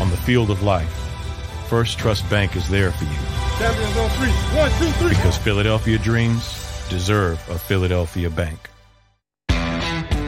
On 0.00 0.10
the 0.10 0.16
field 0.16 0.50
of 0.50 0.62
life, 0.62 0.88
First 1.68 1.98
Trust 1.98 2.28
Bank 2.28 2.56
is 2.56 2.68
there 2.68 2.90
for 2.90 3.04
you 3.04 3.39
Champions 3.60 3.96
on 3.98 4.08
three. 4.10 4.30
One, 4.58 4.70
two, 4.78 4.90
three. 4.98 5.10
because 5.10 5.36
Philadelphia 5.36 5.98
dreams 5.98 6.42
deserve 6.88 7.38
a 7.50 7.58
Philadelphia 7.58 8.30
bank. 8.30 8.70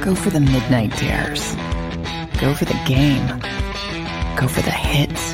Go 0.03 0.15
for 0.15 0.29
the 0.29 0.41
midnight 0.41 0.95
dares. 0.99 1.55
Go 2.39 2.53
for 2.53 2.67
the 2.67 2.79
game. 2.87 3.27
Go 4.37 4.49
for 4.49 4.61
the 4.61 4.71
hits. 4.71 5.33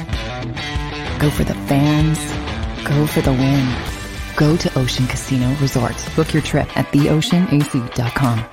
Go 1.18 1.28
for 1.28 1.42
the 1.42 1.54
fans. 1.66 2.18
Go 2.86 3.04
for 3.06 3.20
the 3.20 3.32
win. 3.32 3.76
Go 4.36 4.56
to 4.56 4.78
Ocean 4.78 5.08
Casino 5.08 5.52
Resort. 5.56 5.96
Book 6.14 6.32
your 6.32 6.42
trip 6.42 6.68
at 6.78 6.86
theoceanac.com. 6.92 8.44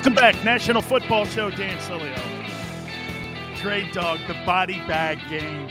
Welcome 0.00 0.14
back, 0.14 0.42
National 0.42 0.80
Football 0.80 1.26
Show. 1.26 1.50
Dan 1.50 1.76
Sileo, 1.80 2.16
Dre 3.60 3.86
Dog, 3.92 4.18
the 4.26 4.32
body 4.46 4.78
bag 4.88 5.18
game. 5.28 5.68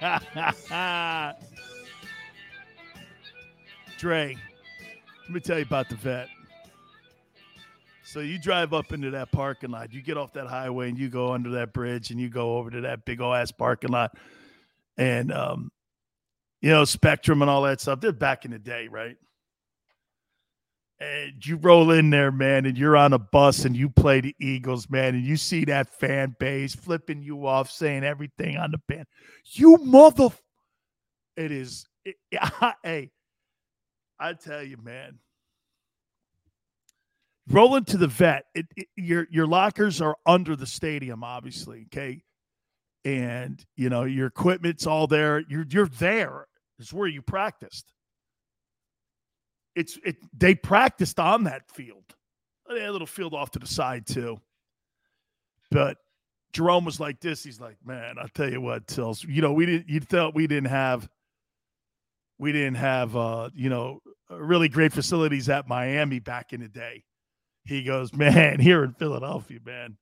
Dre, 3.98 4.38
let 5.24 5.30
me 5.30 5.40
tell 5.40 5.58
you 5.58 5.64
about 5.64 5.90
the 5.90 5.96
vet. 5.96 6.28
So 8.04 8.20
you 8.20 8.38
drive 8.38 8.72
up 8.72 8.94
into 8.94 9.10
that 9.10 9.30
parking 9.30 9.70
lot, 9.70 9.92
you 9.92 10.00
get 10.00 10.16
off 10.16 10.32
that 10.32 10.46
highway 10.46 10.88
and 10.88 10.98
you 10.98 11.10
go 11.10 11.34
under 11.34 11.50
that 11.50 11.74
bridge 11.74 12.10
and 12.10 12.18
you 12.18 12.30
go 12.30 12.56
over 12.56 12.70
to 12.70 12.80
that 12.80 13.04
big 13.04 13.20
old 13.20 13.36
ass 13.36 13.52
parking 13.52 13.90
lot. 13.90 14.16
And 14.96 15.30
um, 15.30 15.70
you 16.62 16.70
know, 16.70 16.86
Spectrum 16.86 17.42
and 17.42 17.50
all 17.50 17.60
that 17.64 17.82
stuff. 17.82 18.00
They're 18.00 18.12
back 18.12 18.46
in 18.46 18.50
the 18.50 18.58
day, 18.58 18.88
right? 18.88 19.18
And 21.00 21.44
you 21.44 21.56
roll 21.56 21.90
in 21.90 22.10
there, 22.10 22.30
man, 22.30 22.66
and 22.66 22.76
you're 22.76 22.96
on 22.96 23.14
a 23.14 23.18
bus 23.18 23.64
and 23.64 23.74
you 23.74 23.88
play 23.88 24.20
the 24.20 24.36
Eagles, 24.38 24.90
man, 24.90 25.14
and 25.14 25.24
you 25.24 25.36
see 25.36 25.64
that 25.64 25.88
fan 25.98 26.36
base 26.38 26.74
flipping 26.74 27.22
you 27.22 27.46
off, 27.46 27.70
saying 27.70 28.04
everything 28.04 28.58
on 28.58 28.70
the 28.70 28.78
band. 28.86 29.06
You 29.44 29.78
mother, 29.78 30.28
it 31.36 31.50
is. 31.50 31.86
It, 32.04 32.16
hey, 32.84 33.10
I 34.18 34.34
tell 34.34 34.62
you, 34.62 34.76
man, 34.82 35.18
rolling 37.48 37.84
to 37.86 37.96
the 37.96 38.06
vet. 38.06 38.44
It, 38.54 38.66
it, 38.76 38.88
your 38.96 39.26
your 39.30 39.46
lockers 39.46 40.02
are 40.02 40.16
under 40.26 40.54
the 40.54 40.66
stadium, 40.66 41.24
obviously, 41.24 41.86
okay, 41.86 42.22
and 43.06 43.64
you 43.74 43.88
know 43.88 44.04
your 44.04 44.26
equipment's 44.26 44.86
all 44.86 45.06
there. 45.06 45.42
You're 45.48 45.66
you're 45.70 45.88
there. 45.88 46.46
It's 46.78 46.92
where 46.92 47.08
you 47.08 47.22
practiced 47.22 47.90
it's 49.74 49.98
it. 50.04 50.16
They 50.36 50.54
practiced 50.54 51.18
on 51.18 51.44
that 51.44 51.70
field. 51.70 52.04
They 52.68 52.80
had 52.80 52.90
a 52.90 52.92
little 52.92 53.06
field 53.06 53.34
off 53.34 53.50
to 53.52 53.58
the 53.58 53.66
side 53.66 54.06
too. 54.06 54.40
But 55.70 55.98
Jerome 56.52 56.84
was 56.84 56.98
like 57.00 57.20
this. 57.20 57.44
He's 57.44 57.60
like, 57.60 57.76
man, 57.84 58.16
I'll 58.18 58.28
tell 58.28 58.50
you 58.50 58.60
what, 58.60 58.86
Tills. 58.86 59.24
You 59.24 59.42
know, 59.42 59.52
we 59.52 59.66
didn't. 59.66 59.88
You 59.88 60.00
thought 60.00 60.34
we 60.34 60.46
didn't 60.46 60.70
have. 60.70 61.08
We 62.38 62.52
didn't 62.52 62.76
have, 62.76 63.14
uh, 63.16 63.50
you 63.54 63.68
know, 63.68 64.00
really 64.30 64.68
great 64.68 64.94
facilities 64.94 65.50
at 65.50 65.68
Miami 65.68 66.20
back 66.20 66.54
in 66.54 66.60
the 66.60 66.68
day. 66.68 67.04
He 67.64 67.82
goes, 67.82 68.14
man, 68.14 68.58
here 68.60 68.82
in 68.82 68.94
Philadelphia, 68.94 69.58
man, 69.64 69.98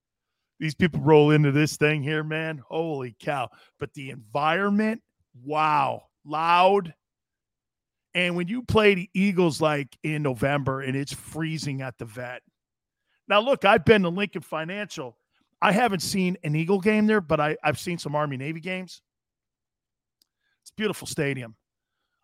these 0.60 0.74
people 0.74 1.00
roll 1.00 1.32
into 1.32 1.50
this 1.50 1.76
thing 1.76 2.02
here, 2.02 2.22
man. 2.22 2.62
Holy 2.68 3.16
cow! 3.18 3.48
But 3.78 3.92
the 3.94 4.10
environment, 4.10 5.02
wow, 5.44 6.04
loud. 6.24 6.94
And 8.18 8.34
when 8.34 8.48
you 8.48 8.62
play 8.62 8.96
the 8.96 9.08
Eagles 9.14 9.60
like 9.60 9.96
in 10.02 10.24
November 10.24 10.80
and 10.80 10.96
it's 10.96 11.12
freezing 11.12 11.82
at 11.82 11.96
the 11.98 12.04
vet. 12.04 12.42
Now, 13.28 13.38
look, 13.38 13.64
I've 13.64 13.84
been 13.84 14.02
to 14.02 14.08
Lincoln 14.08 14.42
Financial. 14.42 15.16
I 15.62 15.70
haven't 15.70 16.00
seen 16.00 16.36
an 16.42 16.56
Eagle 16.56 16.80
game 16.80 17.06
there, 17.06 17.20
but 17.20 17.38
I, 17.38 17.56
I've 17.62 17.78
seen 17.78 17.96
some 17.96 18.16
Army 18.16 18.36
Navy 18.36 18.58
games. 18.58 19.02
It's 20.62 20.72
a 20.72 20.74
beautiful 20.74 21.06
stadium. 21.06 21.54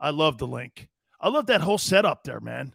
I 0.00 0.10
love 0.10 0.36
the 0.36 0.48
link. 0.48 0.88
I 1.20 1.28
love 1.28 1.46
that 1.46 1.60
whole 1.60 1.78
setup 1.78 2.24
there, 2.24 2.40
man. 2.40 2.74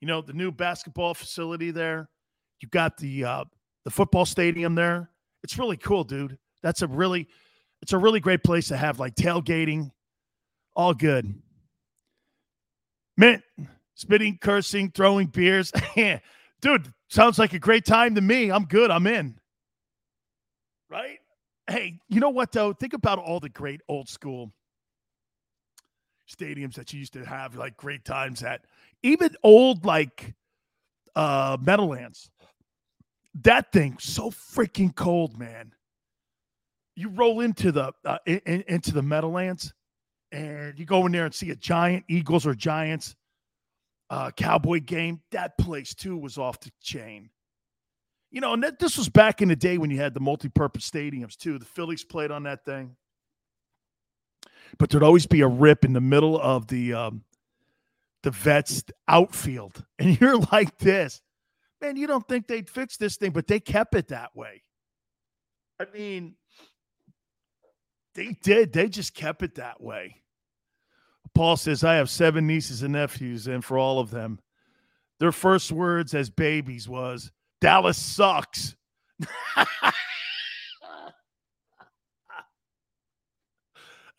You 0.00 0.08
know, 0.08 0.22
the 0.22 0.32
new 0.32 0.50
basketball 0.50 1.12
facility 1.12 1.70
there. 1.70 2.08
You 2.62 2.68
got 2.70 2.96
the 2.96 3.24
uh, 3.24 3.44
the 3.84 3.90
football 3.90 4.24
stadium 4.24 4.74
there. 4.74 5.10
It's 5.44 5.58
really 5.58 5.76
cool, 5.76 6.02
dude. 6.02 6.38
That's 6.62 6.80
a 6.80 6.86
really 6.86 7.28
it's 7.82 7.92
a 7.92 7.98
really 7.98 8.20
great 8.20 8.42
place 8.42 8.68
to 8.68 8.76
have 8.78 8.98
like 8.98 9.16
tailgating. 9.16 9.90
All 10.74 10.94
good. 10.94 11.42
Mint, 13.18 13.42
spitting, 13.94 14.38
cursing, 14.40 14.92
throwing 14.92 15.26
beers. 15.26 15.72
dude, 16.60 16.94
sounds 17.08 17.38
like 17.38 17.52
a 17.52 17.58
great 17.58 17.84
time 17.84 18.14
to 18.14 18.20
me. 18.20 18.50
I'm 18.50 18.64
good. 18.64 18.92
I'm 18.92 19.08
in. 19.08 19.34
Right? 20.88 21.18
Hey, 21.68 21.98
you 22.08 22.20
know 22.20 22.30
what 22.30 22.52
though? 22.52 22.72
Think 22.72 22.94
about 22.94 23.18
all 23.18 23.40
the 23.40 23.48
great 23.48 23.82
old 23.88 24.08
school 24.08 24.52
stadiums 26.30 26.74
that 26.74 26.92
you 26.92 27.00
used 27.00 27.12
to 27.14 27.24
have 27.24 27.56
like 27.56 27.76
great 27.76 28.04
times 28.04 28.42
at. 28.44 28.62
Even 29.02 29.34
old 29.42 29.84
like 29.84 30.34
uh 31.16 31.56
Meadowlands. 31.60 32.30
That 33.42 33.72
thing 33.72 33.96
so 33.98 34.30
freaking 34.30 34.94
cold, 34.94 35.38
man. 35.38 35.72
You 36.94 37.08
roll 37.10 37.40
into 37.40 37.72
the 37.72 37.92
uh, 38.04 38.18
in, 38.26 38.64
into 38.68 38.92
the 38.92 39.02
Meadowlands 39.02 39.74
and 40.32 40.78
you 40.78 40.84
go 40.84 41.06
in 41.06 41.12
there 41.12 41.24
and 41.24 41.34
see 41.34 41.50
a 41.50 41.56
giant 41.56 42.04
Eagles 42.08 42.46
or 42.46 42.54
Giants 42.54 43.14
uh, 44.10 44.30
Cowboy 44.30 44.80
game. 44.80 45.20
That 45.30 45.56
place 45.58 45.94
too 45.94 46.16
was 46.16 46.38
off 46.38 46.60
the 46.60 46.70
chain. 46.82 47.30
You 48.30 48.40
know, 48.42 48.52
and 48.52 48.62
that, 48.62 48.78
this 48.78 48.98
was 48.98 49.08
back 49.08 49.40
in 49.40 49.48
the 49.48 49.56
day 49.56 49.78
when 49.78 49.90
you 49.90 49.98
had 49.98 50.12
the 50.12 50.20
multi-purpose 50.20 50.88
stadiums 50.88 51.36
too. 51.36 51.58
The 51.58 51.64
Phillies 51.64 52.04
played 52.04 52.30
on 52.30 52.42
that 52.42 52.64
thing, 52.64 52.94
but 54.78 54.90
there'd 54.90 55.02
always 55.02 55.26
be 55.26 55.40
a 55.40 55.48
rip 55.48 55.84
in 55.84 55.94
the 55.94 56.00
middle 56.00 56.38
of 56.38 56.66
the 56.66 56.92
um, 56.92 57.24
the 58.22 58.30
vets 58.30 58.84
outfield, 59.06 59.82
and 59.98 60.20
you're 60.20 60.38
like 60.52 60.76
this, 60.78 61.22
man. 61.80 61.96
You 61.96 62.06
don't 62.06 62.26
think 62.28 62.46
they'd 62.46 62.68
fix 62.68 62.98
this 62.98 63.16
thing, 63.16 63.30
but 63.30 63.46
they 63.46 63.60
kept 63.60 63.94
it 63.94 64.08
that 64.08 64.36
way. 64.36 64.62
I 65.80 65.86
mean, 65.94 66.34
they 68.18 68.36
did. 68.42 68.72
They 68.72 68.88
just 68.88 69.14
kept 69.14 69.44
it 69.44 69.54
that 69.54 69.80
way. 69.80 70.16
Paul 71.36 71.56
says, 71.56 71.84
I 71.84 71.94
have 71.94 72.10
seven 72.10 72.48
nieces 72.48 72.82
and 72.82 72.94
nephews, 72.94 73.46
and 73.46 73.64
for 73.64 73.78
all 73.78 74.00
of 74.00 74.10
them, 74.10 74.40
their 75.20 75.30
first 75.30 75.70
words 75.70 76.14
as 76.14 76.28
babies 76.28 76.88
was, 76.88 77.30
Dallas 77.60 77.96
sucks. 77.96 78.74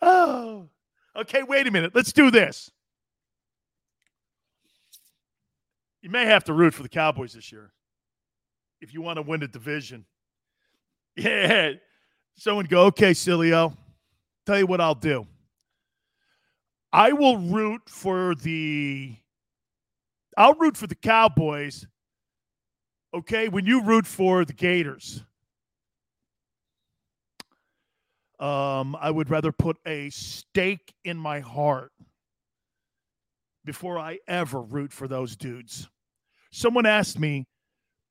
oh, 0.02 0.70
okay. 1.18 1.44
Wait 1.44 1.68
a 1.68 1.72
minute. 1.72 1.92
Let's 1.94 2.14
do 2.14 2.32
this. 2.32 2.72
You 6.02 6.10
may 6.10 6.24
have 6.24 6.46
to 6.46 6.54
root 6.54 6.74
for 6.74 6.84
the 6.84 6.90
Cowboys 6.90 7.34
this 7.34 7.52
year 7.52 7.74
if 8.80 8.94
you 8.94 9.02
want 9.02 9.18
to 9.18 9.24
win 9.24 9.42
the 9.42 9.50
division. 9.50 10.06
Yeah. 11.18 11.74
Someone 12.40 12.68
go, 12.68 12.86
okay, 12.86 13.12
Sileo, 13.12 13.76
tell 14.50 14.58
you 14.58 14.66
what 14.66 14.82
I'll 14.82 14.96
do. 14.96 15.28
I 16.92 17.12
will 17.12 17.38
root 17.38 17.84
for 17.88 18.34
the 18.34 19.16
I'll 20.36 20.56
root 20.56 20.76
for 20.76 20.88
the 20.88 20.96
Cowboys. 20.96 21.86
Okay, 23.14 23.48
when 23.48 23.68
you 23.68 23.84
root 23.84 24.08
for 24.08 24.46
the 24.46 24.54
Gators. 24.54 25.24
Um, 28.40 28.96
I 29.00 29.12
would 29.12 29.30
rather 29.30 29.52
put 29.52 29.78
a 29.86 30.10
stake 30.10 30.96
in 31.04 31.18
my 31.18 31.42
heart 31.42 31.92
before 33.66 34.00
I 34.00 34.18
ever 34.28 34.62
root 34.62 34.92
for 34.92 35.08
those 35.08 35.36
dudes. 35.36 35.88
Someone 36.52 36.88
asked 36.88 37.20
me 37.20 37.46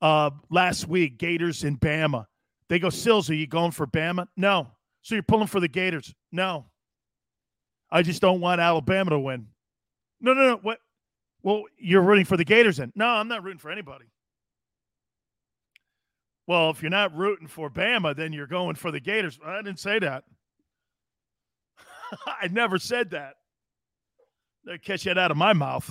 uh, 0.00 0.30
last 0.50 0.86
week, 0.86 1.18
Gators 1.18 1.64
in 1.64 1.78
Bama. 1.78 2.26
They 2.68 2.78
go, 2.78 2.90
Sills, 2.90 3.28
are 3.28 3.34
you 3.34 3.46
going 3.48 3.72
for 3.72 3.88
Bama? 3.88 4.28
No. 4.36 4.68
So 5.08 5.14
you're 5.14 5.22
pulling 5.22 5.46
for 5.46 5.58
the 5.58 5.68
Gators? 5.68 6.14
No. 6.32 6.66
I 7.90 8.02
just 8.02 8.20
don't 8.20 8.42
want 8.42 8.60
Alabama 8.60 9.08
to 9.12 9.18
win. 9.18 9.46
No, 10.20 10.34
no, 10.34 10.42
no. 10.42 10.56
What? 10.56 10.80
Well, 11.42 11.62
you're 11.78 12.02
rooting 12.02 12.26
for 12.26 12.36
the 12.36 12.44
Gators 12.44 12.76
then? 12.76 12.92
No, 12.94 13.06
I'm 13.06 13.26
not 13.26 13.42
rooting 13.42 13.58
for 13.58 13.70
anybody. 13.70 14.04
Well, 16.46 16.68
if 16.68 16.82
you're 16.82 16.90
not 16.90 17.16
rooting 17.16 17.46
for 17.48 17.70
Bama, 17.70 18.14
then 18.14 18.34
you're 18.34 18.46
going 18.46 18.74
for 18.74 18.90
the 18.90 19.00
Gators. 19.00 19.38
I 19.42 19.62
didn't 19.62 19.78
say 19.78 19.98
that. 19.98 20.24
I 22.26 22.48
never 22.48 22.78
said 22.78 23.12
that. 23.12 23.36
They 24.66 24.76
catch 24.76 25.04
that 25.04 25.16
out 25.16 25.30
of 25.30 25.38
my 25.38 25.54
mouth. 25.54 25.90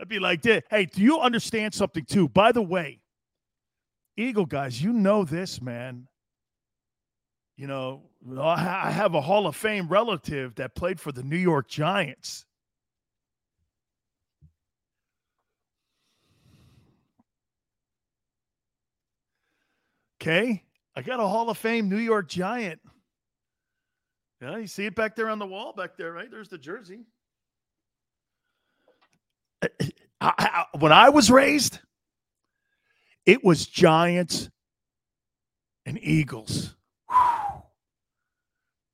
I'd 0.00 0.08
be 0.08 0.20
like, 0.20 0.44
hey, 0.44 0.86
do 0.86 1.02
you 1.02 1.18
understand 1.18 1.74
something 1.74 2.04
too? 2.04 2.28
By 2.28 2.52
the 2.52 2.62
way, 2.62 3.00
Eagle 4.16 4.46
guys, 4.46 4.80
you 4.80 4.92
know 4.92 5.24
this, 5.24 5.60
man. 5.60 6.06
You 7.58 7.66
know, 7.66 8.02
I 8.40 8.92
have 8.92 9.16
a 9.16 9.20
Hall 9.20 9.48
of 9.48 9.56
Fame 9.56 9.88
relative 9.88 10.54
that 10.54 10.76
played 10.76 11.00
for 11.00 11.10
the 11.10 11.24
New 11.24 11.36
York 11.36 11.66
Giants. 11.68 12.44
Okay. 20.22 20.62
I 20.94 21.02
got 21.02 21.18
a 21.18 21.26
Hall 21.26 21.50
of 21.50 21.58
Fame 21.58 21.88
New 21.88 21.98
York 21.98 22.28
Giant. 22.28 22.80
Yeah, 24.40 24.58
you 24.58 24.68
see 24.68 24.86
it 24.86 24.94
back 24.94 25.16
there 25.16 25.28
on 25.28 25.40
the 25.40 25.46
wall 25.46 25.72
back 25.72 25.96
there, 25.96 26.12
right? 26.12 26.30
There's 26.30 26.48
the 26.48 26.58
jersey. 26.58 27.06
I, 29.62 29.68
I, 30.20 30.64
when 30.78 30.92
I 30.92 31.08
was 31.08 31.28
raised, 31.28 31.80
it 33.26 33.42
was 33.42 33.66
Giants 33.66 34.48
and 35.84 35.98
Eagles 36.00 36.76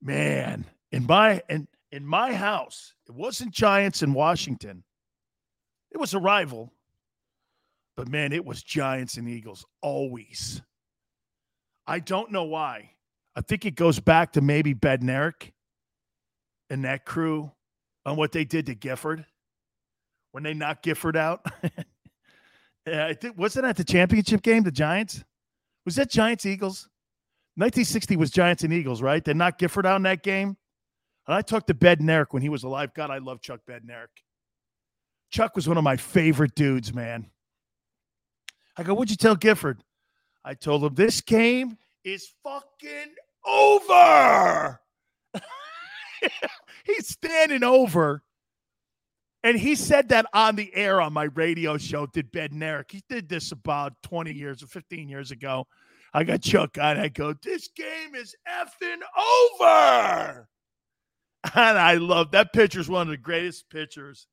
man, 0.05 0.66
in 0.93 1.06
my 1.06 1.43
in 1.48 1.66
in 1.90 2.06
my 2.06 2.35
house, 2.35 2.94
it 3.09 3.14
wasn't 3.14 3.52
Giants 3.52 4.02
in 4.02 4.12
Washington. 4.12 4.85
It 5.90 5.98
was 5.98 6.14
a 6.14 6.18
rival. 6.18 6.72
But 7.97 8.09
man, 8.09 8.32
it 8.32 8.44
was 8.44 8.62
Giants 8.62 9.16
and 9.16 9.28
Eagles 9.28 9.64
always. 9.81 10.60
I 11.86 12.01
don't 12.01 12.32
know 12.32 12.44
why. 12.44 12.90
I 13.36 13.40
think 13.40 13.64
it 13.64 13.76
goes 13.76 14.01
back 14.01 14.32
to 14.32 14.40
maybe 14.40 14.74
Bednarik 14.74 15.52
and 16.70 16.85
that 16.85 17.05
crew 17.05 17.52
on 18.05 18.16
what 18.16 18.32
they 18.32 18.44
did 18.44 18.66
to 18.66 18.74
Gifford 18.74 19.24
when 20.32 20.43
they 20.43 20.55
knocked 20.55 20.82
Gifford 20.82 21.16
out. 21.16 21.47
yeah, 22.86 23.06
I 23.06 23.14
think 23.14 23.39
wasn't 23.39 23.64
that 23.66 23.76
the 23.76 23.85
championship 23.85 24.43
game, 24.43 24.64
the 24.64 24.72
Giants? 24.72 25.22
Was 25.85 25.97
that 25.97 26.10
Giants 26.10 26.47
Eagles? 26.47 26.89
1960 27.56 28.16
was 28.16 28.31
Giants 28.31 28.64
and 28.64 28.72
Eagles, 28.72 29.01
right? 29.01 29.24
They 29.24 29.32
knocked 29.32 29.60
Gifford 29.60 29.86
out 29.86 29.97
in 29.97 30.02
that 30.02 30.22
game. 30.22 30.56
And 31.26 31.35
I 31.35 31.40
talked 31.40 31.68
to 31.68 31.74
Bednarik 31.74 32.32
when 32.32 32.43
he 32.43 32.48
was 32.48 32.64
alive. 32.64 32.93
God, 32.94 33.10
I 33.10 33.18
love 33.18 33.40
Chuck 33.40 33.60
Bednarik. 33.68 34.09
Chuck 35.31 35.55
was 35.55 35.68
one 35.68 35.78
of 35.78 35.85
my 35.85 35.97
favorite 35.97 36.55
dudes, 36.55 36.93
man. 36.93 37.31
I 38.76 38.82
go, 38.82 38.93
what'd 38.94 39.10
you 39.10 39.16
tell 39.16 39.36
Gifford? 39.36 39.82
I 40.44 40.55
told 40.55 40.85
him 40.85 40.94
this 40.94 41.20
game 41.20 41.78
is 42.05 42.28
fucking 42.43 43.14
over. 43.47 44.81
He's 46.85 47.09
standing 47.09 47.62
over. 47.62 48.24
And 49.45 49.59
he 49.59 49.75
said 49.75 50.09
that 50.09 50.25
on 50.33 50.57
the 50.57 50.75
air 50.75 51.03
on 51.03 51.12
my 51.12 51.25
radio 51.25 51.77
show, 51.77 52.07
did 52.07 52.33
Bednarik. 52.33 52.91
He 52.91 53.03
did 53.11 53.29
this 53.29 53.53
about 53.53 53.93
20 54.03 54.33
years 54.33 54.62
or 54.62 54.69
15 54.69 55.07
years 55.07 55.31
ago. 55.31 55.66
I 56.15 56.25
got 56.25 56.41
Chuck 56.41 56.79
on. 56.81 56.99
I 56.99 57.09
go, 57.09 57.35
this 57.43 57.69
game 57.69 58.15
is 58.15 58.35
effing 58.49 59.03
over. 59.21 60.49
And 61.55 61.79
I 61.79 61.97
love 61.97 62.31
that 62.31 62.55
pitcher 62.55 62.81
is 62.81 62.89
one 62.89 63.03
of 63.03 63.09
the 63.09 63.19
greatest 63.19 63.69
pitchers 63.69 64.27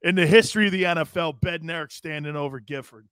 in 0.00 0.14
the 0.14 0.26
history 0.26 0.66
of 0.66 0.72
the 0.72 0.84
NFL, 0.84 1.38
Bednarik 1.40 1.92
standing 1.92 2.34
over 2.34 2.58
Gifford. 2.58 3.08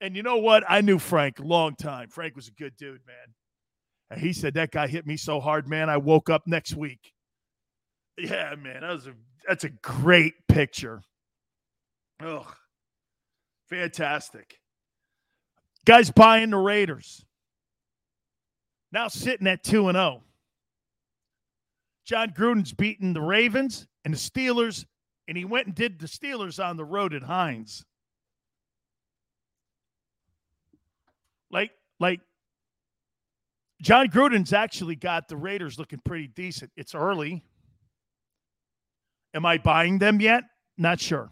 And 0.00 0.16
you 0.16 0.22
know 0.22 0.38
what? 0.38 0.64
I 0.66 0.80
knew 0.80 0.98
Frank 0.98 1.38
a 1.38 1.42
long 1.42 1.76
time. 1.76 2.08
Frank 2.08 2.34
was 2.34 2.48
a 2.48 2.52
good 2.52 2.74
dude, 2.78 3.00
man. 3.06 3.34
And 4.10 4.20
he 4.20 4.32
said 4.32 4.54
that 4.54 4.70
guy 4.70 4.86
hit 4.86 5.06
me 5.06 5.18
so 5.18 5.38
hard, 5.38 5.68
man. 5.68 5.90
I 5.90 5.98
woke 5.98 6.30
up 6.30 6.46
next 6.46 6.74
week. 6.74 7.13
Yeah, 8.16 8.54
man, 8.56 8.82
that 8.82 8.92
was 8.92 9.06
a 9.06 9.14
that's 9.46 9.64
a 9.64 9.70
great 9.70 10.34
picture. 10.48 11.02
Ugh, 12.20 12.46
fantastic. 13.68 14.58
Guys 15.84 16.10
buying 16.10 16.50
the 16.50 16.56
Raiders. 16.56 17.24
Now 18.92 19.08
sitting 19.08 19.46
at 19.48 19.64
2 19.64 19.88
and 19.88 19.96
0. 19.96 20.22
Jon 22.04 22.30
Gruden's 22.30 22.72
beaten 22.72 23.12
the 23.12 23.20
Ravens 23.20 23.86
and 24.04 24.14
the 24.14 24.18
Steelers, 24.18 24.84
and 25.26 25.36
he 25.36 25.44
went 25.44 25.66
and 25.66 25.74
did 25.74 25.98
the 25.98 26.06
Steelers 26.06 26.64
on 26.64 26.76
the 26.76 26.84
road 26.84 27.12
at 27.14 27.22
Heinz. 27.22 27.84
Like, 31.50 31.72
like 31.98 32.20
Jon 33.82 34.08
Gruden's 34.08 34.52
actually 34.52 34.96
got 34.96 35.28
the 35.28 35.36
Raiders 35.36 35.78
looking 35.78 36.00
pretty 36.04 36.28
decent. 36.28 36.70
It's 36.76 36.94
early. 36.94 37.42
Am 39.34 39.44
I 39.44 39.58
buying 39.58 39.98
them 39.98 40.20
yet? 40.20 40.44
Not 40.78 41.00
sure. 41.00 41.30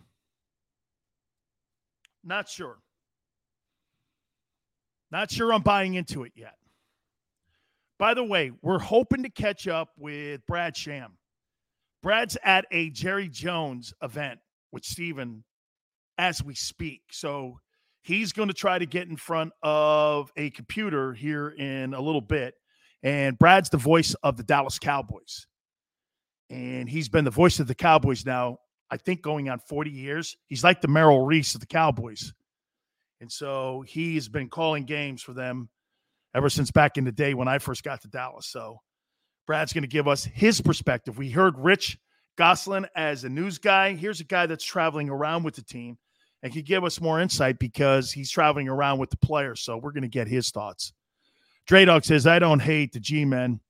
Not 2.24 2.48
sure. 2.48 2.78
Not 5.10 5.30
sure 5.30 5.52
I'm 5.52 5.62
buying 5.62 5.94
into 5.94 6.24
it 6.24 6.32
yet. 6.34 6.54
By 7.98 8.14
the 8.14 8.24
way, 8.24 8.50
we're 8.62 8.78
hoping 8.78 9.22
to 9.22 9.30
catch 9.30 9.68
up 9.68 9.90
with 9.96 10.40
Brad 10.46 10.76
Sham. 10.76 11.18
Brad's 12.02 12.36
at 12.42 12.64
a 12.72 12.90
Jerry 12.90 13.28
Jones 13.28 13.94
event 14.02 14.40
with 14.72 14.84
Stephen 14.84 15.44
as 16.18 16.42
we 16.42 16.54
speak. 16.54 17.02
So 17.12 17.58
he's 18.02 18.32
going 18.32 18.48
to 18.48 18.54
try 18.54 18.78
to 18.78 18.86
get 18.86 19.08
in 19.08 19.16
front 19.16 19.52
of 19.62 20.32
a 20.36 20.50
computer 20.50 21.12
here 21.12 21.50
in 21.50 21.94
a 21.94 22.00
little 22.00 22.20
bit. 22.20 22.54
And 23.04 23.38
Brad's 23.38 23.70
the 23.70 23.76
voice 23.76 24.14
of 24.22 24.36
the 24.36 24.42
Dallas 24.42 24.78
Cowboys. 24.78 25.46
And 26.52 26.86
he's 26.86 27.08
been 27.08 27.24
the 27.24 27.30
voice 27.30 27.60
of 27.60 27.66
the 27.66 27.74
Cowboys 27.74 28.26
now, 28.26 28.58
I 28.90 28.98
think, 28.98 29.22
going 29.22 29.48
on 29.48 29.58
40 29.58 29.90
years. 29.90 30.36
He's 30.48 30.62
like 30.62 30.82
the 30.82 30.88
Merrill 30.88 31.24
Reese 31.24 31.54
of 31.54 31.60
the 31.60 31.66
Cowboys. 31.66 32.34
And 33.22 33.32
so 33.32 33.82
he's 33.86 34.28
been 34.28 34.50
calling 34.50 34.84
games 34.84 35.22
for 35.22 35.32
them 35.32 35.70
ever 36.34 36.50
since 36.50 36.70
back 36.70 36.98
in 36.98 37.04
the 37.04 37.12
day 37.12 37.32
when 37.32 37.48
I 37.48 37.58
first 37.58 37.84
got 37.84 38.02
to 38.02 38.08
Dallas. 38.08 38.48
So 38.48 38.80
Brad's 39.46 39.72
going 39.72 39.82
to 39.82 39.88
give 39.88 40.06
us 40.06 40.24
his 40.24 40.60
perspective. 40.60 41.16
We 41.16 41.30
heard 41.30 41.58
Rick 41.58 41.98
Gosselin 42.36 42.86
as 42.94 43.24
a 43.24 43.30
news 43.30 43.56
guy. 43.56 43.94
Here's 43.94 44.20
a 44.20 44.24
guy 44.24 44.44
that's 44.44 44.64
traveling 44.64 45.08
around 45.08 45.44
with 45.44 45.54
the 45.54 45.62
team 45.62 45.96
and 46.42 46.52
can 46.52 46.62
give 46.62 46.84
us 46.84 47.00
more 47.00 47.20
insight 47.20 47.58
because 47.58 48.12
he's 48.12 48.30
traveling 48.30 48.68
around 48.68 48.98
with 48.98 49.08
the 49.08 49.16
players. 49.16 49.62
So 49.62 49.78
we're 49.78 49.92
going 49.92 50.02
to 50.02 50.08
get 50.08 50.28
his 50.28 50.50
thoughts. 50.50 50.92
Dre 51.66 51.86
Dog 51.86 52.04
says, 52.04 52.26
I 52.26 52.40
don't 52.40 52.60
hate 52.60 52.92
the 52.92 53.00
G 53.00 53.24
men. 53.24 53.60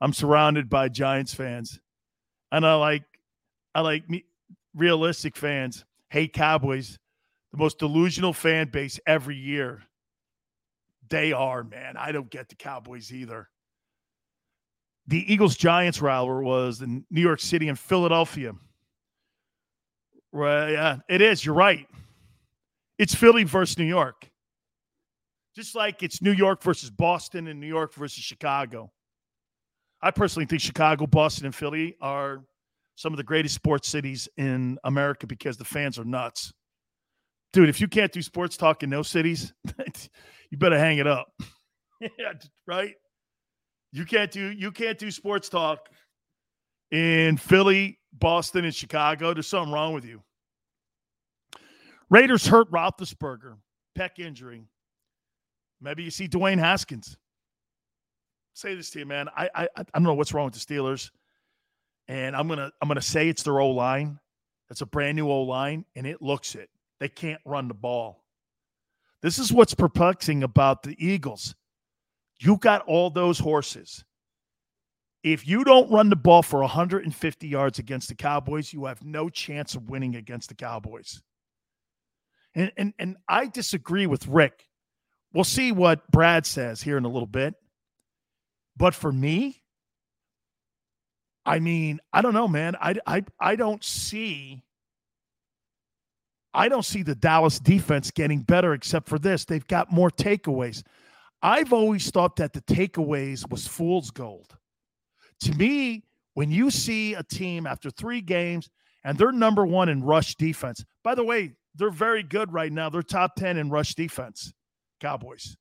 I'm 0.00 0.12
surrounded 0.12 0.68
by 0.68 0.88
Giants 0.88 1.32
fans. 1.34 1.78
And 2.52 2.66
I 2.66 2.74
like 2.74 3.04
I 3.74 3.80
like 3.80 4.08
me 4.08 4.24
realistic 4.74 5.36
fans, 5.36 5.84
hate 6.10 6.32
Cowboys, 6.32 6.98
the 7.52 7.58
most 7.58 7.78
delusional 7.78 8.32
fan 8.32 8.68
base 8.68 9.00
every 9.06 9.36
year. 9.36 9.82
They 11.08 11.32
are, 11.32 11.62
man. 11.64 11.96
I 11.96 12.12
don't 12.12 12.30
get 12.30 12.48
the 12.48 12.56
Cowboys 12.56 13.12
either. 13.12 13.48
The 15.06 15.32
Eagles 15.32 15.56
Giants 15.56 16.00
rivalry 16.00 16.44
was 16.44 16.82
in 16.82 17.04
New 17.10 17.20
York 17.20 17.40
City 17.40 17.68
and 17.68 17.78
Philadelphia. 17.78 18.52
Right, 20.32 20.72
yeah, 20.72 20.96
it 21.08 21.20
is. 21.20 21.44
You're 21.44 21.54
right. 21.54 21.86
It's 22.98 23.14
Philly 23.14 23.44
versus 23.44 23.78
New 23.78 23.84
York. 23.84 24.28
Just 25.54 25.74
like 25.74 26.02
it's 26.02 26.20
New 26.20 26.32
York 26.32 26.62
versus 26.62 26.90
Boston 26.90 27.46
and 27.46 27.60
New 27.60 27.66
York 27.66 27.94
versus 27.94 28.22
Chicago. 28.22 28.90
I 30.02 30.10
personally 30.10 30.46
think 30.46 30.62
Chicago, 30.62 31.06
Boston, 31.06 31.46
and 31.46 31.54
Philly 31.54 31.96
are 32.00 32.44
some 32.96 33.12
of 33.12 33.16
the 33.16 33.24
greatest 33.24 33.54
sports 33.54 33.88
cities 33.88 34.28
in 34.36 34.78
America 34.84 35.26
because 35.26 35.56
the 35.56 35.64
fans 35.64 35.98
are 35.98 36.04
nuts. 36.04 36.52
Dude, 37.52 37.68
if 37.68 37.80
you 37.80 37.88
can't 37.88 38.12
do 38.12 38.22
sports 38.22 38.56
talk 38.56 38.82
in 38.82 38.90
those 38.90 39.08
cities, 39.08 39.52
you 40.50 40.58
better 40.58 40.78
hang 40.78 40.98
it 40.98 41.06
up. 41.06 41.28
yeah, 42.00 42.32
right? 42.66 42.94
You 43.92 44.04
can't 44.04 44.30
do 44.30 44.50
you 44.50 44.72
can't 44.72 44.98
do 44.98 45.10
sports 45.10 45.48
talk 45.48 45.88
in 46.90 47.36
Philly, 47.36 47.98
Boston, 48.12 48.64
and 48.64 48.74
Chicago. 48.74 49.32
There's 49.32 49.46
something 49.46 49.72
wrong 49.72 49.94
with 49.94 50.04
you. 50.04 50.22
Raiders 52.10 52.46
hurt 52.46 52.70
Roethlisberger, 52.70 53.56
peck 53.94 54.18
injury. 54.18 54.64
Maybe 55.80 56.02
you 56.02 56.10
see 56.10 56.28
Dwayne 56.28 56.58
Haskins. 56.58 57.16
Say 58.56 58.74
this 58.74 58.88
to 58.92 59.00
you, 59.00 59.04
man. 59.04 59.28
I 59.36 59.50
I 59.54 59.68
I 59.76 59.82
don't 59.92 60.04
know 60.04 60.14
what's 60.14 60.32
wrong 60.32 60.46
with 60.46 60.54
the 60.54 60.60
Steelers, 60.60 61.10
and 62.08 62.34
I'm 62.34 62.48
gonna 62.48 62.72
I'm 62.80 62.88
gonna 62.88 63.02
say 63.02 63.28
it's 63.28 63.42
their 63.42 63.60
O 63.60 63.68
line. 63.70 64.18
That's 64.70 64.80
a 64.80 64.86
brand 64.86 65.16
new 65.16 65.28
O 65.28 65.42
line, 65.42 65.84
and 65.94 66.06
it 66.06 66.22
looks 66.22 66.54
it. 66.54 66.70
They 66.98 67.10
can't 67.10 67.40
run 67.44 67.68
the 67.68 67.74
ball. 67.74 68.24
This 69.20 69.38
is 69.38 69.52
what's 69.52 69.74
perplexing 69.74 70.42
about 70.42 70.82
the 70.82 70.96
Eagles. 70.98 71.54
You 72.40 72.56
got 72.56 72.80
all 72.86 73.10
those 73.10 73.38
horses. 73.38 74.02
If 75.22 75.46
you 75.46 75.62
don't 75.62 75.92
run 75.92 76.08
the 76.08 76.16
ball 76.16 76.42
for 76.42 76.60
150 76.60 77.46
yards 77.46 77.78
against 77.78 78.08
the 78.08 78.14
Cowboys, 78.14 78.72
you 78.72 78.86
have 78.86 79.04
no 79.04 79.28
chance 79.28 79.74
of 79.74 79.90
winning 79.90 80.16
against 80.16 80.48
the 80.48 80.54
Cowboys. 80.54 81.20
And, 82.54 82.72
and, 82.78 82.94
and 82.98 83.16
I 83.28 83.48
disagree 83.48 84.06
with 84.06 84.26
Rick. 84.28 84.66
We'll 85.34 85.44
see 85.44 85.72
what 85.72 86.10
Brad 86.10 86.46
says 86.46 86.80
here 86.80 86.96
in 86.96 87.04
a 87.04 87.10
little 87.10 87.26
bit. 87.26 87.54
But 88.76 88.94
for 88.94 89.12
me, 89.12 89.62
I 91.44 91.60
mean, 91.60 92.00
I 92.12 92.22
don't 92.22 92.34
know, 92.34 92.48
man. 92.48 92.76
I, 92.80 92.96
I, 93.06 93.24
I 93.38 93.56
don't 93.56 93.82
see. 93.82 94.62
I 96.52 96.68
don't 96.68 96.84
see 96.84 97.02
the 97.02 97.14
Dallas 97.14 97.60
defense 97.60 98.10
getting 98.10 98.40
better 98.40 98.72
except 98.74 99.08
for 99.08 99.18
this. 99.18 99.44
They've 99.44 99.66
got 99.66 99.92
more 99.92 100.10
takeaways. 100.10 100.82
I've 101.42 101.72
always 101.72 102.10
thought 102.10 102.36
that 102.36 102.52
the 102.52 102.62
takeaways 102.62 103.48
was 103.50 103.66
fool's 103.66 104.10
gold. 104.10 104.56
To 105.42 105.54
me, 105.54 106.02
when 106.34 106.50
you 106.50 106.70
see 106.70 107.14
a 107.14 107.22
team 107.22 107.66
after 107.66 107.90
three 107.90 108.20
games 108.20 108.68
and 109.04 109.16
they're 109.16 109.32
number 109.32 109.64
one 109.64 109.88
in 109.88 110.02
rush 110.02 110.34
defense, 110.34 110.84
by 111.04 111.14
the 111.14 111.24
way, 111.24 111.52
they're 111.76 111.90
very 111.90 112.22
good 112.22 112.52
right 112.52 112.72
now. 112.72 112.90
They're 112.90 113.02
top 113.02 113.36
10 113.36 113.58
in 113.58 113.70
rush 113.70 113.94
defense, 113.94 114.52
Cowboys. 115.00 115.56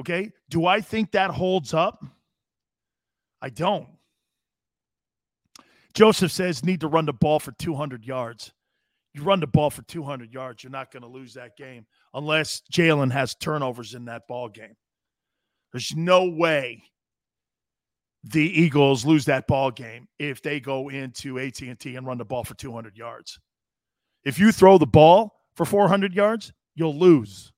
Okay. 0.00 0.32
Do 0.48 0.66
I 0.66 0.80
think 0.80 1.12
that 1.12 1.30
holds 1.30 1.74
up? 1.74 2.02
I 3.42 3.50
don't. 3.50 3.86
Joseph 5.92 6.32
says 6.32 6.64
need 6.64 6.80
to 6.80 6.88
run 6.88 7.04
the 7.04 7.12
ball 7.12 7.38
for 7.38 7.52
200 7.52 8.04
yards. 8.04 8.52
You 9.12 9.22
run 9.22 9.40
the 9.40 9.46
ball 9.46 9.70
for 9.70 9.82
200 9.82 10.32
yards, 10.32 10.62
you're 10.62 10.70
not 10.70 10.92
going 10.92 11.02
to 11.02 11.08
lose 11.08 11.34
that 11.34 11.56
game 11.56 11.84
unless 12.14 12.62
Jalen 12.72 13.12
has 13.12 13.34
turnovers 13.34 13.94
in 13.94 14.04
that 14.06 14.22
ball 14.28 14.48
game. 14.48 14.76
There's 15.72 15.94
no 15.96 16.30
way 16.30 16.82
the 18.22 18.42
Eagles 18.42 19.04
lose 19.04 19.24
that 19.24 19.46
ball 19.48 19.70
game 19.70 20.06
if 20.18 20.42
they 20.42 20.60
go 20.60 20.90
into 20.90 21.38
AT&T 21.38 21.96
and 21.96 22.06
run 22.06 22.18
the 22.18 22.24
ball 22.24 22.44
for 22.44 22.54
200 22.54 22.96
yards. 22.96 23.38
If 24.24 24.38
you 24.38 24.52
throw 24.52 24.78
the 24.78 24.86
ball 24.86 25.34
for 25.56 25.66
400 25.66 26.14
yards, 26.14 26.52
you'll 26.74 26.96
lose 26.96 27.52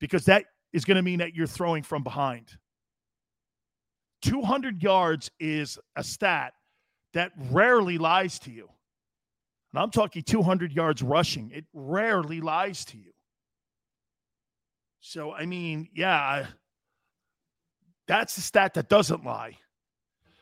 because 0.00 0.24
that 0.24 0.46
is 0.74 0.84
going 0.84 0.96
to 0.96 1.02
mean 1.02 1.20
that 1.20 1.34
you're 1.34 1.46
throwing 1.46 1.84
from 1.84 2.02
behind. 2.02 2.50
200 4.22 4.82
yards 4.82 5.30
is 5.38 5.78
a 5.96 6.02
stat 6.02 6.52
that 7.14 7.30
rarely 7.50 7.96
lies 7.96 8.40
to 8.40 8.50
you. 8.50 8.68
And 9.72 9.80
I'm 9.80 9.90
talking 9.90 10.22
200 10.22 10.72
yards 10.72 11.00
rushing. 11.00 11.52
It 11.54 11.64
rarely 11.72 12.40
lies 12.40 12.84
to 12.86 12.98
you. 12.98 13.12
So, 15.00 15.32
I 15.32 15.46
mean, 15.46 15.88
yeah, 15.94 16.46
that's 18.08 18.34
the 18.34 18.42
stat 18.42 18.74
that 18.74 18.88
doesn't 18.88 19.24
lie. 19.24 19.56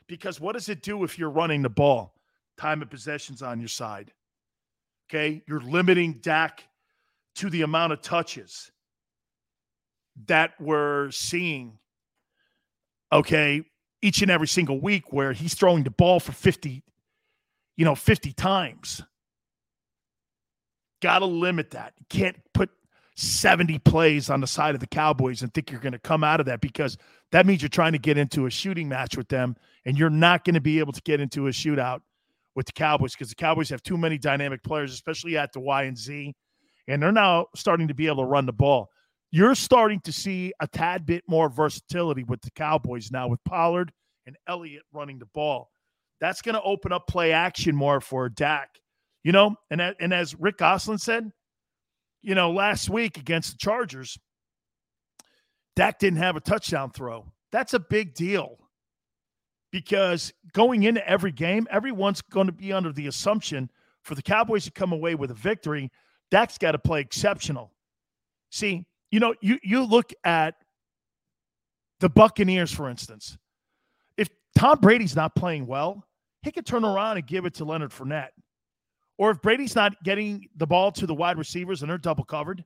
Because 0.06 0.40
what 0.40 0.54
does 0.54 0.70
it 0.70 0.82
do 0.82 1.04
if 1.04 1.18
you're 1.18 1.30
running 1.30 1.60
the 1.62 1.68
ball? 1.68 2.14
Time 2.56 2.80
of 2.80 2.88
possession's 2.88 3.42
on 3.42 3.60
your 3.60 3.68
side. 3.68 4.12
Okay. 5.10 5.42
You're 5.46 5.60
limiting 5.60 6.20
Dak 6.22 6.64
to 7.36 7.50
the 7.50 7.62
amount 7.62 7.92
of 7.92 8.00
touches 8.00 8.71
that 10.26 10.52
we're 10.60 11.10
seeing. 11.10 11.78
Okay. 13.12 13.62
Each 14.00 14.22
and 14.22 14.30
every 14.30 14.48
single 14.48 14.80
week 14.80 15.12
where 15.12 15.32
he's 15.32 15.54
throwing 15.54 15.84
the 15.84 15.90
ball 15.90 16.18
for 16.18 16.32
50, 16.32 16.82
you 17.76 17.84
know, 17.84 17.94
50 17.94 18.32
times. 18.32 19.02
Got 21.00 21.20
to 21.20 21.26
limit 21.26 21.70
that. 21.72 21.94
You 21.98 22.06
can't 22.08 22.36
put 22.52 22.70
70 23.16 23.78
plays 23.80 24.30
on 24.30 24.40
the 24.40 24.46
side 24.46 24.74
of 24.74 24.80
the 24.80 24.86
Cowboys 24.86 25.42
and 25.42 25.52
think 25.52 25.70
you're 25.70 25.80
going 25.80 25.92
to 25.92 25.98
come 25.98 26.24
out 26.24 26.40
of 26.40 26.46
that 26.46 26.60
because 26.60 26.96
that 27.30 27.46
means 27.46 27.62
you're 27.62 27.68
trying 27.68 27.92
to 27.92 27.98
get 27.98 28.16
into 28.16 28.46
a 28.46 28.50
shooting 28.50 28.88
match 28.88 29.16
with 29.16 29.28
them 29.28 29.56
and 29.84 29.98
you're 29.98 30.10
not 30.10 30.44
going 30.44 30.54
to 30.54 30.60
be 30.60 30.78
able 30.78 30.92
to 30.92 31.02
get 31.02 31.20
into 31.20 31.46
a 31.46 31.50
shootout 31.50 32.00
with 32.54 32.66
the 32.66 32.72
Cowboys 32.72 33.12
because 33.12 33.28
the 33.28 33.34
Cowboys 33.34 33.68
have 33.70 33.82
too 33.82 33.96
many 33.96 34.18
dynamic 34.18 34.62
players, 34.62 34.92
especially 34.92 35.36
at 35.36 35.52
the 35.52 35.60
Y 35.60 35.84
and 35.84 35.96
Z, 35.96 36.34
and 36.88 37.02
they're 37.02 37.12
now 37.12 37.46
starting 37.54 37.88
to 37.88 37.94
be 37.94 38.06
able 38.06 38.24
to 38.24 38.28
run 38.28 38.46
the 38.46 38.52
ball. 38.52 38.90
You're 39.32 39.54
starting 39.54 40.00
to 40.00 40.12
see 40.12 40.52
a 40.60 40.68
tad 40.68 41.06
bit 41.06 41.24
more 41.26 41.48
versatility 41.48 42.22
with 42.22 42.42
the 42.42 42.50
Cowboys 42.50 43.10
now 43.10 43.28
with 43.28 43.42
Pollard 43.44 43.90
and 44.26 44.36
Elliott 44.46 44.82
running 44.92 45.18
the 45.18 45.26
ball. 45.26 45.70
That's 46.20 46.42
going 46.42 46.54
to 46.54 46.62
open 46.62 46.92
up 46.92 47.08
play 47.08 47.32
action 47.32 47.74
more 47.74 48.00
for 48.00 48.28
Dak. 48.28 48.68
You 49.24 49.32
know, 49.32 49.56
and 49.70 49.80
and 49.80 50.12
as 50.12 50.34
Rick 50.34 50.58
Gosselin 50.58 50.98
said, 50.98 51.32
you 52.22 52.34
know, 52.34 52.50
last 52.50 52.90
week 52.90 53.16
against 53.16 53.52
the 53.52 53.58
Chargers, 53.58 54.18
Dak 55.76 55.98
didn't 55.98 56.18
have 56.18 56.36
a 56.36 56.40
touchdown 56.40 56.90
throw. 56.90 57.24
That's 57.50 57.74
a 57.74 57.80
big 57.80 58.14
deal 58.14 58.58
because 59.70 60.32
going 60.52 60.82
into 60.82 61.06
every 61.08 61.32
game, 61.32 61.66
everyone's 61.70 62.20
going 62.20 62.46
to 62.46 62.52
be 62.52 62.72
under 62.72 62.92
the 62.92 63.06
assumption 63.06 63.70
for 64.02 64.14
the 64.14 64.22
Cowboys 64.22 64.64
to 64.64 64.70
come 64.70 64.92
away 64.92 65.14
with 65.14 65.30
a 65.30 65.34
victory, 65.34 65.90
Dak's 66.30 66.58
got 66.58 66.72
to 66.72 66.78
play 66.78 67.00
exceptional. 67.00 67.72
See, 68.50 68.84
you 69.12 69.20
know, 69.20 69.34
you 69.40 69.58
you 69.62 69.84
look 69.84 70.12
at 70.24 70.54
the 72.00 72.08
Buccaneers, 72.08 72.72
for 72.72 72.88
instance. 72.88 73.38
If 74.16 74.28
Tom 74.58 74.78
Brady's 74.80 75.14
not 75.14 75.36
playing 75.36 75.66
well, 75.68 76.04
he 76.42 76.50
could 76.50 76.66
turn 76.66 76.84
around 76.84 77.18
and 77.18 77.26
give 77.26 77.46
it 77.46 77.54
to 77.54 77.64
Leonard 77.64 77.92
Fournette. 77.92 78.30
Or 79.18 79.30
if 79.30 79.40
Brady's 79.40 79.76
not 79.76 80.02
getting 80.02 80.48
the 80.56 80.66
ball 80.66 80.90
to 80.92 81.06
the 81.06 81.14
wide 81.14 81.38
receivers 81.38 81.82
and 81.82 81.90
they're 81.90 81.98
double 81.98 82.24
covered, 82.24 82.64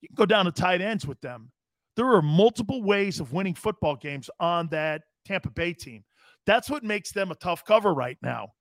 you 0.00 0.08
can 0.08 0.14
go 0.14 0.24
down 0.24 0.46
to 0.46 0.52
tight 0.52 0.80
ends 0.80 1.06
with 1.06 1.20
them. 1.20 1.50
There 1.96 2.14
are 2.14 2.22
multiple 2.22 2.82
ways 2.82 3.18
of 3.18 3.32
winning 3.32 3.54
football 3.54 3.96
games 3.96 4.30
on 4.38 4.68
that 4.68 5.02
Tampa 5.26 5.50
Bay 5.50 5.72
team. 5.74 6.04
That's 6.46 6.70
what 6.70 6.84
makes 6.84 7.12
them 7.12 7.32
a 7.32 7.34
tough 7.34 7.64
cover 7.64 7.92
right 7.92 8.16
now. 8.22 8.52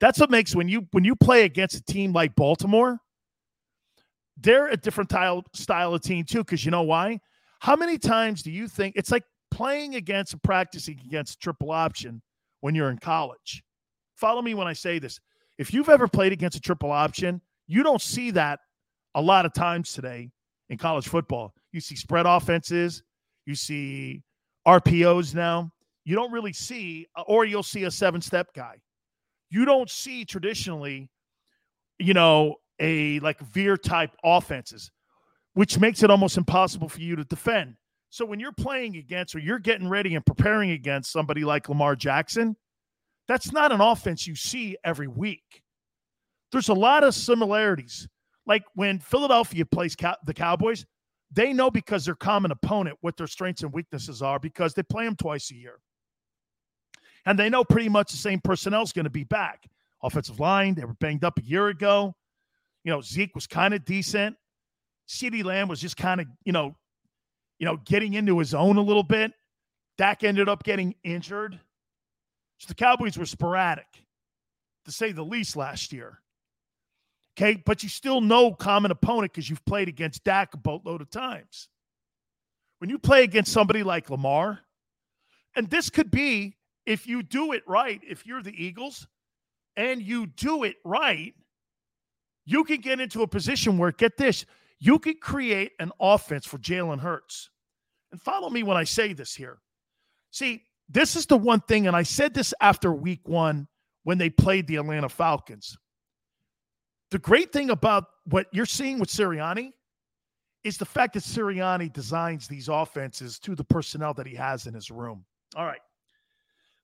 That's 0.00 0.18
what 0.18 0.30
makes 0.30 0.54
when 0.54 0.68
you 0.68 0.88
when 0.90 1.04
you 1.04 1.14
play 1.14 1.44
against 1.44 1.76
a 1.76 1.84
team 1.84 2.12
like 2.12 2.34
Baltimore, 2.34 2.98
they're 4.38 4.68
a 4.68 4.76
different 4.76 5.10
style 5.10 5.44
style 5.54 5.94
of 5.94 6.02
team 6.02 6.24
too. 6.24 6.38
Because 6.38 6.64
you 6.64 6.70
know 6.70 6.82
why? 6.82 7.20
How 7.60 7.76
many 7.76 7.98
times 7.98 8.42
do 8.42 8.50
you 8.50 8.68
think 8.68 8.94
it's 8.96 9.10
like 9.10 9.24
playing 9.50 9.94
against 9.94 10.32
and 10.32 10.42
practicing 10.42 10.98
against 11.06 11.40
triple 11.40 11.70
option 11.70 12.22
when 12.60 12.74
you're 12.74 12.90
in 12.90 12.98
college? 12.98 13.62
Follow 14.16 14.42
me 14.42 14.54
when 14.54 14.66
I 14.66 14.72
say 14.72 14.98
this. 14.98 15.20
If 15.58 15.72
you've 15.72 15.88
ever 15.88 16.08
played 16.08 16.32
against 16.32 16.56
a 16.56 16.60
triple 16.60 16.90
option, 16.90 17.40
you 17.66 17.82
don't 17.82 18.02
see 18.02 18.30
that 18.32 18.60
a 19.14 19.20
lot 19.20 19.46
of 19.46 19.52
times 19.52 19.92
today 19.92 20.30
in 20.70 20.78
college 20.78 21.08
football. 21.08 21.54
You 21.72 21.80
see 21.80 21.96
spread 21.96 22.26
offenses, 22.26 23.02
you 23.46 23.54
see 23.54 24.22
RPOs 24.66 25.34
now 25.34 25.70
you 26.04 26.16
don't 26.16 26.32
really 26.32 26.52
see, 26.52 27.06
or 27.26 27.44
you'll 27.44 27.62
see 27.62 27.84
a 27.84 27.90
seven 27.90 28.20
step 28.20 28.52
guy. 28.54 28.76
You 29.50 29.64
don't 29.64 29.90
see 29.90 30.24
traditionally, 30.24 31.08
you 31.98 32.14
know, 32.14 32.56
a 32.82 33.18
like 33.20 33.40
veer 33.40 33.78
type 33.78 34.10
offenses, 34.22 34.90
which 35.54 35.78
makes 35.78 36.02
it 36.02 36.10
almost 36.10 36.36
impossible 36.36 36.88
for 36.88 37.00
you 37.00 37.16
to 37.16 37.24
defend. 37.24 37.76
So 38.10 38.26
when 38.26 38.40
you're 38.40 38.52
playing 38.52 38.96
against 38.96 39.34
or 39.34 39.38
you're 39.38 39.58
getting 39.58 39.88
ready 39.88 40.14
and 40.14 40.26
preparing 40.26 40.72
against 40.72 41.10
somebody 41.10 41.44
like 41.44 41.70
Lamar 41.70 41.96
Jackson, 41.96 42.56
that's 43.26 43.52
not 43.52 43.72
an 43.72 43.80
offense 43.80 44.26
you 44.26 44.34
see 44.34 44.76
every 44.84 45.08
week. 45.08 45.62
There's 46.50 46.68
a 46.68 46.74
lot 46.74 47.04
of 47.04 47.14
similarities. 47.14 48.06
Like 48.44 48.64
when 48.74 48.98
Philadelphia 48.98 49.64
plays 49.64 49.96
Cow- 49.96 50.18
the 50.26 50.34
Cowboys, 50.34 50.84
they 51.30 51.54
know 51.54 51.70
because 51.70 52.04
their 52.04 52.16
common 52.16 52.50
opponent 52.50 52.98
what 53.00 53.16
their 53.16 53.26
strengths 53.26 53.62
and 53.62 53.72
weaknesses 53.72 54.20
are 54.20 54.38
because 54.38 54.74
they 54.74 54.82
play 54.82 55.06
them 55.06 55.16
twice 55.16 55.50
a 55.50 55.54
year 55.54 55.78
and 57.24 57.38
they 57.38 57.48
know 57.48 57.64
pretty 57.64 57.88
much 57.88 58.10
the 58.10 58.16
same 58.16 58.40
personnel 58.40 58.82
is 58.82 58.92
going 58.92 59.04
to 59.04 59.10
be 59.10 59.24
back. 59.24 59.62
Offensive 60.02 60.40
line, 60.40 60.74
they 60.74 60.84
were 60.84 60.94
banged 60.94 61.24
up 61.24 61.38
a 61.38 61.44
year 61.44 61.68
ago. 61.68 62.14
You 62.84 62.92
know, 62.92 63.00
Zeke 63.00 63.34
was 63.34 63.46
kind 63.46 63.74
of 63.74 63.84
decent. 63.84 64.36
CeeDee 65.08 65.44
Lamb 65.44 65.68
was 65.68 65.80
just 65.80 65.96
kind 65.96 66.20
of, 66.20 66.26
you 66.44 66.52
know, 66.52 66.74
you 67.58 67.66
know, 67.66 67.76
getting 67.84 68.14
into 68.14 68.38
his 68.38 68.54
own 68.54 68.76
a 68.76 68.82
little 68.82 69.02
bit. 69.02 69.32
Dak 69.98 70.24
ended 70.24 70.48
up 70.48 70.64
getting 70.64 70.94
injured. 71.04 71.58
So 72.58 72.66
the 72.68 72.74
Cowboys 72.74 73.18
were 73.18 73.26
sporadic, 73.26 73.86
to 74.84 74.92
say 74.92 75.12
the 75.12 75.24
least, 75.24 75.56
last 75.56 75.92
year. 75.92 76.20
Okay, 77.36 77.62
but 77.64 77.82
you 77.82 77.88
still 77.88 78.20
know 78.20 78.52
common 78.52 78.90
opponent 78.90 79.32
because 79.32 79.48
you've 79.48 79.64
played 79.64 79.88
against 79.88 80.24
Dak 80.24 80.54
a 80.54 80.56
boatload 80.56 81.00
of 81.00 81.10
times. 81.10 81.68
When 82.78 82.90
you 82.90 82.98
play 82.98 83.24
against 83.24 83.52
somebody 83.52 83.82
like 83.82 84.10
Lamar, 84.10 84.60
and 85.56 85.68
this 85.70 85.88
could 85.88 86.10
be 86.10 86.56
if 86.84 87.06
you 87.06 87.22
do 87.22 87.52
it 87.52 87.62
right, 87.66 88.00
if 88.06 88.26
you're 88.26 88.42
the 88.42 88.64
Eagles 88.64 89.06
and 89.76 90.02
you 90.02 90.26
do 90.26 90.64
it 90.64 90.76
right, 90.84 91.34
you 92.44 92.64
can 92.64 92.80
get 92.80 93.00
into 93.00 93.22
a 93.22 93.26
position 93.26 93.78
where, 93.78 93.92
get 93.92 94.16
this, 94.16 94.44
you 94.78 94.98
can 94.98 95.14
create 95.14 95.72
an 95.78 95.92
offense 96.00 96.46
for 96.46 96.58
Jalen 96.58 97.00
Hurts. 97.00 97.50
And 98.10 98.20
follow 98.20 98.50
me 98.50 98.62
when 98.62 98.76
I 98.76 98.84
say 98.84 99.12
this 99.12 99.34
here. 99.34 99.58
See, 100.30 100.62
this 100.88 101.16
is 101.16 101.26
the 101.26 101.36
one 101.36 101.60
thing, 101.60 101.86
and 101.86 101.96
I 101.96 102.02
said 102.02 102.34
this 102.34 102.52
after 102.60 102.92
week 102.92 103.28
one 103.28 103.68
when 104.04 104.18
they 104.18 104.28
played 104.28 104.66
the 104.66 104.76
Atlanta 104.76 105.08
Falcons. 105.08 105.76
The 107.10 107.18
great 107.18 107.52
thing 107.52 107.70
about 107.70 108.06
what 108.24 108.46
you're 108.52 108.66
seeing 108.66 108.98
with 108.98 109.08
Sirianni 109.08 109.72
is 110.64 110.78
the 110.78 110.84
fact 110.84 111.14
that 111.14 111.22
Sirianni 111.22 111.92
designs 111.92 112.48
these 112.48 112.68
offenses 112.68 113.38
to 113.40 113.54
the 113.54 113.64
personnel 113.64 114.14
that 114.14 114.26
he 114.26 114.34
has 114.34 114.66
in 114.66 114.74
his 114.74 114.90
room. 114.90 115.24
All 115.56 115.66
right. 115.66 115.80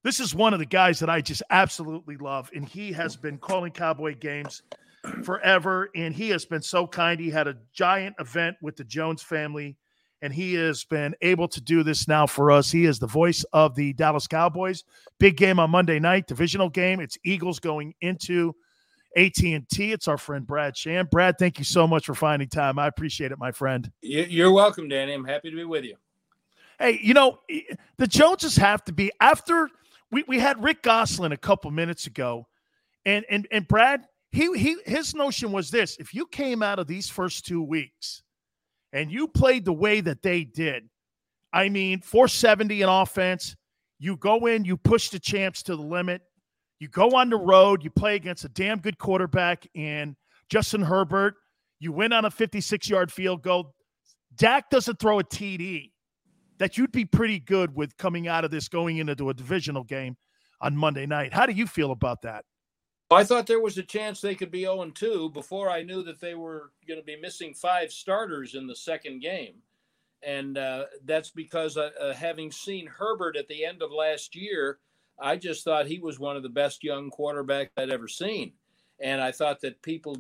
This 0.04 0.20
is 0.20 0.34
one 0.34 0.52
of 0.52 0.58
the 0.58 0.66
guys 0.66 1.00
that 1.00 1.10
I 1.10 1.20
just 1.20 1.42
absolutely 1.50 2.16
love, 2.16 2.50
and 2.54 2.68
he 2.68 2.92
has 2.92 3.16
been 3.16 3.38
calling 3.38 3.72
Cowboy 3.72 4.16
games 4.16 4.62
forever, 5.22 5.90
and 5.94 6.14
he 6.14 6.28
has 6.30 6.44
been 6.44 6.62
so 6.62 6.86
kind. 6.86 7.20
He 7.20 7.30
had 7.30 7.48
a 7.48 7.56
giant 7.72 8.16
event 8.18 8.56
with 8.62 8.76
the 8.76 8.84
Jones 8.84 9.22
family, 9.22 9.76
and 10.22 10.32
he 10.32 10.54
has 10.54 10.84
been 10.84 11.14
able 11.22 11.48
to 11.48 11.60
do 11.60 11.82
this 11.82 12.08
now 12.08 12.26
for 12.26 12.50
us. 12.50 12.70
He 12.70 12.84
is 12.84 12.98
the 12.98 13.06
voice 13.06 13.44
of 13.52 13.74
the 13.74 13.92
Dallas 13.92 14.26
Cowboys. 14.26 14.84
Big 15.18 15.36
game 15.36 15.58
on 15.58 15.70
Monday 15.70 15.98
night, 15.98 16.26
divisional 16.26 16.68
game. 16.68 17.00
It's 17.00 17.18
Eagles 17.24 17.60
going 17.60 17.94
into 18.00 18.54
AT&T. 19.16 19.64
It's 19.78 20.08
our 20.08 20.18
friend 20.18 20.46
Brad 20.46 20.76
Sham. 20.76 21.08
Brad, 21.10 21.36
thank 21.38 21.58
you 21.58 21.64
so 21.64 21.86
much 21.86 22.06
for 22.06 22.14
finding 22.14 22.48
time. 22.48 22.78
I 22.78 22.86
appreciate 22.86 23.32
it, 23.32 23.38
my 23.38 23.52
friend. 23.52 23.90
You're 24.02 24.52
welcome, 24.52 24.88
Danny. 24.88 25.12
I'm 25.12 25.24
happy 25.24 25.50
to 25.50 25.56
be 25.56 25.64
with 25.64 25.84
you. 25.84 25.96
Hey, 26.78 27.00
you 27.02 27.14
know, 27.14 27.40
the 27.96 28.06
Joneses 28.06 28.56
have 28.56 28.84
to 28.84 28.92
be 28.92 29.10
after– 29.20 29.68
we, 30.10 30.24
we 30.26 30.38
had 30.38 30.62
Rick 30.62 30.82
Gosselin 30.82 31.32
a 31.32 31.36
couple 31.36 31.70
minutes 31.70 32.06
ago, 32.06 32.46
and 33.04 33.24
and 33.30 33.46
and 33.50 33.66
Brad, 33.68 34.06
he 34.30 34.56
he 34.58 34.76
his 34.84 35.14
notion 35.14 35.52
was 35.52 35.70
this: 35.70 35.96
if 35.98 36.14
you 36.14 36.26
came 36.26 36.62
out 36.62 36.78
of 36.78 36.86
these 36.86 37.08
first 37.08 37.46
two 37.46 37.62
weeks 37.62 38.22
and 38.92 39.10
you 39.10 39.28
played 39.28 39.64
the 39.64 39.72
way 39.72 40.00
that 40.00 40.22
they 40.22 40.44
did, 40.44 40.88
I 41.52 41.68
mean, 41.68 42.00
470 42.00 42.82
in 42.82 42.88
offense, 42.88 43.56
you 43.98 44.16
go 44.16 44.46
in, 44.46 44.64
you 44.64 44.76
push 44.76 45.08
the 45.10 45.18
champs 45.18 45.62
to 45.64 45.76
the 45.76 45.82
limit, 45.82 46.22
you 46.78 46.88
go 46.88 47.16
on 47.16 47.30
the 47.30 47.36
road, 47.36 47.82
you 47.82 47.90
play 47.90 48.16
against 48.16 48.44
a 48.44 48.48
damn 48.48 48.78
good 48.78 48.98
quarterback 48.98 49.66
in 49.74 50.16
Justin 50.50 50.82
Herbert, 50.82 51.34
you 51.80 51.92
win 51.92 52.12
on 52.12 52.24
a 52.24 52.30
56 52.30 52.88
yard 52.88 53.12
field 53.12 53.42
goal. 53.42 53.74
Dak 54.36 54.70
doesn't 54.70 54.98
throw 54.98 55.18
a 55.18 55.24
TD 55.24 55.90
that 56.58 56.76
you'd 56.76 56.92
be 56.92 57.04
pretty 57.04 57.38
good 57.38 57.74
with 57.74 57.96
coming 57.96 58.28
out 58.28 58.44
of 58.44 58.50
this 58.50 58.68
going 58.68 58.98
into 58.98 59.30
a 59.30 59.34
divisional 59.34 59.84
game 59.84 60.16
on 60.60 60.76
Monday 60.76 61.06
night. 61.06 61.32
How 61.32 61.46
do 61.46 61.52
you 61.52 61.66
feel 61.66 61.92
about 61.92 62.22
that? 62.22 62.44
I 63.10 63.24
thought 63.24 63.46
there 63.46 63.60
was 63.60 63.78
a 63.78 63.82
chance 63.82 64.20
they 64.20 64.34
could 64.34 64.50
be 64.50 64.62
0 64.62 64.90
2 64.90 65.30
before 65.30 65.70
I 65.70 65.82
knew 65.82 66.02
that 66.02 66.20
they 66.20 66.34
were 66.34 66.72
going 66.86 67.00
to 67.00 67.06
be 67.06 67.16
missing 67.16 67.54
five 67.54 67.90
starters 67.90 68.54
in 68.54 68.66
the 68.66 68.76
second 68.76 69.20
game. 69.20 69.54
And 70.22 70.58
uh, 70.58 70.84
that's 71.04 71.30
because 71.30 71.76
uh, 71.76 71.90
uh, 72.00 72.12
having 72.12 72.50
seen 72.50 72.86
Herbert 72.86 73.36
at 73.36 73.48
the 73.48 73.64
end 73.64 73.82
of 73.82 73.92
last 73.92 74.34
year, 74.34 74.78
I 75.18 75.36
just 75.36 75.64
thought 75.64 75.86
he 75.86 76.00
was 76.00 76.18
one 76.18 76.36
of 76.36 76.42
the 76.42 76.48
best 76.48 76.84
young 76.84 77.10
quarterbacks 77.10 77.70
I'd 77.76 77.90
ever 77.90 78.08
seen. 78.08 78.52
And 79.00 79.20
I 79.20 79.32
thought 79.32 79.60
that 79.62 79.80
people 79.82 80.16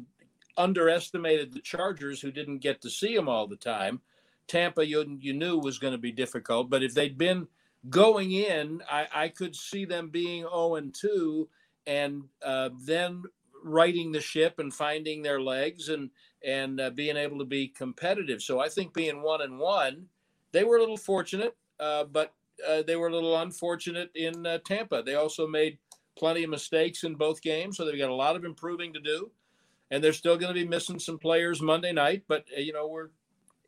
underestimated 0.56 1.52
the 1.52 1.60
Chargers 1.60 2.20
who 2.20 2.30
didn't 2.30 2.58
get 2.58 2.80
to 2.82 2.90
see 2.90 3.14
him 3.14 3.28
all 3.28 3.46
the 3.46 3.56
time. 3.56 4.00
Tampa 4.46 4.86
you, 4.86 5.18
you 5.20 5.34
knew 5.34 5.58
was 5.58 5.78
going 5.78 5.92
to 5.92 5.98
be 5.98 6.12
difficult, 6.12 6.70
but 6.70 6.82
if 6.82 6.94
they'd 6.94 7.18
been 7.18 7.48
going 7.90 8.32
in, 8.32 8.80
I, 8.90 9.06
I 9.14 9.28
could 9.28 9.54
see 9.54 9.84
them 9.84 10.08
being 10.08 10.42
0 10.42 10.76
and 10.76 10.94
2 10.94 11.48
and 11.88 12.22
uh, 12.44 12.68
then 12.84 13.22
righting 13.64 14.12
the 14.12 14.20
ship 14.20 14.58
and 14.58 14.72
finding 14.72 15.22
their 15.22 15.40
legs 15.40 15.88
and 15.88 16.10
and 16.44 16.80
uh, 16.80 16.90
being 16.90 17.16
able 17.16 17.38
to 17.38 17.44
be 17.44 17.66
competitive. 17.66 18.40
So 18.40 18.60
I 18.60 18.68
think 18.68 18.94
being 18.94 19.22
one 19.22 19.42
and 19.42 19.58
one, 19.58 20.06
they 20.52 20.62
were 20.62 20.76
a 20.76 20.80
little 20.80 20.96
fortunate, 20.96 21.56
uh, 21.80 22.04
but 22.04 22.32
uh, 22.68 22.82
they 22.82 22.94
were 22.94 23.08
a 23.08 23.12
little 23.12 23.36
unfortunate 23.38 24.10
in 24.14 24.46
uh, 24.46 24.58
Tampa. 24.64 25.02
They 25.02 25.16
also 25.16 25.48
made 25.48 25.78
plenty 26.16 26.44
of 26.44 26.50
mistakes 26.50 27.02
in 27.02 27.16
both 27.16 27.42
games, 27.42 27.76
so 27.76 27.84
they've 27.84 27.98
got 27.98 28.10
a 28.10 28.14
lot 28.14 28.36
of 28.36 28.44
improving 28.44 28.92
to 28.92 29.00
do. 29.00 29.32
And 29.90 30.04
they're 30.04 30.12
still 30.12 30.36
going 30.36 30.54
to 30.54 30.60
be 30.60 30.68
missing 30.68 31.00
some 31.00 31.18
players 31.18 31.62
Monday 31.62 31.92
night, 31.92 32.22
but 32.28 32.44
uh, 32.56 32.60
you 32.60 32.72
know 32.72 32.86
we're 32.86 33.08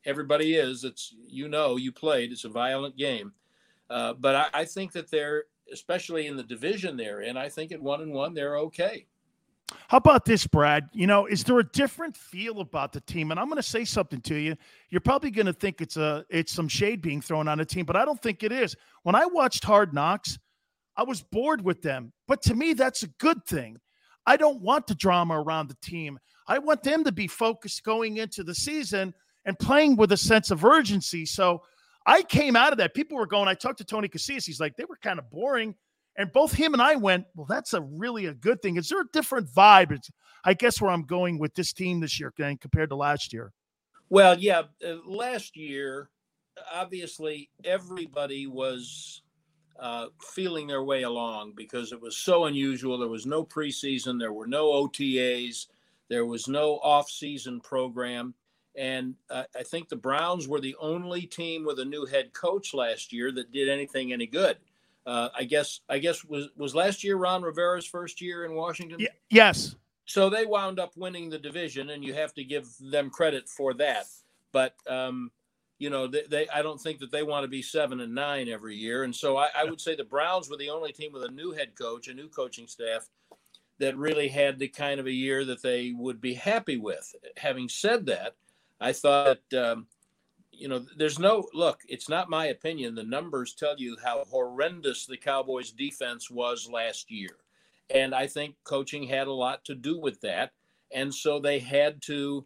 everybody 0.05 0.55
is. 0.55 0.85
It's 0.85 1.15
you 1.27 1.49
know 1.49 1.77
you 1.77 1.91
played. 1.91 2.31
It's 2.31 2.45
a 2.45 2.51
violent 2.51 2.97
game, 2.97 3.33
but 3.89 4.37
I, 4.37 4.47
I, 4.53 4.65
think 4.65 4.93
that 4.93 5.11
they're 5.11 5.45
especially 5.73 6.27
in 6.27 6.37
the 6.37 6.43
division 6.43 6.97
they're 6.97 7.23
in. 7.23 7.37
I 7.37 7.49
think 7.49 7.73
at 7.73 7.81
one 7.81 8.01
and 8.03 8.13
one 8.13 8.35
they're 8.35 8.59
okay. 8.59 9.07
How 9.89 9.99
about 9.99 10.25
this, 10.25 10.47
Brad? 10.47 10.89
You 10.93 11.07
know, 11.07 11.27
is 11.27 11.45
there 11.45 11.59
a 11.59 11.65
different 11.65 12.17
feel 12.17 12.61
about 12.61 12.93
the 12.93 13.01
team? 13.03 13.31
And 13.31 13.39
I'm 13.39 13.47
going 13.47 13.57
to 13.57 13.63
say 13.63 13.85
something 13.85 14.21
to 14.23 14.35
you. 14.35 14.57
You're 14.89 15.01
probably 15.01 15.31
going 15.31 15.47
to 15.47 15.53
think 15.53 15.81
it's 15.81 15.97
a 15.97 16.25
it's 16.29 16.53
some 16.53 16.69
shade 16.69 17.03
being 17.03 17.21
thrown 17.21 17.49
on 17.49 17.59
the 17.59 17.65
team, 17.65 17.87
but 17.87 17.97
I 17.97 18.05
don't 18.05 18.21
think 18.21 18.43
it 18.43 18.53
is. 18.53 18.75
When 19.03 19.15
I 19.15 19.27
watched 19.27 19.65
Hard 19.65 19.95
Knocks, 19.95 20.39
I 20.97 21.05
was 21.05 21.23
bored 21.23 21.65
with 21.65 21.83
them. 21.83 22.13
But 22.27 22.43
to 22.43 22.55
me, 22.55 22.73
that's 22.73 23.03
a 23.05 23.09
good 23.19 23.45
thing. 23.47 23.79
I 24.27 24.37
don't 24.37 24.61
want 24.61 24.87
the 24.87 24.95
drama 24.95 25.41
around 25.41 25.69
the 25.69 25.77
team. 25.83 26.19
I 26.47 26.59
want 26.59 26.83
them 26.83 27.05
to 27.05 27.13
be 27.13 27.27
focused 27.27 27.85
going 27.85 28.19
into 28.19 28.43
the 28.43 28.55
season 28.55 29.15
and 29.45 29.59
playing 29.59 29.97
with 29.97 30.13
a 30.13 30.17
sense 30.17 30.51
of 30.51 30.65
urgency. 30.65 31.25
So 31.25 31.63
I 32.06 32.22
came 32.22 32.56
out 32.56 32.72
of 32.72 32.78
that. 32.78 32.94
People 32.94 33.18
were 33.18 33.27
going, 33.27 33.48
I 33.48 33.55
talked 33.55 33.78
to 33.78 33.85
Tony 33.85 34.09
Casillas. 34.09 34.47
He's 34.47 34.60
like, 34.60 34.77
they 34.77 34.85
were 34.85 34.97
kind 34.97 35.18
of 35.18 35.31
boring. 35.31 35.74
And 36.16 36.32
both 36.32 36.52
him 36.52 36.72
and 36.72 36.82
I 36.82 36.97
went, 36.97 37.27
well, 37.35 37.47
that's 37.48 37.72
a 37.72 37.81
really 37.81 38.27
a 38.27 38.35
good 38.35 38.60
thing. 38.62 38.77
Is 38.77 38.89
there 38.89 39.01
a 39.01 39.09
different 39.12 39.48
vibe? 39.48 39.93
It's, 39.93 40.10
I 40.44 40.55
guess 40.55 40.81
where 40.81 40.90
I'm 40.90 41.05
going 41.05 41.39
with 41.39 41.55
this 41.55 41.72
team 41.72 42.01
this 42.01 42.18
year 42.18 42.32
compared 42.36 42.90
to 42.90 42.97
last 42.97 43.32
year. 43.32 43.52
Well, 44.09 44.39
yeah, 44.39 44.62
uh, 44.85 44.97
last 45.06 45.56
year, 45.56 46.10
obviously 46.72 47.51
everybody 47.64 48.47
was 48.47 49.22
uh, 49.78 50.06
feeling 50.35 50.66
their 50.66 50.82
way 50.82 51.02
along 51.02 51.52
because 51.56 51.93
it 51.93 52.01
was 52.01 52.16
so 52.16 52.47
unusual. 52.47 52.98
There 52.98 53.09
was 53.09 53.27
no 53.27 53.44
preseason, 53.44 54.18
there 54.18 54.32
were 54.32 54.47
no 54.47 54.66
OTAs, 54.66 55.68
there 56.09 56.27
was 56.27 56.48
no 56.48 56.81
off-season 56.82 57.60
program, 57.60 58.35
and 58.77 59.15
uh, 59.31 59.45
I 59.57 59.63
think 59.63 59.89
the 59.89 59.97
Browns 59.97 60.47
were 60.47 60.61
the 60.61 60.77
only 60.81 61.23
team 61.23 61.65
with 61.65 61.79
a 61.79 61.85
new 61.85 62.07
head 62.07 62.33
coach 62.33 62.73
last 62.75 63.13
year 63.13 63.33
that 63.33 63.53
did 63.53 63.69
anything 63.69 64.13
any 64.13 64.27
good. 64.27 64.57
Uh, 65.07 65.29
I 65.37 65.45
guess 65.45 65.81
I 65.89 65.99
guess 65.99 66.25
was 66.25 66.49
was 66.57 66.75
last 66.75 67.03
year 67.03 67.17
Ron 67.17 67.43
Rivera's 67.43 67.87
first 67.87 68.21
year 68.21 68.45
in 68.45 68.55
Washington. 68.55 68.99
Y- 69.01 69.09
yes. 69.31 69.75
So 70.05 70.29
they 70.29 70.45
wound 70.45 70.81
up 70.81 70.97
winning 70.97 71.31
the 71.31 71.39
division, 71.39 71.91
and 71.91 72.05
you 72.05 72.15
have 72.15 72.35
to 72.35 72.45
give 72.45 72.69
them 72.81 73.11
credit 73.11 73.49
for 73.49 73.75
that. 73.75 74.07
But 74.53 74.75
um, 74.89 75.31
you 75.79 75.89
know, 75.89 76.07
they, 76.07 76.23
they, 76.29 76.49
I 76.49 76.63
don't 76.63 76.81
think 76.81 76.99
that 76.99 77.11
they 77.11 77.23
want 77.23 77.45
to 77.45 77.49
be 77.49 77.63
seven 77.63 78.01
and 78.01 78.15
nine 78.15 78.49
every 78.49 78.77
year. 78.77 79.03
And 79.03 79.17
so 79.17 79.39
I, 79.39 79.49
I, 79.57 79.65
would 79.65 79.81
say 79.81 79.97
the 79.97 80.05
Browns 80.05 80.51
were 80.51 80.59
the 80.59 80.69
only 80.69 80.93
team 80.93 81.13
with 81.13 81.25
a 81.25 81.31
new 81.31 81.53
head 81.53 81.75
coach, 81.75 82.07
a 82.07 82.15
new 82.15 82.29
coaching 82.29 82.67
staff 82.67 83.09
that 83.79 83.97
really 83.97 84.29
had 84.29 84.59
the 84.59 84.69
kind 84.69 85.01
of 85.01 85.07
a 85.07 85.13
year 85.13 85.43
that 85.47 85.63
they 85.63 85.93
would 85.97 86.21
be 86.21 86.35
happy 86.35 86.77
with. 86.77 87.15
Having 87.39 87.71
said 87.71 88.05
that, 88.07 88.35
I 88.81 88.93
thought, 88.93 89.40
um, 89.57 89.86
you 90.52 90.69
know, 90.69 90.85
there's 90.97 91.19
no 91.19 91.48
look, 91.52 91.81
it's 91.89 92.09
not 92.09 92.31
my 92.31 92.47
opinion. 92.47 92.94
The 92.94 93.02
numbers 93.02 93.55
tell 93.55 93.74
you 93.78 93.97
how 94.02 94.24
horrendous 94.24 95.07
the 95.07 95.16
Cowboys 95.16 95.70
defense 95.70 96.31
was 96.31 96.69
last 96.70 97.11
year. 97.11 97.36
And 97.93 98.15
I 98.15 98.27
think 98.27 98.55
coaching 98.65 99.05
had 99.05 99.27
a 99.27 99.32
lot 99.32 99.65
to 99.65 99.74
do 99.74 99.98
with 99.98 100.20
that. 100.20 100.52
And 100.93 101.15
so 101.15 101.39
they 101.39 101.59
had 101.59 102.01
to 102.02 102.44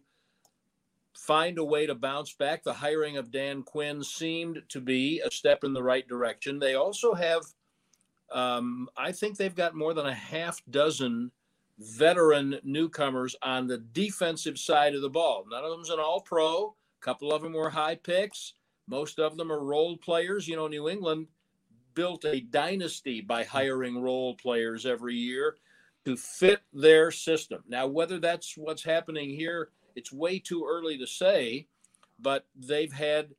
find 1.13 1.57
a 1.57 1.63
way 1.63 1.85
to 1.85 1.95
bounce 1.95 2.33
back. 2.33 2.63
The 2.63 2.73
hiring 2.73 3.17
of 3.17 3.31
Dan 3.31 3.63
Quinn 3.63 4.03
seemed 4.03 4.61
to 4.69 4.81
be 4.81 5.21
a 5.21 5.31
step 5.31 5.63
in 5.63 5.73
the 5.73 5.83
right 5.83 6.07
direction. 6.07 6.59
They 6.59 6.75
also 6.75 7.13
have, 7.13 7.43
um, 8.31 8.89
I 8.97 9.11
think 9.11 9.37
they've 9.37 9.55
got 9.55 9.75
more 9.75 9.93
than 9.93 10.05
a 10.05 10.13
half 10.13 10.61
dozen 10.69 11.31
veteran 11.79 12.59
newcomers 12.63 13.35
on 13.41 13.67
the 13.67 13.77
defensive 13.77 14.57
side 14.57 14.95
of 14.95 15.01
the 15.01 15.09
ball. 15.09 15.45
None 15.49 15.63
of 15.63 15.71
them's 15.71 15.89
an 15.89 15.99
all 15.99 16.21
pro. 16.21 16.75
A 17.01 17.05
couple 17.05 17.33
of 17.33 17.41
them 17.41 17.53
were 17.53 17.69
high 17.69 17.95
picks. 17.95 18.53
Most 18.87 19.19
of 19.19 19.37
them 19.37 19.51
are 19.51 19.63
role 19.63 19.97
players. 19.97 20.47
You 20.47 20.55
know, 20.55 20.67
New 20.67 20.89
England 20.89 21.27
built 21.93 22.25
a 22.25 22.41
dynasty 22.41 23.21
by 23.21 23.43
hiring 23.43 24.01
role 24.01 24.35
players 24.35 24.85
every 24.85 25.15
year 25.15 25.57
to 26.05 26.15
fit 26.15 26.61
their 26.73 27.11
system. 27.11 27.63
Now, 27.67 27.87
whether 27.87 28.19
that's 28.19 28.55
what's 28.57 28.83
happening 28.83 29.29
here 29.29 29.69
it's 29.95 30.11
way 30.11 30.39
too 30.39 30.65
early 30.69 30.97
to 30.97 31.07
say, 31.07 31.67
but 32.19 32.45
they've 32.55 32.91
had 32.91 33.29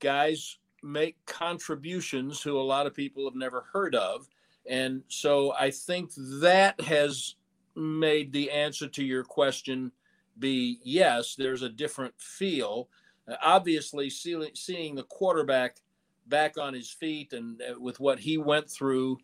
guys 0.00 0.58
make 0.82 1.16
contributions 1.26 2.42
who 2.42 2.58
a 2.58 2.62
lot 2.62 2.86
of 2.86 2.94
people 2.94 3.24
have 3.24 3.36
never 3.36 3.66
heard 3.72 3.94
of. 3.94 4.28
And 4.68 5.02
so 5.08 5.54
I 5.58 5.70
think 5.70 6.10
that 6.16 6.80
has 6.80 7.36
made 7.80 8.32
the 8.32 8.50
answer 8.50 8.88
to 8.88 9.04
your 9.04 9.24
question 9.24 9.92
be 10.38 10.78
yes, 10.84 11.34
there's 11.36 11.62
a 11.62 11.68
different 11.68 12.14
feel. 12.18 12.88
Uh, 13.28 13.34
obviously, 13.42 14.08
see, 14.08 14.50
seeing 14.54 14.94
the 14.94 15.02
quarterback 15.04 15.78
back 16.26 16.56
on 16.58 16.72
his 16.72 16.90
feet 16.90 17.32
and 17.32 17.60
uh, 17.62 17.78
with 17.78 18.00
what 18.00 18.18
he 18.18 18.38
went 18.38 18.70
through 18.70 19.18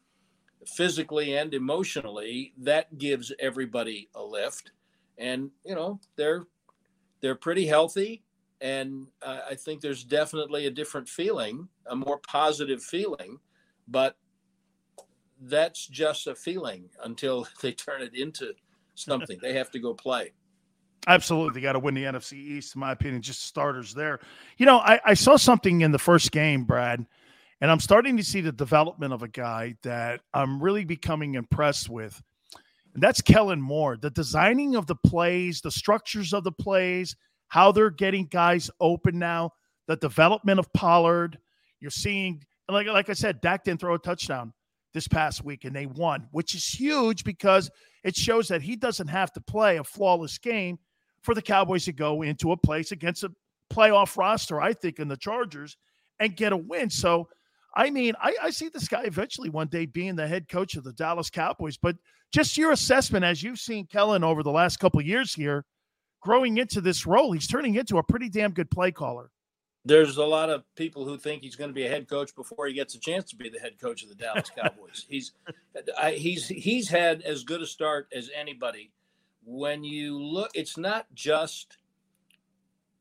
physically 0.66 1.36
and 1.36 1.54
emotionally, 1.54 2.52
that 2.58 2.98
gives 2.98 3.32
everybody 3.38 4.08
a 4.14 4.22
lift 4.22 4.72
and 5.18 5.50
you 5.64 5.74
know 5.74 5.98
they're 6.16 6.44
they're 7.20 7.34
pretty 7.34 7.66
healthy 7.66 8.22
and 8.60 9.06
i 9.22 9.54
think 9.54 9.80
there's 9.80 10.04
definitely 10.04 10.66
a 10.66 10.70
different 10.70 11.08
feeling 11.08 11.68
a 11.90 11.96
more 11.96 12.18
positive 12.18 12.82
feeling 12.82 13.38
but 13.88 14.16
that's 15.42 15.86
just 15.86 16.26
a 16.26 16.34
feeling 16.34 16.88
until 17.04 17.46
they 17.62 17.72
turn 17.72 18.02
it 18.02 18.14
into 18.14 18.52
something 18.94 19.38
they 19.42 19.52
have 19.52 19.70
to 19.70 19.78
go 19.78 19.92
play 19.92 20.32
Absolutely, 21.06 21.60
got 21.60 21.74
to 21.74 21.78
win 21.78 21.94
the 21.94 22.02
NFC 22.02 22.32
East, 22.32 22.74
in 22.74 22.80
my 22.80 22.90
opinion. 22.90 23.22
Just 23.22 23.44
starters 23.44 23.94
there. 23.94 24.18
You 24.58 24.66
know, 24.66 24.78
I, 24.78 25.00
I, 25.04 25.14
saw 25.14 25.36
something 25.36 25.82
in 25.82 25.92
the 25.92 26.00
first 26.00 26.32
game, 26.32 26.64
Brad, 26.64 27.06
and 27.60 27.70
I'm 27.70 27.78
starting 27.78 28.16
to 28.16 28.24
see 28.24 28.40
the 28.40 28.50
development 28.50 29.12
of 29.12 29.22
a 29.22 29.28
guy 29.28 29.76
that 29.84 30.22
I'm 30.34 30.60
really 30.60 30.84
becoming 30.84 31.36
impressed 31.36 31.88
with. 31.88 32.20
And 32.92 33.02
that's 33.02 33.20
Kellen 33.20 33.60
Moore. 33.60 33.96
The 33.96 34.10
designing 34.10 34.74
of 34.74 34.88
the 34.88 34.96
plays, 34.96 35.60
the 35.60 35.70
structures 35.70 36.32
of 36.32 36.42
the 36.42 36.50
plays, 36.50 37.14
how 37.48 37.70
they're 37.70 37.90
getting 37.90 38.26
guys 38.26 38.68
open 38.80 39.16
now, 39.16 39.52
the 39.86 39.96
development 39.96 40.58
of 40.58 40.72
Pollard. 40.72 41.38
You're 41.78 41.92
seeing, 41.92 42.42
like, 42.68 42.88
like 42.88 43.10
I 43.10 43.12
said, 43.12 43.40
Dak 43.40 43.62
didn't 43.62 43.78
throw 43.78 43.94
a 43.94 43.98
touchdown 43.98 44.52
this 44.96 45.06
past 45.06 45.44
week 45.44 45.66
and 45.66 45.76
they 45.76 45.84
won, 45.84 46.26
which 46.30 46.54
is 46.54 46.66
huge 46.66 47.22
because 47.22 47.70
it 48.02 48.16
shows 48.16 48.48
that 48.48 48.62
he 48.62 48.76
doesn't 48.76 49.08
have 49.08 49.30
to 49.30 49.42
play 49.42 49.76
a 49.76 49.84
flawless 49.84 50.38
game 50.38 50.78
for 51.20 51.34
the 51.34 51.42
Cowboys 51.42 51.84
to 51.84 51.92
go 51.92 52.22
into 52.22 52.50
a 52.50 52.56
place 52.56 52.92
against 52.92 53.22
a 53.22 53.30
playoff 53.70 54.16
roster, 54.16 54.58
I 54.58 54.72
think, 54.72 54.98
in 54.98 55.08
the 55.08 55.18
Chargers 55.18 55.76
and 56.18 56.34
get 56.34 56.54
a 56.54 56.56
win. 56.56 56.88
So, 56.88 57.28
I 57.76 57.90
mean, 57.90 58.14
I, 58.22 58.36
I 58.44 58.50
see 58.50 58.70
this 58.70 58.88
guy 58.88 59.02
eventually 59.02 59.50
one 59.50 59.66
day 59.66 59.84
being 59.84 60.16
the 60.16 60.26
head 60.26 60.48
coach 60.48 60.76
of 60.76 60.84
the 60.84 60.94
Dallas 60.94 61.28
Cowboys, 61.28 61.76
but 61.76 61.96
just 62.32 62.56
your 62.56 62.72
assessment 62.72 63.22
as 63.22 63.42
you've 63.42 63.58
seen 63.58 63.86
Kellen 63.86 64.24
over 64.24 64.42
the 64.42 64.50
last 64.50 64.78
couple 64.78 65.02
years 65.02 65.34
here, 65.34 65.66
growing 66.22 66.56
into 66.56 66.80
this 66.80 67.04
role, 67.04 67.32
he's 67.32 67.46
turning 67.46 67.74
into 67.74 67.98
a 67.98 68.02
pretty 68.02 68.30
damn 68.30 68.52
good 68.52 68.70
play 68.70 68.92
caller. 68.92 69.28
There's 69.86 70.16
a 70.16 70.24
lot 70.24 70.50
of 70.50 70.64
people 70.74 71.04
who 71.04 71.16
think 71.16 71.42
he's 71.42 71.54
going 71.54 71.70
to 71.70 71.74
be 71.74 71.86
a 71.86 71.88
head 71.88 72.08
coach 72.08 72.34
before 72.34 72.66
he 72.66 72.74
gets 72.74 72.96
a 72.96 72.98
chance 72.98 73.30
to 73.30 73.36
be 73.36 73.48
the 73.48 73.60
head 73.60 73.78
coach 73.80 74.02
of 74.02 74.08
the 74.08 74.16
Dallas 74.16 74.50
Cowboys. 74.56 75.06
he's 75.08 75.30
I, 75.96 76.12
he's 76.12 76.48
he's 76.48 76.88
had 76.88 77.22
as 77.22 77.44
good 77.44 77.62
a 77.62 77.66
start 77.66 78.08
as 78.12 78.28
anybody. 78.34 78.90
When 79.44 79.84
you 79.84 80.20
look, 80.20 80.50
it's 80.54 80.76
not 80.76 81.06
just 81.14 81.78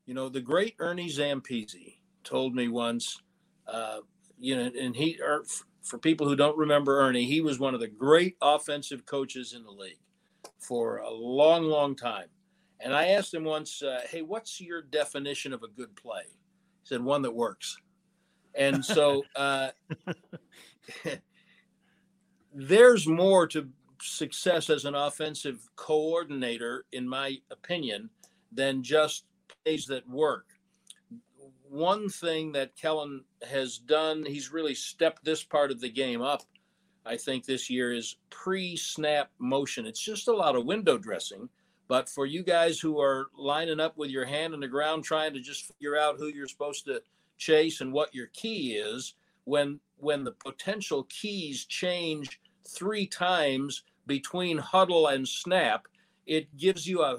you 0.06 0.14
know 0.14 0.28
the 0.28 0.40
great 0.40 0.76
Ernie 0.78 1.10
Zampese 1.10 1.98
told 2.22 2.54
me 2.54 2.68
once, 2.68 3.20
uh, 3.66 3.98
you 4.38 4.54
know, 4.54 4.70
and 4.78 4.94
he 4.94 5.18
er, 5.20 5.44
for 5.82 5.98
people 5.98 6.28
who 6.28 6.36
don't 6.36 6.56
remember 6.56 7.00
Ernie, 7.00 7.24
he 7.24 7.40
was 7.40 7.58
one 7.58 7.74
of 7.74 7.80
the 7.80 7.88
great 7.88 8.36
offensive 8.40 9.04
coaches 9.06 9.54
in 9.54 9.64
the 9.64 9.72
league 9.72 9.98
for 10.60 10.98
a 10.98 11.10
long, 11.10 11.64
long 11.64 11.96
time. 11.96 12.28
And 12.78 12.94
I 12.94 13.08
asked 13.08 13.34
him 13.34 13.42
once, 13.42 13.82
uh, 13.82 14.02
"Hey, 14.08 14.22
what's 14.22 14.60
your 14.60 14.82
definition 14.82 15.52
of 15.52 15.64
a 15.64 15.68
good 15.68 15.96
play?" 15.96 16.26
Said, 16.86 17.02
"One 17.02 17.22
that 17.22 17.34
works." 17.34 17.76
And 18.54 18.84
so 18.84 19.22
uh, 19.36 19.68
there's 22.54 23.06
more 23.06 23.46
to 23.48 23.68
success 24.00 24.70
as 24.70 24.84
an 24.84 24.94
offensive 24.94 25.68
coordinator, 25.76 26.84
in 26.92 27.08
my 27.08 27.38
opinion, 27.50 28.10
than 28.52 28.82
just 28.82 29.24
plays 29.64 29.86
that 29.86 30.08
work 30.08 30.46
one 31.68 32.08
thing 32.08 32.52
that 32.52 32.76
Kellen 32.76 33.24
has 33.48 33.78
done, 33.78 34.24
he's 34.24 34.52
really 34.52 34.74
stepped 34.74 35.24
this 35.24 35.42
part 35.42 35.70
of 35.70 35.80
the 35.80 35.88
game 35.88 36.22
up. 36.22 36.42
I 37.04 37.16
think 37.16 37.44
this 37.44 37.70
year 37.70 37.92
is 37.92 38.16
pre-snap 38.30 39.30
motion. 39.38 39.86
It's 39.86 40.00
just 40.00 40.28
a 40.28 40.34
lot 40.34 40.56
of 40.56 40.66
window 40.66 40.98
dressing, 40.98 41.48
but 41.88 42.08
for 42.08 42.26
you 42.26 42.42
guys 42.42 42.80
who 42.80 43.00
are 43.00 43.28
lining 43.36 43.80
up 43.80 43.96
with 43.96 44.10
your 44.10 44.24
hand 44.24 44.54
on 44.54 44.60
the 44.60 44.68
ground 44.68 45.04
trying 45.04 45.32
to 45.34 45.40
just 45.40 45.66
figure 45.66 45.96
out 45.96 46.16
who 46.18 46.26
you're 46.26 46.48
supposed 46.48 46.84
to 46.86 47.02
chase 47.36 47.80
and 47.80 47.92
what 47.92 48.14
your 48.14 48.26
key 48.28 48.74
is, 48.74 49.14
when 49.44 49.80
when 49.98 50.24
the 50.24 50.32
potential 50.32 51.04
keys 51.04 51.64
change 51.64 52.40
three 52.68 53.06
times 53.06 53.84
between 54.06 54.58
huddle 54.58 55.08
and 55.08 55.26
snap, 55.26 55.86
it 56.26 56.54
gives 56.56 56.86
you 56.86 57.02
a 57.02 57.18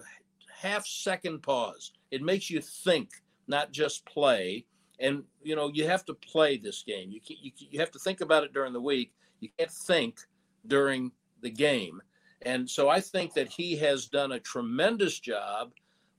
half 0.53 0.85
second 0.85 1.41
pause. 1.41 1.93
It 2.11 2.21
makes 2.21 2.49
you 2.49 2.61
think 2.61 3.09
not 3.47 3.71
just 3.71 4.05
play. 4.05 4.65
And 4.99 5.23
you 5.43 5.55
know, 5.55 5.69
you 5.73 5.87
have 5.87 6.05
to 6.05 6.13
play 6.13 6.57
this 6.57 6.83
game. 6.83 7.11
You, 7.11 7.21
you 7.27 7.51
you 7.57 7.79
have 7.79 7.91
to 7.91 7.99
think 7.99 8.21
about 8.21 8.43
it 8.43 8.53
during 8.53 8.73
the 8.73 8.81
week. 8.81 9.13
You 9.39 9.49
can't 9.57 9.71
think 9.71 10.19
during 10.65 11.11
the 11.41 11.51
game. 11.51 12.01
And 12.43 12.69
so 12.69 12.89
I 12.89 12.99
think 12.99 13.33
that 13.33 13.49
he 13.49 13.75
has 13.77 14.05
done 14.05 14.33
a 14.33 14.39
tremendous 14.39 15.19
job 15.19 15.71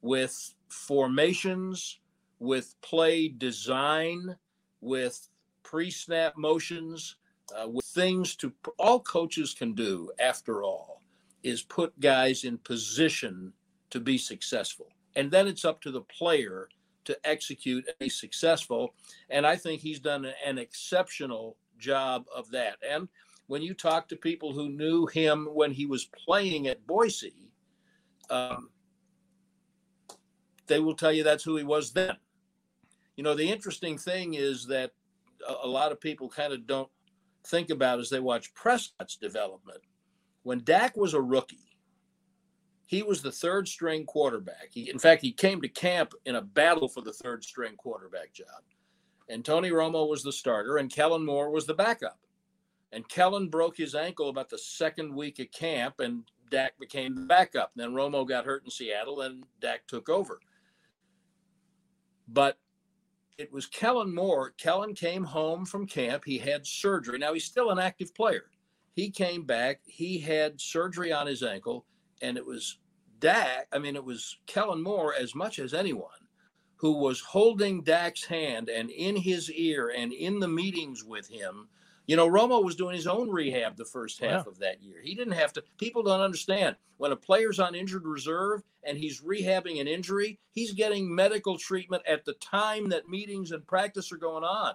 with 0.02 0.54
formations, 0.68 2.00
with 2.38 2.74
play 2.80 3.28
design, 3.28 4.36
with 4.80 5.28
pre 5.62 5.90
snap 5.90 6.36
motions, 6.36 7.16
uh, 7.56 7.68
with 7.68 7.84
things 7.86 8.36
to 8.36 8.52
all 8.78 9.00
coaches 9.00 9.54
can 9.54 9.74
do, 9.74 10.10
after 10.18 10.62
all, 10.62 11.02
is 11.42 11.62
put 11.62 11.98
guys 12.00 12.44
in 12.44 12.58
position 12.58 13.52
to 13.90 14.00
be 14.00 14.18
successful. 14.18 14.88
And 15.16 15.30
then 15.30 15.46
it's 15.48 15.64
up 15.64 15.80
to 15.82 15.90
the 15.90 16.02
player 16.02 16.68
to 17.04 17.18
execute 17.24 17.86
and 17.86 17.98
be 17.98 18.08
successful. 18.08 18.94
And 19.30 19.46
I 19.46 19.56
think 19.56 19.80
he's 19.80 19.98
done 19.98 20.30
an 20.44 20.58
exceptional 20.58 21.56
job 21.78 22.26
of 22.34 22.50
that. 22.50 22.76
And 22.88 23.08
when 23.48 23.62
you 23.62 23.74
talk 23.74 24.08
to 24.08 24.16
people 24.16 24.52
who 24.52 24.68
knew 24.68 25.06
him 25.06 25.48
when 25.52 25.72
he 25.72 25.86
was 25.86 26.04
playing 26.04 26.68
at 26.68 26.86
Boise, 26.86 27.50
um, 28.30 28.68
they 30.66 30.78
will 30.78 30.94
tell 30.94 31.12
you 31.12 31.24
that's 31.24 31.42
who 31.42 31.56
he 31.56 31.64
was 31.64 31.92
then. 31.92 32.16
You 33.16 33.24
know, 33.24 33.34
the 33.34 33.50
interesting 33.50 33.98
thing 33.98 34.34
is 34.34 34.66
that 34.66 34.92
a, 35.48 35.66
a 35.66 35.66
lot 35.66 35.92
of 35.92 36.00
people 36.00 36.28
kind 36.28 36.52
of 36.52 36.66
don't 36.66 36.90
think 37.46 37.70
about 37.70 37.98
as 37.98 38.10
they 38.10 38.20
watch 38.20 38.52
Prescott's 38.54 39.16
development. 39.16 39.80
When 40.42 40.62
Dak 40.62 40.96
was 40.96 41.14
a 41.14 41.20
rookie, 41.20 41.76
he 42.84 43.02
was 43.02 43.22
the 43.22 43.32
third 43.32 43.66
string 43.66 44.04
quarterback. 44.04 44.68
He, 44.70 44.90
in 44.90 44.98
fact, 44.98 45.22
he 45.22 45.32
came 45.32 45.62
to 45.62 45.68
camp 45.68 46.12
in 46.26 46.36
a 46.36 46.42
battle 46.42 46.88
for 46.88 47.00
the 47.00 47.12
third 47.12 47.44
string 47.44 47.76
quarterback 47.76 48.34
job. 48.34 48.62
And 49.30 49.44
Tony 49.44 49.70
Romo 49.70 50.08
was 50.08 50.22
the 50.22 50.32
starter, 50.32 50.76
and 50.76 50.90
Kellen 50.90 51.24
Moore 51.24 51.50
was 51.50 51.66
the 51.66 51.74
backup. 51.74 52.18
And 52.93 53.09
Kellen 53.09 53.48
broke 53.48 53.77
his 53.77 53.94
ankle 53.94 54.28
about 54.28 54.48
the 54.48 54.59
second 54.59 55.15
week 55.15 55.39
of 55.39 55.51
camp, 55.52 56.01
and 56.01 56.24
Dak 56.51 56.78
became 56.78 57.15
the 57.15 57.23
backup. 57.23 57.73
Then 57.77 57.93
Romo 57.93 58.27
got 58.27 58.47
hurt 58.47 58.65
in 58.65 58.70
Seattle, 58.70 59.20
and 59.20 59.44
Dak 59.60 59.86
took 59.86 60.09
over. 60.09 60.40
But 62.27 62.59
it 63.39 63.52
was 63.52 63.66
Kellen 63.66 64.15
Moore. 64.15 64.52
Kellen 64.59 64.94
came 64.94 65.24
home 65.24 65.65
from 65.65 65.86
camp. 65.86 66.24
He 66.24 66.39
had 66.39 66.66
surgery. 66.66 67.19
Now 67.19 67.35
he's 67.35 67.44
still 67.44 67.70
an 67.70 67.78
active 67.78 68.15
player. 68.15 68.51
He 68.94 69.10
came 69.10 69.44
back. 69.44 69.81
He 69.85 70.19
had 70.19 70.60
surgery 70.60 71.12
on 71.12 71.28
his 71.28 71.44
ankle 71.44 71.86
and 72.20 72.36
it 72.36 72.44
was 72.44 72.78
Dak. 73.20 73.69
I 73.73 73.78
mean, 73.78 73.97
it 73.97 74.05
was 74.05 74.39
Kellen 74.47 74.82
Moore 74.82 75.15
as 75.15 75.35
much 75.35 75.59
as 75.59 75.74
anyone 75.74 76.10
who 76.77 76.93
was 76.93 77.20
holding 77.20 77.82
Dak's 77.82 78.24
hand 78.24 78.69
and 78.69 78.90
in 78.90 79.16
his 79.16 79.51
ear 79.52 79.93
and 79.97 80.12
in 80.12 80.39
the 80.39 80.48
meetings 80.48 81.05
with 81.05 81.28
him. 81.28 81.69
You 82.09 82.16
know, 82.16 82.28
Romo 82.28 82.64
was 82.64 82.74
doing 82.74 82.97
his 82.97 83.06
own 83.06 83.30
rehab 83.30 83.76
the 83.76 83.85
first 83.85 84.20
oh, 84.22 84.28
half 84.28 84.47
yeah. 84.47 84.51
of 84.51 84.59
that 84.59 84.82
year. 84.82 84.97
He 85.01 85.14
didn't 85.14 85.35
have 85.35 85.52
to. 85.52 85.62
People 85.78 86.02
don't 86.02 86.20
understand 86.20 86.74
when 86.97 87.12
a 87.12 87.16
player's 87.16 87.60
on 87.60 87.76
injured 87.76 88.05
reserve 88.05 88.62
and 88.82 88.98
he's 88.98 89.20
rehabbing 89.20 89.80
an 89.80 89.86
injury, 89.86 90.40
he's 90.51 90.72
getting 90.72 91.14
medical 91.14 91.56
treatment 91.56 92.02
at 92.09 92.24
the 92.24 92.32
time 92.35 92.89
that 92.89 93.09
meetings 93.09 93.52
and 93.52 93.64
practice 93.64 94.10
are 94.10 94.16
going 94.16 94.43
on. 94.43 94.74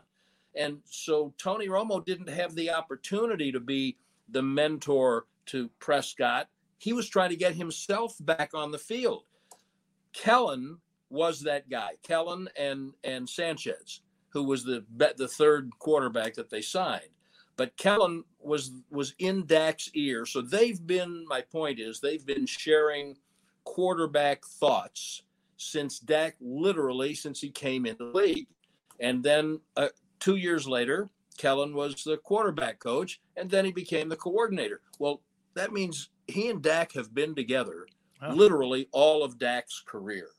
And 0.55 0.77
so 0.85 1.33
Tony 1.37 1.67
Romo 1.67 2.05
didn't 2.05 2.29
have 2.29 2.55
the 2.55 2.69
opportunity 2.71 3.51
to 3.51 3.59
be 3.59 3.97
the 4.29 4.43
mentor 4.43 5.25
to 5.47 5.69
Prescott 5.79 6.47
he 6.83 6.91
was 6.91 7.07
trying 7.07 7.29
to 7.29 7.37
get 7.37 7.55
himself 7.55 8.17
back 8.19 8.49
on 8.53 8.71
the 8.71 8.77
field. 8.77 9.23
Kellen 10.11 10.79
was 11.09 11.39
that 11.41 11.69
guy. 11.69 11.91
Kellen 12.03 12.49
and 12.57 12.91
and 13.05 13.29
Sanchez, 13.29 14.01
who 14.29 14.43
was 14.43 14.65
the 14.65 14.83
the 15.15 15.29
third 15.29 15.71
quarterback 15.79 16.33
that 16.33 16.49
they 16.49 16.61
signed. 16.61 17.12
But 17.55 17.77
Kellen 17.77 18.23
was 18.39 18.71
was 18.89 19.13
in 19.19 19.45
Dak's 19.45 19.89
ear, 19.93 20.25
so 20.25 20.41
they've 20.41 20.85
been. 20.85 21.25
My 21.27 21.41
point 21.41 21.79
is, 21.79 21.99
they've 21.99 22.25
been 22.25 22.45
sharing 22.45 23.15
quarterback 23.63 24.43
thoughts 24.45 25.23
since 25.57 25.99
Dak, 25.99 26.35
literally 26.41 27.13
since 27.13 27.39
he 27.39 27.49
came 27.49 27.85
into 27.85 28.11
the 28.11 28.17
league, 28.17 28.47
and 28.99 29.23
then 29.23 29.59
uh, 29.77 29.89
two 30.19 30.35
years 30.35 30.67
later, 30.67 31.09
Kellen 31.37 31.73
was 31.73 32.03
the 32.03 32.17
quarterback 32.17 32.79
coach, 32.79 33.21
and 33.37 33.49
then 33.49 33.65
he 33.65 33.71
became 33.71 34.09
the 34.09 34.15
coordinator. 34.15 34.81
Well, 34.99 35.21
that 35.53 35.71
means 35.71 36.09
he 36.27 36.49
and 36.49 36.61
Dak 36.61 36.93
have 36.93 37.13
been 37.13 37.35
together 37.35 37.85
oh. 38.21 38.33
literally 38.33 38.87
all 38.91 39.23
of 39.23 39.37
Dak's 39.37 39.81
career. 39.85 40.29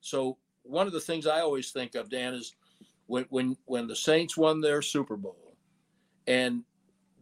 So 0.00 0.38
one 0.62 0.86
of 0.86 0.92
the 0.92 1.00
things 1.00 1.26
I 1.26 1.40
always 1.40 1.70
think 1.70 1.94
of, 1.94 2.10
Dan, 2.10 2.34
is 2.34 2.54
when 3.06 3.26
when 3.30 3.56
when 3.66 3.86
the 3.86 3.96
Saints 3.96 4.36
won 4.36 4.60
their 4.60 4.82
Super 4.82 5.16
Bowl, 5.16 5.49
and 6.30 6.62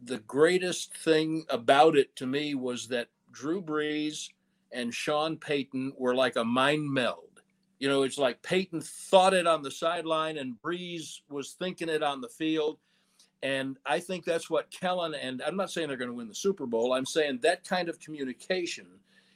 the 0.03 0.19
greatest 0.19 0.95
thing 0.95 1.43
about 1.49 1.97
it 1.97 2.15
to 2.17 2.27
me 2.27 2.53
was 2.53 2.87
that 2.89 3.07
Drew 3.31 3.59
Brees 3.59 4.29
and 4.71 4.93
Sean 4.93 5.35
Payton 5.35 5.93
were 5.97 6.13
like 6.13 6.35
a 6.35 6.43
mind 6.43 6.93
meld. 6.93 7.41
You 7.79 7.89
know, 7.89 8.03
it's 8.03 8.19
like 8.19 8.43
Payton 8.43 8.81
thought 8.81 9.33
it 9.33 9.47
on 9.47 9.63
the 9.63 9.71
sideline 9.71 10.37
and 10.37 10.61
Brees 10.61 11.21
was 11.27 11.53
thinking 11.53 11.89
it 11.89 12.03
on 12.03 12.21
the 12.21 12.29
field. 12.29 12.77
And 13.41 13.77
I 13.83 13.99
think 13.99 14.25
that's 14.25 14.47
what 14.47 14.69
Kellen 14.69 15.15
and 15.15 15.41
I'm 15.41 15.57
not 15.57 15.71
saying 15.71 15.87
they're 15.87 15.97
going 15.97 16.11
to 16.11 16.15
win 16.15 16.27
the 16.27 16.35
Super 16.35 16.67
Bowl. 16.67 16.93
I'm 16.93 17.05
saying 17.07 17.39
that 17.41 17.67
kind 17.67 17.89
of 17.89 17.99
communication 17.99 18.85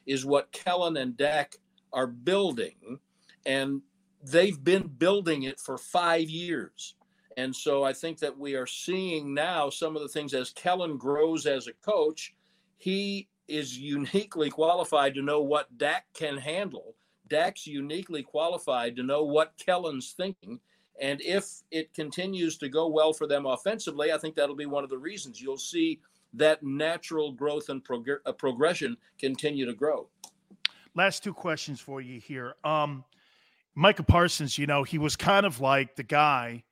is 0.06 0.24
what 0.24 0.52
Kellen 0.52 0.98
and 0.98 1.18
Dak 1.18 1.56
are 1.92 2.06
building. 2.06 3.00
And 3.44 3.82
they've 4.24 4.64
been 4.64 4.88
building 4.88 5.44
it 5.44 5.60
for 5.60 5.80
five 5.80 6.30
years. 6.30 6.94
And 7.38 7.56
so 7.56 7.84
I 7.84 7.94
think 7.94 8.20
that 8.20 8.38
we 8.38 8.56
are 8.56 8.68
seeing 8.68 9.34
now 9.34 9.70
some 9.70 9.96
of 9.96 10.02
the 10.02 10.08
things 10.08 10.34
as 10.34 10.52
Kellen 10.52 10.98
grows 10.98 11.46
as 11.46 11.68
a 11.68 11.74
coach, 11.74 12.34
he 12.78 13.28
is 13.48 13.78
uniquely 13.78 14.50
qualified 14.50 15.14
to 15.16 15.22
know 15.22 15.42
what 15.42 15.78
Dak 15.78 16.06
can 16.14 16.38
handle. 16.38 16.96
Dak's 17.28 17.68
uniquely 17.68 18.24
qualified 18.24 18.96
to 18.96 19.04
know 19.04 19.24
what 19.24 19.54
Kellen's 19.58 20.12
thinking 20.12 20.60
and 21.00 21.22
if 21.22 21.62
it 21.72 21.94
continues 21.94 22.58
to 22.60 22.70
go 22.70 22.88
well 22.88 23.14
for 23.14 23.28
them 23.28 23.46
offensively, 23.46 24.12
I 24.12 24.18
think 24.18 24.36
that'll 24.36 24.56
be 24.56 24.66
one 24.66 24.84
of 24.84 24.90
the 24.90 24.98
reasons 24.98 25.42
you'll 25.42 25.58
see 25.58 26.00
that 26.34 26.64
natural 26.64 27.32
growth 27.32 27.70
and 27.70 27.84
prog- 27.84 28.22
uh, 28.26 28.32
progression 28.32 28.98
continue 29.20 29.66
to 29.66 29.74
grow. 29.74 30.08
Last 30.96 31.24
two 31.24 31.34
questions 31.34 31.80
for 31.80 32.02
you 32.02 32.20
here. 32.20 32.56
Um, 32.64 33.04
Micah 33.76 34.04
Parsons, 34.04 34.58
you 34.58 34.68
know, 34.68 34.84
he 34.84 35.00
was 35.00 35.16
kind 35.16 35.46
of 35.46 35.60
like 35.60 35.96
the 35.96 36.04
guy 36.04 36.64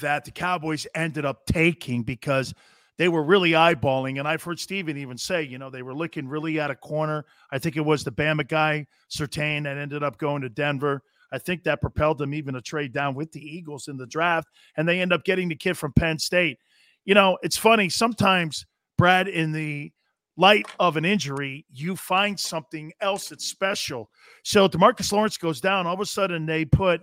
that 0.00 0.24
the 0.24 0.30
Cowboys 0.30 0.86
ended 0.94 1.24
up 1.24 1.46
taking 1.46 2.02
because 2.02 2.54
they 2.98 3.08
were 3.08 3.22
really 3.22 3.50
eyeballing. 3.50 4.18
And 4.18 4.26
I've 4.26 4.42
heard 4.42 4.58
Stephen 4.58 4.96
even 4.96 5.18
say, 5.18 5.42
you 5.42 5.58
know, 5.58 5.70
they 5.70 5.82
were 5.82 5.94
looking 5.94 6.28
really 6.28 6.58
at 6.58 6.70
a 6.70 6.74
corner. 6.74 7.24
I 7.50 7.58
think 7.58 7.76
it 7.76 7.84
was 7.84 8.04
the 8.04 8.12
Bama 8.12 8.46
guy, 8.46 8.86
Surtain, 9.10 9.64
that 9.64 9.76
ended 9.76 10.02
up 10.02 10.18
going 10.18 10.42
to 10.42 10.48
Denver. 10.48 11.02
I 11.32 11.38
think 11.38 11.64
that 11.64 11.80
propelled 11.80 12.18
them 12.18 12.34
even 12.34 12.54
to 12.54 12.60
trade 12.60 12.92
down 12.92 13.14
with 13.14 13.32
the 13.32 13.40
Eagles 13.40 13.88
in 13.88 13.96
the 13.96 14.06
draft, 14.06 14.48
and 14.76 14.88
they 14.88 15.00
end 15.00 15.12
up 15.12 15.24
getting 15.24 15.48
the 15.48 15.56
kid 15.56 15.76
from 15.76 15.92
Penn 15.92 16.18
State. 16.18 16.58
You 17.04 17.14
know, 17.14 17.36
it's 17.42 17.56
funny 17.56 17.88
sometimes, 17.88 18.64
Brad, 18.96 19.28
in 19.28 19.52
the 19.52 19.92
light 20.36 20.66
of 20.78 20.96
an 20.96 21.04
injury, 21.04 21.66
you 21.72 21.96
find 21.96 22.38
something 22.38 22.92
else 23.00 23.28
that's 23.28 23.46
special. 23.46 24.08
So 24.44 24.68
Demarcus 24.68 25.12
Lawrence 25.12 25.36
goes 25.36 25.60
down. 25.60 25.86
All 25.86 25.94
of 25.94 26.00
a 26.00 26.06
sudden, 26.06 26.46
they 26.46 26.64
put 26.64 27.00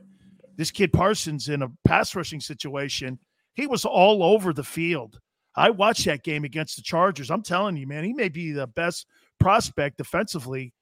this 0.55 0.71
kid 0.71 0.93
Parsons 0.93 1.49
in 1.49 1.61
a 1.61 1.71
pass 1.85 2.15
rushing 2.15 2.39
situation. 2.39 3.19
He 3.55 3.67
was 3.67 3.85
all 3.85 4.23
over 4.23 4.53
the 4.53 4.63
field. 4.63 5.19
I 5.55 5.69
watched 5.69 6.05
that 6.05 6.23
game 6.23 6.43
against 6.43 6.75
the 6.75 6.81
Chargers. 6.81 7.29
I'm 7.29 7.43
telling 7.43 7.77
you, 7.77 7.85
man, 7.85 8.03
he 8.03 8.13
may 8.13 8.29
be 8.29 8.51
the 8.51 8.67
best 8.67 9.05
prospect 9.39 9.97
defensively 9.97 10.73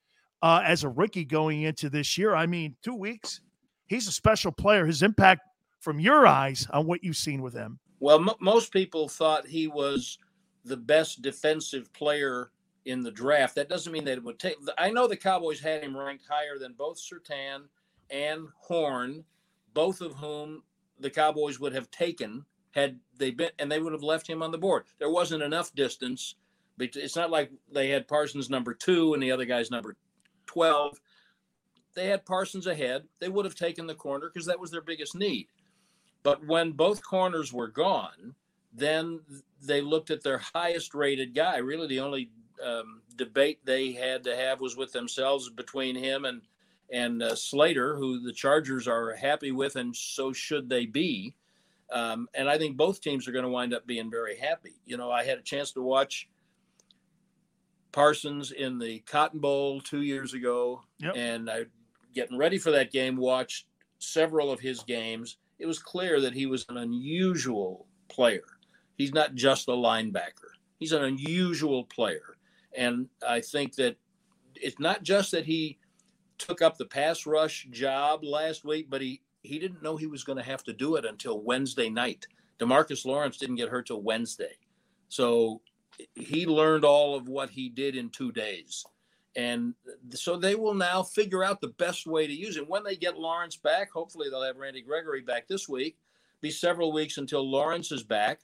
uh, 0.42 0.62
as 0.66 0.84
a 0.84 0.90
rookie 0.90 1.26
going 1.26 1.64
into 1.64 1.90
this 1.90 2.18
year. 2.18 2.36
I 2.36 2.46
mean, 2.46 2.76
two 2.84 2.96
weeks, 2.96 3.42
he's 3.88 4.08
a 4.08 4.12
special 4.12 4.52
player. 4.52 4.86
His 4.86 5.04
impact 5.04 5.42
from 5.82 6.00
your 6.00 6.26
eyes 6.26 6.68
on 6.72 6.86
what 6.86 7.04
you've 7.04 7.18
seen 7.18 7.42
with 7.42 7.54
him. 7.54 7.80
Well, 8.00 8.30
m- 8.30 8.36
most 8.40 8.72
people 8.72 9.10
thought 9.10 9.46
he 9.46 9.68
was 9.68 10.18
the 10.64 10.78
best 10.78 11.22
defensive 11.22 11.92
player 11.94 12.52
in 12.86 13.04
the 13.04 13.12
draft. 13.12 13.56
That 13.56 13.70
doesn't 13.70 13.92
mean 13.92 14.06
that 14.06 14.18
it 14.18 14.24
would 14.24 14.40
take. 14.40 14.56
I 14.78 14.90
know 14.90 15.08
the 15.08 15.18
Cowboys 15.18 15.60
had 15.60 15.84
him 15.84 15.98
ranked 15.98 16.26
higher 16.28 16.58
than 16.58 16.74
both 16.74 16.98
Surtain 16.98 17.64
and 18.10 18.48
Horn, 18.60 19.24
both 19.74 20.02
of 20.02 20.16
whom 20.16 20.64
the 21.00 21.10
Cowboys 21.10 21.60
would 21.60 21.74
have 21.74 21.90
taken 21.92 22.46
had 22.72 23.00
they 23.18 23.32
been, 23.32 23.50
and 23.60 23.72
they 23.72 23.80
would 23.80 23.94
have 23.94 24.04
left 24.04 24.28
him 24.28 24.42
on 24.42 24.52
the 24.52 24.58
board. 24.58 24.84
There 25.00 25.10
wasn't 25.10 25.44
enough 25.44 25.74
distance. 25.76 26.36
It's 26.80 27.16
not 27.16 27.30
like 27.30 27.52
they 27.72 27.90
had 27.90 28.08
Parsons 28.08 28.50
number 28.50 28.74
two 28.74 29.14
and 29.14 29.22
the 29.22 29.32
other 29.32 29.46
guy's 29.46 29.70
number 29.70 29.96
12. 30.48 31.00
They 31.94 32.08
had 32.08 32.26
Parsons 32.26 32.68
ahead. 32.68 33.04
They 33.20 33.30
would 33.30 33.46
have 33.46 33.56
taken 33.56 33.88
the 33.88 33.94
corner 33.94 34.32
because 34.34 34.48
that 34.48 34.60
was 34.60 34.72
their 34.72 34.82
biggest 34.82 35.16
need. 35.16 35.48
But 36.24 36.46
when 36.46 36.72
both 36.72 37.04
corners 37.04 37.52
were 37.52 37.68
gone, 37.68 38.36
then 38.74 39.20
they 39.62 39.82
looked 39.82 40.12
at 40.12 40.24
their 40.24 40.38
highest 40.38 40.94
rated 40.94 41.36
guy. 41.36 41.58
Really, 41.58 41.88
the 41.88 42.00
only 42.00 42.30
um, 42.66 43.02
debate 43.16 43.60
they 43.66 43.92
had 43.92 44.24
to 44.24 44.36
have 44.36 44.62
was 44.62 44.78
with 44.78 44.94
themselves 44.94 45.50
between 45.50 45.96
him 45.96 46.26
and 46.26 46.42
and 46.92 47.24
uh, 47.24 47.36
Slater, 47.36 47.96
who 47.96 48.20
the 48.22 48.34
Chargers 48.34 48.88
are 48.88 49.16
happy 49.16 49.52
with, 49.52 49.76
and 49.76 49.96
so 49.96 50.34
should 50.34 50.70
they 50.70 50.86
be. 50.86 51.34
Um, 51.92 52.28
and 52.34 52.50
I 52.50 52.58
think 52.58 52.78
both 52.78 53.02
teams 53.02 53.28
are 53.28 53.32
going 53.32 53.44
to 53.46 53.50
wind 53.50 53.74
up 53.74 53.86
being 53.86 54.10
very 54.10 54.38
happy. 54.38 54.76
You 54.86 54.98
know, 54.98 55.12
I 55.12 55.24
had 55.26 55.38
a 55.38 55.42
chance 55.44 55.72
to 55.74 55.82
watch 55.82 56.30
Parsons 57.92 58.52
in 58.52 58.80
the 58.80 59.00
Cotton 59.00 59.40
Bowl 59.40 59.82
two 59.82 60.02
years 60.02 60.34
ago, 60.34 60.84
Yep. 61.00 61.14
and 61.18 61.50
I 61.50 61.66
getting 62.14 62.38
ready 62.38 62.58
for 62.58 62.72
that 62.72 62.92
game 62.92 63.16
watched 63.18 63.68
several 64.00 64.52
of 64.52 64.60
his 64.60 64.84
games. 64.84 65.38
It 65.60 65.66
was 65.66 65.80
clear 65.80 66.20
that 66.22 66.34
he 66.34 66.46
was 66.46 66.66
an 66.70 66.78
unusual 66.78 67.88
player. 68.10 68.44
He's 68.98 69.14
not 69.14 69.36
just 69.36 69.68
a 69.68 69.72
linebacker. 69.72 70.52
He's 70.80 70.92
an 70.94 71.04
unusual 71.04 71.84
player, 71.86 72.38
and 72.76 73.08
I 73.28 73.42
think 73.42 73.76
that 73.76 73.98
it's 74.56 74.80
not 74.80 75.04
just 75.04 75.32
that 75.32 75.46
he 75.46 75.78
took 76.46 76.62
up 76.62 76.78
the 76.78 76.86
pass 76.86 77.26
rush 77.26 77.68
job 77.72 78.24
last 78.24 78.66
week, 78.66 78.88
but 78.90 79.02
he 79.02 79.22
he 79.44 79.58
didn't 79.58 79.82
know 79.82 79.98
he 79.98 80.08
was 80.08 80.24
going 80.24 80.38
to 80.38 80.44
have 80.44 80.64
to 80.64 80.74
do 80.74 80.96
it 80.96 81.06
until 81.06 81.42
Wednesday 81.42 81.90
night. 81.90 82.28
Demarcus 82.60 83.06
Lawrence 83.06 83.38
didn't 83.38 83.56
get 83.56 83.70
hurt 83.70 83.88
till 83.88 84.02
Wednesday, 84.02 84.54
so 85.10 85.62
he 86.16 86.46
learned 86.46 86.86
all 86.86 87.16
of 87.16 87.28
what 87.28 87.50
he 87.50 87.70
did 87.70 87.96
in 87.96 88.10
two 88.10 88.32
days. 88.32 88.86
And 89.36 89.74
so 90.14 90.36
they 90.36 90.56
will 90.56 90.74
now 90.74 91.04
figure 91.04 91.44
out 91.44 91.62
the 91.62 91.70
best 91.70 92.06
way 92.06 92.28
to 92.28 92.34
use 92.34 92.58
him. 92.58 92.66
When 92.66 92.84
they 92.84 92.96
get 92.96 93.18
Lawrence 93.18 93.56
back, 93.56 93.90
hopefully 93.92 94.30
they'll 94.30 94.44
have 94.44 94.58
Randy 94.58 94.82
Gregory 94.82 95.22
back 95.22 95.48
this 95.48 95.70
week, 95.70 95.98
be 96.42 96.52
several 96.52 96.92
weeks 96.92 97.18
until 97.18 97.50
Lawrence 97.50 97.92
is 97.92 98.04
back. 98.04 98.42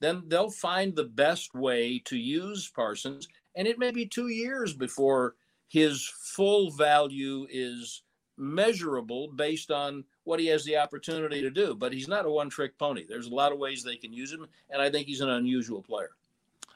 Then 0.00 0.24
they'll 0.26 0.50
find 0.50 0.96
the 0.96 1.04
best 1.04 1.54
way 1.54 2.00
to 2.06 2.16
use 2.16 2.70
Parsons. 2.74 3.28
And 3.54 3.68
it 3.68 3.78
may 3.78 3.90
be 3.90 4.06
two 4.06 4.28
years 4.28 4.72
before 4.74 5.36
his 5.72 6.06
full 6.06 6.70
value 6.70 7.46
is 7.48 8.02
measurable 8.36 9.28
based 9.28 9.70
on 9.70 10.04
what 10.24 10.38
he 10.38 10.46
has 10.46 10.66
the 10.66 10.76
opportunity 10.76 11.40
to 11.40 11.48
do. 11.48 11.74
But 11.74 11.94
he's 11.94 12.08
not 12.08 12.26
a 12.26 12.30
one 12.30 12.50
trick 12.50 12.78
pony. 12.78 13.06
There's 13.08 13.26
a 13.28 13.34
lot 13.34 13.52
of 13.52 13.58
ways 13.58 13.82
they 13.82 13.96
can 13.96 14.12
use 14.12 14.30
him. 14.30 14.46
And 14.68 14.82
I 14.82 14.90
think 14.90 15.06
he's 15.06 15.22
an 15.22 15.30
unusual 15.30 15.80
player. 15.80 16.10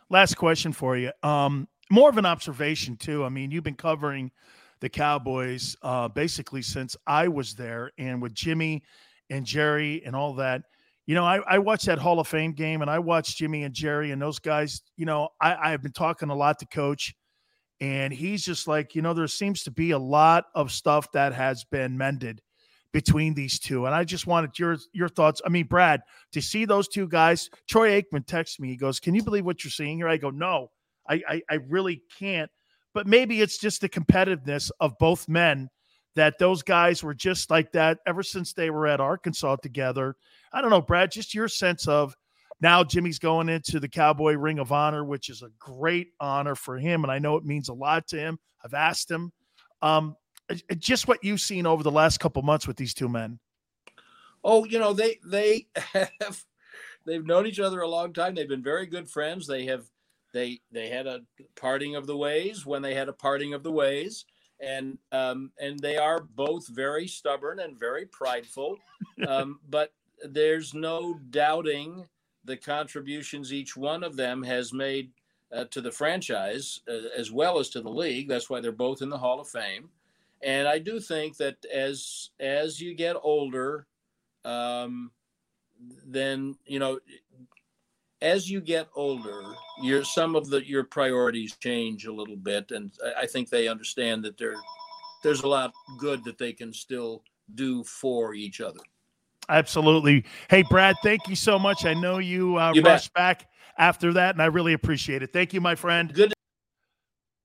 Last 0.08 0.36
question 0.36 0.72
for 0.72 0.96
you. 0.96 1.12
Um, 1.22 1.68
more 1.90 2.08
of 2.08 2.16
an 2.16 2.24
observation 2.24 2.96
too. 2.96 3.22
I 3.22 3.28
mean, 3.28 3.50
you've 3.50 3.64
been 3.64 3.74
covering 3.74 4.30
the 4.80 4.88
Cowboys 4.88 5.76
uh, 5.82 6.08
basically 6.08 6.62
since 6.62 6.96
I 7.06 7.28
was 7.28 7.54
there, 7.54 7.92
and 7.98 8.22
with 8.22 8.32
Jimmy 8.32 8.82
and 9.28 9.44
Jerry 9.44 10.02
and 10.06 10.16
all 10.16 10.32
that. 10.36 10.62
You 11.04 11.14
know, 11.14 11.24
I, 11.24 11.40
I 11.46 11.58
watched 11.58 11.84
that 11.84 11.98
Hall 11.98 12.18
of 12.18 12.28
Fame 12.28 12.52
game, 12.52 12.80
and 12.80 12.90
I 12.90 12.98
watched 12.98 13.36
Jimmy 13.36 13.64
and 13.64 13.74
Jerry 13.74 14.10
and 14.10 14.22
those 14.22 14.38
guys. 14.38 14.80
You 14.96 15.04
know, 15.04 15.28
I, 15.38 15.72
I've 15.72 15.82
been 15.82 15.92
talking 15.92 16.30
a 16.30 16.34
lot 16.34 16.58
to 16.60 16.66
Coach, 16.66 17.14
and 17.80 18.12
he's 18.12 18.44
just 18.44 18.66
like, 18.66 18.94
you 18.94 19.02
know, 19.02 19.12
there 19.12 19.26
seems 19.26 19.62
to 19.64 19.70
be 19.70 19.90
a 19.90 19.98
lot 19.98 20.46
of 20.54 20.72
stuff 20.72 21.10
that 21.12 21.34
has 21.34 21.64
been 21.64 21.96
mended 21.96 22.40
between 22.92 23.34
these 23.34 23.58
two. 23.58 23.84
And 23.84 23.94
I 23.94 24.04
just 24.04 24.26
wanted 24.26 24.58
your 24.58 24.78
your 24.92 25.08
thoughts. 25.08 25.42
I 25.44 25.50
mean, 25.50 25.66
Brad, 25.66 26.00
to 26.32 26.40
see 26.40 26.64
those 26.64 26.88
two 26.88 27.08
guys, 27.08 27.50
Troy 27.68 28.00
Aikman 28.00 28.26
texts 28.26 28.58
me. 28.58 28.68
He 28.68 28.76
goes, 28.76 29.00
Can 29.00 29.14
you 29.14 29.22
believe 29.22 29.44
what 29.44 29.62
you're 29.62 29.70
seeing 29.70 29.98
here? 29.98 30.08
I 30.08 30.16
go, 30.16 30.30
No, 30.30 30.70
I, 31.08 31.22
I, 31.28 31.42
I 31.50 31.54
really 31.68 32.02
can't. 32.18 32.50
But 32.94 33.06
maybe 33.06 33.42
it's 33.42 33.58
just 33.58 33.82
the 33.82 33.88
competitiveness 33.90 34.70
of 34.80 34.96
both 34.98 35.28
men 35.28 35.68
that 36.14 36.38
those 36.38 36.62
guys 36.62 37.02
were 37.02 37.12
just 37.12 37.50
like 37.50 37.72
that 37.72 37.98
ever 38.06 38.22
since 38.22 38.54
they 38.54 38.70
were 38.70 38.86
at 38.86 39.00
Arkansas 39.00 39.56
together. 39.56 40.16
I 40.50 40.62
don't 40.62 40.70
know, 40.70 40.80
Brad, 40.80 41.12
just 41.12 41.34
your 41.34 41.48
sense 41.48 41.86
of 41.86 42.16
now 42.60 42.82
Jimmy's 42.84 43.18
going 43.18 43.48
into 43.48 43.80
the 43.80 43.88
Cowboy 43.88 44.34
Ring 44.34 44.58
of 44.58 44.72
Honor, 44.72 45.04
which 45.04 45.28
is 45.28 45.42
a 45.42 45.50
great 45.58 46.08
honor 46.20 46.54
for 46.54 46.78
him. 46.78 47.02
And 47.02 47.12
I 47.12 47.18
know 47.18 47.36
it 47.36 47.44
means 47.44 47.68
a 47.68 47.74
lot 47.74 48.08
to 48.08 48.18
him. 48.18 48.38
I've 48.64 48.74
asked 48.74 49.10
him. 49.10 49.32
Um, 49.82 50.16
just 50.78 51.08
what 51.08 51.22
you've 51.22 51.40
seen 51.40 51.66
over 51.66 51.82
the 51.82 51.90
last 51.90 52.18
couple 52.18 52.42
months 52.42 52.66
with 52.66 52.76
these 52.76 52.94
two 52.94 53.08
men. 53.08 53.38
Oh, 54.44 54.64
you 54.64 54.78
know, 54.78 54.92
they 54.92 55.18
they 55.24 55.66
have 56.20 56.42
they've 57.04 57.26
known 57.26 57.46
each 57.46 57.60
other 57.60 57.80
a 57.80 57.88
long 57.88 58.12
time. 58.12 58.34
They've 58.34 58.48
been 58.48 58.62
very 58.62 58.86
good 58.86 59.08
friends. 59.08 59.46
They 59.46 59.66
have 59.66 59.84
they 60.32 60.60
they 60.70 60.88
had 60.88 61.06
a 61.06 61.22
parting 61.56 61.96
of 61.96 62.06
the 62.06 62.16
ways 62.16 62.64
when 62.64 62.80
they 62.80 62.94
had 62.94 63.08
a 63.08 63.12
parting 63.12 63.54
of 63.54 63.62
the 63.62 63.72
ways. 63.72 64.24
And 64.60 64.98
um, 65.12 65.50
and 65.60 65.78
they 65.80 65.98
are 65.98 66.20
both 66.22 66.66
very 66.68 67.06
stubborn 67.06 67.58
and 67.58 67.78
very 67.78 68.06
prideful, 68.06 68.78
um, 69.28 69.60
but 69.68 69.92
there's 70.24 70.72
no 70.72 71.18
doubting 71.28 72.06
the 72.46 72.56
contributions 72.56 73.52
each 73.52 73.76
one 73.76 74.02
of 74.02 74.16
them 74.16 74.42
has 74.42 74.72
made 74.72 75.10
uh, 75.52 75.64
to 75.70 75.80
the 75.80 75.90
franchise 75.90 76.80
uh, 76.88 77.08
as 77.16 77.30
well 77.30 77.58
as 77.58 77.68
to 77.70 77.80
the 77.80 77.90
league. 77.90 78.28
That's 78.28 78.48
why 78.48 78.60
they're 78.60 78.72
both 78.72 79.02
in 79.02 79.10
the 79.10 79.18
Hall 79.18 79.40
of 79.40 79.48
Fame. 79.48 79.88
And 80.42 80.68
I 80.68 80.78
do 80.78 81.00
think 81.00 81.36
that 81.38 81.56
as 81.72 82.30
as 82.40 82.80
you 82.80 82.94
get 82.94 83.16
older, 83.22 83.86
um, 84.44 85.10
then 86.06 86.56
you 86.66 86.78
know, 86.78 87.00
as 88.22 88.50
you 88.50 88.60
get 88.60 88.88
older, 88.94 89.42
your 89.82 90.04
some 90.04 90.36
of 90.36 90.48
the 90.48 90.66
your 90.66 90.84
priorities 90.84 91.56
change 91.56 92.06
a 92.06 92.12
little 92.12 92.36
bit, 92.36 92.70
and 92.70 92.92
I, 93.04 93.22
I 93.22 93.26
think 93.26 93.48
they 93.48 93.68
understand 93.68 94.24
that 94.24 94.36
there 94.36 94.56
there's 95.22 95.42
a 95.42 95.48
lot 95.48 95.72
good 95.98 96.22
that 96.24 96.38
they 96.38 96.52
can 96.52 96.72
still 96.72 97.22
do 97.54 97.82
for 97.84 98.34
each 98.34 98.60
other. 98.60 98.80
Absolutely. 99.48 100.24
Hey, 100.50 100.62
Brad, 100.62 100.96
thank 101.02 101.28
you 101.28 101.36
so 101.36 101.58
much. 101.58 101.84
I 101.84 101.94
know 101.94 102.18
you, 102.18 102.56
uh, 102.56 102.72
You 102.74 102.82
rushed 102.82 103.12
bet. 103.14 103.40
back 103.40 103.48
after 103.78 104.12
that, 104.14 104.34
and 104.34 104.42
I 104.42 104.46
really 104.46 104.72
appreciate 104.72 105.22
it. 105.22 105.32
Thank 105.32 105.52
you, 105.52 105.60
my 105.60 105.74
friend. 105.74 106.12
Good. 106.12 106.32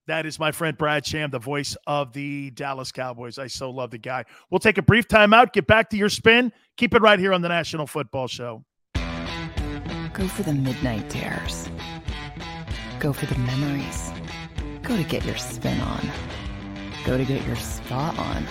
That 0.08 0.26
is 0.26 0.40
my 0.40 0.52
friend 0.52 0.78
Brad 0.78 1.06
Sham, 1.06 1.30
the 1.30 1.40
voice 1.40 1.78
of 1.86 2.12
the 2.12 2.50
Dallas 2.52 2.92
Cowboys. 2.92 3.38
I 3.38 3.48
so 3.48 3.70
love 3.70 3.92
the 3.92 3.98
guy. 4.00 4.26
We'll 4.50 4.60
take 4.60 4.78
a 4.78 4.82
brief 4.82 5.08
timeout, 5.08 5.54
get 5.54 5.68
back 5.68 5.90
to 5.92 5.98
your 5.98 6.10
spin. 6.10 6.52
Keep 6.76 6.96
it 6.96 7.02
right 7.02 7.20
here 7.20 7.34
on 7.34 7.42
the 7.42 7.50
National 7.50 7.86
Football 7.86 8.28
Show. 8.28 8.66
Go 8.96 10.28
for 10.28 10.44
the 10.44 10.54
midnight 10.54 11.08
dares. 11.10 11.70
Go 13.00 13.14
for 13.14 13.26
the 13.28 13.38
memories. 13.40 14.12
Go 14.82 14.98
to 14.98 15.04
get 15.04 15.24
your 15.24 15.38
spin 15.38 15.80
on. 15.82 16.10
Go 17.06 17.18
to 17.18 17.24
get 17.24 17.46
your 17.48 17.56
spa 17.56 18.14
on. 18.18 18.46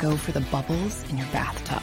Go 0.00 0.16
for 0.16 0.32
the 0.32 0.40
bubbles 0.40 1.08
in 1.10 1.18
your 1.18 1.26
bathtub. 1.28 1.82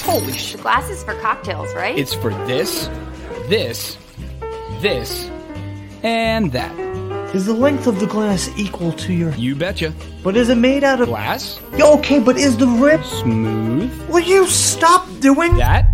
Holy 0.00 0.32
sh! 0.32 0.56
Glasses 0.56 1.02
for 1.04 1.14
cocktails, 1.20 1.74
right? 1.74 1.98
It's 1.98 2.14
for 2.14 2.30
this, 2.46 2.88
this, 3.48 3.96
this, 4.80 5.30
and 6.02 6.52
that. 6.52 6.78
Is 7.34 7.46
the 7.46 7.54
length 7.54 7.86
of 7.86 8.00
the 8.00 8.06
glass 8.06 8.50
equal 8.56 8.92
to 8.94 9.12
your. 9.12 9.32
You 9.34 9.54
betcha. 9.54 9.92
But 10.24 10.36
is 10.36 10.48
it 10.48 10.56
made 10.56 10.82
out 10.82 11.00
of. 11.00 11.08
Glass? 11.08 11.60
Yeah, 11.76 11.86
okay, 11.98 12.18
but 12.18 12.36
is 12.36 12.56
the 12.56 12.66
rim. 12.66 13.02
Smooth? 13.04 14.08
Will 14.08 14.20
you 14.20 14.46
stop 14.46 15.06
doing. 15.20 15.56
That? 15.56 15.86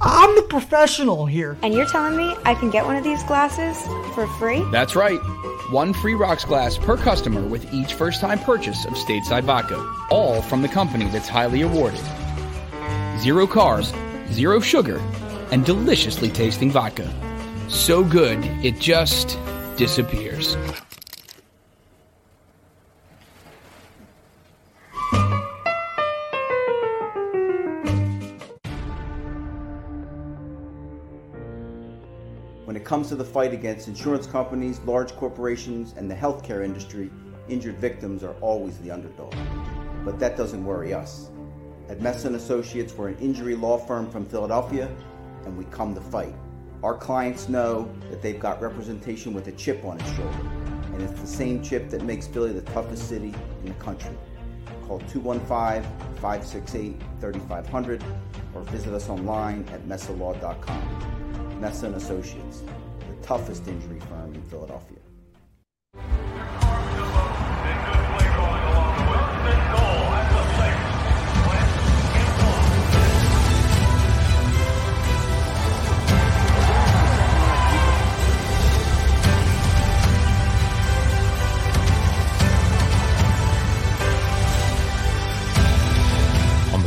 I'm 0.00 0.36
the 0.36 0.42
professional 0.42 1.24
here. 1.24 1.56
And 1.62 1.72
you're 1.72 1.86
telling 1.86 2.16
me 2.16 2.36
I 2.44 2.54
can 2.54 2.70
get 2.70 2.84
one 2.84 2.96
of 2.96 3.04
these 3.04 3.22
glasses 3.24 3.82
for 4.14 4.26
free? 4.38 4.62
That's 4.70 4.94
right. 4.94 5.18
One 5.70 5.94
free 5.94 6.14
rocks 6.14 6.44
glass 6.44 6.76
per 6.76 6.98
customer 6.98 7.40
with 7.40 7.72
each 7.72 7.94
first 7.94 8.20
time 8.20 8.38
purchase 8.38 8.84
of 8.84 8.92
stateside 8.92 9.44
vodka. 9.44 9.82
All 10.10 10.42
from 10.42 10.60
the 10.60 10.68
company 10.68 11.06
that's 11.06 11.28
highly 11.28 11.62
awarded. 11.62 12.04
Zero 13.18 13.46
carbs, 13.46 13.94
zero 14.30 14.60
sugar, 14.60 14.98
and 15.50 15.64
deliciously 15.64 16.28
tasting 16.28 16.70
vodka. 16.70 17.10
So 17.68 18.04
good, 18.04 18.38
it 18.62 18.78
just 18.78 19.38
disappears. 19.76 20.54
When 32.64 32.76
it 32.76 32.84
comes 32.84 33.08
to 33.08 33.16
the 33.16 33.24
fight 33.24 33.54
against 33.54 33.88
insurance 33.88 34.26
companies, 34.26 34.78
large 34.80 35.16
corporations, 35.16 35.94
and 35.96 36.10
the 36.10 36.14
healthcare 36.14 36.62
industry, 36.62 37.10
injured 37.48 37.78
victims 37.78 38.22
are 38.22 38.34
always 38.42 38.76
the 38.78 38.90
underdog. 38.90 39.34
But 40.04 40.18
that 40.18 40.36
doesn't 40.36 40.64
worry 40.64 40.92
us. 40.92 41.30
At 41.88 42.00
Messon 42.00 42.34
Associates, 42.34 42.92
we're 42.94 43.06
an 43.08 43.18
injury 43.18 43.54
law 43.54 43.78
firm 43.78 44.10
from 44.10 44.26
Philadelphia, 44.26 44.90
and 45.44 45.56
we 45.56 45.64
come 45.66 45.94
to 45.94 46.00
fight. 46.00 46.34
Our 46.82 46.94
clients 46.94 47.48
know 47.48 47.88
that 48.10 48.20
they've 48.20 48.40
got 48.40 48.60
representation 48.60 49.32
with 49.32 49.46
a 49.46 49.52
chip 49.52 49.84
on 49.84 50.00
its 50.00 50.12
shoulder, 50.16 50.50
and 50.92 51.00
it's 51.00 51.20
the 51.20 51.28
same 51.28 51.62
chip 51.62 51.88
that 51.90 52.02
makes 52.02 52.26
Philly 52.26 52.52
the 52.52 52.62
toughest 52.62 53.08
city 53.08 53.32
in 53.62 53.68
the 53.68 53.74
country. 53.74 54.16
Call 54.88 54.98
215-568-3500 55.02 58.02
or 58.52 58.62
visit 58.62 58.92
us 58.92 59.08
online 59.08 59.64
at 59.72 59.86
messalaw.com. 59.86 61.60
Messa 61.60 61.86
and 61.86 61.94
Associates, 61.94 62.64
the 62.98 63.14
toughest 63.24 63.68
injury 63.68 64.00
firm 64.00 64.34
in 64.34 64.42
Philadelphia. 64.42 64.98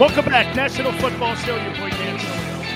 Welcome 0.00 0.24
back, 0.26 0.54
National 0.54 0.92
Football 0.92 1.34
Show. 1.34 1.56
Your 1.56 1.74
boy 1.74 1.90
Dan 1.90 2.20
Silverman. 2.20 2.68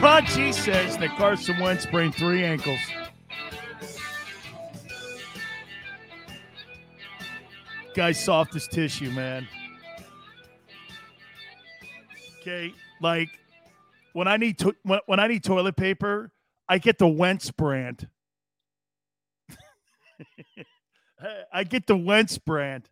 Ron 0.00 0.24
G 0.24 0.50
says 0.50 0.96
that 0.96 1.14
Carson 1.18 1.60
Wentz 1.60 1.82
sprained 1.82 2.14
three 2.14 2.42
ankles. 2.42 2.80
Guy's 7.94 8.24
soft 8.24 8.56
as 8.56 8.66
tissue, 8.66 9.10
man. 9.10 9.46
Okay, 12.40 12.72
like 13.02 13.28
when 14.14 14.26
I 14.26 14.38
need 14.38 14.58
to 14.60 14.74
when, 14.84 15.00
when 15.04 15.20
I 15.20 15.26
need 15.26 15.44
toilet 15.44 15.76
paper, 15.76 16.32
I 16.66 16.78
get 16.78 16.96
the 16.96 17.08
Wentz 17.08 17.50
brand. 17.50 18.08
I 21.52 21.64
get 21.64 21.86
the 21.86 21.98
Wentz 21.98 22.38
brand. 22.38 22.88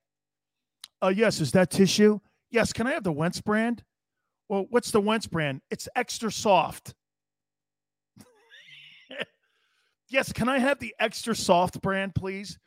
Uh, 1.02 1.12
yes, 1.14 1.40
is 1.40 1.52
that 1.52 1.70
tissue? 1.70 2.18
Yes. 2.50 2.72
Can 2.72 2.86
I 2.86 2.92
have 2.92 3.04
the 3.04 3.12
Wentz 3.12 3.40
brand? 3.40 3.84
Well, 4.48 4.66
what's 4.70 4.90
the 4.90 5.00
Wentz 5.00 5.26
brand? 5.26 5.60
It's 5.70 5.88
extra 5.94 6.32
soft. 6.32 6.94
yes. 10.08 10.32
Can 10.32 10.48
I 10.48 10.58
have 10.58 10.78
the 10.78 10.94
extra 10.98 11.36
soft 11.36 11.80
brand, 11.80 12.14
please? 12.14 12.58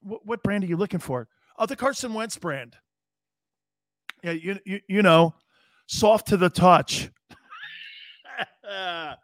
What 0.00 0.42
brand 0.42 0.64
are 0.64 0.66
you 0.66 0.76
looking 0.76 1.00
for? 1.00 1.28
Oh, 1.58 1.66
the 1.66 1.76
Carson 1.76 2.14
Wentz 2.14 2.36
brand. 2.36 2.76
Yeah, 4.22 4.32
you 4.32 4.58
you, 4.64 4.80
you 4.88 5.02
know, 5.02 5.34
soft 5.86 6.28
to 6.28 6.36
the 6.36 6.48
touch. 6.48 7.10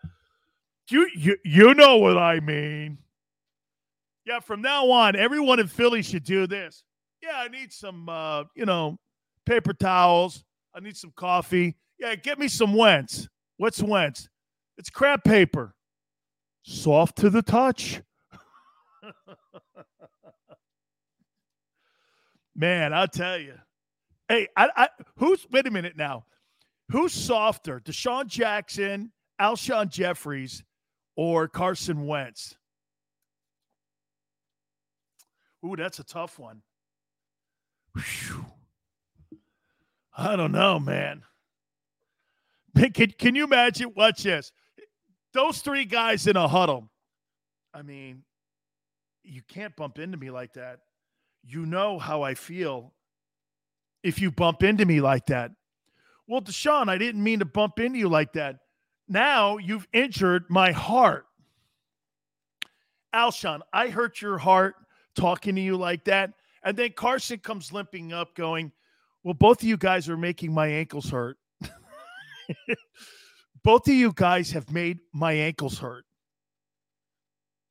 you 0.91 1.09
you 1.17 1.37
you 1.45 1.75
know 1.75 1.97
what 1.97 2.19
I 2.19 2.41
mean. 2.41 2.99
Yeah, 4.27 4.41
from 4.41 4.61
now 4.61 4.91
on, 4.91 5.17
everyone 5.17 5.59
in 5.59 5.67
Philly 5.67 6.03
should 6.03 6.25
do 6.25 6.47
this 6.47 6.85
yeah, 7.23 7.37
I 7.37 7.49
need 7.49 7.73
some, 7.73 8.09
uh, 8.09 8.45
you 8.55 8.65
know, 8.65 8.99
paper 9.47 9.73
towels. 9.73 10.45
I 10.75 10.81
need 10.81 10.97
some 10.97 11.13
coffee. 11.17 11.77
Yeah, 11.99 12.15
get 12.15 12.39
me 12.39 12.49
some 12.49 12.75
Wentz. 12.75 13.29
What's 13.57 13.83
Wentz? 13.83 14.29
It's 14.79 14.89
crap 14.91 15.25
paper. 15.25 15.75
Soft 16.63 17.17
to 17.19 17.31
the 17.31 17.43
touch. 17.43 18.01
Man, 22.55 22.93
I'll 22.93 23.09
tell 23.09 23.39
you. 23.39 23.55
Hey, 24.29 24.49
I, 24.57 24.69
I 24.77 24.89
who's 25.17 25.47
wait 25.51 25.67
a 25.67 25.71
minute 25.71 25.97
now. 25.97 26.25
Who's 26.91 27.13
softer, 27.13 27.81
DeSean 27.81 28.27
Jackson, 28.27 29.13
Alshon 29.41 29.89
Jeffries, 29.91 30.63
or 31.17 31.49
Carson 31.49 32.07
Wentz? 32.07 32.57
Ooh, 35.65 35.77
that's 35.77 35.99
a 35.99 36.05
tough 36.05 36.39
one. 36.39 36.63
Whew. 37.95 38.47
I 40.17 40.37
don't 40.37 40.53
know, 40.53 40.79
man. 40.79 41.23
Can, 42.77 43.11
can 43.11 43.35
you 43.35 43.45
imagine? 43.45 43.93
Watch 43.97 44.23
this. 44.23 44.53
Those 45.33 45.59
three 45.59 45.85
guys 45.85 46.27
in 46.27 46.37
a 46.37 46.49
huddle. 46.49 46.91
I 47.73 47.83
mean, 47.83 48.23
you 49.23 49.43
can't 49.49 49.75
bump 49.77 49.99
into 49.99 50.17
me 50.17 50.31
like 50.31 50.55
that. 50.55 50.81
You 51.43 51.67
know 51.67 51.99
how 51.99 52.23
I 52.23 52.35
feel 52.35 52.93
if 54.03 54.21
you 54.21 54.31
bump 54.31 54.63
into 54.63 54.85
me 54.85 55.01
like 55.01 55.27
that. 55.27 55.53
Well, 56.27 56.41
DeSean, 56.41 56.89
I 56.89 56.99
didn't 56.99 57.23
mean 57.23 57.41
to 57.41 57.45
bump 57.45 57.79
into 57.81 57.99
you 57.99 58.09
like 58.09 58.33
that. 58.35 58.57
Now 59.09 59.57
you've 59.57 59.89
injured 59.93 60.45
my 60.49 60.73
heart. 60.73 61.27
Alshon, 63.15 63.61
I 63.73 63.89
hurt 63.89 64.23
your 64.23 64.39
heart 64.39 64.77
talking 65.17 65.57
to 65.57 65.61
you 65.61 65.77
like 65.77 66.05
that. 66.05 66.33
And 66.63 66.77
then 66.77 66.93
Carson 66.93 67.39
comes 67.39 67.73
limping 67.73 68.13
up, 68.13 68.35
going, 68.35 68.73
Well, 69.23 69.35
both 69.35 69.63
of 69.63 69.69
you 69.69 69.77
guys 69.77 70.09
are 70.09 70.17
making 70.17 70.53
my 70.53 70.67
ankles 70.67 71.11
hurt. 71.11 71.39
both 73.65 73.89
of 73.89 73.95
you 73.95 74.13
guys 74.15 74.51
have 74.53 74.71
made 74.71 74.99
my 75.13 75.33
ankles 75.33 75.79
hurt. 75.79 76.05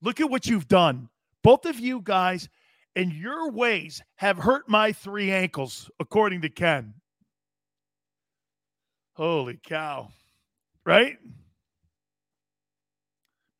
Look 0.01 0.19
at 0.19 0.29
what 0.29 0.47
you've 0.47 0.67
done. 0.67 1.09
Both 1.43 1.65
of 1.65 1.79
you 1.79 2.01
guys 2.03 2.49
and 2.95 3.13
your 3.13 3.51
ways 3.51 4.01
have 4.15 4.37
hurt 4.37 4.67
my 4.67 4.91
three 4.91 5.31
ankles, 5.31 5.89
according 5.99 6.41
to 6.41 6.49
Ken. 6.49 6.93
Holy 9.13 9.59
cow. 9.63 10.09
Right? 10.85 11.17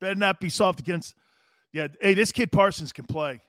Better 0.00 0.14
not 0.14 0.40
be 0.40 0.48
soft 0.48 0.80
against. 0.80 1.14
Yeah. 1.72 1.88
Hey, 2.00 2.14
this 2.14 2.32
kid 2.32 2.50
Parsons 2.50 2.92
can 2.92 3.04
play. 3.04 3.40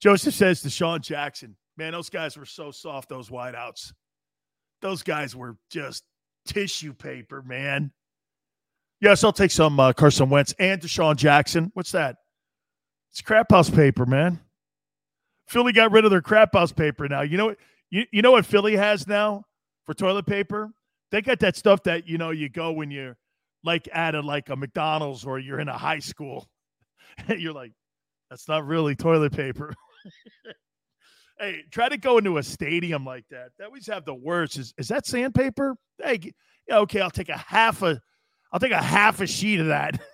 Joseph 0.00 0.34
says 0.34 0.62
DeSean 0.62 1.02
Jackson, 1.02 1.56
man, 1.76 1.92
those 1.92 2.10
guys 2.10 2.36
were 2.36 2.46
so 2.46 2.70
soft, 2.70 3.08
those 3.08 3.28
wideouts. 3.28 3.92
Those 4.80 5.02
guys 5.02 5.36
were 5.36 5.56
just 5.70 6.04
tissue 6.46 6.94
paper, 6.94 7.42
man. 7.42 7.92
Yes, 9.00 9.24
I'll 9.24 9.32
take 9.32 9.50
some 9.50 9.78
uh, 9.78 9.92
Carson 9.92 10.30
Wentz 10.30 10.54
and 10.58 10.80
DeSean 10.80 11.16
Jackson. 11.16 11.70
What's 11.74 11.92
that? 11.92 12.16
It's 13.10 13.20
crap 13.20 13.50
house 13.50 13.70
paper, 13.70 14.06
man. 14.06 14.40
Philly 15.48 15.72
got 15.72 15.90
rid 15.90 16.04
of 16.04 16.10
their 16.10 16.22
crap 16.22 16.54
house 16.54 16.72
paper 16.72 17.08
now. 17.08 17.22
You 17.22 17.36
know 17.36 17.46
what? 17.46 17.58
You, 17.90 18.04
you 18.12 18.22
know 18.22 18.30
what 18.30 18.46
Philly 18.46 18.76
has 18.76 19.06
now 19.06 19.42
for 19.84 19.94
toilet 19.94 20.26
paper? 20.26 20.70
They 21.10 21.22
got 21.22 21.40
that 21.40 21.56
stuff 21.56 21.82
that 21.84 22.06
you 22.06 22.18
know 22.18 22.30
you 22.30 22.48
go 22.48 22.70
when 22.70 22.90
you're 22.90 23.16
like 23.64 23.88
at 23.92 24.14
a 24.14 24.20
like 24.20 24.48
a 24.48 24.56
McDonald's 24.56 25.24
or 25.24 25.38
you're 25.38 25.58
in 25.58 25.68
a 25.68 25.76
high 25.76 25.98
school. 25.98 26.48
you're 27.36 27.52
like, 27.52 27.72
that's 28.28 28.46
not 28.46 28.64
really 28.64 28.94
toilet 28.94 29.32
paper. 29.32 29.74
hey, 31.38 31.62
try 31.70 31.88
to 31.88 31.96
go 31.96 32.18
into 32.18 32.38
a 32.38 32.42
stadium 32.42 33.04
like 33.04 33.24
that. 33.30 33.50
They 33.58 33.64
always 33.64 33.86
have 33.86 34.04
the 34.04 34.14
worst. 34.14 34.58
Is 34.58 34.74
is 34.78 34.88
that 34.88 35.06
sandpaper? 35.06 35.76
Hey, 36.02 36.32
yeah, 36.68 36.78
okay, 36.78 37.00
I'll 37.00 37.10
take 37.10 37.28
a 37.28 37.36
half 37.36 37.82
a 37.82 38.00
I'll 38.52 38.60
take 38.60 38.72
a 38.72 38.82
half 38.82 39.20
a 39.20 39.26
sheet 39.26 39.60
of 39.60 39.66
that. 39.66 40.00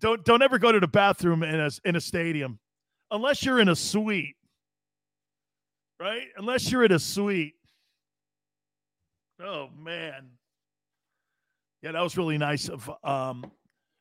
don't 0.00 0.24
don't 0.24 0.42
ever 0.42 0.58
go 0.58 0.72
to 0.72 0.80
the 0.80 0.88
bathroom 0.88 1.42
in 1.42 1.60
a 1.60 1.70
in 1.84 1.96
a 1.96 2.00
stadium 2.00 2.58
unless 3.10 3.44
you're 3.44 3.60
in 3.60 3.68
a 3.68 3.76
suite. 3.76 4.36
Right? 5.98 6.28
Unless 6.36 6.72
you're 6.72 6.84
in 6.84 6.92
a 6.92 6.98
suite. 6.98 7.54
Oh 9.42 9.68
man. 9.78 10.30
Yeah, 11.82 11.92
that 11.92 12.02
was 12.02 12.16
really 12.16 12.38
nice 12.38 12.68
of 12.68 12.90
um 13.04 13.50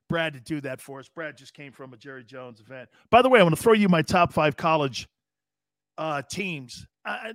Brad 0.10 0.34
to 0.34 0.40
do 0.42 0.60
that 0.62 0.82
for 0.82 1.00
us. 1.00 1.08
Brad 1.08 1.38
just 1.38 1.54
came 1.54 1.72
from 1.72 1.94
a 1.94 1.98
Jerry 1.98 2.24
Jones 2.26 2.60
event. 2.60 2.90
By 3.10 3.22
the 3.22 3.30
way, 3.30 3.40
I 3.40 3.44
want 3.44 3.56
to 3.56 3.62
throw 3.62 3.74
you 3.74 3.88
my 3.88 4.02
top 4.02 4.34
five 4.34 4.58
college 4.58 5.08
uh, 5.98 6.24
teams. 6.30 6.86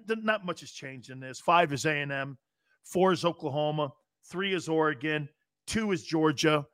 Not 0.07 0.45
much 0.45 0.61
has 0.61 0.71
changed 0.71 1.11
in 1.11 1.21
this. 1.21 1.41
Five 1.41 1.73
is 1.73 1.87
A 1.87 1.93
and 1.93 2.13
M, 2.13 2.37
four 2.85 3.13
is 3.13 3.25
Oklahoma, 3.25 3.93
three 4.29 4.53
is 4.53 4.69
Oregon, 4.69 5.29
two 5.67 5.93
is 5.93 6.03
Georgia, 6.03 6.67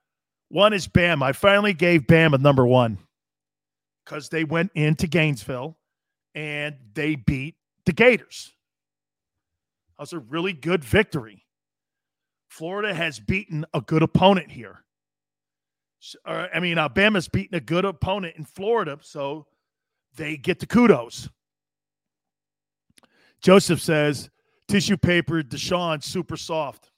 one 0.48 0.72
is 0.72 0.88
Bam. 0.88 1.22
I 1.22 1.32
finally 1.32 1.74
gave 1.74 2.06
Bam 2.06 2.34
a 2.34 2.38
number 2.38 2.66
one 2.66 2.98
because 4.04 4.28
they 4.28 4.44
went 4.44 4.72
into 4.74 5.06
Gainesville 5.06 5.76
and 6.34 6.76
they 6.94 7.14
beat 7.14 7.56
the 7.86 7.92
Gators. 7.92 8.52
That 9.96 10.02
was 10.02 10.12
a 10.12 10.18
really 10.18 10.52
good 10.52 10.82
victory. 10.82 11.44
Florida 12.48 12.92
has 12.92 13.20
beaten 13.20 13.64
a 13.74 13.80
good 13.80 14.02
opponent 14.02 14.50
here. 14.50 14.82
Uh, 16.24 16.46
I 16.54 16.60
mean, 16.60 16.78
uh, 16.78 16.82
Alabama's 16.82 17.28
beating 17.28 17.56
a 17.56 17.60
good 17.60 17.84
opponent 17.84 18.36
in 18.36 18.44
Florida, 18.44 18.98
so 19.02 19.46
they 20.16 20.36
get 20.36 20.58
the 20.58 20.66
kudos. 20.66 21.28
Joseph 23.40 23.80
says 23.80 24.30
tissue 24.68 24.96
paper, 24.96 25.42
DeSean, 25.42 26.02
super 26.02 26.36
soft. 26.36 26.90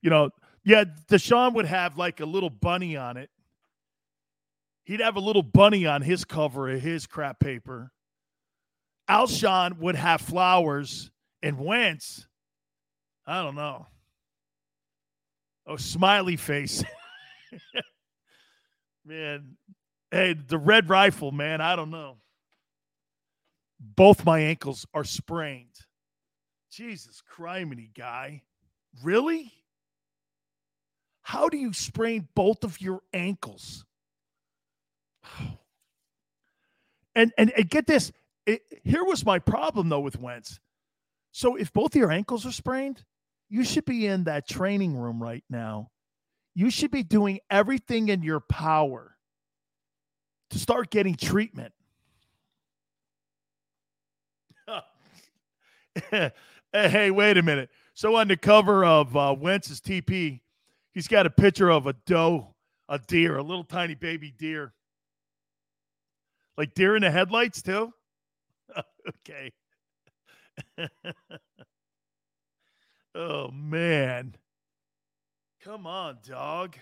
You 0.00 0.10
know, 0.10 0.30
yeah, 0.64 0.84
DeSean 1.08 1.54
would 1.54 1.66
have 1.66 1.98
like 1.98 2.20
a 2.20 2.26
little 2.26 2.50
bunny 2.50 2.96
on 2.96 3.16
it. 3.16 3.30
He'd 4.84 5.00
have 5.00 5.16
a 5.16 5.20
little 5.20 5.42
bunny 5.42 5.86
on 5.86 6.02
his 6.02 6.24
cover 6.24 6.70
of 6.70 6.80
his 6.80 7.06
crap 7.06 7.40
paper. 7.40 7.92
Alshon 9.08 9.78
would 9.78 9.96
have 9.96 10.20
flowers, 10.20 11.10
and 11.42 11.58
Wentz, 11.58 12.26
I 13.26 13.42
don't 13.42 13.54
know. 13.54 13.86
Oh, 15.66 15.76
smiley 15.76 16.36
face. 16.36 16.82
man, 19.04 19.56
hey, 20.10 20.34
the 20.34 20.58
red 20.58 20.88
rifle, 20.88 21.32
man, 21.32 21.60
I 21.60 21.76
don't 21.76 21.90
know. 21.90 22.16
Both 23.80 24.24
my 24.24 24.40
ankles 24.40 24.86
are 24.92 25.04
sprained. 25.04 25.74
Jesus 26.70 27.22
criminy, 27.36 27.94
guy. 27.94 28.42
Really? 29.02 29.52
How 31.22 31.48
do 31.48 31.56
you 31.56 31.72
sprain 31.72 32.28
both 32.34 32.64
of 32.64 32.80
your 32.80 33.00
ankles? 33.12 33.84
And 37.14 37.32
and, 37.36 37.50
and 37.56 37.68
get 37.68 37.88
this, 37.88 38.12
it, 38.46 38.62
here 38.84 39.02
was 39.02 39.26
my 39.26 39.40
problem 39.40 39.88
though 39.88 39.98
with 39.98 40.20
Wentz. 40.20 40.60
So 41.32 41.56
if 41.56 41.72
both 41.72 41.96
your 41.96 42.12
ankles 42.12 42.46
are 42.46 42.52
sprained, 42.52 43.02
you 43.48 43.64
should 43.64 43.84
be 43.84 44.06
in 44.06 44.22
that 44.24 44.48
training 44.48 44.96
room 44.96 45.20
right 45.20 45.42
now. 45.50 45.90
You 46.58 46.70
should 46.70 46.90
be 46.90 47.04
doing 47.04 47.38
everything 47.48 48.08
in 48.08 48.24
your 48.24 48.40
power 48.40 49.14
to 50.50 50.58
start 50.58 50.90
getting 50.90 51.14
treatment. 51.14 51.72
hey, 56.72 57.12
wait 57.12 57.36
a 57.36 57.44
minute. 57.44 57.70
So 57.94 58.16
on 58.16 58.26
the 58.26 58.36
cover 58.36 58.84
of 58.84 59.16
uh, 59.16 59.36
Wentz's 59.38 59.80
TP, 59.80 60.40
he's 60.90 61.06
got 61.06 61.26
a 61.26 61.30
picture 61.30 61.70
of 61.70 61.86
a 61.86 61.92
doe, 62.06 62.56
a 62.88 62.98
deer, 62.98 63.36
a 63.36 63.42
little 63.44 63.62
tiny 63.62 63.94
baby 63.94 64.34
deer. 64.36 64.72
Like 66.56 66.74
deer 66.74 66.96
in 66.96 67.02
the 67.02 67.10
headlights 67.12 67.62
too? 67.62 67.92
okay. 69.08 69.52
oh 73.14 73.48
man. 73.52 74.34
Come 75.64 75.86
on, 75.86 76.18
dog. 76.26 76.76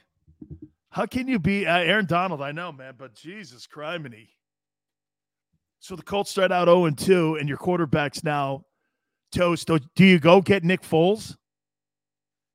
How 0.91 1.07
can 1.07 1.29
you 1.29 1.39
be 1.39 1.67
uh, 1.67 1.79
Aaron 1.79 2.05
Donald? 2.05 2.43
I 2.43 2.53
know, 2.53 2.73
man, 2.73 2.95
but 2.99 3.15
Jesus 3.15 3.67
criminy. 3.67 4.29
So 5.79 5.97
the 5.97 6.03
Colts 6.03 6.31
start 6.31 6.53
out 6.53 6.69
0 6.69 6.85
and 6.85 6.99
2, 6.99 7.37
and 7.37 7.49
your 7.49 7.59
quarterback's 7.59 8.23
now 8.23 8.65
toast. 9.33 9.71
Do 9.95 10.05
you 10.05 10.19
go 10.19 10.41
get 10.43 10.63
Nick 10.63 10.83
Foles? 10.83 11.37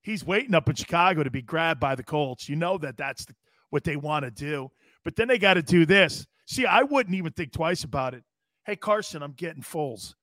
He's 0.02 0.26
waiting 0.26 0.53
up 0.53 0.69
in 0.69 0.76
Chicago 0.76 1.23
to 1.23 1.31
be 1.31 1.41
grabbed 1.41 1.80
by 1.80 1.95
the 1.95 2.03
Colts. 2.03 2.49
You 2.49 2.56
know 2.56 2.77
that 2.80 2.98
that's 2.98 3.26
the, 3.26 3.35
what 3.69 3.84
they 3.84 3.95
want 3.95 4.26
to 4.26 4.31
do. 4.31 4.69
But 5.03 5.15
then 5.15 5.27
they 5.27 5.38
got 5.38 5.56
to 5.56 5.64
do 5.64 5.85
this. 5.85 6.27
See, 6.45 6.65
I 6.65 6.84
wouldn't 6.84 7.15
even 7.15 7.31
think 7.34 7.52
twice 7.52 7.84
about 7.84 8.14
it. 8.14 8.23
Hey, 8.65 8.76
Carson, 8.76 9.23
I'm 9.23 9.34
getting 9.34 9.64
Foles. 9.64 10.14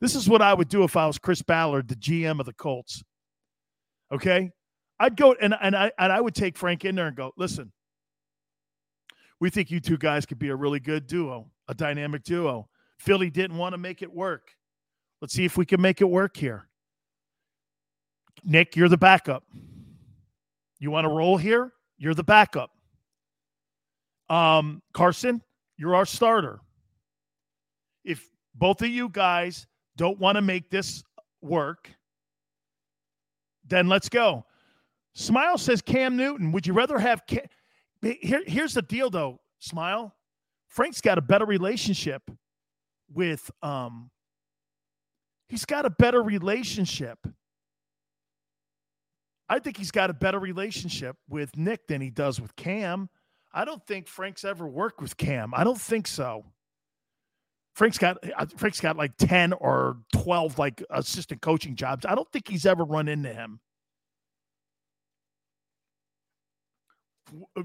This 0.00 0.14
is 0.14 0.28
what 0.28 0.42
I 0.42 0.54
would 0.54 0.68
do 0.68 0.84
if 0.84 0.96
I 0.96 1.06
was 1.06 1.18
Chris 1.18 1.42
Ballard, 1.42 1.88
the 1.88 1.96
GM 1.96 2.38
of 2.38 2.46
the 2.46 2.52
Colts. 2.52 3.02
Okay? 4.12 4.50
I'd 5.00 5.16
go 5.16 5.34
and, 5.40 5.54
and 5.60 5.76
I 5.76 5.92
and 5.98 6.12
I 6.12 6.20
would 6.20 6.34
take 6.34 6.56
Frank 6.56 6.84
in 6.84 6.94
there 6.94 7.06
and 7.06 7.16
go, 7.16 7.32
listen, 7.36 7.72
we 9.40 9.50
think 9.50 9.70
you 9.70 9.80
two 9.80 9.98
guys 9.98 10.26
could 10.26 10.38
be 10.38 10.48
a 10.48 10.56
really 10.56 10.80
good 10.80 11.06
duo, 11.06 11.50
a 11.68 11.74
dynamic 11.74 12.24
duo. 12.24 12.68
Philly 12.98 13.30
didn't 13.30 13.56
want 13.56 13.74
to 13.74 13.78
make 13.78 14.02
it 14.02 14.12
work. 14.12 14.50
Let's 15.20 15.34
see 15.34 15.44
if 15.44 15.56
we 15.56 15.64
can 15.64 15.80
make 15.80 16.00
it 16.00 16.06
work 16.06 16.36
here. 16.36 16.68
Nick, 18.44 18.76
you're 18.76 18.88
the 18.88 18.98
backup. 18.98 19.44
You 20.78 20.90
want 20.90 21.04
to 21.04 21.08
roll 21.08 21.36
here? 21.36 21.72
You're 21.96 22.14
the 22.14 22.24
backup. 22.24 22.70
Um, 24.28 24.82
Carson, 24.92 25.42
you're 25.76 25.94
our 25.94 26.06
starter. 26.06 26.60
If 28.04 28.24
both 28.54 28.82
of 28.82 28.88
you 28.88 29.08
guys 29.08 29.66
don't 29.96 30.18
want 30.18 30.36
to 30.36 30.42
make 30.42 30.70
this 30.70 31.02
work, 31.40 31.90
then 33.66 33.88
let's 33.88 34.08
go. 34.08 34.44
Smile 35.18 35.58
says 35.58 35.82
Cam 35.82 36.16
Newton. 36.16 36.52
Would 36.52 36.66
you 36.66 36.72
rather 36.72 36.98
have 36.98 37.26
Cam? 37.26 37.42
Here, 38.00 38.42
here's 38.46 38.74
the 38.74 38.82
deal, 38.82 39.10
though. 39.10 39.40
Smile. 39.58 40.14
Frank's 40.68 41.00
got 41.00 41.18
a 41.18 41.22
better 41.22 41.44
relationship 41.44 42.22
with 43.12 43.50
um, 43.62 44.10
He's 45.48 45.64
got 45.64 45.86
a 45.86 45.90
better 45.90 46.22
relationship. 46.22 47.18
I 49.48 49.58
think 49.58 49.78
he's 49.78 49.90
got 49.90 50.10
a 50.10 50.14
better 50.14 50.38
relationship 50.38 51.16
with 51.28 51.56
Nick 51.56 51.86
than 51.88 52.02
he 52.02 52.10
does 52.10 52.40
with 52.40 52.54
Cam. 52.54 53.08
I 53.52 53.64
don't 53.64 53.84
think 53.86 54.08
Frank's 54.08 54.44
ever 54.44 54.68
worked 54.68 55.00
with 55.00 55.16
Cam. 55.16 55.54
I 55.54 55.64
don't 55.64 55.80
think 55.80 56.06
so. 56.06 56.44
Frank's 57.74 57.96
got 57.96 58.18
uh, 58.36 58.44
Frank's 58.56 58.80
got 58.80 58.96
like 58.96 59.16
10 59.16 59.54
or 59.54 59.98
12 60.12 60.58
like 60.58 60.82
assistant 60.90 61.40
coaching 61.40 61.76
jobs. 61.76 62.04
I 62.04 62.14
don't 62.14 62.30
think 62.30 62.46
he's 62.46 62.66
ever 62.66 62.84
run 62.84 63.08
into 63.08 63.32
him. 63.32 63.60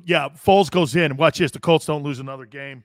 Yeah, 0.05 0.29
Foles 0.29 0.69
goes 0.69 0.95
in. 0.95 1.17
Watch 1.17 1.39
this. 1.39 1.51
The 1.51 1.59
Colts 1.59 1.85
don't 1.85 2.03
lose 2.03 2.19
another 2.19 2.45
game. 2.45 2.83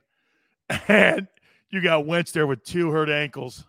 And 0.88 1.26
you 1.70 1.80
got 1.80 2.06
Wentz 2.06 2.32
there 2.32 2.46
with 2.46 2.62
two 2.62 2.90
hurt 2.90 3.09
ankles. 3.09 3.64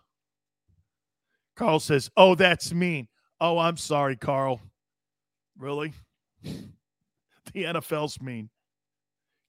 Carl 1.56 1.80
says, 1.80 2.10
Oh, 2.16 2.34
that's 2.34 2.72
mean. 2.72 3.08
Oh, 3.40 3.58
I'm 3.58 3.78
sorry, 3.78 4.16
Carl. 4.16 4.60
Really? 5.58 5.94
the 6.42 6.64
NFL's 7.54 8.20
mean. 8.20 8.50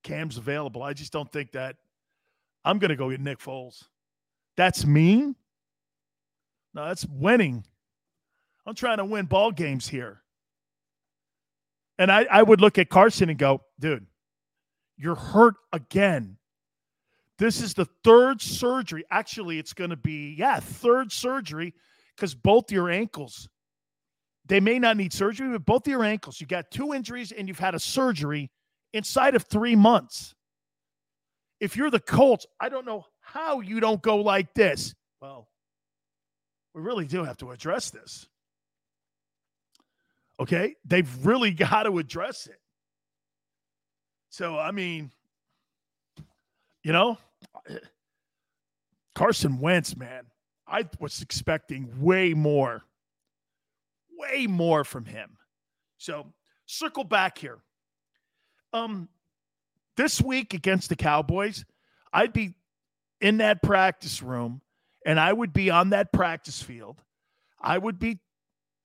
Cam's 0.03 0.37
available. 0.37 0.81
I 0.81 0.93
just 0.93 1.11
don't 1.11 1.31
think 1.31 1.51
that. 1.51 1.75
I'm 2.63 2.79
going 2.79 2.89
to 2.89 2.95
go 2.95 3.09
get 3.09 3.19
Nick 3.19 3.39
Foles. 3.39 3.83
That's 4.55 4.85
mean? 4.85 5.35
No, 6.73 6.87
that's 6.87 7.05
winning. 7.05 7.65
I'm 8.65 8.75
trying 8.75 8.97
to 8.97 9.05
win 9.05 9.25
ball 9.25 9.51
games 9.51 9.87
here. 9.87 10.20
And 11.97 12.11
I, 12.11 12.25
I 12.31 12.41
would 12.41 12.61
look 12.61 12.77
at 12.77 12.89
Carson 12.89 13.29
and 13.29 13.37
go, 13.37 13.61
dude, 13.79 14.05
you're 14.97 15.15
hurt 15.15 15.55
again. 15.71 16.37
This 17.37 17.61
is 17.61 17.73
the 17.73 17.87
third 18.03 18.41
surgery. 18.41 19.03
Actually, 19.09 19.59
it's 19.59 19.73
going 19.73 19.89
to 19.89 19.95
be, 19.95 20.35
yeah, 20.37 20.59
third 20.59 21.11
surgery 21.11 21.73
because 22.15 22.35
both 22.35 22.71
your 22.71 22.89
ankles, 22.89 23.49
they 24.45 24.59
may 24.59 24.79
not 24.79 24.97
need 24.97 25.13
surgery, 25.13 25.49
but 25.49 25.65
both 25.65 25.87
your 25.87 26.03
ankles, 26.03 26.39
you 26.39 26.47
got 26.47 26.69
two 26.71 26.93
injuries 26.93 27.31
and 27.31 27.47
you've 27.47 27.59
had 27.59 27.73
a 27.73 27.79
surgery 27.79 28.51
inside 28.93 29.35
of 29.35 29.43
three 29.43 29.75
months. 29.75 30.35
If 31.59 31.75
you're 31.75 31.89
the 31.91 31.99
Colts, 31.99 32.45
I 32.59 32.69
don't 32.69 32.85
know 32.85 33.05
how 33.21 33.61
you 33.61 33.79
don't 33.79 34.01
go 34.01 34.17
like 34.17 34.53
this. 34.53 34.93
Well, 35.21 35.47
we 36.73 36.81
really 36.81 37.05
do 37.05 37.23
have 37.23 37.37
to 37.37 37.51
address 37.51 37.91
this. 37.91 38.27
Okay. 40.41 40.75
They've 40.83 41.25
really 41.25 41.51
got 41.51 41.83
to 41.83 41.99
address 41.99 42.47
it. 42.47 42.59
So, 44.29 44.57
I 44.57 44.71
mean, 44.71 45.11
you 46.83 46.93
know, 46.93 47.17
Carson 49.13 49.59
Wentz, 49.59 49.95
man, 49.95 50.25
I 50.67 50.87
was 50.99 51.21
expecting 51.21 52.01
way 52.01 52.33
more, 52.33 52.83
way 54.17 54.47
more 54.47 54.83
from 54.83 55.05
him. 55.05 55.37
So 55.97 56.27
circle 56.65 57.03
back 57.03 57.37
here. 57.37 57.59
Um, 58.73 59.09
this 59.97 60.21
week 60.21 60.53
against 60.53 60.89
the 60.89 60.95
Cowboys, 60.95 61.65
I'd 62.13 62.33
be 62.33 62.55
in 63.19 63.37
that 63.37 63.61
practice 63.61 64.23
room 64.23 64.61
and 65.05 65.19
I 65.19 65.33
would 65.33 65.53
be 65.53 65.69
on 65.69 65.89
that 65.89 66.13
practice 66.13 66.61
field. 66.61 67.03
I 67.59 67.77
would 67.77 67.99
be 67.99 68.19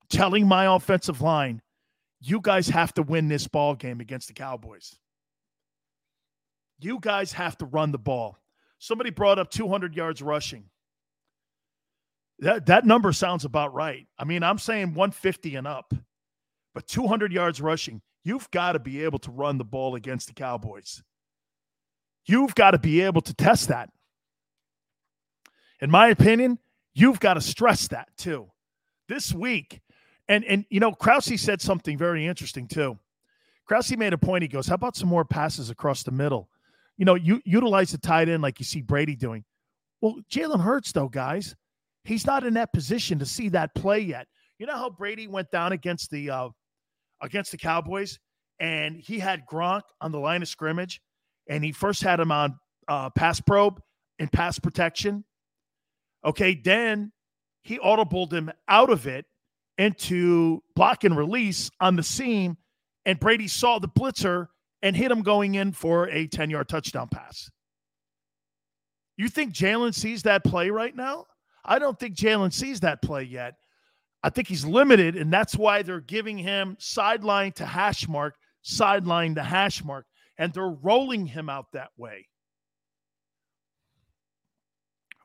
telling 0.09 0.47
my 0.47 0.73
offensive 0.75 1.21
line, 1.21 1.61
you 2.19 2.39
guys 2.41 2.67
have 2.69 2.93
to 2.95 3.03
win 3.03 3.27
this 3.27 3.47
ball 3.47 3.75
game 3.75 3.99
against 3.99 4.27
the 4.27 4.33
Cowboys. 4.33 4.95
You 6.79 6.99
guys 7.01 7.31
have 7.33 7.57
to 7.59 7.65
run 7.65 7.91
the 7.91 7.97
ball. 7.97 8.37
Somebody 8.79 9.09
brought 9.09 9.39
up 9.39 9.49
200 9.49 9.95
yards 9.95 10.21
rushing. 10.21 10.65
That 12.39 12.67
that 12.67 12.85
number 12.85 13.11
sounds 13.13 13.45
about 13.45 13.73
right. 13.73 14.05
I 14.19 14.23
mean, 14.23 14.43
I'm 14.43 14.59
saying 14.59 14.93
150 14.93 15.55
and 15.55 15.65
up, 15.65 15.93
but 16.75 16.87
200 16.87 17.33
yards 17.33 17.59
rushing. 17.59 18.01
You've 18.23 18.49
got 18.51 18.73
to 18.73 18.79
be 18.79 19.03
able 19.03 19.19
to 19.19 19.31
run 19.31 19.57
the 19.57 19.63
ball 19.63 19.95
against 19.95 20.27
the 20.27 20.33
Cowboys. 20.33 21.01
You've 22.25 22.53
got 22.53 22.71
to 22.71 22.77
be 22.77 23.01
able 23.01 23.21
to 23.21 23.33
test 23.33 23.69
that. 23.69 23.89
In 25.79 25.89
my 25.89 26.09
opinion, 26.09 26.59
you've 26.93 27.19
got 27.19 27.35
to 27.35 27.41
stress 27.41 27.87
that 27.87 28.09
too. 28.17 28.51
This 29.07 29.33
week, 29.33 29.81
and 30.27 30.43
and 30.45 30.65
you 30.69 30.79
know, 30.79 30.91
Krause 30.91 31.39
said 31.39 31.61
something 31.61 31.97
very 31.97 32.25
interesting 32.25 32.67
too. 32.67 32.97
Krause 33.65 33.95
made 33.97 34.13
a 34.13 34.17
point. 34.17 34.43
He 34.43 34.47
goes, 34.47 34.67
"How 34.67 34.75
about 34.75 34.95
some 34.95 35.09
more 35.09 35.25
passes 35.25 35.69
across 35.69 36.03
the 36.03 36.11
middle? 36.11 36.49
You 36.97 37.05
know, 37.05 37.15
you 37.15 37.41
utilize 37.45 37.91
the 37.91 37.97
tight 37.97 38.29
end 38.29 38.41
like 38.41 38.59
you 38.59 38.65
see 38.65 38.81
Brady 38.81 39.15
doing." 39.15 39.43
Well, 40.01 40.15
Jalen 40.31 40.61
Hurts, 40.61 40.91
though, 40.91 41.09
guys, 41.09 41.55
He's 42.07 42.25
not 42.25 42.45
in 42.45 42.53
that 42.53 42.71
position 42.71 43.19
to 43.19 43.25
see 43.25 43.49
that 43.49 43.75
play 43.75 43.99
yet. 43.99 44.27
You 44.59 44.65
know 44.65 44.77
how 44.77 44.89
Brady 44.89 45.27
went 45.27 45.51
down 45.51 45.73
against 45.73 46.09
the 46.09 46.29
uh, 46.29 46.49
against 47.21 47.51
the 47.51 47.57
Cowboys, 47.57 48.17
and 48.61 48.95
he 48.95 49.19
had 49.19 49.41
Gronk 49.45 49.81
on 49.99 50.13
the 50.13 50.19
line 50.19 50.41
of 50.41 50.47
scrimmage, 50.47 51.01
and 51.49 51.65
he 51.65 51.73
first 51.73 52.01
had 52.01 52.21
him 52.21 52.31
on 52.31 52.57
uh, 52.87 53.09
pass 53.09 53.41
probe 53.41 53.81
and 54.19 54.31
pass 54.31 54.57
protection. 54.57 55.25
Okay, 56.23 56.55
then 56.55 57.11
he 57.61 57.77
audibled 57.77 58.31
him 58.31 58.51
out 58.69 58.89
of 58.89 59.05
it 59.05 59.25
into 59.77 60.61
block 60.75 61.03
and 61.03 61.15
release 61.15 61.69
on 61.79 61.95
the 61.95 62.03
seam, 62.03 62.57
and 63.05 63.19
Brady 63.19 63.47
saw 63.47 63.79
the 63.79 63.87
blitzer 63.87 64.47
and 64.81 64.95
hit 64.95 65.11
him 65.11 65.21
going 65.21 65.55
in 65.55 65.71
for 65.71 66.09
a 66.09 66.27
10 66.27 66.49
yard 66.49 66.69
touchdown 66.69 67.07
pass. 67.09 67.49
You 69.17 69.29
think 69.29 69.53
Jalen 69.53 69.93
sees 69.95 70.23
that 70.23 70.43
play 70.43 70.69
right 70.69 70.95
now? 70.95 71.25
I 71.65 71.79
don't 71.79 71.99
think 71.99 72.15
Jalen 72.15 72.53
sees 72.53 72.81
that 72.81 73.01
play 73.01 73.23
yet. 73.23 73.55
I 74.23 74.29
think 74.29 74.47
he's 74.47 74.65
limited, 74.65 75.15
and 75.15 75.31
that's 75.31 75.55
why 75.55 75.83
they're 75.83 75.99
giving 75.99 76.37
him 76.37 76.75
sideline 76.79 77.51
to 77.53 77.65
hash 77.65 78.07
mark, 78.07 78.35
sideline 78.61 79.35
to 79.35 79.43
hash 79.43 79.83
mark, 79.83 80.05
and 80.37 80.53
they're 80.53 80.69
rolling 80.69 81.25
him 81.25 81.49
out 81.49 81.67
that 81.73 81.89
way. 81.97 82.27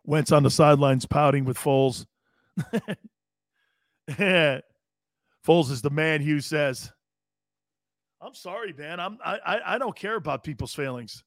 Wentz 0.04 0.32
on 0.32 0.42
the 0.42 0.50
sidelines 0.50 1.06
pouting 1.06 1.44
with 1.44 1.58
Foles. 1.58 2.06
Foles 5.47 5.70
is 5.70 5.82
the 5.82 5.90
man, 5.90 6.20
Hugh 6.20 6.40
says. 6.40 6.93
I'm 8.20 8.34
sorry, 8.34 8.72
man. 8.72 9.01
I'm 9.01 9.18
I 9.24 9.60
I 9.66 9.78
don't 9.78 9.97
care 9.97 10.14
about 10.14 10.44
people's 10.44 10.74
feelings. 10.74 11.24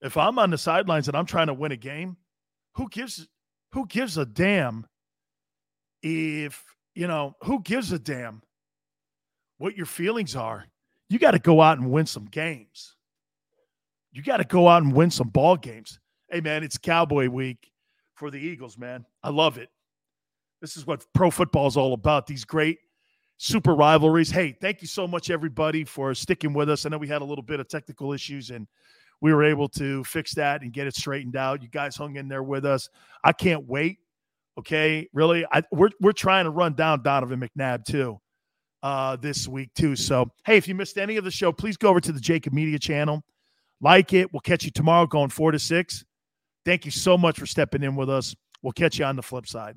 If 0.00 0.16
I'm 0.16 0.38
on 0.38 0.50
the 0.50 0.58
sidelines 0.58 1.06
and 1.06 1.16
I'm 1.16 1.26
trying 1.26 1.46
to 1.46 1.54
win 1.54 1.70
a 1.70 1.76
game, 1.76 2.16
who 2.74 2.88
gives 2.88 3.28
who 3.72 3.86
gives 3.86 4.18
a 4.18 4.26
damn 4.26 4.86
if 6.02 6.64
you 6.94 7.06
know 7.06 7.36
who 7.44 7.62
gives 7.62 7.92
a 7.92 7.98
damn 7.98 8.42
what 9.58 9.76
your 9.76 9.86
feelings 9.86 10.34
are? 10.34 10.66
You 11.08 11.20
got 11.20 11.32
to 11.32 11.38
go 11.38 11.60
out 11.60 11.78
and 11.78 11.90
win 11.90 12.06
some 12.06 12.24
games. 12.24 12.96
You 14.10 14.22
got 14.22 14.38
to 14.38 14.44
go 14.44 14.66
out 14.66 14.82
and 14.82 14.92
win 14.92 15.10
some 15.10 15.28
ball 15.28 15.56
games. 15.56 16.00
Hey 16.28 16.40
man, 16.40 16.64
it's 16.64 16.78
Cowboy 16.78 17.28
Week 17.28 17.70
for 18.14 18.30
the 18.30 18.38
Eagles, 18.38 18.76
man. 18.76 19.06
I 19.22 19.30
love 19.30 19.58
it. 19.58 19.68
This 20.62 20.76
is 20.76 20.86
what 20.86 21.04
pro 21.12 21.28
football 21.28 21.66
is 21.66 21.76
all 21.76 21.92
about. 21.92 22.28
These 22.28 22.44
great 22.44 22.78
super 23.36 23.74
rivalries. 23.74 24.30
Hey, 24.30 24.56
thank 24.60 24.80
you 24.80 24.86
so 24.86 25.08
much, 25.08 25.28
everybody, 25.28 25.82
for 25.82 26.14
sticking 26.14 26.54
with 26.54 26.70
us. 26.70 26.86
I 26.86 26.88
know 26.88 26.98
we 26.98 27.08
had 27.08 27.20
a 27.20 27.24
little 27.24 27.42
bit 27.42 27.58
of 27.58 27.68
technical 27.68 28.12
issues 28.12 28.50
and 28.50 28.68
we 29.20 29.34
were 29.34 29.42
able 29.42 29.68
to 29.70 30.04
fix 30.04 30.32
that 30.34 30.62
and 30.62 30.72
get 30.72 30.86
it 30.86 30.94
straightened 30.94 31.34
out. 31.34 31.62
You 31.62 31.68
guys 31.68 31.96
hung 31.96 32.14
in 32.14 32.28
there 32.28 32.44
with 32.44 32.64
us. 32.64 32.88
I 33.24 33.32
can't 33.32 33.66
wait. 33.66 33.98
Okay, 34.56 35.08
really, 35.12 35.44
I, 35.50 35.62
we're 35.72 35.90
we're 36.00 36.12
trying 36.12 36.44
to 36.44 36.50
run 36.50 36.74
down 36.74 37.02
Donovan 37.02 37.40
McNabb 37.40 37.84
too 37.84 38.20
uh, 38.84 39.16
this 39.16 39.48
week 39.48 39.70
too. 39.74 39.96
So 39.96 40.30
hey, 40.44 40.58
if 40.58 40.68
you 40.68 40.76
missed 40.76 40.96
any 40.96 41.16
of 41.16 41.24
the 41.24 41.30
show, 41.32 41.50
please 41.50 41.76
go 41.76 41.88
over 41.88 42.00
to 42.00 42.12
the 42.12 42.20
JAKIB 42.20 42.52
Media 42.52 42.78
channel, 42.78 43.24
like 43.80 44.12
it. 44.12 44.32
We'll 44.32 44.40
catch 44.40 44.64
you 44.64 44.70
tomorrow, 44.70 45.06
going 45.06 45.30
four 45.30 45.50
to 45.50 45.58
six. 45.58 46.04
Thank 46.64 46.84
you 46.84 46.92
so 46.92 47.18
much 47.18 47.40
for 47.40 47.46
stepping 47.46 47.82
in 47.82 47.96
with 47.96 48.10
us. 48.10 48.36
We'll 48.62 48.72
catch 48.72 49.00
you 49.00 49.06
on 49.06 49.16
the 49.16 49.22
flip 49.22 49.48
side. 49.48 49.76